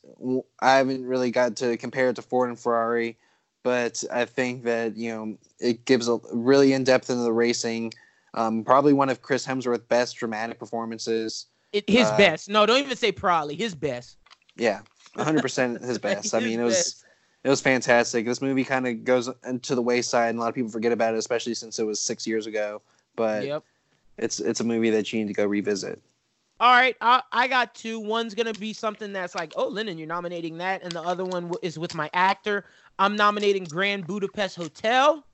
i 0.60 0.76
haven't 0.76 1.04
really 1.04 1.30
got 1.30 1.56
to 1.56 1.76
compare 1.76 2.08
it 2.10 2.16
to 2.16 2.22
ford 2.22 2.48
and 2.48 2.58
ferrari 2.58 3.16
but 3.62 4.02
i 4.12 4.24
think 4.24 4.64
that 4.64 4.96
you 4.96 5.10
know 5.12 5.36
it 5.58 5.84
gives 5.84 6.08
a 6.08 6.18
really 6.32 6.72
in-depth 6.72 7.10
into 7.10 7.22
the 7.22 7.32
racing 7.32 7.92
um, 8.36 8.62
probably 8.64 8.92
one 8.92 9.08
of 9.08 9.22
chris 9.22 9.46
hemsworth's 9.46 9.84
best 9.88 10.16
dramatic 10.16 10.58
performances 10.58 11.46
It- 11.72 11.88
his 11.88 12.06
uh, 12.06 12.16
best. 12.16 12.48
No, 12.48 12.64
don't 12.66 12.78
even 12.80 12.96
say 12.96 13.10
probably. 13.12 13.56
His 13.56 13.74
best. 13.74 14.16
yeah 14.56 14.80
100% 15.16 15.82
his 15.82 15.98
best 16.08 16.34
i 16.34 16.40
mean 16.40 16.60
it 16.60 16.64
was 16.64 16.74
best. 16.76 17.04
it 17.44 17.48
was 17.48 17.60
fantastic. 17.60 18.26
This 18.26 18.42
movie 18.42 18.64
kind 18.64 18.86
of 18.86 19.04
goes 19.04 19.30
into 19.46 19.74
the 19.74 19.82
wayside, 19.82 20.30
and 20.30 20.38
a 20.38 20.42
lot 20.42 20.48
of 20.48 20.54
people 20.54 20.70
forget 20.70 20.92
about 20.92 21.14
it, 21.14 21.18
especially 21.18 21.54
since 21.54 21.78
it 21.78 21.84
was 21.84 22.00
six 22.00 22.26
years 22.26 22.46
ago. 22.46 22.82
But 23.14 23.46
Yep. 23.46 23.62
it's 24.18 24.40
it's 24.40 24.60
a 24.60 24.64
movie 24.64 24.90
that 24.90 25.12
you 25.12 25.20
need 25.20 25.28
to 25.28 25.34
go 25.34 25.46
revisit. 25.46 26.00
All 26.58 26.72
right, 26.72 26.96
I, 27.00 27.22
I 27.32 27.46
got 27.48 27.74
two. 27.74 28.00
One's 28.00 28.34
gonna 28.34 28.52
be 28.54 28.72
something 28.72 29.12
that's 29.12 29.34
like, 29.34 29.52
oh, 29.56 29.68
Lennon, 29.68 29.96
you're 29.96 30.08
nominating 30.08 30.58
that, 30.58 30.82
and 30.82 30.90
the 30.90 31.02
other 31.02 31.24
one 31.24 31.52
is 31.62 31.78
with 31.78 31.94
my 31.94 32.10
actor. 32.14 32.64
I'm 32.98 33.14
nominating 33.14 33.64
Grand 33.64 34.06
Budapest 34.06 34.56
Hotel. 34.56 35.24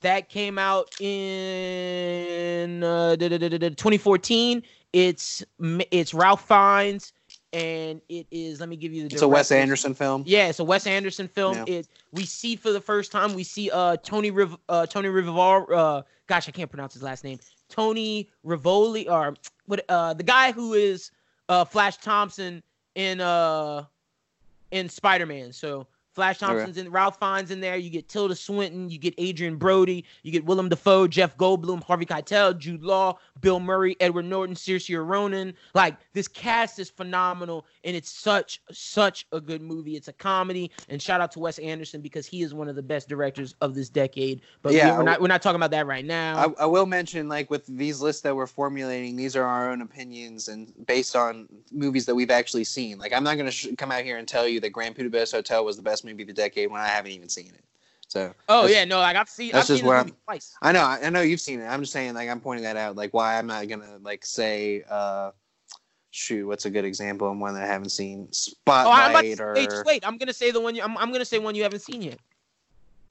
That 0.00 0.28
came 0.28 0.58
out 0.58 1.00
in 1.00 2.82
uh, 2.84 3.16
da- 3.16 3.28
da- 3.28 3.38
da- 3.38 3.48
da- 3.48 3.58
da- 3.58 3.68
2014. 3.70 4.62
It's 4.92 5.44
it's 5.90 6.14
Ralph 6.14 6.46
Fiennes, 6.46 7.12
and 7.52 8.00
it 8.08 8.26
is. 8.30 8.60
Let 8.60 8.68
me 8.68 8.76
give 8.76 8.92
you 8.92 9.08
the. 9.08 9.14
It's 9.14 9.22
a 9.22 9.28
Wes. 9.28 9.50
Anderson 9.50 9.94
film. 9.94 10.22
Yeah, 10.26 10.48
it's 10.48 10.60
a 10.60 10.64
Wes 10.64 10.86
Anderson 10.86 11.28
film. 11.28 11.56
Yeah. 11.56 11.64
It 11.66 11.88
we 12.12 12.24
see 12.24 12.56
for 12.56 12.72
the 12.72 12.80
first 12.80 13.12
time 13.12 13.34
we 13.34 13.42
see 13.42 13.70
uh 13.70 13.96
Tony 13.98 14.30
Riv 14.30 14.56
uh 14.68 14.86
Tony 14.86 15.08
Rivar 15.08 15.66
uh 15.74 16.02
gosh 16.26 16.48
I 16.48 16.52
can't 16.52 16.70
pronounce 16.70 16.94
his 16.94 17.02
last 17.02 17.24
name 17.24 17.38
Tony 17.68 18.30
Rivoli 18.44 19.08
or 19.08 19.34
what 19.66 19.84
uh 19.88 20.14
the 20.14 20.22
guy 20.22 20.52
who 20.52 20.72
is 20.74 21.10
uh 21.48 21.64
Flash 21.64 21.98
Thompson 21.98 22.62
in 22.94 23.20
uh 23.20 23.84
in 24.70 24.88
Spider 24.88 25.26
Man. 25.26 25.52
So 25.52 25.86
Flash 26.18 26.42
Okay. 26.42 26.46
Thompson's 26.52 26.78
in 26.78 26.90
Ralph 26.90 27.16
Fiennes 27.20 27.52
in 27.52 27.60
there. 27.60 27.76
You 27.76 27.90
get 27.90 28.08
Tilda 28.08 28.34
Swinton, 28.34 28.90
you 28.90 28.98
get 28.98 29.14
Adrien 29.20 29.54
Brody, 29.54 30.04
you 30.24 30.32
get 30.32 30.44
Willem 30.44 30.68
Dafoe, 30.68 31.06
Jeff 31.06 31.36
Goldblum, 31.36 31.80
Harvey 31.84 32.06
Keitel, 32.06 32.58
Jude 32.58 32.82
Law, 32.82 33.18
Bill 33.40 33.60
Murray, 33.60 33.96
Edward 34.00 34.24
Norton, 34.24 34.56
Saoirse 34.56 35.06
Ronan. 35.06 35.54
Like 35.74 35.96
this 36.14 36.26
cast 36.26 36.80
is 36.80 36.90
phenomenal, 36.90 37.66
and 37.84 37.94
it's 37.94 38.10
such 38.10 38.60
such 38.72 39.28
a 39.30 39.40
good 39.40 39.62
movie. 39.62 39.94
It's 39.94 40.08
a 40.08 40.12
comedy, 40.12 40.72
and 40.88 41.00
shout 41.00 41.20
out 41.20 41.30
to 41.32 41.38
Wes 41.38 41.60
Anderson 41.60 42.00
because 42.00 42.26
he 42.26 42.42
is 42.42 42.52
one 42.52 42.68
of 42.68 42.74
the 42.74 42.82
best 42.82 43.08
directors 43.08 43.54
of 43.60 43.76
this 43.76 43.88
decade. 43.88 44.40
But 44.62 44.72
Yeah, 44.72 44.96
we're 44.96 45.04
not 45.04 45.20
we're 45.20 45.28
not 45.28 45.40
talking 45.40 45.54
about 45.54 45.70
that 45.70 45.86
right 45.86 46.04
now. 46.04 46.36
I, 46.58 46.62
I 46.64 46.66
will 46.66 46.86
mention, 46.86 47.28
like 47.28 47.48
with 47.48 47.64
these 47.68 48.00
lists 48.00 48.22
that 48.22 48.34
we're 48.34 48.48
formulating, 48.48 49.14
these 49.14 49.36
are 49.36 49.44
our 49.44 49.70
own 49.70 49.82
opinions 49.82 50.48
and 50.48 50.72
based 50.84 51.14
on 51.14 51.48
movies 51.70 52.06
that 52.06 52.16
we've 52.16 52.32
actually 52.32 52.64
seen. 52.64 52.98
Like 52.98 53.12
I'm 53.12 53.22
not 53.22 53.34
going 53.34 53.46
to 53.46 53.52
sh- 53.52 53.68
come 53.78 53.92
out 53.92 54.02
here 54.02 54.16
and 54.18 54.26
tell 54.26 54.48
you 54.48 54.58
that 54.58 54.70
Grand 54.70 54.96
Budapest 54.96 55.32
Hotel 55.32 55.64
was 55.64 55.76
the 55.76 55.82
best 55.82 56.04
movie 56.08 56.22
of 56.22 56.28
the 56.28 56.34
decade 56.34 56.70
when 56.70 56.80
I 56.80 56.88
haven't 56.88 57.12
even 57.12 57.28
seen 57.28 57.48
it. 57.54 57.64
So 58.08 58.34
oh 58.48 58.66
yeah, 58.66 58.86
no, 58.86 58.98
like 59.00 59.16
I've 59.16 59.28
seen 59.28 59.48
I've 59.48 59.54
that's 59.54 59.66
seen 59.66 59.74
just 59.74 59.82
this 59.82 59.88
where 59.88 59.98
movie 59.98 60.14
twice. 60.24 60.54
I 60.62 60.72
know, 60.72 60.82
I 60.82 61.10
know 61.10 61.20
you've 61.20 61.42
seen 61.42 61.60
it. 61.60 61.66
I'm 61.66 61.80
just 61.80 61.92
saying, 61.92 62.14
like, 62.14 62.28
I'm 62.30 62.40
pointing 62.40 62.64
that 62.64 62.76
out. 62.76 62.96
Like, 62.96 63.12
why 63.12 63.38
I'm 63.38 63.46
not 63.46 63.68
gonna 63.68 63.98
like 64.00 64.24
say, 64.24 64.82
uh, 64.88 65.32
shoot, 66.10 66.46
what's 66.46 66.64
a 66.64 66.70
good 66.70 66.86
example 66.86 67.30
of 67.30 67.36
one 67.36 67.52
that 67.54 67.64
I 67.64 67.66
haven't 67.66 67.90
seen? 67.90 68.28
Oh, 68.66 68.90
I'm 68.90 69.10
Spotlight 69.10 69.36
to, 69.36 69.42
or 69.42 69.54
wait, 69.54 69.70
just 69.70 69.84
wait. 69.84 70.06
I'm 70.06 70.16
gonna 70.16 70.32
say 70.32 70.50
the 70.50 70.60
one. 70.60 70.74
You, 70.74 70.82
I'm, 70.82 70.96
I'm 70.96 71.12
gonna 71.12 71.26
say 71.26 71.38
one 71.38 71.54
you 71.54 71.62
haven't 71.62 71.80
seen 71.80 72.00
yet, 72.00 72.18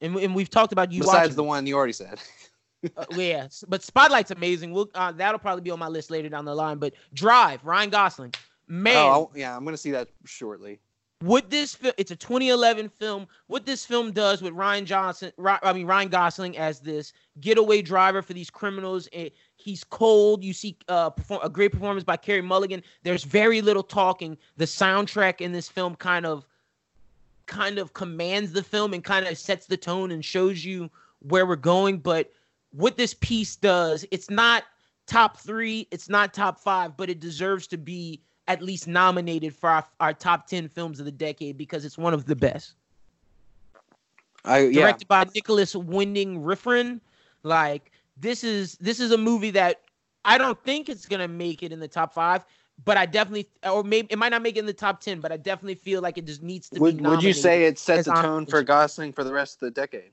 and, 0.02 0.16
and 0.16 0.34
we've 0.34 0.50
talked 0.50 0.74
about 0.74 0.92
you 0.92 1.02
besides 1.02 1.22
watching. 1.22 1.36
the 1.36 1.44
one 1.44 1.68
you 1.68 1.76
already 1.76 1.94
said. 1.94 2.20
uh, 2.98 3.06
yeah, 3.12 3.48
but 3.68 3.84
Spotlight's 3.84 4.32
amazing. 4.32 4.72
We'll 4.72 4.90
uh, 4.96 5.12
that'll 5.12 5.40
probably 5.40 5.62
be 5.62 5.70
on 5.70 5.78
my 5.78 5.90
list 5.90 6.10
later 6.10 6.30
down 6.30 6.46
the 6.46 6.56
line. 6.56 6.80
But 6.80 6.94
Drive, 7.14 7.64
Ryan 7.64 7.92
Gosling, 7.92 8.34
man. 8.68 8.96
Oh 8.98 9.30
yeah, 9.36 9.56
I'm 9.56 9.64
gonna 9.64 9.78
see 9.78 9.92
that 9.92 10.08
shortly. 10.26 10.80
What 11.22 11.50
this 11.50 11.74
film? 11.74 11.94
It's 11.98 12.12
a 12.12 12.16
2011 12.16 12.90
film. 12.90 13.28
What 13.48 13.66
this 13.66 13.84
film 13.84 14.12
does 14.12 14.42
with 14.42 14.54
Ryan 14.54 14.86
Johnson, 14.86 15.32
I 15.44 15.74
mean 15.74 15.88
Ryan 15.88 16.10
Gosling 16.10 16.58
as 16.58 16.80
this 16.80 17.12
getaway 17.42 17.82
driver 17.82 18.22
for 18.22 18.34
these 18.34 18.52
criminals. 18.52 19.10
It, 19.12 19.34
he's 19.56 19.84
cold. 19.84 20.44
You 20.44 20.54
see 20.54 20.78
uh, 20.88 21.10
perform, 21.10 21.42
a 21.44 21.50
great 21.50 21.72
performance 21.72 22.04
by 22.04 22.18
Carey 22.18 22.44
Mulligan. 22.44 22.84
There's 23.02 23.24
very 23.24 23.62
little 23.62 23.82
talking. 23.82 24.38
The 24.58 24.66
soundtrack 24.66 25.42
in 25.42 25.52
this 25.52 25.68
film 25.68 25.96
kind 25.96 26.26
of 26.26 26.46
kind 27.48 27.80
of 27.80 27.94
commands 27.94 28.52
the 28.52 28.62
film 28.62 28.94
and 28.94 29.04
kind 29.04 29.26
of 29.26 29.38
sets 29.40 29.66
the 29.66 29.78
tone 29.78 30.12
and 30.12 30.24
shows 30.24 30.64
you 30.64 30.88
where 31.20 31.48
we're 31.48 31.56
going. 31.56 31.98
But 31.98 32.32
what 32.72 32.96
this 32.96 33.16
piece 33.16 33.56
does, 33.56 34.06
it's 34.12 34.30
not 34.30 34.66
top 35.08 35.38
three, 35.40 35.88
it's 35.90 36.10
not 36.10 36.34
top 36.34 36.60
five, 36.60 36.96
but 36.96 37.10
it 37.10 37.20
deserves 37.20 37.66
to 37.68 37.78
be 37.78 38.22
at 38.48 38.62
least 38.62 38.88
nominated 38.88 39.54
for 39.54 39.70
our, 39.70 39.86
our 40.00 40.14
top 40.14 40.48
10 40.48 40.70
films 40.70 41.00
of 41.00 41.06
the 41.06 41.12
decade 41.12 41.58
because 41.58 41.86
it's 41.86 41.98
one 41.98 42.14
of 42.14 42.26
the 42.26 42.36
best. 42.36 42.74
I, 44.46 44.60
yeah. 44.60 44.82
Directed 44.82 45.08
by 45.08 45.26
Nicolas 45.36 45.76
Winding 45.76 46.42
Refn. 46.42 47.02
Like 47.44 47.92
this 48.18 48.44
is 48.44 48.76
this 48.76 49.00
is 49.00 49.12
a 49.12 49.18
movie 49.18 49.52
that 49.52 49.82
I 50.26 50.38
don't 50.38 50.62
think 50.64 50.90
it's 50.90 51.06
gonna 51.06 51.28
make 51.28 51.64
it 51.64 51.72
in 51.72 51.80
the 51.80 51.88
top 51.88 52.14
five, 52.14 52.46
but 52.84 52.98
I 52.98 53.06
definitely, 53.06 53.48
or 53.64 53.84
maybe 53.84 54.08
it 54.10 54.18
might 54.18 54.30
not 54.30 54.42
make 54.42 54.56
it 54.58 54.60
in 54.60 54.66
the 54.66 54.74
top 54.74 55.02
ten, 55.02 55.20
but 55.20 55.32
I 55.32 55.38
definitely 55.38 55.76
feel 55.76 56.02
like 56.02 56.18
it 56.18 56.26
just 56.26 56.42
needs 56.42 56.70
to 56.70 56.80
would, 56.80 56.98
be. 56.98 57.04
Would 57.04 57.24
you 57.24 57.34
say 57.34 57.66
it 57.66 57.78
sets 57.78 58.08
the 58.08 58.14
tone 58.14 58.46
for 58.46 58.64
Gosling 58.64 59.14
for 59.14 59.24
the 59.24 59.34
rest 59.34 59.56
of 59.56 59.60
the 59.62 59.72
decade? 59.72 60.12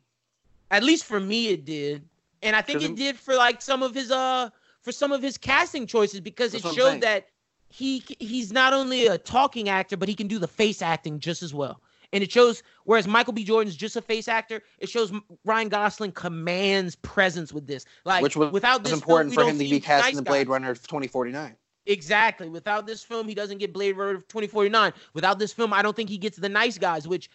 At 0.71 0.83
least 0.83 1.05
for 1.05 1.21
me, 1.21 1.49
it 1.49 1.65
did, 1.65 2.03
and 2.43 2.55
I 2.55 2.63
think 2.63 2.83
it 2.83 2.97
did 2.97 3.19
for 3.19 3.35
like 3.35 3.63
some 3.63 3.83
of 3.83 3.95
his 3.95 4.11
uh 4.11 4.51
for 4.83 4.93
some 4.93 5.13
of 5.13 5.23
his 5.23 5.39
casting 5.39 5.87
choices 5.87 6.21
because 6.21 6.55
it 6.55 6.63
showed 6.63 7.01
that 7.01 7.29
he 7.75 8.05
he's 8.21 8.53
not 8.53 8.73
only 8.73 9.09
a 9.09 9.19
talking 9.19 9.69
actor, 9.69 9.97
but 9.97 10.09
he 10.09 10.15
can 10.15 10.29
do 10.29 10.39
the 10.39 10.47
face 10.47 10.81
acting 10.81 11.19
just 11.19 11.43
as 11.43 11.53
well. 11.53 11.81
And 12.13 12.23
it 12.23 12.31
shows, 12.31 12.63
whereas 12.85 13.09
Michael 13.09 13.33
B. 13.33 13.43
Jordan's 13.43 13.75
just 13.75 13.97
a 13.97 14.01
face 14.01 14.29
actor, 14.29 14.63
it 14.79 14.89
shows 14.89 15.13
Ryan 15.45 15.69
Gosling 15.69 16.13
commands 16.13 16.95
presence 16.95 17.53
with 17.53 17.67
this. 17.67 17.85
Like, 18.05 18.23
which 18.23 18.37
was 18.37 18.53
without 18.53 18.85
this 18.85 18.93
important 18.93 19.35
film, 19.35 19.47
for 19.47 19.51
him 19.51 19.59
to 19.59 19.65
be 19.69 19.81
cast 19.81 20.05
nice 20.05 20.13
in 20.13 20.17
the 20.19 20.23
Blade 20.23 20.49
Runner 20.49 20.73
2049. 20.75 21.57
Exactly. 21.87 22.49
Without 22.49 22.87
this 22.87 23.03
film, 23.03 23.27
he 23.27 23.35
doesn't 23.35 23.59
get 23.59 23.73
Blade 23.73 23.97
Runner 23.97 24.15
2049. 24.15 24.93
Without 25.13 25.41
this 25.41 25.53
film, 25.53 25.73
I 25.73 25.83
don't 25.83 25.97
think 25.97 26.09
he 26.09 26.17
gets 26.17 26.37
the 26.37 26.49
nice 26.49 26.79
guys, 26.79 27.09
which 27.09 27.29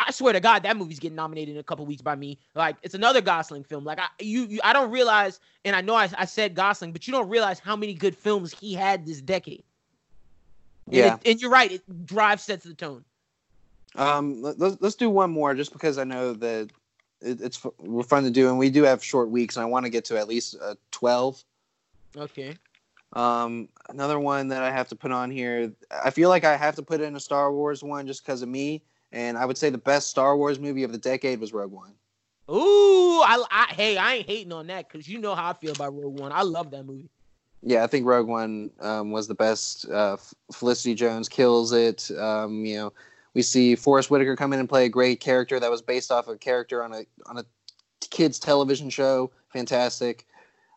I 0.00 0.10
swear 0.10 0.32
to 0.32 0.40
God, 0.40 0.62
that 0.62 0.76
movie's 0.76 0.98
getting 0.98 1.16
nominated 1.16 1.54
in 1.54 1.60
a 1.60 1.62
couple 1.62 1.84
weeks 1.86 2.02
by 2.02 2.14
me. 2.14 2.38
Like 2.54 2.76
it's 2.82 2.94
another 2.94 3.20
Gosling 3.20 3.64
film. 3.64 3.84
Like 3.84 3.98
I 3.98 4.06
you, 4.20 4.46
you 4.46 4.60
I 4.64 4.72
don't 4.72 4.90
realize, 4.90 5.40
and 5.64 5.74
I 5.74 5.80
know 5.80 5.94
I, 5.94 6.08
I 6.16 6.24
said 6.24 6.54
Gosling, 6.54 6.92
but 6.92 7.06
you 7.06 7.12
don't 7.12 7.28
realize 7.28 7.58
how 7.58 7.76
many 7.76 7.94
good 7.94 8.16
films 8.16 8.54
he 8.58 8.74
had 8.74 9.06
this 9.06 9.20
decade. 9.20 9.64
And 10.86 10.94
yeah, 10.96 11.14
it, 11.14 11.30
and 11.30 11.42
you're 11.42 11.50
right. 11.50 11.72
It 11.72 12.06
Drive 12.06 12.40
sets 12.40 12.64
the 12.64 12.74
tone. 12.74 13.04
Um, 13.96 14.42
let's 14.42 14.76
let's 14.80 14.96
do 14.96 15.08
one 15.08 15.30
more, 15.30 15.54
just 15.54 15.72
because 15.72 15.98
I 15.98 16.04
know 16.04 16.32
that 16.34 16.70
it, 17.20 17.40
it's 17.40 17.64
we're 17.78 18.02
fun 18.02 18.24
to 18.24 18.30
do, 18.30 18.48
and 18.48 18.58
we 18.58 18.70
do 18.70 18.82
have 18.82 19.02
short 19.02 19.30
weeks, 19.30 19.56
and 19.56 19.62
I 19.62 19.66
want 19.66 19.86
to 19.86 19.90
get 19.90 20.04
to 20.06 20.18
at 20.18 20.28
least 20.28 20.56
uh, 20.60 20.74
twelve. 20.90 21.42
Okay. 22.16 22.56
Um, 23.14 23.68
another 23.88 24.18
one 24.18 24.48
that 24.48 24.62
I 24.62 24.70
have 24.72 24.88
to 24.88 24.96
put 24.96 25.12
on 25.12 25.30
here. 25.30 25.72
I 26.04 26.10
feel 26.10 26.28
like 26.28 26.44
I 26.44 26.56
have 26.56 26.74
to 26.76 26.82
put 26.82 27.00
in 27.00 27.14
a 27.14 27.20
Star 27.20 27.52
Wars 27.52 27.82
one 27.82 28.06
just 28.06 28.24
because 28.24 28.42
of 28.42 28.48
me, 28.48 28.82
and 29.14 29.38
I 29.38 29.46
would 29.46 29.56
say 29.56 29.70
the 29.70 29.78
best 29.78 30.08
Star 30.08 30.36
Wars 30.36 30.58
movie 30.58 30.82
of 30.82 30.92
the 30.92 30.98
decade 30.98 31.40
was 31.40 31.52
Rogue 31.52 31.72
One. 31.72 31.92
Ooh, 32.50 33.22
I, 33.22 33.42
I 33.50 33.66
hey, 33.72 33.96
I 33.96 34.16
ain't 34.16 34.26
hating 34.26 34.52
on 34.52 34.66
that 34.66 34.88
because 34.88 35.08
you 35.08 35.18
know 35.18 35.34
how 35.34 35.50
I 35.50 35.52
feel 35.54 35.72
about 35.72 35.94
Rogue 35.94 36.18
One. 36.18 36.32
I 36.32 36.42
love 36.42 36.70
that 36.72 36.84
movie. 36.84 37.08
Yeah, 37.62 37.82
I 37.84 37.86
think 37.86 38.04
Rogue 38.04 38.26
One 38.26 38.70
um, 38.80 39.12
was 39.12 39.26
the 39.26 39.34
best. 39.34 39.88
Uh, 39.88 40.18
Felicity 40.52 40.94
Jones 40.94 41.28
kills 41.28 41.72
it. 41.72 42.10
Um, 42.18 42.66
you 42.66 42.76
know, 42.76 42.92
we 43.32 43.40
see 43.40 43.76
Forest 43.76 44.10
Whitaker 44.10 44.36
come 44.36 44.52
in 44.52 44.60
and 44.60 44.68
play 44.68 44.84
a 44.84 44.90
great 44.90 45.20
character 45.20 45.58
that 45.58 45.70
was 45.70 45.80
based 45.80 46.12
off 46.12 46.28
a 46.28 46.36
character 46.36 46.82
on 46.82 46.92
a 46.92 47.06
on 47.26 47.38
a 47.38 47.44
kids 48.00 48.38
television 48.38 48.90
show. 48.90 49.30
Fantastic. 49.52 50.26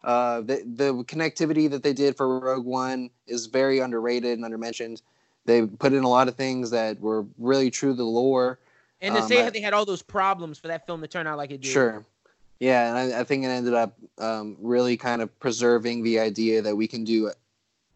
Uh, 0.04 0.42
the 0.42 0.64
the 0.76 0.94
connectivity 1.06 1.70
that 1.70 1.84
they 1.84 1.92
did 1.92 2.16
for 2.16 2.40
Rogue 2.40 2.66
One 2.66 3.10
is 3.26 3.48
very 3.48 3.80
underrated 3.80 4.38
and 4.38 4.46
undermentioned. 4.46 5.02
They 5.48 5.66
put 5.66 5.94
in 5.94 6.04
a 6.04 6.10
lot 6.10 6.28
of 6.28 6.36
things 6.36 6.70
that 6.72 7.00
were 7.00 7.26
really 7.40 7.72
true 7.72 7.92
to 7.92 7.96
the 7.96 8.04
lore. 8.04 8.60
And 9.02 9.16
to 9.16 9.22
um, 9.22 9.28
say 9.28 9.46
I, 9.46 9.50
they 9.50 9.62
had 9.62 9.74
all 9.74 9.86
those 9.86 10.02
problems 10.02 10.60
for 10.60 10.68
that 10.68 10.86
film 10.86 11.02
to 11.02 11.08
turn 11.08 11.26
out 11.26 11.38
like 11.38 11.52
it 11.52 11.62
did. 11.62 11.72
Sure. 11.72 12.06
Yeah, 12.60 12.90
and 12.90 13.14
I, 13.14 13.22
I 13.22 13.24
think 13.24 13.44
it 13.44 13.48
ended 13.48 13.74
up 13.74 13.96
um, 14.18 14.58
really 14.60 14.98
kind 14.98 15.22
of 15.22 15.40
preserving 15.40 16.04
the 16.04 16.20
idea 16.20 16.62
that 16.62 16.76
we 16.76 16.88
can 16.88 17.04
do 17.04 17.32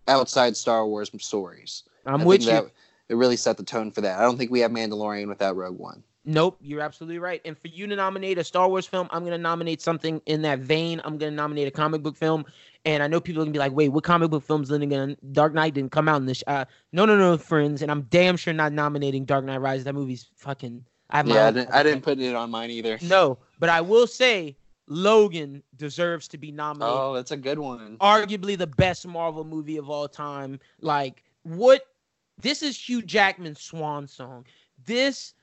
outside 0.07 0.55
Star 0.55 0.87
Wars 0.87 1.11
stories. 1.19 1.83
I'm 2.05 2.21
I 2.21 2.25
with 2.25 2.45
you. 2.45 2.71
it 3.09 3.15
really 3.15 3.35
set 3.35 3.57
the 3.57 3.63
tone 3.63 3.91
for 3.91 4.01
that. 4.01 4.17
I 4.17 4.21
don't 4.21 4.37
think 4.37 4.49
we 4.49 4.61
have 4.61 4.71
Mandalorian 4.71 5.27
without 5.27 5.55
Rogue 5.57 5.77
One. 5.77 6.03
Nope, 6.23 6.59
you're 6.61 6.81
absolutely 6.81 7.17
right. 7.17 7.41
And 7.45 7.57
for 7.57 7.67
you 7.67 7.87
to 7.87 7.95
nominate 7.95 8.37
a 8.37 8.43
Star 8.43 8.69
Wars 8.69 8.85
film, 8.85 9.07
I'm 9.11 9.21
going 9.21 9.31
to 9.31 9.41
nominate 9.41 9.81
something 9.81 10.21
in 10.27 10.43
that 10.43 10.59
vein. 10.59 11.01
I'm 11.03 11.17
going 11.17 11.31
to 11.31 11.35
nominate 11.35 11.67
a 11.67 11.71
comic 11.71 12.03
book 12.03 12.15
film. 12.15 12.45
And 12.85 13.01
I 13.01 13.07
know 13.07 13.19
people 13.19 13.41
are 13.41 13.45
going 13.45 13.53
to 13.53 13.57
be 13.57 13.59
like, 13.59 13.73
wait, 13.73 13.89
what 13.89 14.03
comic 14.03 14.29
book 14.29 14.43
film's 14.43 14.69
living 14.69 14.91
in 14.91 15.17
Dark 15.31 15.53
Knight 15.53 15.73
didn't 15.73 15.91
come 15.91 16.07
out 16.07 16.17
in 16.17 16.27
this? 16.27 16.43
Uh, 16.45 16.65
no, 16.91 17.05
no, 17.05 17.17
no, 17.17 17.37
friends. 17.37 17.81
And 17.81 17.89
I'm 17.89 18.03
damn 18.03 18.37
sure 18.37 18.53
not 18.53 18.71
nominating 18.71 19.25
Dark 19.25 19.45
Knight 19.45 19.61
Rises. 19.61 19.85
That 19.85 19.95
movie's 19.95 20.29
fucking. 20.35 20.85
I 21.09 21.23
yeah, 21.23 21.47
I 21.47 21.51
didn't, 21.51 21.71
I 21.71 21.83
didn't 21.83 22.01
put 22.01 22.19
it 22.19 22.35
on 22.35 22.51
mine 22.51 22.69
either. 22.69 22.97
No, 23.01 23.37
but 23.59 23.69
I 23.69 23.81
will 23.81 24.07
say 24.07 24.55
Logan 24.87 25.61
deserves 25.75 26.27
to 26.29 26.37
be 26.37 26.51
nominated. 26.51 26.95
Oh, 26.97 27.13
that's 27.13 27.31
a 27.31 27.37
good 27.37 27.59
one. 27.59 27.97
Arguably 27.97 28.57
the 28.57 28.67
best 28.67 29.05
Marvel 29.05 29.43
movie 29.43 29.77
of 29.77 29.89
all 29.89 30.07
time. 30.07 30.59
Like, 30.79 31.23
what? 31.43 31.81
This 32.39 32.63
is 32.63 32.77
Hugh 32.77 33.01
Jackman's 33.01 33.61
swan 33.61 34.07
song. 34.07 34.45
This 34.85 35.33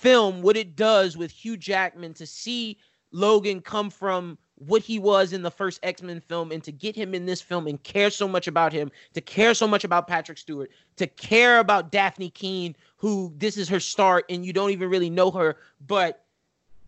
film 0.00 0.40
what 0.40 0.56
it 0.56 0.76
does 0.76 1.16
with 1.16 1.30
Hugh 1.30 1.58
Jackman 1.58 2.14
to 2.14 2.26
see 2.26 2.78
Logan 3.12 3.60
come 3.60 3.90
from 3.90 4.38
what 4.54 4.82
he 4.82 4.98
was 4.98 5.32
in 5.32 5.42
the 5.42 5.50
first 5.50 5.80
X-Men 5.82 6.20
film 6.20 6.52
and 6.52 6.62
to 6.64 6.72
get 6.72 6.96
him 6.96 7.14
in 7.14 7.26
this 7.26 7.40
film 7.40 7.66
and 7.66 7.82
care 7.82 8.10
so 8.10 8.26
much 8.26 8.46
about 8.46 8.72
him, 8.72 8.90
to 9.14 9.20
care 9.20 9.54
so 9.54 9.66
much 9.66 9.84
about 9.84 10.06
Patrick 10.06 10.38
Stewart, 10.38 10.70
to 10.96 11.06
care 11.06 11.58
about 11.58 11.92
Dafne 11.92 12.32
Keen, 12.32 12.76
who 12.96 13.32
this 13.36 13.56
is 13.56 13.68
her 13.68 13.80
start 13.80 14.24
and 14.28 14.44
you 14.44 14.52
don't 14.52 14.70
even 14.70 14.88
really 14.88 15.10
know 15.10 15.30
her, 15.30 15.56
but 15.86 16.24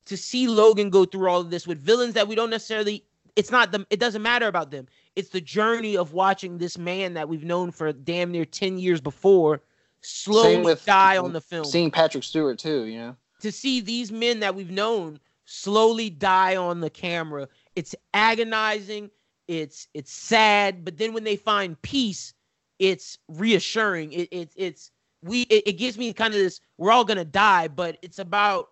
to 0.07 0.17
see 0.17 0.49
Logan 0.49 0.91
go 0.91 1.05
through 1.05 1.29
all 1.29 1.41
of 1.41 1.51
this 1.51 1.67
with 1.67 1.79
villains 1.79 2.15
that 2.15 2.29
we 2.29 2.35
don't 2.35 2.51
necessarily 2.51 3.05
it's 3.37 3.51
not 3.51 3.73
the 3.73 3.87
it 3.91 4.01
doesn't 4.01 4.23
matter 4.23 4.47
about 4.47 4.71
them. 4.71 4.87
It's 5.17 5.31
the 5.31 5.41
journey 5.41 5.97
of 5.97 6.13
watching 6.13 6.59
this 6.59 6.77
man 6.79 7.15
that 7.15 7.29
we've 7.29 7.45
known 7.45 7.73
for 7.73 7.93
damn 7.93 8.31
near 8.31 8.45
10 8.45 8.79
years 8.79 9.01
before 9.01 9.63
slowly 10.03 10.63
with, 10.63 10.85
die 10.85 11.17
on 11.17 11.33
the 11.33 11.41
film. 11.41 11.65
Seeing 11.65 11.91
Patrick 11.91 12.25
Stewart 12.25 12.59
too, 12.59 12.85
you 12.85 12.99
know. 12.99 13.17
To 13.41 13.51
see 13.51 13.81
these 13.81 14.13
men 14.13 14.41
that 14.41 14.55
we've 14.55 14.71
known 14.71 15.19
slowly 15.45 16.11
die 16.11 16.57
on 16.57 16.81
the 16.81 16.91
camera, 16.91 17.49
it's 17.75 17.95
agonizing. 18.15 19.11
It's 19.49 19.89
it's 19.93 20.13
sad, 20.13 20.85
but 20.85 20.99
then 20.99 21.13
when 21.13 21.25
they 21.25 21.37
find 21.37 21.81
peace, 21.83 22.33
it's 22.79 23.19
reassuring. 23.29 24.13
It, 24.13 24.29
it 24.31 24.53
it's 24.57 24.91
we 25.23 25.43
it, 25.43 25.65
it 25.67 25.73
gives 25.73 25.99
me 25.99 26.13
kind 26.13 26.33
of 26.33 26.39
this. 26.39 26.61
We're 26.79 26.93
all 26.93 27.05
gonna 27.05 27.25
die, 27.25 27.69
but 27.69 27.99
it's 28.03 28.19
about 28.19 28.69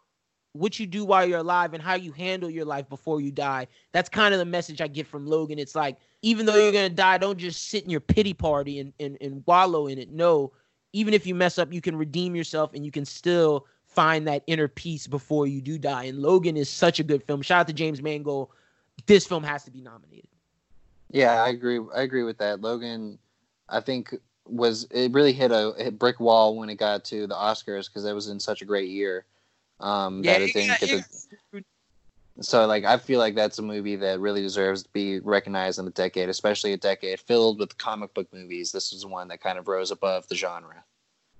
what 0.52 0.80
you 0.80 0.86
do 0.86 1.04
while 1.04 1.24
you're 1.24 1.38
alive 1.38 1.74
and 1.74 1.82
how 1.82 1.94
you 1.94 2.12
handle 2.12 2.50
your 2.50 2.64
life 2.64 2.88
before 2.88 3.20
you 3.20 3.30
die. 3.30 3.66
That's 3.92 4.08
kind 4.08 4.34
of 4.34 4.38
the 4.38 4.44
message 4.44 4.80
I 4.80 4.88
get 4.88 5.06
from 5.06 5.26
Logan. 5.26 5.58
It's 5.58 5.74
like, 5.76 5.96
even 6.22 6.46
though 6.46 6.56
you're 6.56 6.72
gonna 6.72 6.88
die, 6.88 7.18
don't 7.18 7.38
just 7.38 7.68
sit 7.68 7.84
in 7.84 7.90
your 7.90 8.00
pity 8.00 8.34
party 8.34 8.80
and, 8.80 8.92
and, 8.98 9.16
and 9.20 9.44
wallow 9.46 9.86
in 9.86 9.98
it. 9.98 10.10
No, 10.10 10.52
even 10.92 11.14
if 11.14 11.26
you 11.26 11.34
mess 11.34 11.58
up, 11.58 11.72
you 11.72 11.80
can 11.80 11.96
redeem 11.96 12.34
yourself 12.34 12.74
and 12.74 12.84
you 12.84 12.90
can 12.90 13.04
still 13.04 13.66
find 13.86 14.26
that 14.28 14.42
inner 14.46 14.68
peace 14.68 15.06
before 15.06 15.46
you 15.46 15.60
do 15.60 15.78
die. 15.78 16.04
And 16.04 16.18
Logan 16.18 16.56
is 16.56 16.68
such 16.68 17.00
a 17.00 17.02
good 17.02 17.22
film. 17.24 17.42
Shout 17.42 17.60
out 17.60 17.66
to 17.68 17.72
James 17.72 18.02
Mangold. 18.02 18.48
This 19.06 19.26
film 19.26 19.42
has 19.42 19.64
to 19.64 19.70
be 19.70 19.80
nominated. 19.80 20.28
Yeah, 21.10 21.42
I 21.42 21.48
agree. 21.48 21.80
I 21.94 22.02
agree 22.02 22.22
with 22.22 22.38
that. 22.38 22.60
Logan, 22.60 23.18
I 23.68 23.80
think 23.80 24.14
was 24.46 24.84
it 24.90 25.12
really 25.12 25.32
hit 25.32 25.50
a 25.50 25.74
hit 25.76 25.98
brick 25.98 26.20
wall 26.20 26.56
when 26.56 26.70
it 26.70 26.76
got 26.76 27.04
to 27.04 27.26
the 27.26 27.34
Oscars 27.34 27.86
because 27.86 28.04
it 28.04 28.12
was 28.12 28.28
in 28.28 28.38
such 28.38 28.62
a 28.62 28.64
great 28.64 28.90
year. 28.90 29.24
Um, 29.80 30.22
yeah, 30.22 30.34
that 30.38 30.42
it 30.42 30.52
didn't 30.52 30.80
get 30.80 31.04
the, 31.52 31.64
so 32.40 32.66
like 32.66 32.84
I 32.84 32.96
feel 32.96 33.18
like 33.18 33.34
that's 33.34 33.58
a 33.58 33.62
movie 33.62 33.96
that 33.96 34.18
really 34.18 34.40
deserves 34.40 34.82
to 34.82 34.88
be 34.92 35.20
recognized 35.20 35.78
in 35.78 35.84
the 35.84 35.90
decade, 35.90 36.28
especially 36.28 36.72
a 36.72 36.76
decade 36.76 37.20
filled 37.20 37.58
with 37.58 37.76
comic 37.78 38.14
book 38.14 38.32
movies. 38.32 38.72
This 38.72 38.92
is 38.92 39.04
one 39.04 39.28
that 39.28 39.42
kind 39.42 39.58
of 39.58 39.68
rose 39.68 39.90
above 39.90 40.26
the 40.28 40.34
genre. 40.34 40.82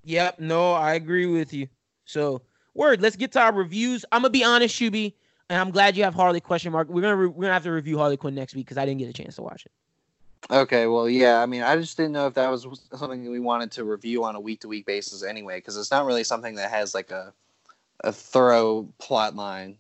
Yep, 0.05 0.41
no, 0.41 0.73
I 0.73 0.95
agree 0.95 1.27
with 1.27 1.53
you. 1.53 1.69
So, 2.05 2.43
word, 2.75 3.01
let's 3.01 3.17
get 3.17 3.33
to 3.33 3.41
our 3.41 3.53
reviews. 3.53 4.05
I'm 4.13 4.23
gonna 4.23 4.31
be 4.31 4.45
honest, 4.45 4.79
Shuby, 4.79 5.15
and 5.49 5.59
I'm 5.59 5.71
glad 5.71 5.97
you 5.97 6.05
have 6.05 6.15
Harley 6.15 6.41
question 6.41 6.73
mark. 6.73 6.89
We're 6.89 7.03
gonna 7.03 7.17
re- 7.17 7.29
we're 7.29 7.43
gonna 7.43 7.55
have 7.55 7.65
to 7.65 7.73
review 7.73 7.99
Harley 7.99 8.17
Quinn 8.17 8.35
next 8.35 8.55
week 8.55 8.67
because 8.67 8.79
I 8.79 8.85
didn't 8.85 8.99
get 8.99 9.09
a 9.09 9.13
chance 9.15 9.37
to 9.37 9.43
watch 9.43 9.67
it. 9.67 9.73
Okay, 10.51 10.87
well, 10.87 11.09
yeah. 11.09 11.41
I 11.41 11.47
mean, 11.47 11.63
I 11.63 11.77
just 11.77 11.97
didn't 11.97 12.13
know 12.13 12.27
if 12.27 12.35
that 12.35 12.51
was 12.51 12.67
something 12.95 13.31
we 13.31 13.41
wanted 13.41 13.71
to 13.73 13.85
review 13.85 14.25
on 14.25 14.37
a 14.37 14.41
week 14.41 14.61
to 14.61 14.69
week 14.69 14.87
basis 14.87 15.23
anyway, 15.23 15.59
because 15.59 15.77
it's 15.77 15.91
not 15.91 16.05
really 16.05 16.25
something 16.25 16.55
that 16.57 16.71
has 16.71 16.95
like 16.95 17.11
a 17.11 17.33
a 18.05 18.13
thorough 18.13 18.89
plot 18.99 19.37
line 19.37 19.77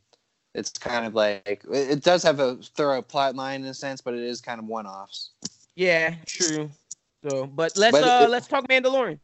it's 0.54 0.70
kind 0.70 1.06
of 1.06 1.14
like 1.14 1.64
it, 1.72 2.02
does 2.02 2.22
have 2.22 2.40
a 2.40 2.56
thorough 2.56 3.02
plot 3.02 3.34
line 3.36 3.62
in 3.62 3.66
a 3.68 3.74
sense, 3.74 4.00
but 4.00 4.14
it 4.14 4.20
is 4.20 4.40
kind 4.40 4.58
of 4.58 4.66
one 4.66 4.86
offs. 4.86 5.30
Yeah, 5.74 6.14
true. 6.26 6.70
So, 7.22 7.46
but 7.46 7.76
let's 7.76 7.92
But 7.92 8.04
uh 8.04 8.24
it- 8.24 8.30
let's 8.30 8.46
talk 8.46 8.68
Mandalorian. 8.68 9.18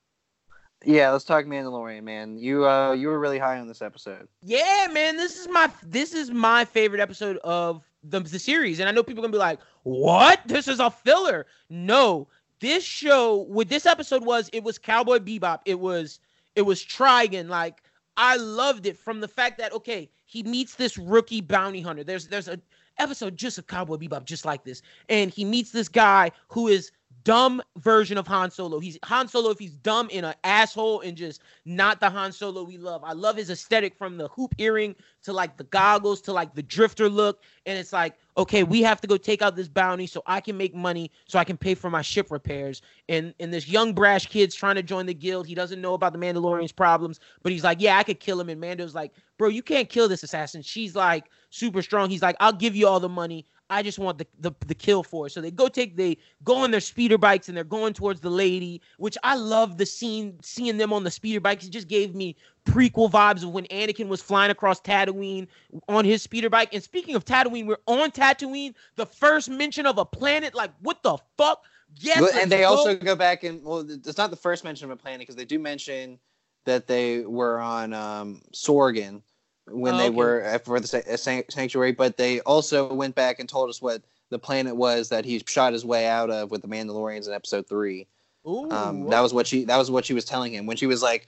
Yeah, 0.84 1.10
let's 1.10 1.24
talk 1.24 1.44
Mandalorian, 1.46 2.02
man. 2.04 2.38
You 2.38 2.66
uh 2.66 2.92
you 2.92 3.08
were 3.08 3.18
really 3.18 3.38
high 3.38 3.58
on 3.58 3.66
this 3.66 3.82
episode. 3.82 4.28
Yeah, 4.42 4.88
man, 4.92 5.16
this 5.16 5.38
is 5.38 5.48
my 5.48 5.70
this 5.82 6.14
is 6.14 6.30
my 6.30 6.64
favorite 6.64 7.00
episode 7.00 7.38
of 7.38 7.82
the, 8.02 8.20
the 8.20 8.38
series, 8.38 8.78
and 8.78 8.88
I 8.88 8.92
know 8.92 9.02
people 9.02 9.22
are 9.24 9.26
gonna 9.26 9.32
be 9.32 9.38
like, 9.38 9.58
"What? 9.82 10.40
This 10.46 10.68
is 10.68 10.78
a 10.80 10.90
filler?" 10.90 11.46
No, 11.68 12.28
this 12.60 12.84
show, 12.84 13.36
what 13.36 13.68
this 13.68 13.86
episode 13.86 14.24
was, 14.24 14.48
it 14.52 14.62
was 14.62 14.78
Cowboy 14.78 15.18
Bebop. 15.18 15.60
It 15.64 15.80
was 15.80 16.20
it 16.54 16.62
was 16.62 16.84
Trigun. 16.84 17.48
Like 17.48 17.82
I 18.16 18.36
loved 18.36 18.86
it 18.86 18.96
from 18.96 19.20
the 19.20 19.28
fact 19.28 19.58
that 19.58 19.72
okay, 19.72 20.10
he 20.26 20.42
meets 20.42 20.74
this 20.74 20.98
rookie 20.98 21.40
bounty 21.40 21.80
hunter. 21.80 22.04
There's 22.04 22.26
there's 22.26 22.48
a 22.48 22.60
episode 22.98 23.36
just 23.36 23.58
of 23.58 23.66
Cowboy 23.66 23.96
Bebop 23.96 24.24
just 24.24 24.44
like 24.44 24.64
this, 24.64 24.82
and 25.08 25.30
he 25.30 25.44
meets 25.44 25.70
this 25.70 25.88
guy 25.88 26.30
who 26.48 26.68
is 26.68 26.92
dumb 27.26 27.60
version 27.78 28.16
of 28.16 28.26
Han 28.28 28.52
Solo. 28.52 28.78
He's 28.78 28.96
Han 29.04 29.26
Solo 29.26 29.50
if 29.50 29.58
he's 29.58 29.74
dumb 29.74 30.08
in 30.10 30.24
an 30.24 30.34
asshole 30.44 31.00
and 31.00 31.16
just 31.16 31.42
not 31.64 31.98
the 31.98 32.08
Han 32.08 32.30
Solo 32.30 32.62
we 32.62 32.78
love. 32.78 33.02
I 33.02 33.14
love 33.14 33.36
his 33.36 33.50
aesthetic 33.50 33.96
from 33.96 34.16
the 34.16 34.28
hoop 34.28 34.54
earring 34.58 34.94
to 35.24 35.32
like 35.32 35.56
the 35.56 35.64
goggles 35.64 36.20
to 36.22 36.32
like 36.32 36.54
the 36.54 36.62
drifter 36.62 37.08
look. 37.08 37.42
And 37.66 37.76
it's 37.76 37.92
like, 37.92 38.14
okay, 38.36 38.62
we 38.62 38.80
have 38.82 39.00
to 39.00 39.08
go 39.08 39.16
take 39.16 39.42
out 39.42 39.56
this 39.56 39.66
bounty 39.66 40.06
so 40.06 40.22
I 40.26 40.40
can 40.40 40.56
make 40.56 40.72
money 40.72 41.10
so 41.26 41.40
I 41.40 41.42
can 41.42 41.56
pay 41.56 41.74
for 41.74 41.90
my 41.90 42.00
ship 42.00 42.30
repairs. 42.30 42.80
And 43.08 43.34
and 43.40 43.52
this 43.52 43.66
young 43.66 43.92
brash 43.92 44.26
kid's 44.26 44.54
trying 44.54 44.76
to 44.76 44.84
join 44.84 45.06
the 45.06 45.14
guild. 45.14 45.48
He 45.48 45.56
doesn't 45.56 45.80
know 45.80 45.94
about 45.94 46.12
the 46.12 46.20
Mandalorian's 46.20 46.70
problems, 46.70 47.18
but 47.42 47.50
he's 47.50 47.64
like, 47.64 47.80
yeah, 47.80 47.98
I 47.98 48.04
could 48.04 48.20
kill 48.20 48.40
him. 48.40 48.50
And 48.50 48.60
Mando's 48.60 48.94
like, 48.94 49.10
bro, 49.36 49.48
you 49.48 49.64
can't 49.64 49.88
kill 49.88 50.08
this 50.08 50.22
assassin. 50.22 50.62
She's 50.62 50.94
like 50.94 51.24
super 51.50 51.82
strong. 51.82 52.08
He's 52.08 52.22
like, 52.22 52.36
I'll 52.38 52.52
give 52.52 52.76
you 52.76 52.86
all 52.86 53.00
the 53.00 53.08
money. 53.08 53.46
I 53.68 53.82
just 53.82 53.98
want 53.98 54.18
the, 54.18 54.26
the 54.38 54.52
the 54.66 54.74
kill 54.74 55.02
for 55.02 55.26
it. 55.26 55.30
So 55.30 55.40
they 55.40 55.50
go 55.50 55.68
take 55.68 55.96
they 55.96 56.18
go 56.44 56.56
on 56.56 56.70
their 56.70 56.80
speeder 56.80 57.18
bikes 57.18 57.48
and 57.48 57.56
they're 57.56 57.64
going 57.64 57.94
towards 57.94 58.20
the 58.20 58.30
lady, 58.30 58.80
which 58.98 59.18
I 59.24 59.34
love 59.34 59.76
the 59.78 59.86
scene 59.86 60.38
seeing 60.42 60.76
them 60.76 60.92
on 60.92 61.04
the 61.04 61.10
speeder 61.10 61.40
bikes. 61.40 61.66
It 61.66 61.70
just 61.70 61.88
gave 61.88 62.14
me 62.14 62.36
prequel 62.64 63.10
vibes 63.10 63.42
of 63.42 63.50
when 63.50 63.64
Anakin 63.66 64.08
was 64.08 64.22
flying 64.22 64.50
across 64.50 64.80
Tatooine 64.80 65.48
on 65.88 66.04
his 66.04 66.22
speeder 66.22 66.48
bike. 66.50 66.72
And 66.74 66.82
speaking 66.82 67.14
of 67.16 67.24
Tatooine, 67.24 67.66
we're 67.66 67.78
on 67.86 68.10
Tatooine, 68.10 68.74
the 68.94 69.06
first 69.06 69.48
mention 69.50 69.86
of 69.86 69.98
a 69.98 70.04
planet. 70.04 70.54
Like 70.54 70.70
what 70.80 71.02
the 71.02 71.18
fuck? 71.36 71.64
Yes, 71.96 72.20
Well, 72.20 72.30
and 72.40 72.50
they 72.50 72.60
go. 72.60 72.68
also 72.68 72.94
go 72.96 73.16
back 73.16 73.42
and 73.44 73.64
well, 73.64 73.84
it's 73.88 74.18
not 74.18 74.30
the 74.30 74.36
first 74.36 74.64
mention 74.64 74.84
of 74.84 74.90
a 74.90 74.96
planet 74.96 75.20
because 75.20 75.36
they 75.36 75.44
do 75.44 75.58
mention 75.58 76.18
that 76.64 76.86
they 76.86 77.20
were 77.20 77.58
on 77.60 77.92
um, 77.92 78.42
Sorgan 78.52 79.22
when 79.68 79.94
Oh, 79.94 79.98
they 79.98 80.06
okay. 80.08 80.16
were 80.16 80.60
for 80.64 80.80
the 80.80 81.04
uh, 81.12 81.16
san- 81.16 81.44
sanctuary, 81.48 81.92
but 81.92 82.16
they 82.16 82.40
also 82.40 82.92
went 82.92 83.14
back 83.14 83.38
and 83.40 83.48
told 83.48 83.68
us 83.70 83.80
what 83.82 84.02
the 84.30 84.38
planet 84.38 84.74
was 84.76 85.08
that 85.10 85.24
he 85.24 85.42
shot 85.46 85.72
his 85.72 85.84
way 85.84 86.06
out 86.06 86.30
of 86.30 86.50
with 86.50 86.62
the 86.62 86.68
Mandalorians 86.68 87.26
in 87.26 87.32
Episode 87.34 87.68
Three. 87.68 88.06
Ooh, 88.46 88.70
Um, 88.70 89.08
that 89.10 89.20
was 89.20 89.34
what 89.34 89.46
she 89.46 89.64
that 89.64 89.76
was 89.76 89.90
what 89.90 90.04
she 90.04 90.14
was 90.14 90.24
telling 90.24 90.52
him 90.54 90.66
when 90.66 90.76
she 90.76 90.86
was 90.86 91.02
like, 91.02 91.26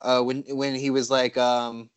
uh, 0.00 0.20
when 0.22 0.42
when 0.48 0.74
he 0.74 0.90
was 0.90 1.10
like, 1.10 1.36
um, 1.36 1.90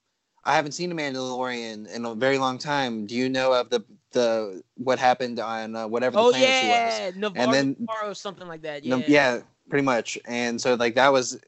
I 0.43 0.55
haven't 0.55 0.71
seen 0.73 0.91
a 0.91 0.95
Mandalorian 0.95 1.87
in 1.93 2.05
a 2.05 2.15
very 2.15 2.37
long 2.37 2.57
time. 2.57 3.05
Do 3.05 3.15
you 3.15 3.29
know 3.29 3.53
of 3.53 3.69
the 3.69 3.83
the 4.11 4.61
what 4.75 4.99
happened 4.99 5.39
on 5.39 5.75
uh, 5.75 5.87
whatever 5.87 6.13
the 6.15 6.19
oh 6.21 6.31
planet 6.31 6.47
she 6.49 6.67
was? 6.67 6.99
yeah, 6.99 7.11
Nevarro, 7.11 7.51
then- 7.51 7.75
Nevarro, 7.75 8.15
something 8.15 8.47
like 8.47 8.61
that. 8.63 8.83
Yeah, 8.83 9.01
yeah, 9.07 9.39
pretty 9.69 9.83
much. 9.85 10.17
And 10.25 10.59
so 10.59 10.75
like 10.75 10.95
that 10.95 11.11
was 11.13 11.39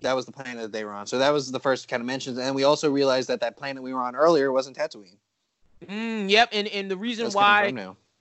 that 0.00 0.14
was 0.14 0.26
the 0.26 0.32
planet 0.32 0.58
that 0.58 0.72
they 0.72 0.84
were 0.84 0.92
on. 0.92 1.06
So 1.06 1.18
that 1.18 1.30
was 1.30 1.50
the 1.50 1.60
first 1.60 1.88
kind 1.88 2.00
of 2.00 2.06
mentions. 2.06 2.38
And 2.38 2.54
we 2.54 2.64
also 2.64 2.90
realized 2.90 3.28
that 3.28 3.40
that 3.40 3.56
planet 3.56 3.82
we 3.82 3.94
were 3.94 4.02
on 4.02 4.14
earlier 4.14 4.52
wasn't 4.52 4.76
Tatooine. 4.76 5.16
Mm, 5.86 6.30
yep, 6.30 6.48
and 6.52 6.68
and 6.68 6.90
the 6.90 6.96
reason 6.96 7.24
That's 7.24 7.34
why 7.34 7.72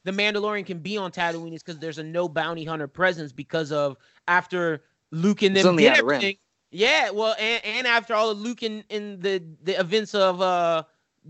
the 0.03 0.11
Mandalorian 0.11 0.65
can 0.65 0.79
be 0.79 0.97
on 0.97 1.11
Tatooine 1.11 1.53
is 1.53 1.63
because 1.63 1.79
there's 1.79 1.97
a 1.97 2.03
no 2.03 2.27
bounty 2.27 2.65
hunter 2.65 2.87
presence 2.87 3.31
because 3.31 3.71
of 3.71 3.97
after 4.27 4.83
Luke 5.11 5.41
and 5.41 5.55
them 5.55 5.75
the 5.75 5.83
did 5.83 5.97
everything. 5.97 6.37
Yeah, 6.71 7.11
well, 7.11 7.35
and, 7.39 7.63
and 7.63 7.87
after 7.87 8.13
all 8.13 8.29
of 8.29 8.37
Luke 8.37 8.61
and 8.61 8.83
in 8.89 9.19
the 9.21 9.41
the 9.63 9.79
events 9.79 10.13
of 10.13 10.41
uh 10.41 10.83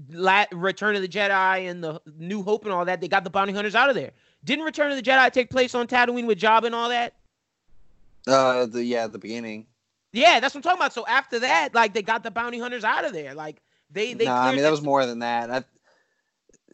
La- 0.09 0.45
Return 0.51 0.95
of 0.95 1.01
the 1.01 1.07
Jedi 1.07 1.69
and 1.69 1.83
the 1.83 2.01
New 2.17 2.41
Hope 2.41 2.65
and 2.65 2.73
all 2.73 2.85
that, 2.85 2.99
they 3.01 3.07
got 3.07 3.23
the 3.23 3.29
bounty 3.29 3.53
hunters 3.53 3.75
out 3.75 3.89
of 3.89 3.95
there. 3.95 4.11
Didn't 4.43 4.65
Return 4.65 4.91
of 4.91 4.97
the 4.97 5.03
Jedi 5.03 5.31
take 5.31 5.49
place 5.49 5.75
on 5.75 5.87
Tatooine 5.87 6.25
with 6.25 6.39
Jabba 6.39 6.65
and 6.65 6.75
all 6.75 6.89
that? 6.89 7.13
Uh, 8.27 8.65
the 8.65 8.83
yeah, 8.83 9.07
the 9.07 9.19
beginning. 9.19 9.67
Yeah, 10.15 10.39
that's 10.39 10.55
what 10.55 10.59
I'm 10.59 10.63
talking 10.63 10.79
about. 10.79 10.93
So 10.93 11.05
after 11.07 11.39
that, 11.39 11.75
like 11.75 11.93
they 11.93 12.01
got 12.01 12.23
the 12.23 12.31
bounty 12.31 12.57
hunters 12.59 12.83
out 12.83 13.03
of 13.05 13.13
there. 13.13 13.33
Like 13.33 13.61
they 13.91 14.13
they 14.13 14.25
no, 14.25 14.33
I 14.33 14.53
mean 14.53 14.63
that- 14.63 14.71
was 14.71 14.81
more 14.81 15.05
than 15.05 15.19
that. 15.19 15.51
I, 15.51 15.63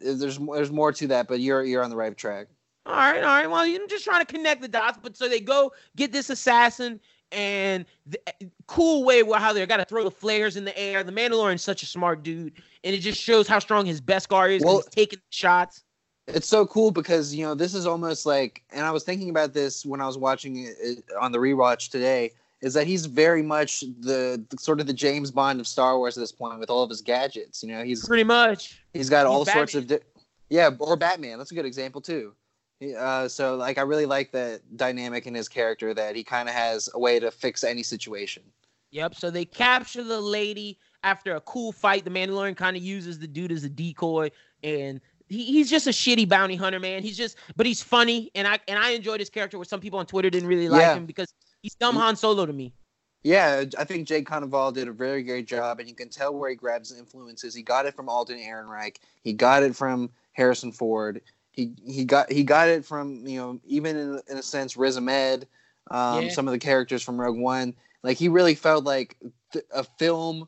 there's 0.04 0.40
more- 0.40 0.56
there's 0.56 0.72
more 0.72 0.92
to 0.94 1.08
that, 1.08 1.28
but 1.28 1.40
you're 1.40 1.64
you're 1.64 1.84
on 1.84 1.90
the 1.90 1.96
right 1.96 2.16
track. 2.16 2.48
All 2.86 2.94
right, 2.96 3.18
all 3.18 3.24
right. 3.24 3.48
Well, 3.48 3.60
I'm 3.60 3.88
just 3.90 4.06
trying 4.06 4.26
to 4.26 4.32
connect 4.32 4.62
the 4.62 4.68
dots. 4.68 5.00
But 5.02 5.16
so 5.18 5.28
they 5.30 5.40
go 5.40 5.72
get 5.96 6.12
this 6.12 6.30
assassin, 6.30 7.00
and 7.32 7.86
the, 8.08 8.20
cool 8.68 9.04
way 9.04 9.22
where 9.24 9.40
how 9.40 9.54
they 9.54 9.66
got 9.66 9.78
to 9.78 9.86
throw 9.86 10.04
the 10.04 10.12
flares 10.12 10.56
in 10.56 10.66
the 10.66 10.78
air. 10.78 11.04
The 11.04 11.12
Mandalorian's 11.12 11.62
such 11.64 11.84
a 11.84 11.86
smart 11.86 12.24
dude, 12.24 12.54
and 12.84 12.96
it 12.96 13.00
just 13.00 13.22
shows 13.22 13.48
how 13.48 13.60
strong 13.60 13.86
his 13.86 14.02
best 14.02 14.30
guard 14.30 14.52
is. 14.52 14.64
Well- 14.64 14.78
he's 14.78 14.86
taking 14.88 15.20
shots. 15.30 15.84
It's 16.28 16.48
so 16.48 16.66
cool 16.68 16.92
because 16.92 17.34
you 17.34 17.44
know 17.44 17.56
this 17.56 17.74
is 17.74 17.86
almost 17.88 18.26
like, 18.26 18.64
and 18.72 18.86
I 18.86 18.92
was 18.92 19.04
thinking 19.04 19.30
about 19.32 19.54
this 19.54 19.86
when 19.86 20.00
I 20.00 20.06
was 20.06 20.18
watching 20.18 20.68
it 20.68 21.04
on 21.20 21.32
the 21.32 21.40
rewatch 21.40 21.90
today. 21.90 22.32
Is 22.62 22.74
that 22.76 22.86
he's 22.86 23.08
very 23.08 23.42
much 23.42 23.82
the, 24.02 24.44
the 24.50 24.58
sort 24.60 24.80
of 24.80 24.86
the 24.88 24.94
James 24.94 25.32
Bond 25.32 25.60
of 25.60 25.68
Star 25.68 25.98
Wars 25.98 26.16
at 26.16 26.22
this 26.22 26.32
point 26.32 26.60
with 26.60 26.70
all 26.70 26.84
of 26.84 26.90
his 26.90 27.02
gadgets. 27.02 27.64
You 27.64 27.70
know, 27.70 27.84
he's 27.84 28.06
Pretty 28.08 28.24
much. 28.24 28.84
He's 28.94 29.10
got 29.10 29.26
He's 29.26 29.32
all 29.34 29.46
sorts 29.46 29.74
of, 29.74 29.88
di- 29.88 30.00
yeah, 30.50 30.70
or 30.80 30.96
Batman. 30.96 31.40
That's 31.40 31.52
a 31.52 31.56
good 31.56 31.66
example 31.66 32.02
too. 32.02 32.34
Uh, 32.98 33.28
so 33.28 33.56
like, 33.56 33.78
I 33.78 33.82
really 33.82 34.06
like 34.06 34.32
that 34.32 34.62
dynamic 34.78 35.26
in 35.26 35.34
his 35.34 35.48
character 35.50 35.94
that 35.94 36.16
he 36.16 36.24
kind 36.24 36.48
of 36.50 36.56
has 36.56 36.90
a 36.94 37.00
way 37.00 37.20
to 37.20 37.32
fix 37.32 37.64
any 37.64 37.84
situation. 37.84 38.44
Yep. 38.92 39.16
So 39.16 39.30
they 39.32 39.46
capture 39.46 40.04
the 40.04 40.20
lady 40.20 40.78
after 41.04 41.36
a 41.36 41.42
cool 41.42 41.72
fight. 41.72 42.04
The 42.04 42.10
Mandalorian 42.12 42.56
kind 42.58 42.76
of 42.78 42.84
uses 42.84 43.18
the 43.18 43.28
dude 43.28 43.52
as 43.52 43.64
a 43.64 43.70
decoy, 43.70 44.30
and 44.64 45.00
he, 45.30 45.46
he's 45.46 45.70
just 45.70 45.88
a 45.88 45.92
shitty 45.92 46.28
bounty 46.28 46.56
hunter, 46.56 46.80
man. 46.80 47.02
He's 47.02 47.18
just, 47.18 47.38
but 47.56 47.66
he's 47.66 47.82
funny, 47.82 48.30
and 48.36 48.48
I 48.48 48.60
and 48.68 48.78
I 48.78 48.92
enjoyed 48.92 49.20
his 49.20 49.30
character. 49.30 49.58
Where 49.58 49.66
some 49.66 49.80
people 49.80 49.98
on 50.00 50.06
Twitter 50.06 50.30
didn't 50.30 50.50
really 50.50 50.68
like 50.68 50.82
Yeah. 50.82 50.96
him 50.96 51.06
because 51.06 51.34
he's 51.62 51.76
dumb 51.76 51.96
Han 51.96 52.16
Solo 52.16 52.46
to 52.46 52.54
me. 52.54 52.74
Yeah, 53.24 53.66
I 53.78 53.84
think 53.84 54.08
Jake 54.08 54.28
Cannavale 54.28 54.74
did 54.74 54.88
a 54.88 54.92
very 54.92 55.22
great 55.22 55.46
job, 55.46 55.80
and 55.80 55.88
you 55.88 55.94
can 55.94 56.10
tell 56.10 56.34
where 56.34 56.50
he 56.50 56.56
grabs 56.56 56.92
influences. 56.92 57.54
He 57.54 57.62
got 57.62 57.86
it 57.86 57.96
from 57.96 58.10
Alden 58.10 58.40
Ehrenreich. 58.40 58.98
He 59.24 59.34
got 59.34 59.62
it 59.62 59.76
from 59.76 60.10
Harrison 60.32 60.72
Ford. 60.72 61.22
He 61.52 61.74
he 61.86 62.04
got 62.06 62.32
he 62.32 62.44
got 62.44 62.70
it 62.70 62.84
from 62.84 63.28
you 63.28 63.40
know 63.40 63.60
even 63.66 63.96
in, 63.96 64.22
in 64.28 64.38
a 64.38 64.44
sense 64.44 64.76
Riz 64.76 64.98
Ahmed, 64.98 65.48
um, 65.92 66.26
Yeah. 66.26 66.30
some 66.32 66.48
of 66.48 66.52
the 66.54 66.60
characters 66.60 67.04
from 67.04 67.20
Rogue 67.20 67.38
One. 67.38 67.76
Like 68.02 68.18
he 68.18 68.28
really 68.28 68.56
felt 68.56 68.86
like 68.86 69.18
th- 69.54 69.66
a 69.72 69.84
film 69.84 70.48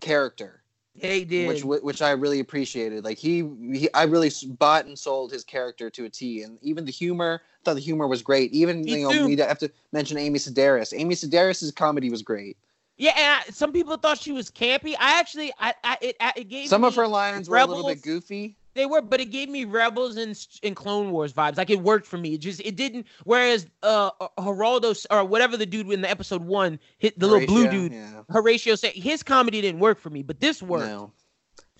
character. 0.00 0.59
Yeah, 1.02 1.12
he 1.12 1.24
did. 1.24 1.48
which 1.48 1.82
which 1.82 2.02
I 2.02 2.10
really 2.12 2.40
appreciated. 2.40 3.04
Like 3.04 3.18
he, 3.18 3.48
he, 3.72 3.92
I 3.94 4.04
really 4.04 4.30
bought 4.58 4.86
and 4.86 4.98
sold 4.98 5.32
his 5.32 5.44
character 5.44 5.90
to 5.90 6.04
a 6.04 6.10
T, 6.10 6.42
and 6.42 6.58
even 6.62 6.84
the 6.84 6.92
humor. 6.92 7.40
I 7.42 7.62
thought 7.64 7.74
the 7.74 7.80
humor 7.80 8.06
was 8.06 8.22
great. 8.22 8.52
Even 8.52 8.82
Me 8.82 8.96
you 8.96 9.02
know, 9.02 9.12
too. 9.12 9.26
we 9.26 9.36
have 9.36 9.58
to 9.58 9.70
mention 9.92 10.16
Amy 10.18 10.38
Sedaris. 10.38 10.92
Amy 10.96 11.14
Sedaris' 11.14 11.74
comedy 11.74 12.10
was 12.10 12.22
great. 12.22 12.56
Yeah, 12.96 13.12
and 13.16 13.40
I, 13.40 13.50
some 13.50 13.72
people 13.72 13.96
thought 13.96 14.18
she 14.18 14.32
was 14.32 14.50
campy. 14.50 14.94
I 14.98 15.18
actually, 15.18 15.52
I, 15.58 15.74
I 15.82 15.98
it, 16.02 16.16
it 16.36 16.48
gave 16.48 16.68
Some 16.68 16.82
me, 16.82 16.88
of 16.88 16.94
her 16.96 17.08
lines 17.08 17.48
were 17.48 17.56
a 17.56 17.64
little 17.64 17.86
bit 17.86 18.02
goofy. 18.02 18.56
They 18.74 18.86
were, 18.86 19.02
but 19.02 19.20
it 19.20 19.26
gave 19.26 19.48
me 19.48 19.64
Rebels 19.64 20.16
and 20.16 20.36
and 20.62 20.76
Clone 20.76 21.10
Wars 21.10 21.32
vibes. 21.32 21.56
Like 21.56 21.70
it 21.70 21.80
worked 21.80 22.06
for 22.06 22.18
me. 22.18 22.34
It 22.34 22.38
just 22.40 22.60
it 22.60 22.76
didn't. 22.76 23.06
Whereas 23.24 23.66
uh 23.82 24.10
Geraldo 24.38 25.06
or 25.10 25.24
whatever 25.24 25.56
the 25.56 25.66
dude 25.66 25.90
in 25.90 26.00
the 26.02 26.10
episode 26.10 26.44
one 26.44 26.78
hit 26.98 27.18
the 27.18 27.26
little 27.26 27.46
blue 27.46 27.68
dude, 27.68 27.92
Yeah. 27.92 28.22
Horatio 28.30 28.76
Sanz 28.76 28.94
his 28.94 29.22
comedy 29.22 29.60
didn't 29.60 29.80
work 29.80 29.98
for 29.98 30.10
me, 30.10 30.22
but 30.22 30.40
this 30.40 30.62
worked. 30.62 30.86
No. 30.86 31.12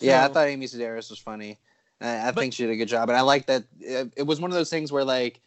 Yeah, 0.00 0.24
I 0.24 0.28
thought 0.28 0.48
Amy 0.48 0.66
Sedaris 0.66 1.10
was 1.10 1.18
funny. 1.18 1.58
I, 2.00 2.28
I 2.28 2.30
But- 2.32 2.40
think 2.40 2.54
she 2.54 2.64
did 2.64 2.72
a 2.72 2.76
good 2.76 2.88
job, 2.88 3.08
and 3.10 3.16
I 3.18 3.20
like 3.20 3.46
that. 3.46 3.64
It, 3.78 4.12
it 4.16 4.22
was 4.22 4.40
one 4.40 4.50
of 4.50 4.54
those 4.54 4.70
things 4.70 4.90
where, 4.90 5.04
like, 5.04 5.40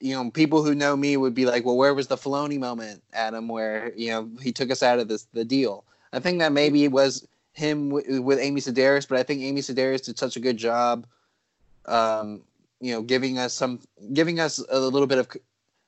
you 0.00 0.12
know, 0.14 0.30
people 0.32 0.64
who 0.64 0.74
know 0.74 0.96
me 0.96 1.16
would 1.16 1.34
be 1.34 1.46
like, 1.46 1.64
"Well, 1.64 1.76
where 1.76 1.94
was 1.94 2.08
the 2.08 2.16
Filoni 2.16 2.58
moment, 2.58 3.02
Adam? 3.12 3.46
Where 3.46 3.92
you 3.96 4.10
know 4.10 4.28
he 4.42 4.50
took 4.50 4.70
us 4.72 4.82
out 4.82 4.98
of 4.98 5.06
this 5.06 5.28
the 5.32 5.44
deal?" 5.44 5.84
I 6.12 6.18
think 6.18 6.40
that 6.40 6.52
maybe 6.52 6.82
it 6.84 6.90
was 6.90 7.26
him 7.58 7.90
w- 7.90 8.22
with 8.22 8.38
Amy 8.38 8.60
Sedaris, 8.60 9.08
but 9.08 9.18
I 9.18 9.22
think 9.22 9.42
Amy 9.42 9.60
Sedaris 9.60 10.04
did 10.04 10.18
such 10.18 10.36
a 10.36 10.40
good 10.40 10.56
job, 10.56 11.06
um, 11.86 12.42
you 12.80 12.92
know, 12.92 13.02
giving 13.02 13.38
us 13.38 13.52
some, 13.52 13.80
giving 14.12 14.40
us 14.40 14.62
a 14.70 14.78
little 14.78 15.06
bit 15.06 15.18
of 15.18 15.28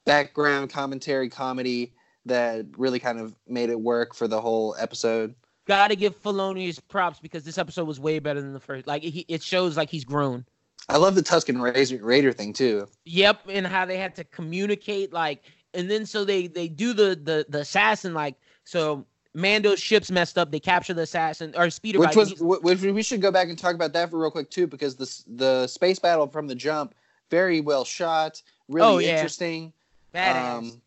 background 0.04 0.70
commentary, 0.70 1.28
comedy 1.28 1.92
that 2.26 2.66
really 2.76 2.98
kind 2.98 3.18
of 3.18 3.34
made 3.48 3.70
it 3.70 3.80
work 3.80 4.14
for 4.14 4.28
the 4.28 4.40
whole 4.40 4.76
episode. 4.78 5.34
Gotta 5.66 5.94
give 5.94 6.20
Filoni 6.20 6.66
his 6.66 6.80
props 6.80 7.20
because 7.20 7.44
this 7.44 7.56
episode 7.56 7.86
was 7.86 8.00
way 8.00 8.18
better 8.18 8.40
than 8.40 8.52
the 8.52 8.60
first. 8.60 8.86
Like 8.86 9.02
he, 9.02 9.24
it 9.28 9.42
shows 9.42 9.76
like 9.76 9.88
he's 9.88 10.04
grown. 10.04 10.44
I 10.88 10.96
love 10.96 11.14
the 11.14 11.22
Tusken 11.22 11.60
Raider, 11.60 12.04
Raider 12.04 12.32
thing 12.32 12.52
too. 12.52 12.88
Yep, 13.04 13.42
and 13.48 13.66
how 13.66 13.84
they 13.84 13.96
had 13.96 14.16
to 14.16 14.24
communicate 14.24 15.12
like 15.12 15.44
and 15.74 15.90
then 15.90 16.06
so 16.06 16.24
they 16.24 16.46
they 16.46 16.68
do 16.68 16.92
the 16.92 17.18
the 17.22 17.46
the 17.48 17.60
assassin 17.60 18.14
like 18.14 18.36
so 18.64 19.06
Mando's 19.34 19.78
ship's 19.80 20.10
messed 20.10 20.36
up. 20.38 20.50
They 20.50 20.60
capture 20.60 20.92
the 20.94 21.02
assassin 21.02 21.54
or 21.56 21.70
speeder. 21.70 21.98
Which 22.00 22.16
was 22.16 22.34
which 22.40 22.80
we 22.82 23.02
should 23.02 23.20
go 23.20 23.30
back 23.30 23.48
and 23.48 23.58
talk 23.58 23.74
about 23.74 23.92
that 23.92 24.10
for 24.10 24.18
real 24.18 24.30
quick 24.30 24.50
too, 24.50 24.66
because 24.66 24.96
the 24.96 25.22
the 25.36 25.66
space 25.66 25.98
battle 25.98 26.26
from 26.26 26.46
the 26.48 26.54
jump 26.54 26.94
very 27.30 27.60
well 27.60 27.84
shot, 27.84 28.42
really 28.68 28.86
Oh, 28.86 28.98
yeah. 28.98 29.10
interesting. 29.16 29.72
badass. 30.12 30.58
Um, 30.58 30.82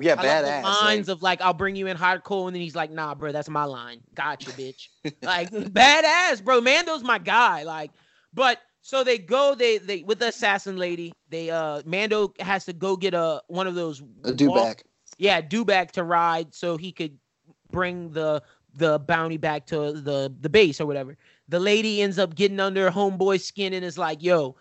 yeah, 0.00 0.14
I 0.18 0.24
badass. 0.24 0.62
the 0.62 0.84
lines 0.84 1.06
like- 1.08 1.16
of 1.16 1.22
like, 1.22 1.40
I'll 1.42 1.54
bring 1.54 1.76
you 1.76 1.86
in 1.86 1.96
hot 1.96 2.24
cold, 2.24 2.48
and 2.48 2.56
then 2.56 2.62
he's 2.62 2.74
like, 2.74 2.90
Nah, 2.90 3.14
bro, 3.14 3.30
that's 3.30 3.48
my 3.48 3.62
line. 3.64 4.00
Gotcha, 4.14 4.50
bitch. 4.50 4.88
like 5.22 5.50
badass, 5.52 6.42
bro. 6.42 6.60
Mando's 6.60 7.04
my 7.04 7.18
guy. 7.18 7.62
Like, 7.62 7.92
but 8.34 8.58
so 8.82 9.04
they 9.04 9.18
go, 9.18 9.54
they 9.54 9.78
they 9.78 10.02
with 10.02 10.18
the 10.18 10.28
assassin 10.28 10.76
lady. 10.76 11.12
They 11.28 11.50
uh, 11.50 11.82
Mando 11.86 12.34
has 12.40 12.64
to 12.64 12.72
go 12.72 12.96
get 12.96 13.14
a 13.14 13.42
one 13.46 13.68
of 13.68 13.76
those 13.76 14.00
a 14.24 14.32
dewback. 14.32 14.82
yeah, 15.18 15.40
dewback 15.40 15.92
to 15.92 16.02
ride 16.02 16.52
so 16.52 16.76
he 16.76 16.90
could 16.90 17.16
bring 17.70 18.10
the 18.10 18.42
the 18.74 18.98
bounty 19.00 19.36
back 19.36 19.66
to 19.66 19.92
the 19.92 20.32
the 20.40 20.48
base 20.48 20.80
or 20.80 20.86
whatever. 20.86 21.16
The 21.48 21.60
lady 21.60 22.02
ends 22.02 22.18
up 22.18 22.34
getting 22.34 22.60
under 22.60 22.90
homeboy's 22.90 23.44
skin 23.44 23.72
and 23.72 23.84
is 23.84 23.96
like, 23.96 24.22
"Yo, 24.22 24.56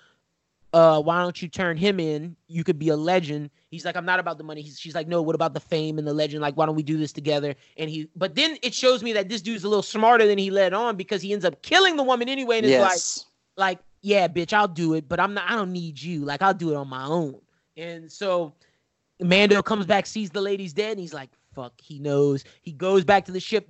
uh, 0.73 1.01
why 1.01 1.21
don't 1.21 1.41
you 1.41 1.47
turn 1.47 1.77
him 1.77 1.99
in? 1.99 2.35
You 2.47 2.63
could 2.63 2.79
be 2.79 2.89
a 2.89 2.95
legend." 2.95 3.49
He's 3.69 3.85
like, 3.85 3.95
"I'm 3.95 4.05
not 4.05 4.19
about 4.19 4.37
the 4.37 4.43
money." 4.43 4.61
He's, 4.61 4.79
she's 4.79 4.95
like, 4.95 5.07
"No, 5.07 5.21
what 5.21 5.35
about 5.35 5.53
the 5.53 5.59
fame 5.59 5.97
and 5.97 6.07
the 6.07 6.13
legend? 6.13 6.41
Like, 6.41 6.55
why 6.55 6.65
don't 6.65 6.75
we 6.75 6.83
do 6.83 6.97
this 6.97 7.11
together?" 7.11 7.55
And 7.77 7.89
he, 7.89 8.09
but 8.15 8.35
then 8.35 8.57
it 8.61 8.73
shows 8.73 9.03
me 9.03 9.13
that 9.13 9.29
this 9.29 9.41
dude's 9.41 9.63
a 9.63 9.69
little 9.69 9.83
smarter 9.83 10.25
than 10.27 10.37
he 10.37 10.49
let 10.49 10.73
on 10.73 10.95
because 10.95 11.21
he 11.21 11.33
ends 11.33 11.45
up 11.45 11.61
killing 11.61 11.97
the 11.97 12.03
woman 12.03 12.29
anyway, 12.29 12.57
and 12.57 12.65
it's 12.65 13.25
like, 13.57 13.77
like, 13.77 13.79
yeah, 14.01 14.27
bitch, 14.27 14.53
I'll 14.53 14.67
do 14.67 14.93
it, 14.93 15.09
but 15.09 15.19
I'm 15.19 15.33
not. 15.33 15.49
I 15.49 15.55
don't 15.55 15.71
need 15.73 16.01
you. 16.01 16.23
Like, 16.23 16.41
I'll 16.41 16.53
do 16.53 16.71
it 16.71 16.75
on 16.75 16.87
my 16.87 17.05
own. 17.05 17.41
And 17.75 18.09
so, 18.11 18.53
Mando 19.19 19.61
comes 19.61 19.85
back, 19.85 20.05
sees 20.05 20.29
the 20.29 20.41
lady's 20.41 20.73
dead, 20.73 20.91
and 20.91 20.99
he's 20.99 21.13
like, 21.13 21.29
"Fuck." 21.55 21.73
He 21.81 21.99
knows. 21.99 22.43
He 22.61 22.71
goes 22.71 23.03
back 23.03 23.25
to 23.25 23.31
the 23.31 23.39
ship. 23.39 23.67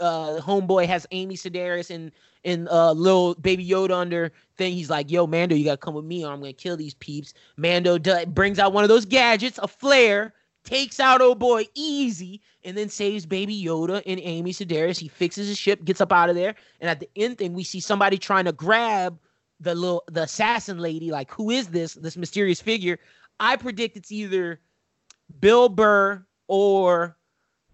Uh, 0.00 0.40
homeboy 0.40 0.86
has 0.86 1.06
Amy 1.12 1.36
Sedaris 1.36 1.94
and 1.94 2.10
and 2.44 2.68
uh 2.68 2.92
little 2.92 3.34
baby 3.34 3.66
Yoda 3.66 3.92
under 3.92 4.32
thing. 4.56 4.72
He's 4.74 4.90
like, 4.90 5.10
"Yo, 5.10 5.26
Mando, 5.26 5.54
you 5.54 5.64
gotta 5.64 5.76
come 5.76 5.94
with 5.94 6.04
me, 6.04 6.24
or 6.24 6.32
I'm 6.32 6.40
gonna 6.40 6.52
kill 6.52 6.76
these 6.76 6.94
peeps." 6.94 7.34
Mando 7.56 7.98
do- 7.98 8.26
brings 8.26 8.58
out 8.58 8.72
one 8.72 8.84
of 8.84 8.88
those 8.88 9.04
gadgets, 9.04 9.58
a 9.62 9.68
flare. 9.68 10.34
Takes 10.62 11.00
out 11.00 11.22
old 11.22 11.38
boy 11.38 11.64
easy 11.74 12.42
and 12.64 12.76
then 12.76 12.90
saves 12.90 13.24
baby 13.24 13.60
Yoda 13.64 14.02
and 14.04 14.20
Amy 14.20 14.52
Sedaris. 14.52 14.98
He 14.98 15.08
fixes 15.08 15.48
his 15.48 15.56
ship, 15.56 15.84
gets 15.84 16.02
up 16.02 16.12
out 16.12 16.28
of 16.28 16.34
there, 16.36 16.54
and 16.80 16.90
at 16.90 17.00
the 17.00 17.08
end 17.16 17.38
thing, 17.38 17.54
we 17.54 17.64
see 17.64 17.80
somebody 17.80 18.18
trying 18.18 18.44
to 18.44 18.52
grab 18.52 19.18
the 19.60 19.74
little 19.74 20.04
the 20.10 20.22
assassin 20.24 20.78
lady. 20.78 21.10
Like, 21.10 21.30
who 21.30 21.50
is 21.50 21.68
this? 21.68 21.94
This 21.94 22.16
mysterious 22.16 22.60
figure. 22.60 22.98
I 23.38 23.56
predict 23.56 23.96
it's 23.96 24.12
either 24.12 24.60
Bill 25.40 25.68
Burr 25.68 26.26
or 26.50 27.16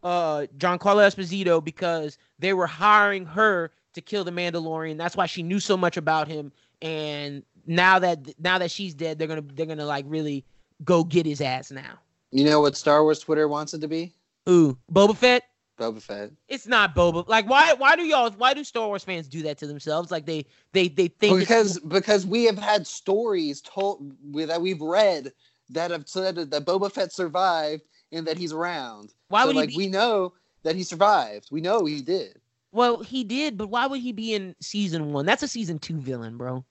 uh 0.03 0.47
Carlo 0.61 1.01
Esposito 1.01 1.65
because 1.65 2.19
they 2.39 2.53
were 2.53 2.66
hiring 2.66 3.24
her 3.24 3.73
to 3.94 4.03
kill 4.03 4.23
the 4.23 4.31
Mandalorian. 4.31 4.98
That's 4.98 5.16
why 5.16 5.24
she 5.24 5.43
knew 5.43 5.59
so 5.59 5.78
much 5.78 5.97
about 5.97 6.28
him. 6.28 6.53
And 6.82 7.43
now 7.66 7.98
that 7.98 8.39
now 8.39 8.59
that 8.59 8.70
she's 8.70 8.93
dead, 8.94 9.19
they're 9.19 9.27
gonna 9.27 9.44
they're 9.55 9.66
gonna 9.66 9.86
like 9.86 10.05
really 10.07 10.44
go 10.85 11.03
get 11.03 11.24
his 11.24 11.40
ass 11.40 11.70
now. 11.70 11.98
You 12.31 12.44
know 12.44 12.61
what 12.61 12.77
Star 12.77 13.03
Wars 13.03 13.20
Twitter 13.20 13.48
wants 13.48 13.73
it 13.73 13.81
to 13.81 13.89
be? 13.89 14.12
Ooh, 14.48 14.77
Boba 14.93 15.16
Fett. 15.16 15.44
Boba 15.81 16.03
Fett. 16.03 16.31
It's 16.48 16.66
not 16.66 16.94
Boba. 16.94 17.27
Like 17.27 17.48
why 17.48 17.73
why 17.73 17.97
do 17.97 18.05
y'all 18.05 18.31
why 18.32 18.53
do 18.53 18.62
Star 18.62 18.86
Wars 18.86 19.05
fans 19.05 19.27
do 19.27 19.43
that 19.44 19.57
to 19.59 19.66
themselves? 19.66 20.11
Like 20.11 20.27
they 20.27 20.44
they 20.73 20.89
they 20.89 21.09
think 21.09 21.39
because 21.39 21.78
because 21.81 22.27
we 22.27 22.44
have 22.44 22.59
had 22.59 22.86
stories 22.86 23.62
told 23.62 24.12
that 24.35 24.61
we've 24.61 24.82
read 24.82 25.32
that 25.70 25.90
have 25.90 26.07
said 26.07 26.36
that 26.36 26.66
Boba 26.66 26.93
Fett 26.93 27.12
survived 27.12 27.82
and 28.12 28.27
that 28.27 28.39
he's 28.39 28.53
around. 28.53 29.12
why 29.28 29.43
so 29.43 29.49
would 29.49 29.57
like 29.57 29.70
he 29.70 29.77
be, 29.78 29.85
we 29.85 29.91
know 29.91 30.33
that 30.62 30.77
he 30.77 30.83
survived. 30.83 31.49
We 31.51 31.61
know 31.61 31.85
he 31.85 32.01
did. 32.01 32.39
Well, 32.73 33.03
he 33.03 33.24
did, 33.24 33.57
but 33.57 33.69
why 33.69 33.87
would 33.87 34.01
he 34.01 34.12
be 34.12 34.35
in 34.35 34.55
season 34.61 35.12
one? 35.12 35.24
That's 35.27 35.43
a 35.43 35.49
season 35.49 35.78
two 35.78 35.97
villain, 35.99 36.37
bro. 36.37 36.65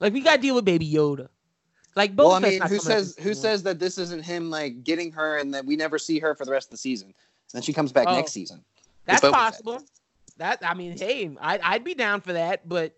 Like 0.00 0.12
we 0.12 0.20
gotta 0.20 0.40
deal 0.40 0.54
with 0.54 0.64
Baby 0.64 0.90
Yoda. 0.90 1.28
Like 1.94 2.12
Boba 2.12 2.16
well, 2.16 2.32
I 2.32 2.40
mean, 2.40 2.52
who 2.52 2.58
coming 2.58 2.74
up 2.78 2.80
in 2.80 2.80
says 2.80 3.16
who 3.18 3.30
one. 3.30 3.34
says 3.34 3.62
that 3.62 3.78
this 3.78 3.96
isn't 3.98 4.24
him 4.24 4.50
like 4.50 4.84
getting 4.84 5.10
her 5.12 5.38
and 5.38 5.52
that 5.54 5.64
we 5.64 5.76
never 5.76 5.98
see 5.98 6.18
her 6.18 6.34
for 6.34 6.44
the 6.44 6.50
rest 6.52 6.66
of 6.68 6.72
the 6.72 6.76
season? 6.76 7.14
Then 7.52 7.62
she 7.62 7.72
comes 7.72 7.92
back 7.92 8.06
Oh. 8.08 8.14
next 8.14 8.32
season. 8.32 8.62
that's 9.06 9.20
possible? 9.22 9.82
That 10.36 10.58
I 10.62 10.74
mean, 10.74 10.98
hey, 10.98 11.34
I'd 11.40 11.60
I'd 11.62 11.84
be 11.84 11.94
down 11.94 12.20
for 12.20 12.34
that, 12.34 12.68
but 12.68 12.94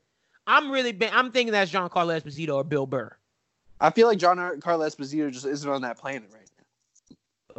I'm 0.47 0.71
really 0.71 0.97
I'm 1.13 1.31
thinking 1.31 1.53
that's 1.53 1.71
Giancarlo 1.71 2.21
Esposito 2.21 2.57
or 2.57 2.65
Bill 2.65 2.87
Burr. 2.87 3.15
I 3.81 3.91
feel 3.91 4.09
like 4.09 4.19
John 4.19 4.39
Ar- 4.41 4.57
Carl 4.57 4.81
Esposito 4.81 5.31
just 5.31 5.47
isn't 5.47 5.71
on 5.71 5.83
that 5.83 5.99
planet 5.99 6.25
right 6.33 6.41
now. 6.43 6.48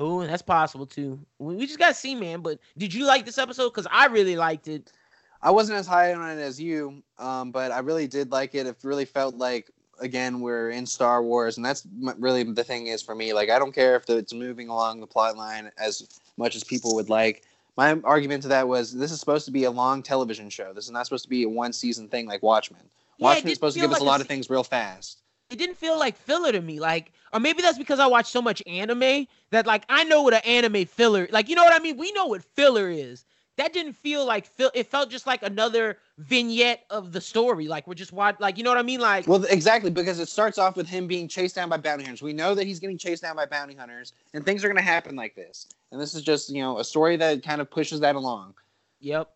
Oh, 0.01 0.25
that's 0.25 0.41
possible 0.41 0.85
too. 0.85 1.19
We 1.39 1.65
just 1.65 1.77
gotta 1.77 1.93
see, 1.93 2.15
man. 2.15 2.39
But 2.39 2.59
did 2.77 2.93
you 2.93 3.05
like 3.05 3.25
this 3.25 3.37
episode? 3.37 3.69
Because 3.69 3.85
I 3.91 4.05
really 4.05 4.37
liked 4.37 4.69
it. 4.69 4.93
I 5.41 5.51
wasn't 5.51 5.77
as 5.77 5.87
high 5.87 6.13
on 6.13 6.37
it 6.37 6.41
as 6.41 6.59
you, 6.59 7.03
um, 7.17 7.51
but 7.51 7.73
I 7.73 7.79
really 7.79 8.07
did 8.07 8.31
like 8.31 8.55
it. 8.55 8.65
It 8.65 8.77
really 8.83 9.03
felt 9.03 9.35
like 9.35 9.69
again 9.99 10.39
we're 10.39 10.69
in 10.69 10.85
Star 10.85 11.21
Wars, 11.21 11.57
and 11.57 11.65
that's 11.65 11.85
really 12.17 12.43
the 12.43 12.63
thing 12.63 12.87
is 12.87 13.01
for 13.01 13.13
me. 13.13 13.33
Like 13.33 13.49
I 13.49 13.59
don't 13.59 13.73
care 13.73 13.97
if 13.97 14.05
the, 14.05 14.15
it's 14.15 14.33
moving 14.33 14.69
along 14.69 15.01
the 15.01 15.07
plot 15.07 15.35
line 15.35 15.69
as 15.77 16.07
much 16.37 16.55
as 16.55 16.63
people 16.63 16.95
would 16.95 17.09
like. 17.09 17.43
My 17.75 17.99
argument 18.05 18.43
to 18.43 18.49
that 18.49 18.69
was 18.69 18.93
this 18.93 19.11
is 19.11 19.19
supposed 19.19 19.45
to 19.45 19.51
be 19.51 19.65
a 19.65 19.71
long 19.71 20.01
television 20.01 20.49
show. 20.49 20.71
This 20.71 20.85
is 20.85 20.91
not 20.91 21.07
supposed 21.07 21.23
to 21.23 21.29
be 21.29 21.43
a 21.43 21.49
one 21.49 21.73
season 21.73 22.07
thing 22.07 22.25
like 22.25 22.41
Watchmen. 22.41 22.79
Yeah, 23.17 23.25
it 23.25 23.35
Watchmen's 23.35 23.53
supposed 23.55 23.75
to 23.75 23.81
give 23.81 23.91
us 23.91 23.99
like 23.99 24.01
a 24.01 24.03
a 24.05 24.11
lot 24.11 24.21
of 24.21 24.27
things 24.27 24.49
real 24.49 24.63
fast. 24.63 25.19
It 25.49 25.57
didn't 25.57 25.77
feel 25.77 25.97
like 25.97 26.15
filler 26.15 26.51
to 26.51 26.61
me. 26.61 26.79
Like, 26.79 27.11
or 27.33 27.39
maybe 27.39 27.61
that's 27.61 27.77
because 27.77 27.99
I 27.99 28.07
watch 28.07 28.27
so 28.27 28.41
much 28.41 28.61
anime 28.67 29.27
that 29.51 29.65
like 29.65 29.83
I 29.89 30.03
know 30.03 30.21
what 30.21 30.33
an 30.33 30.41
anime 30.45 30.85
filler 30.85 31.27
like. 31.31 31.49
You 31.49 31.55
know 31.55 31.63
what 31.63 31.73
I 31.73 31.79
mean? 31.79 31.97
We 31.97 32.11
know 32.13 32.27
what 32.27 32.43
filler 32.43 32.89
is. 32.89 33.25
That 33.57 33.73
didn't 33.73 33.93
feel 33.93 34.25
like 34.25 34.45
fill. 34.45 34.71
It 34.73 34.87
felt 34.87 35.09
just 35.09 35.27
like 35.27 35.43
another 35.43 35.97
vignette 36.17 36.85
of 36.89 37.11
the 37.11 37.19
story. 37.19 37.67
Like 37.67 37.87
we're 37.87 37.93
just 37.93 38.13
watch. 38.13 38.37
Like 38.39 38.57
you 38.57 38.63
know 38.63 38.69
what 38.69 38.77
I 38.77 38.83
mean? 38.83 39.01
Like 39.01 39.27
Well, 39.27 39.43
exactly 39.45 39.89
because 39.89 40.19
it 40.19 40.29
starts 40.29 40.57
off 40.57 40.77
with 40.77 40.87
him 40.87 41.07
being 41.07 41.27
chased 41.27 41.55
down 41.55 41.67
by 41.67 41.77
bounty 41.77 42.05
hunters. 42.05 42.21
We 42.21 42.31
know 42.31 42.55
that 42.55 42.65
he's 42.65 42.79
getting 42.79 42.97
chased 42.97 43.21
down 43.21 43.35
by 43.35 43.45
bounty 43.45 43.75
hunters, 43.75 44.13
and 44.33 44.45
things 44.45 44.63
are 44.63 44.67
going 44.67 44.77
to 44.77 44.83
happen 44.83 45.15
like 45.15 45.35
this. 45.35 45.67
And 45.91 45.99
this 45.99 46.15
is 46.15 46.21
just 46.21 46.49
you 46.49 46.61
know 46.61 46.79
a 46.79 46.85
story 46.85 47.17
that 47.17 47.43
kind 47.43 47.59
of 47.59 47.69
pushes 47.69 47.99
that 47.99 48.15
along. 48.15 48.53
yep. 49.01 49.29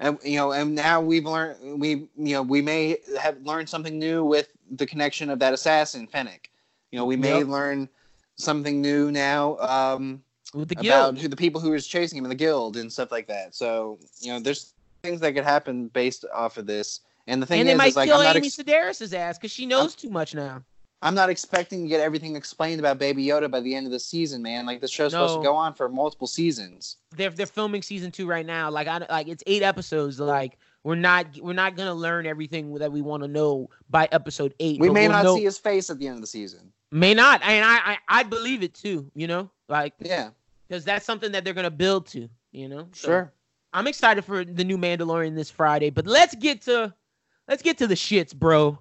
And 0.00 0.18
you 0.22 0.36
know, 0.36 0.52
and 0.52 0.74
now 0.74 1.00
we've 1.00 1.24
learned 1.24 1.80
we 1.80 2.08
you 2.16 2.34
know 2.34 2.42
we 2.42 2.62
may 2.62 2.98
have 3.20 3.40
learned 3.42 3.68
something 3.68 3.98
new 3.98 4.24
with 4.24 4.48
the 4.70 4.86
connection 4.86 5.28
of 5.30 5.38
that 5.40 5.52
assassin 5.52 6.06
Fennec. 6.06 6.50
You 6.92 6.98
know, 6.98 7.04
we 7.04 7.16
may 7.16 7.38
Yep. 7.38 7.48
learn 7.48 7.88
something 8.36 8.80
new 8.80 9.10
now 9.10 9.58
um, 9.58 10.22
With 10.54 10.68
the 10.68 10.76
about 10.76 10.84
guild. 11.14 11.18
who 11.18 11.28
the 11.28 11.36
people 11.36 11.60
who 11.60 11.70
was 11.70 11.86
chasing 11.86 12.16
him 12.18 12.24
in 12.24 12.28
the 12.28 12.34
guild 12.36 12.76
and 12.76 12.92
stuff 12.92 13.10
like 13.10 13.26
that. 13.28 13.54
So 13.54 13.98
you 14.20 14.32
know, 14.32 14.40
there's 14.40 14.74
things 15.02 15.20
that 15.20 15.34
could 15.34 15.44
happen 15.44 15.88
based 15.88 16.24
off 16.32 16.56
of 16.58 16.66
this. 16.66 17.00
And 17.26 17.42
the 17.42 17.46
thing 17.46 17.60
and 17.60 17.68
they 17.68 17.72
is, 17.72 17.78
might 17.78 17.88
is 17.88 17.96
like 17.96 18.08
kill 18.08 18.20
I'm 18.20 18.36
Amy 18.36 18.46
ex- 18.46 18.56
Sedaris' 18.56 19.12
ass 19.12 19.36
because 19.36 19.50
she 19.50 19.66
knows 19.66 19.94
too 19.94 20.10
much 20.10 20.34
now. 20.34 20.62
I'm 21.00 21.14
not 21.14 21.30
expecting 21.30 21.82
to 21.82 21.88
get 21.88 22.00
everything 22.00 22.34
explained 22.34 22.80
about 22.80 22.98
Baby 22.98 23.24
Yoda 23.24 23.48
by 23.50 23.60
the 23.60 23.74
end 23.74 23.86
of 23.86 23.92
the 23.92 24.00
season, 24.00 24.42
man. 24.42 24.66
Like 24.66 24.80
this 24.80 24.90
show's 24.90 25.12
supposed 25.12 25.36
to 25.36 25.42
go 25.42 25.54
on 25.54 25.74
for 25.74 25.88
multiple 25.88 26.26
seasons. 26.26 26.96
They're 27.16 27.30
they're 27.30 27.46
filming 27.46 27.82
season 27.82 28.10
two 28.10 28.26
right 28.26 28.44
now. 28.44 28.70
Like 28.70 28.88
I 28.88 29.06
like 29.08 29.28
it's 29.28 29.44
eight 29.46 29.62
episodes. 29.62 30.18
Like 30.18 30.58
we're 30.82 30.96
not 30.96 31.26
we're 31.40 31.52
not 31.52 31.76
gonna 31.76 31.94
learn 31.94 32.26
everything 32.26 32.74
that 32.74 32.90
we 32.90 33.00
want 33.00 33.22
to 33.22 33.28
know 33.28 33.70
by 33.88 34.08
episode 34.10 34.54
eight. 34.58 34.80
We 34.80 34.90
may 34.90 35.02
we'll 35.02 35.12
not 35.12 35.24
know- 35.24 35.36
see 35.36 35.44
his 35.44 35.58
face 35.58 35.88
at 35.88 35.98
the 35.98 36.06
end 36.08 36.16
of 36.16 36.20
the 36.22 36.26
season. 36.26 36.72
May 36.90 37.12
not, 37.14 37.42
and 37.42 37.64
I, 37.64 37.76
I 37.92 37.98
I'd 38.08 38.30
believe 38.30 38.62
it 38.62 38.74
too. 38.74 39.10
You 39.14 39.26
know, 39.28 39.50
like 39.68 39.92
Yeah, 40.00 40.30
because 40.66 40.84
that's 40.84 41.04
something 41.04 41.30
that 41.32 41.44
they're 41.44 41.54
gonna 41.54 41.70
build 41.70 42.06
to. 42.08 42.28
You 42.50 42.68
know, 42.68 42.88
So, 42.92 43.08
sure. 43.08 43.32
I'm 43.74 43.86
excited 43.86 44.24
for 44.24 44.44
the 44.44 44.64
new 44.64 44.78
Mandalorian 44.78 45.36
this 45.36 45.50
Friday, 45.50 45.90
but 45.90 46.06
let's 46.06 46.34
get 46.34 46.62
to 46.62 46.92
let's 47.46 47.62
get 47.62 47.78
to 47.78 47.86
the 47.86 47.94
shits, 47.94 48.34
bro. 48.34 48.78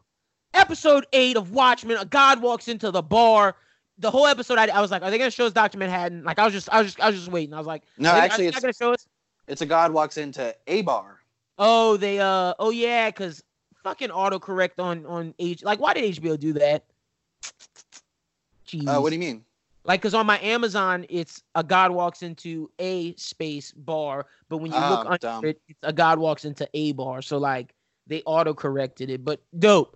Episode 0.62 1.06
eight 1.14 1.38
of 1.38 1.52
Watchmen. 1.52 1.98
A 1.98 2.06
god 2.06 2.42
walks 2.42 2.68
into 2.68 2.90
the 2.90 3.02
bar. 3.04 3.56
The 4.00 4.10
whole 4.12 4.26
episode, 4.26 4.58
I, 4.58 4.66
I 4.68 4.82
was 4.82 4.90
like, 4.92 5.02
are 5.04 5.12
they 5.12 5.18
gonna 5.20 5.30
show 5.32 5.46
us 5.46 5.54
Doctor 5.54 5.78
Manhattan? 5.78 6.24
Like, 6.24 6.40
I 6.40 6.46
was 6.46 6.54
just, 6.54 6.68
I 6.72 6.80
was 6.82 6.88
just, 6.88 7.00
I 7.02 7.08
was 7.10 7.16
just 7.18 7.32
waiting. 7.32 7.54
I 7.54 7.58
was 7.60 7.68
like, 7.68 7.84
No, 7.98 8.12
actually, 8.12 8.48
it's 8.48 8.56
not 8.58 8.62
gonna 8.64 8.74
show 8.74 8.92
us. 8.94 9.08
it's 9.48 9.62
a 9.62 9.66
god 9.66 9.92
walks 9.92 10.18
into 10.18 10.56
a 10.68 10.82
bar. 10.82 11.20
Oh, 11.60 11.96
they, 11.98 12.20
uh, 12.20 12.54
oh 12.60 12.72
yeah, 12.72 13.10
because 13.10 13.44
fucking 13.84 14.10
autocorrect 14.10 14.80
on 14.80 15.06
on 15.06 15.34
H. 15.40 15.64
Like, 15.64 15.80
why 15.80 15.94
did 15.94 16.16
HBO 16.16 16.40
do 16.40 16.54
that? 16.54 16.84
Jeez. 18.68 18.88
Uh, 18.88 19.00
what 19.02 19.10
do 19.10 19.16
you 19.16 19.20
mean? 19.20 19.44
Like, 19.84 20.02
cause 20.02 20.14
on 20.14 20.26
my 20.26 20.40
Amazon, 20.40 21.06
it's 21.08 21.44
a 21.56 21.64
god 21.64 21.92
walks 21.92 22.22
into 22.24 22.70
a 22.80 23.16
space 23.16 23.72
bar, 23.72 24.26
but 24.50 24.58
when 24.58 24.72
you 24.72 24.78
look 24.80 25.00
Oh, 25.06 25.08
under 25.08 25.18
dumb. 25.18 25.46
it, 25.46 25.62
it's 25.70 25.80
a 25.84 25.94
god 25.94 26.20
walks 26.20 26.46
into 26.46 26.68
a 26.74 26.92
bar. 26.92 27.22
So 27.22 27.38
like, 27.38 27.74
they 28.08 28.22
auto 28.26 28.54
corrected 28.54 29.10
it, 29.10 29.24
but 29.24 29.40
dope. 29.60 29.96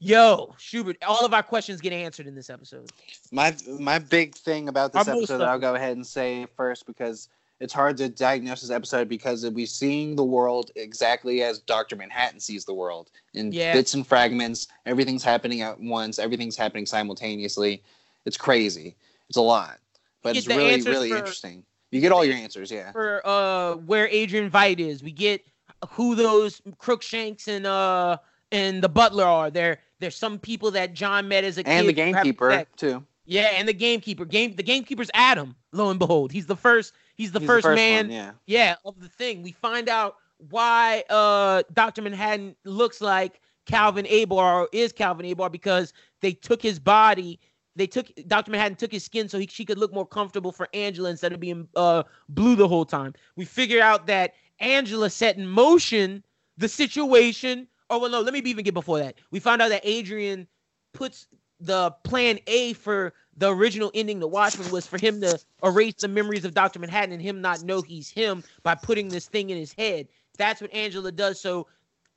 Yo, 0.00 0.54
Schubert, 0.58 0.96
all 1.06 1.24
of 1.24 1.32
our 1.32 1.42
questions 1.42 1.80
get 1.80 1.92
answered 1.92 2.26
in 2.26 2.34
this 2.34 2.50
episode. 2.50 2.90
My 3.32 3.54
my 3.78 3.98
big 3.98 4.34
thing 4.34 4.68
about 4.68 4.92
this 4.92 5.08
Our 5.08 5.14
episode, 5.16 5.40
I'll 5.42 5.58
go 5.58 5.74
ahead 5.74 5.96
and 5.96 6.06
say 6.06 6.46
first 6.56 6.86
because 6.86 7.28
it's 7.60 7.72
hard 7.72 7.96
to 7.98 8.08
diagnose 8.08 8.60
this 8.60 8.70
episode 8.70 9.08
because 9.08 9.48
we're 9.48 9.66
seeing 9.66 10.16
the 10.16 10.24
world 10.24 10.70
exactly 10.76 11.42
as 11.42 11.60
Doctor 11.60 11.96
Manhattan 11.96 12.40
sees 12.40 12.64
the 12.64 12.74
world 12.74 13.10
in 13.32 13.52
Yeah. 13.52 13.72
bits 13.72 13.94
and 13.94 14.06
fragments. 14.06 14.66
Everything's 14.84 15.22
happening 15.22 15.62
at 15.62 15.80
once. 15.80 16.18
Everything's 16.18 16.56
happening 16.56 16.84
simultaneously. 16.86 17.82
It's 18.26 18.36
crazy. 18.36 18.96
It's 19.28 19.38
a 19.38 19.42
lot, 19.42 19.78
but 20.22 20.36
it's 20.36 20.46
really 20.46 20.82
really 20.82 21.10
for- 21.10 21.16
interesting. 21.18 21.64
You 21.90 22.00
get 22.00 22.10
all 22.10 22.24
your 22.24 22.34
answers, 22.34 22.72
yeah. 22.72 22.90
For 22.90 23.24
uh, 23.24 23.76
where 23.76 24.08
Adrian 24.08 24.50
Veidt 24.50 24.80
is, 24.80 25.02
we 25.04 25.12
get 25.12 25.42
who 25.90 26.14
those 26.16 26.60
Crookshanks 26.78 27.46
and 27.46 27.64
uh 27.66 28.18
and 28.54 28.82
the 28.82 28.88
Butler 28.88 29.24
are. 29.24 29.50
There, 29.50 29.80
there's 29.98 30.16
some 30.16 30.38
people 30.38 30.70
that 30.72 30.94
John 30.94 31.28
met 31.28 31.44
as 31.44 31.58
a 31.58 31.66
and 31.66 31.86
kid. 31.86 31.88
the 31.88 31.92
gamekeeper 31.92 32.64
too. 32.76 33.04
Yeah, 33.26 33.50
and 33.54 33.66
the 33.66 33.72
gamekeeper. 33.74 34.24
Game 34.24 34.54
the 34.54 34.62
gamekeeper's 34.62 35.10
Adam. 35.14 35.56
Lo 35.72 35.90
and 35.90 35.98
behold, 35.98 36.30
he's 36.30 36.46
the 36.46 36.56
first. 36.56 36.94
He's 37.16 37.32
the, 37.32 37.38
He's 37.40 37.46
first, 37.46 37.64
one, 37.64 37.76
man. 37.76 38.10
yeah. 38.10 38.32
yeah, 38.46 38.74
of 38.84 38.98
the 39.00 39.08
thing. 39.08 39.42
We 39.42 39.52
find 39.52 39.88
out 39.88 40.16
why 40.50 41.04
uh 41.10 41.62
Dr. 41.72 42.02
Manhattan 42.02 42.56
looks 42.64 43.00
like 43.00 43.40
Calvin 43.66 44.04
Abar 44.06 44.32
or 44.32 44.68
is 44.72 44.92
Calvin 44.92 45.26
Abar 45.26 45.50
because 45.50 45.92
they 46.20 46.32
took 46.32 46.60
his 46.62 46.78
body. 46.78 47.40
They 47.76 47.86
took 47.86 48.10
Dr. 48.28 48.50
Manhattan 48.50 48.76
took 48.76 48.92
his 48.92 49.04
skin 49.04 49.28
so 49.28 49.38
he, 49.38 49.46
she 49.46 49.64
could 49.64 49.78
look 49.78 49.92
more 49.92 50.06
comfortable 50.06 50.52
for 50.52 50.68
Angela 50.74 51.10
instead 51.10 51.32
of 51.32 51.40
being 51.40 51.66
uh 51.76 52.02
blue 52.28 52.56
the 52.56 52.68
whole 52.68 52.84
time. 52.84 53.14
We 53.36 53.44
figure 53.44 53.80
out 53.80 54.06
that 54.06 54.34
Angela 54.60 55.10
set 55.10 55.36
in 55.36 55.46
motion 55.46 56.22
the 56.56 56.68
situation. 56.68 57.66
Oh 57.90 57.98
well, 57.98 58.10
no, 58.10 58.20
let 58.20 58.32
me 58.32 58.40
even 58.40 58.64
get 58.64 58.74
before 58.74 58.98
that. 58.98 59.16
We 59.30 59.40
found 59.40 59.62
out 59.62 59.68
that 59.68 59.82
Adrian 59.84 60.48
puts 60.92 61.26
the 61.60 61.90
plan 62.04 62.38
A 62.46 62.72
for 62.74 63.12
the 63.36 63.52
original 63.54 63.90
ending 63.94 64.20
to 64.20 64.26
Watchmen 64.26 64.70
was 64.70 64.86
for 64.86 64.98
him 64.98 65.20
to 65.20 65.38
erase 65.62 65.94
the 66.00 66.08
memories 66.08 66.44
of 66.44 66.54
Dr. 66.54 66.78
Manhattan 66.78 67.12
and 67.12 67.22
him 67.22 67.40
not 67.40 67.62
know 67.62 67.82
he's 67.82 68.10
him 68.10 68.44
by 68.62 68.74
putting 68.74 69.08
this 69.08 69.26
thing 69.26 69.50
in 69.50 69.58
his 69.58 69.72
head. 69.72 70.08
That's 70.38 70.60
what 70.60 70.72
Angela 70.72 71.12
does. 71.12 71.40
So 71.40 71.66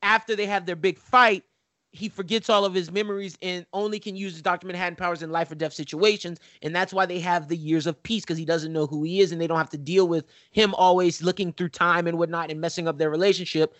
after 0.01 0.35
they 0.35 0.45
have 0.45 0.65
their 0.65 0.75
big 0.75 0.99
fight, 0.99 1.43
he 1.91 2.09
forgets 2.09 2.49
all 2.49 2.65
of 2.65 2.73
his 2.73 2.91
memories 2.91 3.37
and 3.41 3.65
only 3.73 3.99
can 3.99 4.15
use 4.15 4.33
his 4.33 4.41
Dr. 4.41 4.67
Manhattan 4.67 4.95
powers 4.95 5.23
in 5.23 5.31
life 5.31 5.51
or 5.51 5.55
death 5.55 5.73
situations. 5.73 6.39
And 6.61 6.75
that's 6.75 6.93
why 6.93 7.05
they 7.05 7.19
have 7.19 7.47
the 7.47 7.57
years 7.57 7.87
of 7.87 8.01
peace 8.03 8.23
because 8.23 8.37
he 8.37 8.45
doesn't 8.45 8.73
know 8.73 8.85
who 8.85 9.03
he 9.03 9.21
is 9.21 9.31
and 9.31 9.41
they 9.41 9.47
don't 9.47 9.57
have 9.57 9.69
to 9.71 9.77
deal 9.77 10.07
with 10.07 10.25
him 10.51 10.75
always 10.75 11.23
looking 11.23 11.53
through 11.53 11.69
time 11.69 12.05
and 12.05 12.17
whatnot 12.17 12.51
and 12.51 12.61
messing 12.61 12.87
up 12.87 12.97
their 12.97 13.09
relationship. 13.09 13.75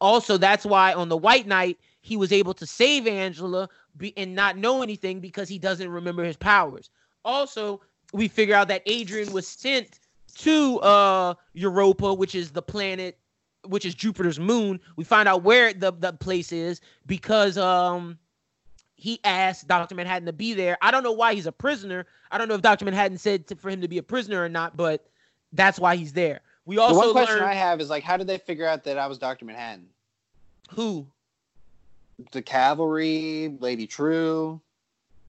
Also, 0.00 0.36
that's 0.36 0.64
why 0.64 0.92
on 0.92 1.08
the 1.08 1.16
White 1.16 1.46
Night, 1.46 1.78
he 2.00 2.16
was 2.16 2.32
able 2.32 2.54
to 2.54 2.66
save 2.66 3.06
Angela 3.06 3.68
be, 3.96 4.16
and 4.16 4.34
not 4.34 4.56
know 4.56 4.82
anything 4.82 5.20
because 5.20 5.48
he 5.48 5.58
doesn't 5.58 5.88
remember 5.88 6.24
his 6.24 6.36
powers. 6.36 6.90
Also, 7.24 7.80
we 8.12 8.28
figure 8.28 8.54
out 8.54 8.68
that 8.68 8.82
Adrian 8.86 9.32
was 9.32 9.46
sent 9.48 10.00
to 10.36 10.80
uh 10.80 11.34
Europa, 11.52 12.12
which 12.12 12.34
is 12.34 12.50
the 12.50 12.62
planet, 12.62 13.18
which 13.66 13.84
is 13.84 13.94
Jupiter's 13.94 14.38
moon. 14.38 14.80
We 14.96 15.04
find 15.04 15.28
out 15.28 15.42
where 15.42 15.72
the, 15.72 15.92
the 15.92 16.12
place 16.12 16.52
is 16.52 16.80
because 17.06 17.56
um 17.56 18.18
he 18.96 19.20
asked 19.24 19.68
Dr. 19.68 19.94
Manhattan 19.94 20.26
to 20.26 20.32
be 20.32 20.54
there. 20.54 20.78
I 20.80 20.90
don't 20.90 21.02
know 21.02 21.12
why 21.12 21.34
he's 21.34 21.46
a 21.46 21.52
prisoner. 21.52 22.06
I 22.30 22.38
don't 22.38 22.48
know 22.48 22.54
if 22.54 22.62
Dr. 22.62 22.84
Manhattan 22.84 23.18
said 23.18 23.46
to, 23.48 23.56
for 23.56 23.68
him 23.68 23.80
to 23.80 23.88
be 23.88 23.98
a 23.98 24.02
prisoner 24.02 24.42
or 24.42 24.48
not, 24.48 24.76
but 24.76 25.06
that's 25.52 25.78
why 25.78 25.96
he's 25.96 26.12
there. 26.12 26.40
We 26.66 26.76
The 26.76 26.82
one 26.82 27.12
question 27.12 27.36
learn 27.40 27.48
I 27.48 27.54
have 27.54 27.80
is 27.80 27.90
like, 27.90 28.04
how 28.04 28.16
did 28.16 28.26
they 28.26 28.38
figure 28.38 28.66
out 28.66 28.84
that 28.84 28.98
I 28.98 29.06
was 29.06 29.18
Doctor 29.18 29.44
Manhattan? 29.44 29.86
who 30.70 31.06
The 32.32 32.42
cavalry, 32.42 33.56
Lady 33.60 33.86
Trieu, 33.86 34.60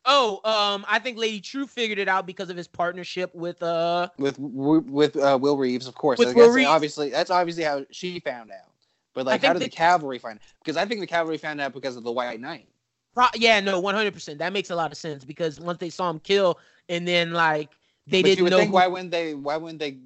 Oh, 0.08 0.40
um, 0.44 0.86
I 0.88 1.00
think 1.00 1.18
Lady 1.18 1.42
Trieu 1.42 1.66
figured 1.66 1.98
it 1.98 2.08
out 2.08 2.28
because 2.28 2.52
of 2.52 2.58
his 2.58 2.68
partnership 2.68 3.34
with 3.34 3.62
uh 3.64 4.10
with 4.20 4.38
with 4.38 5.18
uh, 5.18 5.38
Will 5.42 5.58
Reeves, 5.58 5.88
of 5.88 5.96
course. 5.96 6.20
With 6.20 6.36
Will 6.36 6.52
Reeves. 6.52 6.68
Obviously, 6.70 7.10
that's 7.10 7.32
obviously 7.32 7.64
how 7.64 7.86
she 7.90 8.20
found 8.20 8.52
out. 8.52 8.70
But 9.16 9.26
like, 9.26 9.44
how 9.44 9.54
did 9.54 9.64
the 9.64 9.70
cavalry 9.70 10.20
find? 10.20 10.38
out? 10.38 10.44
Because 10.64 10.78
I 10.78 10.86
think 10.86 11.00
the 11.02 11.08
cavalry 11.08 11.38
found 11.38 11.60
out 11.60 11.74
because 11.74 11.96
of 11.96 12.04
the 12.04 12.12
White 12.12 12.40
Night. 12.40 12.68
Pro- 13.16 13.26
yeah, 13.34 13.60
no, 13.62 13.80
one 13.80 13.96
hundred 13.96 14.14
percent. 14.14 14.38
That 14.38 14.54
makes 14.54 14.70
a 14.70 14.76
lot 14.76 14.92
of 14.92 14.98
sense 14.98 15.26
because 15.26 15.60
once 15.60 15.80
they 15.80 15.90
saw 15.90 16.12
him 16.12 16.20
kill, 16.20 16.60
and 16.88 17.08
then 17.08 17.34
like 17.34 17.72
they 18.06 18.22
but 18.22 18.28
didn't 18.28 18.50
know 18.52 18.58
think 18.58 18.70
who- 18.70 18.76
why 18.76 18.86
wouldn't 18.86 19.10
they? 19.10 19.34
Why 19.34 19.58
wouldn't 19.58 19.80
they? 19.80 19.98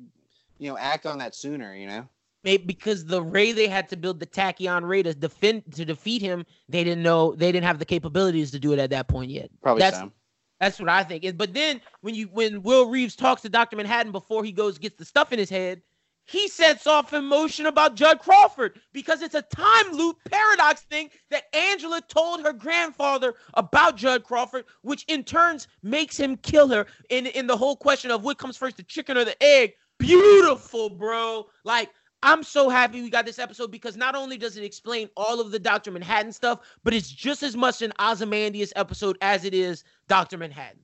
You 0.60 0.70
know, 0.70 0.78
act 0.78 1.06
on 1.06 1.18
that 1.18 1.36
sooner. 1.36 1.76
You 1.76 1.88
know. 1.88 2.10
maybe 2.44 2.64
because 2.66 3.06
the 3.06 3.22
ray 3.22 3.52
they 3.52 3.68
had 3.68 3.90
to 3.90 3.98
build 3.98 4.20
the 4.20 4.28
tachyon 4.28 4.88
ray 4.88 5.04
to 5.04 5.14
defend 5.14 5.64
to 5.76 5.86
defeat 5.86 6.22
him, 6.22 6.46
they 6.68 6.84
didn't 6.84 7.04
know 7.04 7.34
they 7.36 7.52
didn't 7.52 7.66
have 7.66 7.80
the 7.80 7.86
capabilities 7.86 8.52
to 8.52 8.60
do 8.60 8.74
it 8.74 8.80
at 8.80 8.92
that 8.92 9.08
point 9.08 9.32
yet. 9.32 9.50
Probably 9.62 9.82
That's- 9.82 10.02
so. 10.02 10.12
That's 10.60 10.78
what 10.78 10.90
I 10.90 11.04
think. 11.04 11.38
But 11.38 11.54
then 11.54 11.80
when 12.02 12.16
you 12.16 12.28
when 12.28 12.62
Will 12.62 12.90
Reeves 12.90 13.16
talks 13.16 13.42
to 13.44 13.50
Dr. 13.50 13.78
Manhattan 13.78 14.12
before 14.12 14.44
he 14.44 14.52
goes 14.52 14.78
gets 14.78 14.98
the 14.98 15.06
stuff 15.06 15.32
in 15.32 15.40
his 15.40 15.50
head, 15.50 15.82
he 16.26 16.48
sets 16.48 16.86
off 16.86 17.14
emotion 17.14 17.66
about 17.66 17.96
Judd 17.96 18.20
Crawford 18.20 18.80
because 18.94 19.22
it's 19.22 19.36
a 19.36 19.42
time 19.42 19.94
loop 19.94 20.18
paradox 20.30 20.82
thing 20.82 21.10
that 21.32 21.44
Angela 21.56 22.02
told 22.08 22.44
her 22.44 22.54
grandfather 22.54 23.36
about 23.54 23.96
Judd 23.96 24.24
Crawford, 24.24 24.66
which 24.82 25.06
in 25.08 25.24
turns 25.24 25.68
makes 25.82 26.18
him 26.18 26.36
kill 26.38 26.68
her. 26.68 26.86
In 27.10 27.26
in 27.28 27.48
the 27.48 27.58
whole 27.58 27.76
question 27.76 28.12
of 28.12 28.24
what 28.24 28.38
comes 28.38 28.58
first, 28.58 28.78
the 28.78 28.84
chicken 28.84 29.18
or 29.18 29.26
the 29.26 29.42
egg. 29.42 29.74
Beautiful, 30.00 30.90
bro. 30.90 31.48
Like 31.64 31.92
I'm 32.24 32.44
so 32.44 32.70
happy 32.70 33.02
we 33.02 33.10
got 33.10 33.26
this 33.26 33.40
episode 33.40 33.72
because 33.72 33.96
not 33.96 34.16
only 34.16 34.38
does 34.38 34.58
it 34.58 34.64
explain 34.64 35.10
all 35.16 35.40
of 35.40 35.52
the 35.52 35.60
Dr. 35.60 35.92
Manhattan 35.92 36.32
stuff, 36.34 36.60
but 36.84 36.94
it's 36.94 37.10
just 37.10 37.44
as 37.44 37.56
much 37.56 37.82
an 37.82 37.94
Ozymandias 38.00 38.74
episode 38.76 39.18
as 39.22 39.46
it 39.46 39.54
is 39.54 39.84
Dr. 40.08 40.38
Manhattan. 40.38 40.80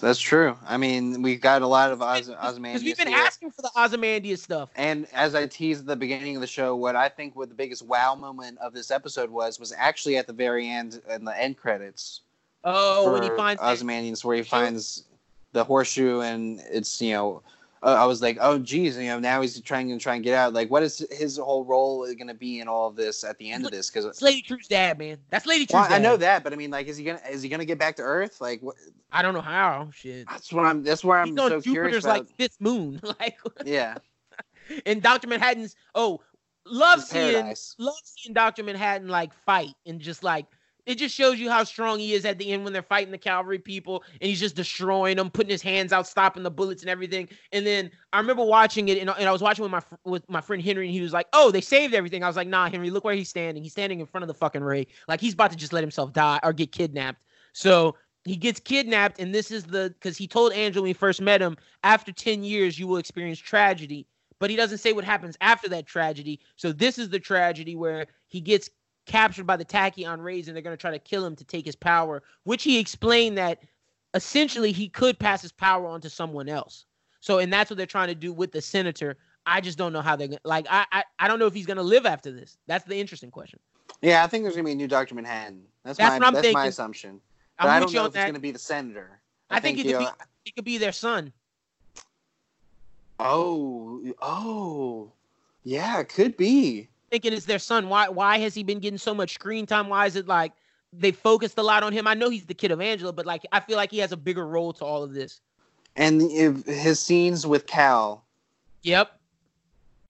That's 0.00 0.18
true. 0.20 0.56
I 0.66 0.76
mean, 0.76 1.22
we 1.22 1.36
got 1.36 1.62
a 1.62 1.66
lot 1.68 1.92
of 1.92 2.02
Oz- 2.02 2.26
Because 2.28 2.82
we've 2.82 2.96
been 2.96 3.06
here. 3.06 3.16
asking 3.16 3.52
for 3.52 3.62
the 3.62 3.70
Ozymandias 3.76 4.42
stuff. 4.42 4.70
And 4.74 5.06
as 5.12 5.36
I 5.36 5.46
teased 5.46 5.82
at 5.82 5.86
the 5.86 5.94
beginning 5.94 6.34
of 6.34 6.40
the 6.40 6.48
show, 6.48 6.74
what 6.74 6.96
I 6.96 7.08
think 7.08 7.36
what 7.36 7.48
the 7.48 7.54
biggest 7.54 7.86
wow 7.86 8.16
moment 8.16 8.58
of 8.58 8.72
this 8.74 8.90
episode 8.90 9.30
was 9.30 9.60
was 9.60 9.72
actually 9.76 10.16
at 10.16 10.26
the 10.26 10.32
very 10.32 10.68
end 10.68 11.00
in 11.08 11.24
the 11.24 11.40
end 11.40 11.56
credits. 11.56 12.22
Oh, 12.64 13.12
when 13.12 13.22
he 13.22 13.28
finds 13.30 13.62
Ozymandias, 13.62 14.24
where 14.24 14.36
he 14.36 14.42
finds 14.42 15.04
the 15.52 15.64
horseshoe, 15.64 16.20
and 16.20 16.60
it's 16.70 17.00
you 17.00 17.12
know, 17.12 17.42
uh, 17.82 17.96
I 17.98 18.04
was 18.04 18.22
like, 18.22 18.38
oh 18.40 18.58
geez, 18.58 18.96
you 18.96 19.06
know, 19.06 19.18
now 19.18 19.40
he's 19.40 19.60
trying 19.60 19.88
to 19.88 19.98
try 19.98 20.14
and 20.14 20.24
get 20.24 20.34
out. 20.34 20.52
Like, 20.52 20.70
what 20.70 20.82
is 20.82 21.04
his 21.10 21.36
whole 21.36 21.64
role 21.64 22.04
going 22.14 22.28
to 22.28 22.34
be 22.34 22.60
in 22.60 22.68
all 22.68 22.88
of 22.88 22.96
this 22.96 23.24
at 23.24 23.38
the 23.38 23.50
end 23.50 23.64
of 23.64 23.72
this? 23.72 23.90
Because 23.90 24.04
it's 24.04 24.22
Lady 24.22 24.42
Trieu's 24.42 24.68
dad, 24.68 24.98
man. 24.98 25.18
That's 25.30 25.46
Lady 25.46 25.64
Trieu's 25.64 25.74
well, 25.74 25.88
dad. 25.88 25.94
I 25.94 25.98
know 25.98 26.16
that, 26.16 26.44
but 26.44 26.52
I 26.52 26.56
mean, 26.56 26.70
like, 26.70 26.86
is 26.86 26.96
he 26.96 27.04
gonna 27.04 27.20
is 27.30 27.42
he 27.42 27.48
gonna 27.48 27.64
get 27.64 27.78
back 27.78 27.96
to 27.96 28.02
Earth? 28.02 28.40
Like, 28.40 28.60
what, 28.62 28.76
I 29.10 29.22
don't 29.22 29.34
know 29.34 29.40
how. 29.40 29.90
Shit. 29.92 30.26
that's 30.28 30.52
what 30.52 30.64
I'm. 30.64 30.82
That's 30.82 31.04
where 31.04 31.18
I'm 31.18 31.28
He's 31.28 31.36
so 31.36 31.60
curious 31.60 31.64
Jupiter's 31.64 32.04
about. 32.04 32.18
like 32.18 32.36
fifth 32.36 32.60
moon. 32.60 33.00
like 33.20 33.38
yeah, 33.64 33.96
and 34.86 35.02
Dr. 35.02 35.28
Manhattan's 35.28 35.74
oh, 35.94 36.20
love 36.66 37.02
seeing 37.02 37.54
love 37.78 37.94
seeing 38.04 38.32
Dr. 38.34 38.62
Manhattan 38.62 39.08
like 39.08 39.32
fight 39.34 39.74
and 39.86 40.00
just 40.00 40.22
like 40.22 40.46
it 40.86 40.96
just 40.96 41.14
shows 41.14 41.38
you 41.38 41.50
how 41.50 41.64
strong 41.64 41.98
he 41.98 42.14
is 42.14 42.24
at 42.24 42.38
the 42.38 42.50
end 42.50 42.64
when 42.64 42.72
they're 42.72 42.82
fighting 42.82 43.12
the 43.12 43.18
cavalry 43.18 43.58
people 43.58 44.02
and 44.20 44.28
he's 44.28 44.40
just 44.40 44.56
destroying 44.56 45.16
them, 45.16 45.30
putting 45.30 45.50
his 45.50 45.62
hands 45.62 45.92
out, 45.92 46.06
stopping 46.06 46.42
the 46.42 46.50
bullets 46.50 46.82
and 46.82 46.90
everything. 46.90 47.28
And 47.52 47.66
then 47.66 47.90
I 48.12 48.18
remember 48.18 48.44
watching 48.44 48.88
it 48.88 48.98
and, 48.98 49.10
and 49.10 49.28
I 49.28 49.32
was 49.32 49.42
watching 49.42 49.62
with 49.62 49.70
my 49.70 49.82
with 50.04 50.28
my 50.28 50.40
friend 50.40 50.62
Henry 50.62 50.86
and 50.86 50.94
he 50.94 51.00
was 51.00 51.12
like, 51.12 51.26
"Oh, 51.32 51.50
they 51.50 51.60
saved 51.60 51.94
everything." 51.94 52.24
I 52.24 52.26
was 52.26 52.36
like, 52.36 52.48
"Nah, 52.48 52.68
Henry, 52.68 52.90
look 52.90 53.04
where 53.04 53.14
he's 53.14 53.28
standing. 53.28 53.62
He's 53.62 53.72
standing 53.72 54.00
in 54.00 54.06
front 54.06 54.22
of 54.22 54.28
the 54.28 54.34
fucking 54.34 54.62
ray. 54.62 54.86
Like 55.08 55.20
he's 55.20 55.34
about 55.34 55.50
to 55.52 55.56
just 55.56 55.72
let 55.72 55.82
himself 55.82 56.12
die 56.12 56.40
or 56.42 56.52
get 56.52 56.72
kidnapped." 56.72 57.22
So 57.52 57.96
he 58.24 58.36
gets 58.36 58.60
kidnapped, 58.60 59.18
and 59.20 59.34
this 59.34 59.50
is 59.50 59.64
the 59.64 59.94
because 59.98 60.16
he 60.16 60.26
told 60.26 60.52
angel 60.52 60.82
when 60.82 60.88
he 60.88 60.94
first 60.94 61.20
met 61.20 61.42
him, 61.42 61.56
after 61.82 62.12
10 62.12 62.44
years, 62.44 62.78
you 62.78 62.86
will 62.86 62.98
experience 62.98 63.38
tragedy. 63.38 64.06
But 64.38 64.50
he 64.50 64.56
doesn't 64.56 64.78
say 64.78 64.92
what 64.92 65.04
happens 65.04 65.36
after 65.40 65.68
that 65.68 65.86
tragedy. 65.86 66.40
So 66.56 66.72
this 66.72 66.98
is 66.98 67.10
the 67.10 67.20
tragedy 67.20 67.76
where 67.76 68.06
he 68.26 68.40
gets 68.40 68.68
captured 69.06 69.46
by 69.46 69.56
the 69.56 69.64
Tachyon 69.64 70.22
Rays 70.22 70.48
and 70.48 70.56
they're 70.56 70.62
going 70.62 70.76
to 70.76 70.80
try 70.80 70.90
to 70.90 70.98
kill 70.98 71.24
him 71.24 71.36
to 71.36 71.44
take 71.44 71.64
his 71.64 71.76
power, 71.76 72.22
which 72.44 72.62
he 72.62 72.78
explained 72.78 73.38
that 73.38 73.60
essentially 74.14 74.72
he 74.72 74.88
could 74.88 75.18
pass 75.18 75.42
his 75.42 75.52
power 75.52 75.86
on 75.86 76.00
to 76.02 76.10
someone 76.10 76.48
else. 76.48 76.86
So, 77.20 77.38
and 77.38 77.52
that's 77.52 77.70
what 77.70 77.76
they're 77.76 77.86
trying 77.86 78.08
to 78.08 78.14
do 78.14 78.32
with 78.32 78.52
the 78.52 78.60
senator. 78.60 79.16
I 79.46 79.60
just 79.60 79.78
don't 79.78 79.92
know 79.92 80.02
how 80.02 80.16
they're 80.16 80.28
gonna 80.28 80.40
like. 80.44 80.66
I 80.70 80.86
I, 80.92 81.04
I 81.18 81.28
don't 81.28 81.38
know 81.38 81.46
if 81.46 81.54
he's 81.54 81.66
gonna 81.66 81.82
live 81.82 82.06
after 82.06 82.30
this. 82.30 82.58
That's 82.66 82.84
the 82.84 82.96
interesting 82.96 83.30
question. 83.30 83.58
Yeah, 84.00 84.22
I 84.24 84.26
think 84.26 84.44
there's 84.44 84.54
gonna 84.54 84.66
be 84.66 84.72
a 84.72 84.76
new 84.76 84.88
Doctor 84.88 85.14
Manhattan. 85.14 85.62
That's, 85.84 85.98
That's 85.98 86.10
my 86.10 86.18
what 86.18 86.26
I'm 86.26 86.34
that's 86.34 86.54
my 86.54 86.66
assumption. 86.66 87.20
But 87.58 87.66
I'm 87.66 87.76
I 87.76 87.80
don't 87.80 87.92
know 87.92 88.00
on 88.00 88.06
if 88.06 88.10
it's 88.10 88.14
that. 88.16 88.26
gonna 88.26 88.38
be 88.38 88.50
the 88.50 88.58
senator. 88.58 89.20
I 89.50 89.60
think 89.60 89.78
it 89.78 89.86
you 89.86 89.92
could 89.92 90.02
know, 90.02 90.10
It 90.44 90.54
could 90.54 90.64
be 90.64 90.78
their 90.78 90.92
son. 90.92 91.32
Oh, 93.20 94.02
oh, 94.20 95.12
yeah, 95.62 96.00
it 96.00 96.08
could 96.08 96.36
be. 96.36 96.88
Thinking 97.12 97.34
it's 97.34 97.44
their 97.44 97.58
son. 97.58 97.90
Why 97.90 98.08
why 98.08 98.38
has 98.38 98.54
he 98.54 98.62
been 98.62 98.78
getting 98.78 98.96
so 98.96 99.12
much 99.12 99.34
screen 99.34 99.66
time? 99.66 99.90
Why 99.90 100.06
is 100.06 100.16
it 100.16 100.26
like 100.26 100.52
they 100.94 101.12
focused 101.12 101.58
a 101.58 101.62
lot 101.62 101.82
on 101.82 101.92
him? 101.92 102.06
I 102.06 102.14
know 102.14 102.30
he's 102.30 102.46
the 102.46 102.54
kid 102.54 102.70
of 102.70 102.80
Angela, 102.80 103.12
but 103.12 103.26
like 103.26 103.44
I 103.52 103.60
feel 103.60 103.76
like 103.76 103.90
he 103.90 103.98
has 103.98 104.12
a 104.12 104.16
bigger 104.16 104.46
role 104.46 104.72
to 104.72 104.84
all 104.86 105.02
of 105.02 105.12
this. 105.12 105.42
And 105.94 106.22
if 106.22 106.64
his 106.64 107.00
scenes 107.00 107.46
with 107.46 107.66
Cal. 107.66 108.24
Yep. 108.80 109.12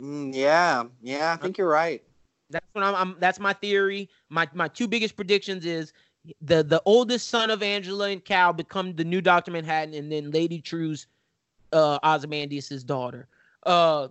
Mm, 0.00 0.32
yeah, 0.32 0.84
yeah, 1.02 1.32
I 1.32 1.42
think 1.42 1.58
you're 1.58 1.68
right. 1.68 2.04
That's 2.50 2.66
what 2.72 2.84
I'm, 2.84 2.94
I'm 2.94 3.16
that's 3.18 3.40
my 3.40 3.52
theory. 3.52 4.08
My 4.28 4.48
my 4.54 4.68
two 4.68 4.86
biggest 4.86 5.16
predictions 5.16 5.66
is 5.66 5.92
the 6.40 6.62
the 6.62 6.80
oldest 6.84 7.30
son 7.30 7.50
of 7.50 7.64
Angela 7.64 8.10
and 8.10 8.24
Cal 8.24 8.52
become 8.52 8.94
the 8.94 9.04
new 9.04 9.20
Doctor 9.20 9.50
Manhattan, 9.50 9.94
and 9.94 10.12
then 10.12 10.30
Lady 10.30 10.62
Trieu's 10.62 11.08
uh 11.72 11.98
Ozymandias' 12.04 12.84
daughter. 12.84 13.26
Uh 13.64 14.06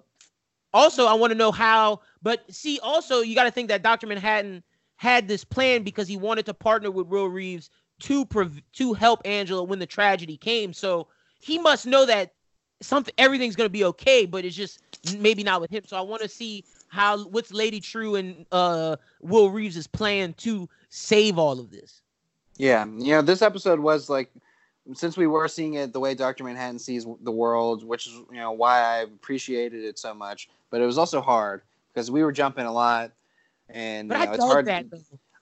also 0.74 1.06
I 1.06 1.14
want 1.14 1.32
to 1.32 1.38
know 1.38 1.52
how, 1.52 2.02
but 2.22 2.44
see, 2.54 2.80
also 2.82 3.22
you 3.22 3.36
got 3.36 3.46
to 3.46 3.52
think 3.52 3.70
that 3.70 3.84
Doctor 3.84 4.08
Manhattan 4.08 4.64
had 4.96 5.28
this 5.28 5.44
plan 5.44 5.84
because 5.84 6.08
he 6.08 6.18
wanted 6.18 6.46
to 6.46 6.54
partner 6.54 6.92
with 6.92 7.08
Will 7.08 7.28
Reeves 7.28 7.70
to 8.02 8.26
prov- 8.26 8.62
to 8.74 8.94
help 8.94 9.22
Angela 9.26 9.64
when 9.64 9.80
the 9.80 9.86
tragedy 9.86 10.38
came. 10.38 10.74
So 10.74 11.08
he 11.40 11.58
must 11.58 11.86
know 11.86 12.06
that 12.06 12.34
something 12.82 13.14
everything's 13.18 13.56
gonna 13.56 13.70
be 13.70 13.86
okay, 13.86 14.26
but 14.26 14.46
it's 14.46 14.56
just 14.56 14.80
maybe 15.18 15.44
not 15.44 15.62
with 15.62 15.72
him. 15.72 15.84
So 15.86 15.98
I 15.98 16.02
want 16.02 16.22
to 16.22 16.30
see 16.30 16.64
how 16.90 17.24
what's 17.26 17.52
Lady 17.52 17.80
Trieu 17.80 18.16
and 18.16 18.46
uh 18.52 18.98
Will 19.22 19.50
Reeves' 19.50 19.88
plan 19.88 20.34
to 20.34 20.70
save 20.90 21.40
all 21.40 21.60
of 21.60 21.72
this. 21.72 22.02
Yeah, 22.58 22.86
you 22.86 23.14
know, 23.14 23.22
this 23.24 23.42
episode 23.42 23.80
was 23.80 24.10
like 24.10 24.30
since 24.94 25.18
we 25.18 25.26
were 25.26 25.48
seeing 25.48 25.76
it 25.76 25.94
the 25.94 26.00
way 26.00 26.14
Doctor 26.14 26.44
Manhattan 26.44 26.78
sees 26.78 27.08
the 27.22 27.32
world, 27.32 27.84
which 27.84 28.06
is 28.06 28.14
you 28.14 28.38
know 28.38 28.52
why 28.52 28.82
I 28.82 28.98
appreciated 29.00 29.84
it 29.84 29.98
so 29.98 30.14
much. 30.14 30.50
But 30.70 30.82
it 30.82 30.86
was 30.86 31.00
also 31.00 31.22
hard 31.22 31.64
because 31.94 32.10
we 32.12 32.24
were 32.24 32.32
jumping 32.32 32.66
a 32.66 32.72
lot, 32.72 33.12
and 33.70 34.10
But 34.10 34.20
you 34.20 34.26
know, 34.26 34.32
I 34.32 34.36
it's 34.36 34.44
hard. 34.44 34.66
that. 34.68 34.86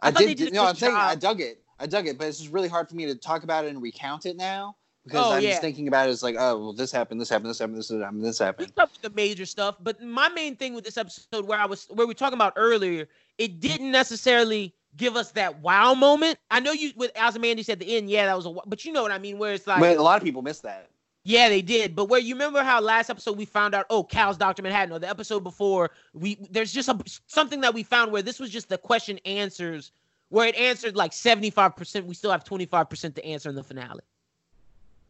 I, 0.02 0.08
I 0.10 0.12
did. 0.12 0.38
did 0.38 0.54
no, 0.54 0.66
I'm 0.66 0.76
saying 0.76 0.96
I 0.96 1.16
dug 1.16 1.42
it. 1.42 1.62
I 1.80 1.86
dug 1.88 2.08
it, 2.08 2.18
but 2.18 2.28
it's 2.28 2.40
just 2.40 2.52
really 2.52 2.68
hard 2.68 2.90
for 2.90 2.96
me 2.96 3.06
to 3.06 3.16
talk 3.16 3.44
about 3.44 3.66
it 3.66 3.70
and 3.70 3.82
recount 3.82 4.26
it 4.26 4.36
now 4.36 4.76
because 5.06 5.26
Oh, 5.26 5.34
I'm 5.36 5.42
yeah. 5.42 5.52
just 5.52 5.62
thinking 5.62 5.88
about 5.88 6.08
it 6.08 6.12
as 6.12 6.22
like, 6.24 6.36
oh, 6.38 6.58
well, 6.60 6.74
this 6.74 6.92
happened, 6.92 7.20
this 7.22 7.30
happened, 7.30 7.50
this 7.50 7.60
happened, 7.60 7.78
this 7.78 7.90
happened, 7.90 8.24
this 8.24 8.40
happened. 8.40 8.76
covered 8.76 8.98
the 9.02 9.10
major 9.12 9.46
stuff, 9.46 9.76
but 9.82 10.02
my 10.02 10.30
main 10.30 10.56
thing 10.56 10.74
with 10.74 10.84
this 10.84 10.98
episode, 10.98 11.46
where 11.48 11.58
I 11.60 11.66
was, 11.66 11.86
where 11.90 12.06
we 12.06 12.12
were 12.12 12.14
talking 12.14 12.38
about 12.38 12.54
earlier, 12.58 13.08
it 13.38 13.60
didn't 13.60 13.92
necessarily 13.92 14.74
give 14.98 15.16
us 15.16 15.32
that 15.32 15.60
wow 15.62 15.94
moment. 15.94 16.38
I 16.52 16.60
know 16.60 16.72
you 16.72 16.92
with 16.96 17.12
Ozymandias 17.18 17.70
at 17.70 17.80
the 17.80 17.96
end, 17.96 18.10
yeah, 18.10 18.26
that 18.26 18.36
was 18.36 18.46
a, 18.46 18.54
but 18.68 18.84
you 18.84 18.92
know 18.92 19.02
what 19.02 19.12
I 19.12 19.20
mean, 19.20 19.38
where 19.38 19.54
it's 19.54 19.68
like, 19.68 19.80
But 19.80 19.98
a 19.98 20.02
lot 20.02 20.18
of 20.18 20.24
people 20.24 20.42
miss 20.42 20.60
that. 20.62 20.90
Yeah, 21.24 21.50
they 21.50 21.62
did, 21.62 21.96
but 21.96 22.06
where 22.06 22.20
you 22.20 22.34
remember 22.34 22.64
how 22.64 22.80
last 22.80 23.10
episode 23.10 23.38
we 23.38 23.46
found 23.46 23.76
out, 23.76 23.86
oh, 23.90 24.04
Cal's 24.04 24.38
Doctor 24.38 24.62
Manhattan, 24.62 24.94
or 24.94 25.00
the 25.00 25.10
episode 25.10 25.44
before, 25.44 25.92
we 26.14 26.38
there's 26.50 26.72
just 26.72 26.88
a, 26.88 26.98
something 27.28 27.62
that 27.62 27.74
we 27.74 27.84
found 27.84 28.12
where 28.12 28.22
this 28.22 28.40
was 28.40 28.50
just 28.50 28.70
the 28.70 28.78
question 28.78 29.20
answers, 29.26 29.92
where 30.30 30.48
it 30.48 30.56
answered 30.56 30.96
like 30.96 31.12
seventy 31.12 31.50
five 31.50 31.76
percent, 31.76 32.06
we 32.06 32.16
still 32.16 32.32
have 32.32 32.44
twenty 32.44 32.66
five 32.66 32.90
percent 32.90 33.16
to 33.16 33.26
answer 33.26 33.50
in 33.50 33.56
the 33.56 33.64
finale. 33.64 34.02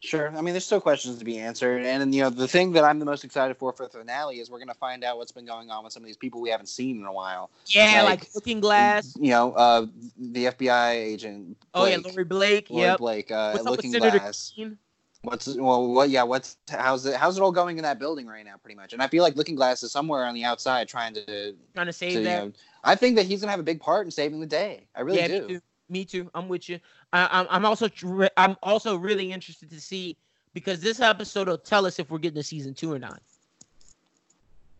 Sure. 0.02 0.34
I 0.34 0.40
mean, 0.40 0.54
there's 0.54 0.64
still 0.64 0.80
questions 0.80 1.18
to 1.18 1.24
be 1.26 1.38
answered, 1.38 1.84
and 1.84 2.14
you 2.14 2.22
know, 2.22 2.30
the 2.30 2.48
thing 2.48 2.72
that 2.72 2.84
I'm 2.84 2.98
the 2.98 3.04
most 3.04 3.22
excited 3.22 3.56
for 3.58 3.70
for 3.72 3.84
the 3.84 3.98
finale 3.98 4.40
is 4.40 4.50
we're 4.50 4.58
gonna 4.58 4.74
find 4.74 5.04
out 5.04 5.18
what's 5.18 5.30
been 5.30 5.44
going 5.44 5.70
on 5.70 5.84
with 5.84 5.92
some 5.92 6.02
of 6.02 6.06
these 6.06 6.16
people 6.16 6.40
we 6.40 6.48
haven't 6.48 6.70
seen 6.70 6.98
in 6.98 7.04
a 7.04 7.12
while. 7.12 7.50
Yeah, 7.66 8.02
Like, 8.02 8.20
like, 8.20 8.34
Looking 8.34 8.60
Glass. 8.60 9.14
You 9.20 9.30
know, 9.30 9.52
uh, 9.52 9.86
the 10.18 10.46
FBI 10.46 10.92
agent. 10.92 11.56
Oh 11.74 11.84
yeah, 11.84 11.98
Laurie 12.02 12.24
Blake. 12.24 12.70
Lloyd 12.70 12.80
Yep. 12.80 12.98
Blake. 12.98 13.30
Uh, 13.30 13.52
What's 13.52 13.66
up 13.66 13.76
with 13.76 13.84
Looking 13.84 14.00
Glass. 14.00 14.52
Keene? 14.56 14.78
What's 15.22 15.54
well, 15.54 15.86
what? 15.86 16.08
Yeah, 16.08 16.22
what's 16.22 16.56
how's 16.70 17.04
it? 17.04 17.14
How's 17.14 17.36
it 17.36 17.42
all 17.42 17.52
going 17.52 17.76
in 17.76 17.82
that 17.82 17.98
building 17.98 18.26
right 18.26 18.44
now? 18.44 18.54
Pretty 18.56 18.74
much, 18.74 18.94
and 18.94 19.02
I 19.02 19.06
feel 19.06 19.22
like 19.22 19.36
Looking 19.36 19.54
Glass 19.54 19.82
is 19.82 19.92
somewhere 19.92 20.24
on 20.24 20.34
the 20.34 20.44
outside 20.44 20.88
trying 20.88 21.12
to. 21.12 21.24
Trying 21.26 21.54
to 21.74 21.84
to 21.86 21.92
save 21.92 22.12
you 22.14 22.22
know, 22.22 22.52
I 22.84 22.94
think 22.94 23.16
that 23.16 23.26
he's 23.26 23.40
gonna 23.40 23.50
have 23.50 23.60
a 23.60 23.64
big 23.64 23.80
part 23.80 24.06
in 24.06 24.10
saving 24.10 24.40
the 24.40 24.46
day. 24.46 24.86
I 24.94 25.02
really 25.02 25.18
yeah, 25.18 25.28
do. 25.28 25.42
me 25.42 25.48
too. 25.48 25.60
Me 25.90 26.04
too. 26.06 26.30
I'm 26.34 26.48
with 26.48 26.68
you. 26.70 26.80
I, 27.12 27.28
I'm, 27.30 27.46
I'm 27.50 27.64
also 27.66 27.90
I'm 28.38 28.56
also 28.62 28.96
really 28.96 29.30
interested 29.30 29.68
to 29.70 29.80
see 29.80 30.16
because 30.54 30.80
this 30.80 31.00
episode 31.00 31.48
will 31.48 31.58
tell 31.58 31.84
us 31.84 31.98
if 31.98 32.10
we're 32.10 32.18
getting 32.18 32.38
a 32.38 32.42
season 32.42 32.72
two 32.72 32.90
or 32.90 32.98
not. 32.98 33.20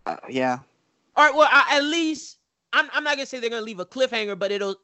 Uh, 0.07 0.17
yeah. 0.29 0.59
All 1.17 1.27
right. 1.27 1.35
Well, 1.35 1.49
I, 1.51 1.77
at 1.77 1.85
least 1.85 2.39
I'm 2.73 2.89
I'm 2.95 3.05
not 3.05 3.17
gonna 3.17 3.27
say 3.27 3.41
they're 3.41 3.51
gonna 3.51 3.63
leave 3.63 3.81
a 3.81 3.87
cliffhanger, 3.87 4.39
but 4.39 4.53
it'll. 4.53 4.77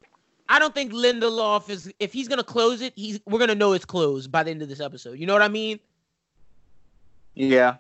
I 0.49 0.59
don't 0.59 0.75
think 0.75 0.93
Lindelof 0.93 1.69
is 1.71 1.93
if 1.99 2.13
he's 2.13 2.29
gonna 2.29 2.45
close 2.45 2.81
it, 2.81 2.93
he's 2.97 3.21
we're 3.27 3.39
gonna 3.41 3.55
know 3.55 3.73
it's 3.73 3.85
closed 3.85 4.31
by 4.31 4.43
the 4.43 4.51
end 4.51 4.63
of 4.63 4.69
this 4.69 4.81
episode. 4.81 5.19
You 5.19 5.27
know 5.27 5.33
what 5.33 5.43
I 5.43 5.49
mean? 5.49 5.81
Yeah, 7.35 7.77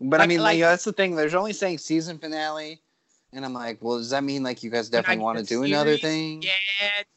but 0.00 0.20
I 0.20 0.26
mean, 0.26 0.38
like- 0.40 0.54
like, 0.54 0.60
that's 0.60 0.84
the 0.84 0.92
thing. 0.92 1.16
There's 1.16 1.34
only 1.34 1.52
saying 1.52 1.78
season 1.78 2.18
finale, 2.18 2.80
and 3.32 3.44
I'm 3.44 3.52
like, 3.54 3.78
well, 3.80 3.98
does 3.98 4.10
that 4.10 4.22
mean 4.24 4.42
like 4.42 4.62
you 4.62 4.70
guys 4.70 4.88
definitely 4.88 5.22
want 5.24 5.38
to 5.38 5.44
do 5.44 5.62
a 5.62 5.66
another 5.66 5.96
thing? 5.96 6.42
Yeah, 6.42 6.50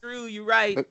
true. 0.02 0.24
You're 0.26 0.44
right. 0.44 0.74
But- 0.76 0.88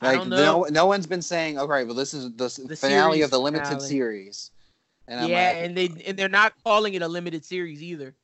Like 0.00 0.28
no, 0.28 0.62
no 0.70 0.86
one's 0.86 1.08
been 1.08 1.22
saying, 1.22 1.58
okay, 1.58 1.82
well, 1.82 1.94
this 1.94 2.14
is 2.14 2.30
the, 2.36 2.44
The 2.68 2.76
finale 2.76 3.14
series 3.14 3.24
of 3.24 3.30
the 3.32 3.40
limited 3.40 3.64
finale. 3.66 3.88
series, 3.88 4.50
and 5.08 5.18
I'm 5.20 5.28
yeah, 5.28 5.48
like, 5.48 5.56
and 5.56 5.76
they 5.76 6.04
and 6.06 6.16
they're 6.16 6.28
not 6.28 6.52
calling 6.62 6.94
it 6.94 7.02
a 7.02 7.08
limited 7.08 7.44
series 7.44 7.82
either. 7.82 8.14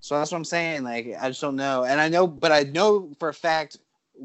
so 0.00 0.18
that's 0.18 0.32
what 0.32 0.38
I'm 0.38 0.44
saying. 0.44 0.82
Like, 0.82 1.14
I 1.20 1.28
just 1.28 1.40
don't 1.40 1.54
know, 1.54 1.84
and 1.84 2.00
I 2.00 2.08
know, 2.08 2.26
but 2.26 2.50
I 2.50 2.64
know 2.64 3.08
for 3.20 3.28
a 3.28 3.34
fact 3.34 3.76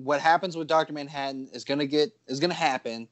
what 0.03 0.21
happens 0.21 0.55
with 0.55 0.67
Doctor 0.67 0.93
Manhattan 0.93 1.49
is 1.53 1.63
gonna 1.63 1.85
get 1.85 2.11
is 2.27 2.39
gonna 2.39 2.53
happen, 2.53 3.07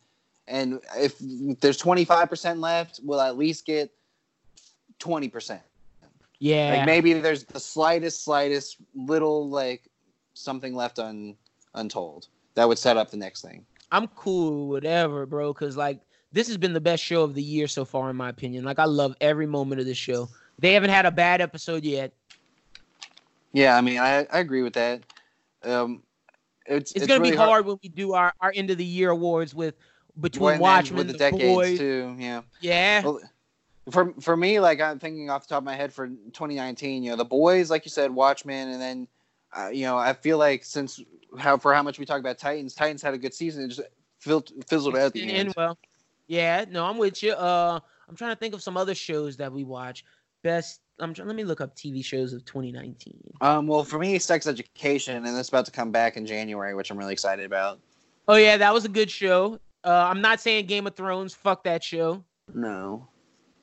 and 0.47 0.79
if 0.97 1.15
there's 1.59 1.77
25 1.77 2.29
percent 2.29 2.59
left, 2.59 2.99
we'll 3.03 3.21
at 3.21 3.37
least 3.37 3.65
get 3.65 3.91
20 4.99 5.29
percent. 5.29 5.61
Yeah. 6.39 6.75
Like 6.77 6.85
maybe 6.85 7.13
there's 7.13 7.43
the 7.45 7.59
slightest, 7.59 8.23
slightest 8.23 8.77
little 8.93 9.49
like 9.49 9.89
something 10.33 10.75
left 10.75 10.99
un 10.99 11.35
untold 11.73 12.27
that 12.55 12.67
would 12.67 12.77
set 12.77 12.97
up 12.97 13.09
the 13.09 13.17
next 13.17 13.41
thing. 13.41 13.65
I'm 13.91 14.07
cool 14.09 14.67
whatever, 14.67 15.25
bro. 15.25 15.53
Cause 15.53 15.77
like 15.77 16.01
this 16.31 16.47
has 16.47 16.57
been 16.57 16.73
the 16.73 16.81
best 16.81 17.03
show 17.03 17.23
of 17.23 17.33
the 17.33 17.41
year 17.41 17.67
so 17.67 17.85
far, 17.85 18.09
in 18.09 18.15
my 18.15 18.29
opinion. 18.29 18.63
Like 18.63 18.79
I 18.79 18.85
love 18.85 19.15
every 19.21 19.47
moment 19.47 19.79
of 19.79 19.87
this 19.87 19.97
show. 19.97 20.29
They 20.59 20.73
haven't 20.73 20.89
had 20.89 21.05
a 21.05 21.11
bad 21.11 21.41
episode 21.41 21.83
yet. 21.83 22.13
Yeah, 23.53 23.77
I 23.77 23.81
mean, 23.81 23.99
I, 23.99 24.25
I 24.31 24.39
agree 24.39 24.61
with 24.61 24.73
that. 24.73 25.03
Um, 25.63 26.03
it's 26.65 26.91
It's, 26.93 27.05
gonna 27.07 27.19
really 27.19 27.31
be 27.31 27.37
hard, 27.37 27.65
when 27.65 27.77
we 27.83 27.89
do 27.89 28.13
our, 28.13 28.33
our 28.41 28.51
end 28.55 28.69
of 28.71 28.77
the 28.77 28.85
year 28.85 29.09
awards 29.11 29.53
with 29.53 29.75
between 30.19 30.43
when- 30.43 30.53
and 30.55 30.61
Watchmen, 30.61 30.97
with 30.97 31.07
the 31.07 31.13
the, 31.13 31.19
decades 31.19 31.43
boys. 31.43 31.77
too. 31.77 32.15
Yeah. 32.17 32.41
Yeah, 32.61 33.03
Well, 33.03 33.19
for 33.91 34.13
for 34.19 34.35
me, 34.35 34.59
like 34.59 34.81
I'm 34.81 34.97
thinking 34.99 35.29
off 35.29 35.43
the 35.47 35.49
top 35.53 35.59
of 35.59 35.63
my 35.65 35.75
head 35.75 35.93
for 35.93 36.07
2019, 36.07 37.03
you 37.03 37.11
know, 37.11 37.15
the 37.17 37.25
boys, 37.25 37.69
like 37.69 37.85
you 37.85 37.91
said, 37.91 38.09
Watchmen, 38.11 38.69
and 38.69 38.81
then, 38.81 39.07
uh, 39.55 39.67
you 39.69 39.83
know, 39.83 39.97
I 39.97 40.13
feel 40.13 40.37
like 40.39 40.63
since 40.65 40.99
how 41.37 41.57
for 41.57 41.73
how 41.73 41.83
much 41.83 41.99
we 41.99 42.05
talk 42.05 42.19
about 42.19 42.37
Titans, 42.39 42.73
Titans 42.73 43.01
had 43.01 43.13
a 43.13 43.17
good 43.17 43.33
season, 43.33 43.65
it 43.65 43.67
just 43.69 43.81
fil- 44.19 44.43
fizzled 44.67 44.95
out 44.95 45.01
at 45.07 45.13
the 45.13 45.21
end. 45.23 45.31
end 45.31 45.53
well. 45.55 45.77
Yeah, 46.27 46.65
no, 46.69 46.85
I'm 46.85 46.97
with 46.97 47.21
you. 47.21 47.33
Uh, 47.33 47.79
I'm 48.09 48.15
trying 48.15 48.31
to 48.33 48.39
think 48.39 48.55
of 48.55 48.63
some 48.63 48.75
other 48.77 48.95
shows 48.95 49.37
that 49.37 49.51
we 49.53 49.63
watch. 49.63 50.03
Best. 50.41 50.81
I'm 50.99 51.13
trying. 51.13 51.27
Let 51.27 51.35
me 51.35 51.43
look 51.43 51.61
up 51.61 51.75
TV 51.75 52.03
shows 52.03 52.33
of 52.33 52.45
2019. 52.45 53.19
Um, 53.41 53.67
well, 53.67 53.83
for 53.83 53.99
me, 53.99 54.17
Sex 54.19 54.47
Education, 54.47 55.25
and 55.25 55.37
it's 55.37 55.49
about 55.49 55.65
to 55.65 55.71
come 55.71 55.91
back 55.91 56.17
in 56.17 56.25
January, 56.25 56.73
which 56.73 56.91
I'm 56.91 56.97
really 56.97 57.13
excited 57.13 57.45
about. 57.45 57.79
Oh 58.27 58.35
yeah, 58.35 58.57
that 58.57 58.73
was 58.73 58.85
a 58.85 58.89
good 58.89 59.11
show. 59.11 59.59
Uh, 59.83 60.07
I'm 60.09 60.21
not 60.21 60.39
saying 60.39 60.65
Game 60.65 60.87
of 60.87 60.95
Thrones. 60.95 61.33
Fuck 61.33 61.63
that 61.65 61.83
show. 61.83 62.23
No. 62.53 63.07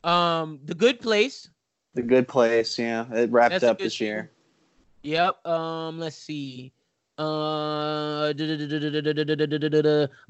Um, 0.04 0.60
The 0.64 0.74
Good 0.74 1.00
Place. 1.00 1.48
The 1.94 2.02
Good 2.02 2.28
Place, 2.28 2.78
yeah, 2.78 3.12
it 3.12 3.30
wrapped 3.30 3.52
That's 3.52 3.64
up 3.64 3.78
this 3.78 4.00
year. 4.00 4.30
Yep. 5.02 5.46
Um, 5.46 5.98
let's 5.98 6.16
see. 6.16 6.72
Uh, 7.18 8.32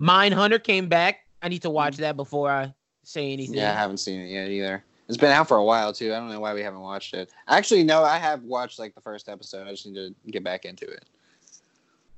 Mindhunter 0.00 0.62
came 0.62 0.88
back. 0.88 1.20
I 1.42 1.48
need 1.48 1.62
to 1.62 1.70
watch 1.70 1.96
that 1.98 2.16
before 2.16 2.50
I 2.50 2.74
say 3.04 3.32
anything. 3.32 3.56
Yeah, 3.56 3.72
I 3.72 3.74
haven't 3.74 3.98
seen 3.98 4.20
it 4.20 4.28
yet 4.28 4.48
either. 4.48 4.84
It's 5.08 5.16
been 5.18 5.30
out 5.32 5.48
for 5.48 5.56
a 5.56 5.64
while 5.64 5.92
too. 5.92 6.12
I 6.12 6.18
don't 6.18 6.30
know 6.30 6.40
why 6.40 6.54
we 6.54 6.62
haven't 6.62 6.80
watched 6.80 7.14
it. 7.14 7.30
Actually, 7.48 7.84
no, 7.84 8.02
I 8.02 8.18
have 8.18 8.42
watched 8.42 8.78
like 8.78 8.94
the 8.94 9.00
first 9.00 9.28
episode. 9.28 9.66
I 9.66 9.70
just 9.70 9.86
need 9.86 9.94
to 9.94 10.14
get 10.30 10.44
back 10.44 10.64
into 10.64 10.86
it. 10.86 11.04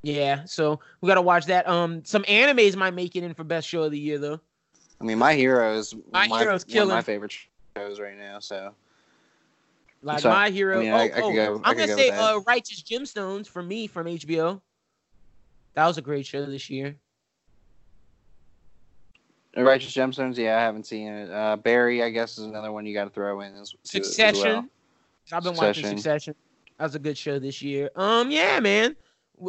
Yeah, 0.02 0.44
so 0.44 0.81
we 1.01 1.09
gotta 1.09 1.23
watch 1.23 1.47
that. 1.47 1.66
Um, 1.66 2.05
some 2.05 2.24
animes 2.24 2.77
might 2.77 2.93
make 2.93 3.16
it 3.16 3.24
in 3.24 3.32
for 3.32 3.43
best 3.43 3.66
show 3.66 3.85
of 3.85 3.90
the 3.90 3.98
year 3.98 4.19
though. 4.19 4.39
I 5.01 5.05
mean, 5.05 5.19
My 5.19 5.35
Hero 5.35 5.74
is 5.74 5.94
My 6.12 6.28
my, 6.28 6.40
Hero's 6.40 6.47
one 6.47 6.55
of 6.55 6.66
killing. 6.69 6.94
my 6.94 7.02
favorite 7.02 7.35
shows 7.77 7.98
right 7.98 8.16
now. 8.19 8.39
So 8.39 8.74
Like 10.02 10.20
So, 10.20 10.28
My 10.28 10.51
Hero. 10.51 10.78
I 10.78 10.82
mean, 10.82 10.93
oh, 10.93 10.97
I- 10.97 11.02
I 11.05 11.09
could 11.09 11.24
oh, 11.24 11.32
go- 11.32 11.55
I'm 11.65 11.77
gonna 11.77 11.86
go 11.86 11.97
say 11.97 12.11
uh, 12.11 12.40
Righteous 12.40 12.82
Gemstones 12.82 13.47
for 13.48 13.62
me 13.62 13.86
from 13.86 14.06
HBO. 14.06 14.61
That 15.73 15.86
was 15.86 15.97
a 15.98 16.02
great 16.02 16.27
show 16.27 16.44
this 16.44 16.69
year. 16.69 16.97
Righteous 19.56 19.93
Gemstones, 19.93 20.36
yeah, 20.36 20.56
I 20.56 20.60
haven't 20.60 20.85
seen 20.86 21.09
it. 21.09 21.31
Uh, 21.31 21.56
Barry, 21.56 22.02
I 22.02 22.10
guess, 22.10 22.39
is 22.39 22.44
another 22.44 22.72
one 22.72 22.86
you 22.86 22.94
got 22.94 23.05
to 23.05 23.10
throw 23.10 23.40
in 23.40 23.55
as, 23.55 23.60
as 23.85 23.90
Succession. 23.90 24.43
well. 24.43 24.66
I've 25.32 25.43
been 25.44 25.55
watching 25.55 25.85
Succession. 25.85 25.97
Succession. 25.98 26.35
That 26.78 26.85
was 26.85 26.94
a 26.94 26.98
good 26.98 27.16
show 27.16 27.39
this 27.39 27.62
year. 27.62 27.90
Um, 27.97 28.31
yeah, 28.31 28.59
man. 28.60 28.97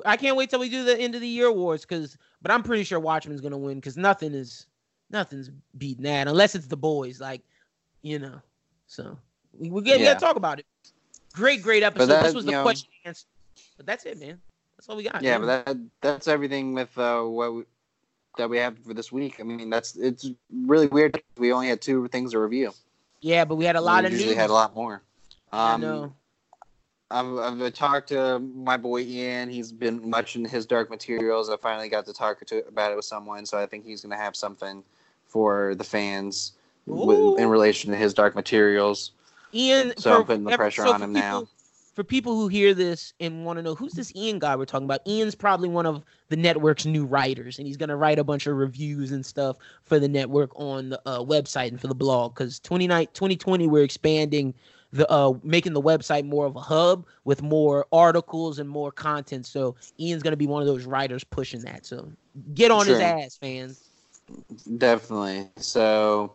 I 0.05 0.15
can't 0.17 0.35
wait 0.37 0.49
till 0.49 0.59
we 0.59 0.69
do 0.69 0.83
the 0.83 0.99
end 0.99 1.15
of 1.15 1.21
the 1.21 1.27
year 1.27 1.47
awards, 1.47 1.85
cause, 1.85 2.17
but 2.41 2.51
I'm 2.51 2.63
pretty 2.63 2.83
sure 2.83 2.99
Watchmen's 2.99 3.41
gonna 3.41 3.57
win, 3.57 3.79
cause 3.81 3.97
nothing 3.97 4.33
is, 4.33 4.67
nothing's 5.11 5.51
beating 5.77 6.03
that 6.03 6.27
unless 6.27 6.55
it's 6.55 6.67
the 6.67 6.77
boys, 6.77 7.19
like, 7.21 7.41
you 8.01 8.19
know. 8.19 8.41
So 8.87 9.17
we 9.57 9.69
we, 9.69 9.81
Yeah. 9.83 9.97
gotta 9.97 10.19
talk 10.19 10.35
about 10.37 10.59
it. 10.59 10.65
Great, 11.33 11.61
great 11.61 11.83
episode. 11.83 12.07
that, 12.07 12.23
this 12.23 12.33
was 12.33 12.45
the 12.45 12.51
know- 12.51 12.63
question 12.63 12.89
answer. 13.05 13.25
But 13.77 13.85
that's 13.85 14.05
it, 14.05 14.19
man. 14.19 14.39
That's 14.77 14.89
all 14.89 14.95
we 14.97 15.03
got. 15.03 15.21
Yeah, 15.21 15.37
man. 15.37 15.47
but 15.47 15.65
that 15.65 15.77
that's 16.01 16.27
everything 16.27 16.73
with 16.73 16.95
uh, 16.97 17.21
what 17.23 17.53
we, 17.53 17.63
that 18.37 18.49
we 18.49 18.57
have 18.57 18.77
for 18.79 18.93
this 18.93 19.11
week. 19.11 19.39
I 19.39 19.43
mean, 19.43 19.69
that's 19.69 19.95
it's 19.95 20.29
really 20.51 20.87
weird. 20.87 21.21
We 21.37 21.51
only 21.51 21.67
had 21.67 21.81
two 21.81 22.07
things 22.09 22.31
to 22.31 22.39
review. 22.39 22.73
yeah, 23.21 23.45
but 23.45 23.55
we 23.55 23.65
had 23.65 23.75
a 23.75 23.81
lot 23.81 24.03
we 24.03 24.07
of 24.07 24.11
usually 24.13 24.29
news. 24.31 24.37
had 24.37 24.49
a 24.49 24.53
lot 24.53 24.75
more. 24.75 25.01
I 25.51 25.73
Um, 25.73 25.81
know. 25.81 26.13
I've, 27.11 27.61
I've 27.61 27.73
talked 27.73 28.09
to 28.09 28.39
my 28.39 28.77
boy 28.77 29.01
Ian. 29.01 29.49
He's 29.49 29.71
been 29.71 30.09
much 30.09 30.35
in 30.35 30.43
his 30.43 30.65
dark 30.65 30.89
materials. 30.89 31.49
I 31.49 31.57
finally 31.57 31.87
got 31.87 32.05
to 32.07 32.13
talk 32.13 32.43
to 32.45 32.65
about 32.67 32.91
it 32.91 32.95
with 32.95 33.05
someone, 33.05 33.45
so 33.45 33.57
I 33.57 33.65
think 33.67 33.85
he's 33.85 34.01
going 34.01 34.11
to 34.11 34.17
have 34.17 34.35
something 34.35 34.83
for 35.27 35.75
the 35.75 35.83
fans 35.83 36.53
with, 36.87 37.39
in 37.39 37.47
relation 37.47 37.91
to 37.91 37.97
his 37.97 38.13
dark 38.13 38.35
materials. 38.35 39.11
Ian, 39.53 39.93
So 39.97 40.17
I'm 40.17 40.25
putting 40.25 40.43
the 40.43 40.57
pressure 40.57 40.83
so 40.85 40.93
on 40.93 41.01
him 41.01 41.13
now. 41.13 41.47
For 41.95 42.03
people 42.03 42.35
who 42.35 42.49
hear 42.49 42.73
this 42.73 43.13
and 43.21 43.45
want 43.45 43.57
to 43.57 43.63
know 43.63 43.73
who's 43.73 43.93
this 43.93 44.13
Ian 44.15 44.37
guy 44.37 44.55
we're 44.55 44.65
talking 44.65 44.85
about, 44.85 44.99
Ian's 45.07 45.33
probably 45.33 45.69
one 45.69 45.85
of 45.85 46.03
the 46.27 46.35
network's 46.35 46.85
new 46.85 47.05
writers, 47.05 47.57
and 47.57 47.65
he's 47.65 47.77
gonna 47.77 47.95
write 47.95 48.19
a 48.19 48.23
bunch 48.23 48.45
of 48.47 48.57
reviews 48.57 49.11
and 49.13 49.25
stuff 49.25 49.57
for 49.83 49.97
the 49.97 50.07
network 50.07 50.51
on 50.59 50.89
the 50.89 51.01
uh, 51.05 51.19
website 51.19 51.69
and 51.69 51.79
for 51.79 51.87
the 51.87 51.95
blog. 51.95 52.35
Because 52.35 52.59
2020 52.59 53.67
we're 53.67 53.83
expanding 53.83 54.53
the 54.91 55.09
uh 55.11 55.33
making 55.43 55.73
the 55.73 55.81
website 55.81 56.25
more 56.25 56.45
of 56.45 56.55
a 56.55 56.61
hub 56.61 57.05
with 57.23 57.41
more 57.41 57.85
articles 57.91 58.59
and 58.59 58.69
more 58.69 58.91
content. 58.91 59.45
So 59.45 59.75
Ian's 59.99 60.21
gonna 60.21 60.35
be 60.35 60.47
one 60.47 60.61
of 60.61 60.67
those 60.67 60.85
writers 60.85 61.23
pushing 61.23 61.61
that. 61.61 61.85
So 61.85 62.11
get 62.53 62.71
on 62.71 62.85
sure. 62.85 62.95
his 62.95 63.01
ass, 63.01 63.37
fans. 63.37 63.89
Definitely. 64.77 65.49
So 65.57 66.33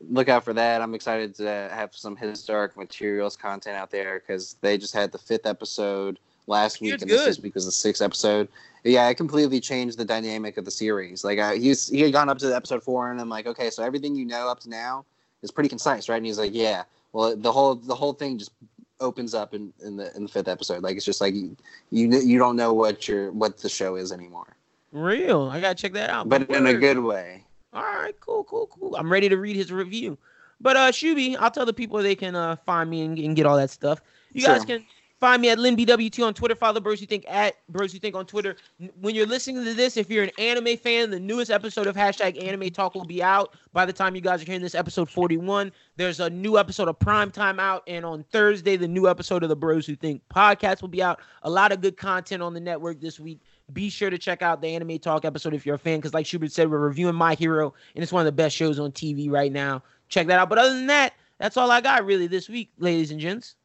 look 0.00 0.28
out 0.28 0.44
for 0.44 0.52
that. 0.52 0.82
I'm 0.82 0.94
excited 0.94 1.34
to 1.36 1.70
have 1.72 1.94
some 1.94 2.16
His 2.16 2.44
Dark 2.44 2.76
Materials 2.76 3.36
content 3.36 3.76
out 3.76 3.90
there 3.90 4.20
because 4.20 4.56
they 4.60 4.78
just 4.78 4.94
had 4.94 5.12
the 5.12 5.18
fifth 5.18 5.46
episode 5.46 6.18
last 6.46 6.80
week, 6.80 7.00
and 7.00 7.10
this 7.10 7.40
week 7.40 7.54
was 7.54 7.64
the 7.64 7.72
sixth 7.72 8.02
episode. 8.02 8.48
Yeah, 8.84 9.08
it 9.08 9.14
completely 9.14 9.60
changed 9.60 9.98
the 9.98 10.04
dynamic 10.04 10.56
of 10.56 10.64
the 10.64 10.70
series. 10.70 11.24
Like 11.24 11.38
I, 11.38 11.56
he's 11.56 11.88
he 11.88 12.00
had 12.02 12.12
gone 12.12 12.28
up 12.28 12.38
to 12.38 12.46
the 12.46 12.54
episode 12.54 12.82
four, 12.82 13.10
and 13.10 13.20
I'm 13.20 13.28
like, 13.28 13.46
okay, 13.46 13.70
so 13.70 13.82
everything 13.82 14.14
you 14.14 14.24
know 14.24 14.48
up 14.48 14.60
to 14.60 14.68
now 14.68 15.04
is 15.42 15.50
pretty 15.50 15.68
concise, 15.68 16.08
right? 16.08 16.16
And 16.16 16.26
he's 16.26 16.38
like, 16.38 16.52
yeah. 16.54 16.84
Well, 17.12 17.36
the 17.36 17.50
whole 17.50 17.74
the 17.74 17.94
whole 17.94 18.12
thing 18.12 18.38
just 18.38 18.52
opens 19.00 19.34
up 19.34 19.54
in, 19.54 19.72
in 19.84 19.96
the 19.96 20.14
in 20.16 20.22
the 20.24 20.28
fifth 20.28 20.48
episode. 20.48 20.82
Like 20.82 20.96
it's 20.96 21.04
just 21.04 21.20
like 21.20 21.34
you 21.34 21.56
you 21.90 22.10
you 22.20 22.38
don't 22.38 22.56
know 22.56 22.72
what 22.72 23.08
your 23.08 23.32
what 23.32 23.58
the 23.58 23.68
show 23.68 23.96
is 23.96 24.12
anymore. 24.12 24.56
Real, 24.92 25.48
I 25.50 25.60
gotta 25.60 25.74
check 25.74 25.92
that 25.94 26.10
out. 26.10 26.28
But 26.28 26.48
in 26.50 26.66
a 26.66 26.74
good 26.74 26.98
way. 26.98 27.45
All 27.76 27.82
right, 27.82 28.18
cool, 28.20 28.42
cool, 28.44 28.68
cool. 28.68 28.96
I'm 28.96 29.12
ready 29.12 29.28
to 29.28 29.36
read 29.36 29.54
his 29.54 29.70
review. 29.70 30.16
But 30.62 30.78
uh 30.78 30.90
Shuby, 30.90 31.36
I'll 31.38 31.50
tell 31.50 31.66
the 31.66 31.74
people 31.74 32.02
they 32.02 32.14
can 32.14 32.34
uh 32.34 32.56
find 32.64 32.88
me 32.88 33.02
and, 33.02 33.18
and 33.18 33.36
get 33.36 33.44
all 33.44 33.58
that 33.58 33.68
stuff. 33.68 34.00
You 34.32 34.40
sure. 34.40 34.54
guys 34.54 34.64
can 34.64 34.82
find 35.20 35.42
me 35.42 35.50
at 35.50 35.58
LinBWT 35.58 36.24
on 36.26 36.32
Twitter. 36.32 36.54
Follow 36.54 36.80
Bros 36.80 37.00
Who 37.00 37.06
Think 37.06 37.26
at 37.28 37.56
Bros 37.68 37.92
Who 37.92 37.98
Think 37.98 38.16
on 38.16 38.24
Twitter. 38.24 38.56
When 38.98 39.14
you're 39.14 39.26
listening 39.26 39.62
to 39.64 39.74
this, 39.74 39.98
if 39.98 40.08
you're 40.08 40.24
an 40.24 40.30
anime 40.38 40.78
fan, 40.78 41.10
the 41.10 41.20
newest 41.20 41.50
episode 41.50 41.86
of 41.86 41.94
hashtag 41.94 42.42
Anime 42.42 42.70
Talk 42.70 42.94
will 42.94 43.04
be 43.04 43.22
out 43.22 43.54
by 43.74 43.84
the 43.84 43.92
time 43.92 44.14
you 44.14 44.22
guys 44.22 44.40
are 44.40 44.46
hearing 44.46 44.62
this 44.62 44.74
episode 44.74 45.10
41. 45.10 45.70
There's 45.96 46.20
a 46.20 46.30
new 46.30 46.56
episode 46.56 46.88
of 46.88 46.98
Prime 46.98 47.30
Time 47.30 47.60
out, 47.60 47.82
and 47.86 48.06
on 48.06 48.24
Thursday, 48.32 48.76
the 48.76 48.88
new 48.88 49.06
episode 49.06 49.42
of 49.42 49.50
the 49.50 49.56
Bros 49.56 49.86
Who 49.86 49.96
Think 49.96 50.22
podcast 50.34 50.80
will 50.80 50.88
be 50.88 51.02
out. 51.02 51.20
A 51.42 51.50
lot 51.50 51.72
of 51.72 51.82
good 51.82 51.98
content 51.98 52.42
on 52.42 52.54
the 52.54 52.60
network 52.60 53.00
this 53.02 53.20
week 53.20 53.40
be 53.72 53.90
sure 53.90 54.10
to 54.10 54.18
check 54.18 54.42
out 54.42 54.60
the 54.60 54.68
Anime 54.68 54.98
Talk 54.98 55.24
episode 55.24 55.54
if 55.54 55.66
you're 55.66 55.74
a 55.74 55.78
fan, 55.78 55.98
because 55.98 56.14
like 56.14 56.26
Schubert 56.26 56.52
said, 56.52 56.70
we're 56.70 56.78
reviewing 56.78 57.14
My 57.14 57.34
Hero, 57.34 57.74
and 57.94 58.02
it's 58.02 58.12
one 58.12 58.20
of 58.20 58.26
the 58.26 58.32
best 58.32 58.54
shows 58.54 58.78
on 58.78 58.92
TV 58.92 59.30
right 59.30 59.52
now. 59.52 59.82
Check 60.08 60.26
that 60.28 60.38
out. 60.38 60.48
But 60.48 60.58
other 60.58 60.74
than 60.74 60.86
that, 60.86 61.14
that's 61.38 61.56
all 61.56 61.70
I 61.70 61.80
got 61.80 62.04
really 62.04 62.26
this 62.26 62.48
week, 62.48 62.70
ladies 62.78 63.10
and 63.10 63.20
gents. 63.20 63.56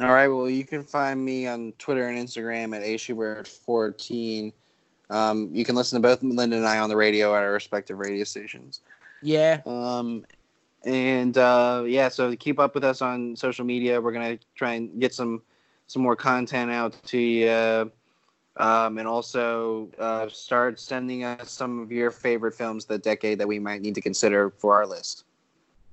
All 0.00 0.12
right. 0.12 0.28
Well, 0.28 0.50
you 0.50 0.64
can 0.64 0.84
find 0.84 1.24
me 1.24 1.46
on 1.46 1.72
Twitter 1.78 2.06
and 2.08 2.18
Instagram 2.18 2.76
at 2.76 2.82
ashubert14. 2.82 4.52
Um, 5.08 5.48
you 5.52 5.64
can 5.64 5.74
listen 5.74 6.00
to 6.00 6.06
both 6.06 6.22
Lyndon 6.22 6.58
and 6.58 6.68
I 6.68 6.78
on 6.78 6.90
the 6.90 6.96
radio 6.96 7.34
at 7.34 7.42
our 7.42 7.52
respective 7.52 7.98
radio 7.98 8.24
stations. 8.24 8.80
Yeah. 9.22 9.62
Um, 9.64 10.26
and 10.84 11.38
uh, 11.38 11.84
yeah, 11.86 12.08
so 12.08 12.36
keep 12.36 12.58
up 12.58 12.74
with 12.74 12.84
us 12.84 13.00
on 13.00 13.34
social 13.36 13.64
media. 13.64 14.00
We're 14.00 14.12
gonna 14.12 14.38
try 14.54 14.74
and 14.74 15.00
get 15.00 15.14
some 15.14 15.42
some 15.86 16.02
more 16.02 16.16
content 16.16 16.70
out 16.70 16.96
to 17.06 17.18
you 17.18 17.90
um, 18.56 18.98
and 18.98 19.06
also 19.06 19.90
uh, 19.98 20.28
start 20.28 20.80
sending 20.80 21.24
us 21.24 21.50
some 21.50 21.80
of 21.80 21.92
your 21.92 22.10
favorite 22.10 22.54
films 22.54 22.84
the 22.84 22.98
decade 22.98 23.38
that 23.38 23.48
we 23.48 23.58
might 23.58 23.82
need 23.82 23.94
to 23.94 24.00
consider 24.00 24.50
for 24.50 24.74
our 24.74 24.86
list. 24.86 25.24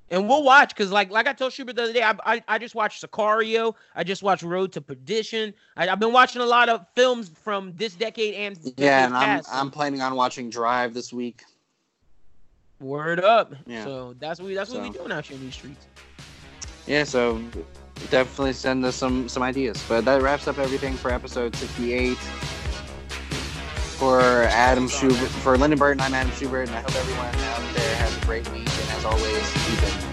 And 0.09 0.29
we'll 0.29 0.43
watch 0.43 0.69
because, 0.69 0.91
like, 0.91 1.09
like 1.09 1.27
I 1.27 1.33
told 1.33 1.53
Schubert 1.53 1.75
the 1.75 1.83
other 1.83 1.93
day, 1.93 2.03
I, 2.03 2.13
I, 2.23 2.43
I 2.47 2.57
just 2.59 2.75
watched 2.75 3.03
Sicario. 3.03 3.73
I 3.95 4.03
just 4.03 4.21
watched 4.21 4.43
Road 4.43 4.71
to 4.73 4.81
Perdition. 4.81 5.53
I, 5.75 5.87
have 5.87 5.99
been 5.99 6.13
watching 6.13 6.41
a 6.41 6.45
lot 6.45 6.69
of 6.69 6.85
films 6.93 7.29
from 7.29 7.73
this 7.75 7.95
decade 7.95 8.35
and 8.35 8.57
yeah, 8.77 9.05
and 9.05 9.15
I'm 9.15 9.41
I'm 9.51 9.71
planning 9.71 10.01
on 10.01 10.15
watching 10.15 10.49
Drive 10.49 10.93
this 10.93 11.11
week. 11.11 11.41
Word 12.79 13.21
up! 13.21 13.55
Yeah. 13.65 13.85
So 13.85 14.13
that's 14.19 14.39
what 14.39 14.47
we 14.47 14.53
that's 14.53 14.69
so. 14.69 14.79
what 14.79 14.91
we 14.91 14.95
doing 14.95 15.11
out 15.11 15.25
here 15.25 15.37
in 15.37 15.43
these 15.43 15.55
streets. 15.55 15.87
Yeah. 16.85 17.05
So 17.05 17.41
definitely 18.09 18.53
send 18.53 18.85
us 18.85 18.95
some 18.95 19.27
some 19.29 19.43
ideas. 19.43 19.83
But 19.87 20.05
that 20.05 20.21
wraps 20.21 20.47
up 20.47 20.57
everything 20.57 20.93
for 20.95 21.11
episode 21.11 21.55
68. 21.55 22.17
For 23.97 24.21
Adam 24.21 24.89
Schubert, 24.89 25.29
for 25.29 25.57
Lyndon 25.57 25.79
Burton, 25.79 26.01
I'm 26.01 26.13
Adam 26.13 26.31
Schubert, 26.33 26.67
and 26.67 26.75
I 26.75 26.81
hope 26.81 26.95
everyone 26.95 27.27
out 27.27 27.75
there 27.75 27.95
has 27.95 28.17
a 28.17 28.25
great 28.25 28.49
week. 28.51 28.67
And 28.67 28.89
as 28.91 29.05
always, 29.05 29.53
keep 29.65 29.81
it 29.83 30.12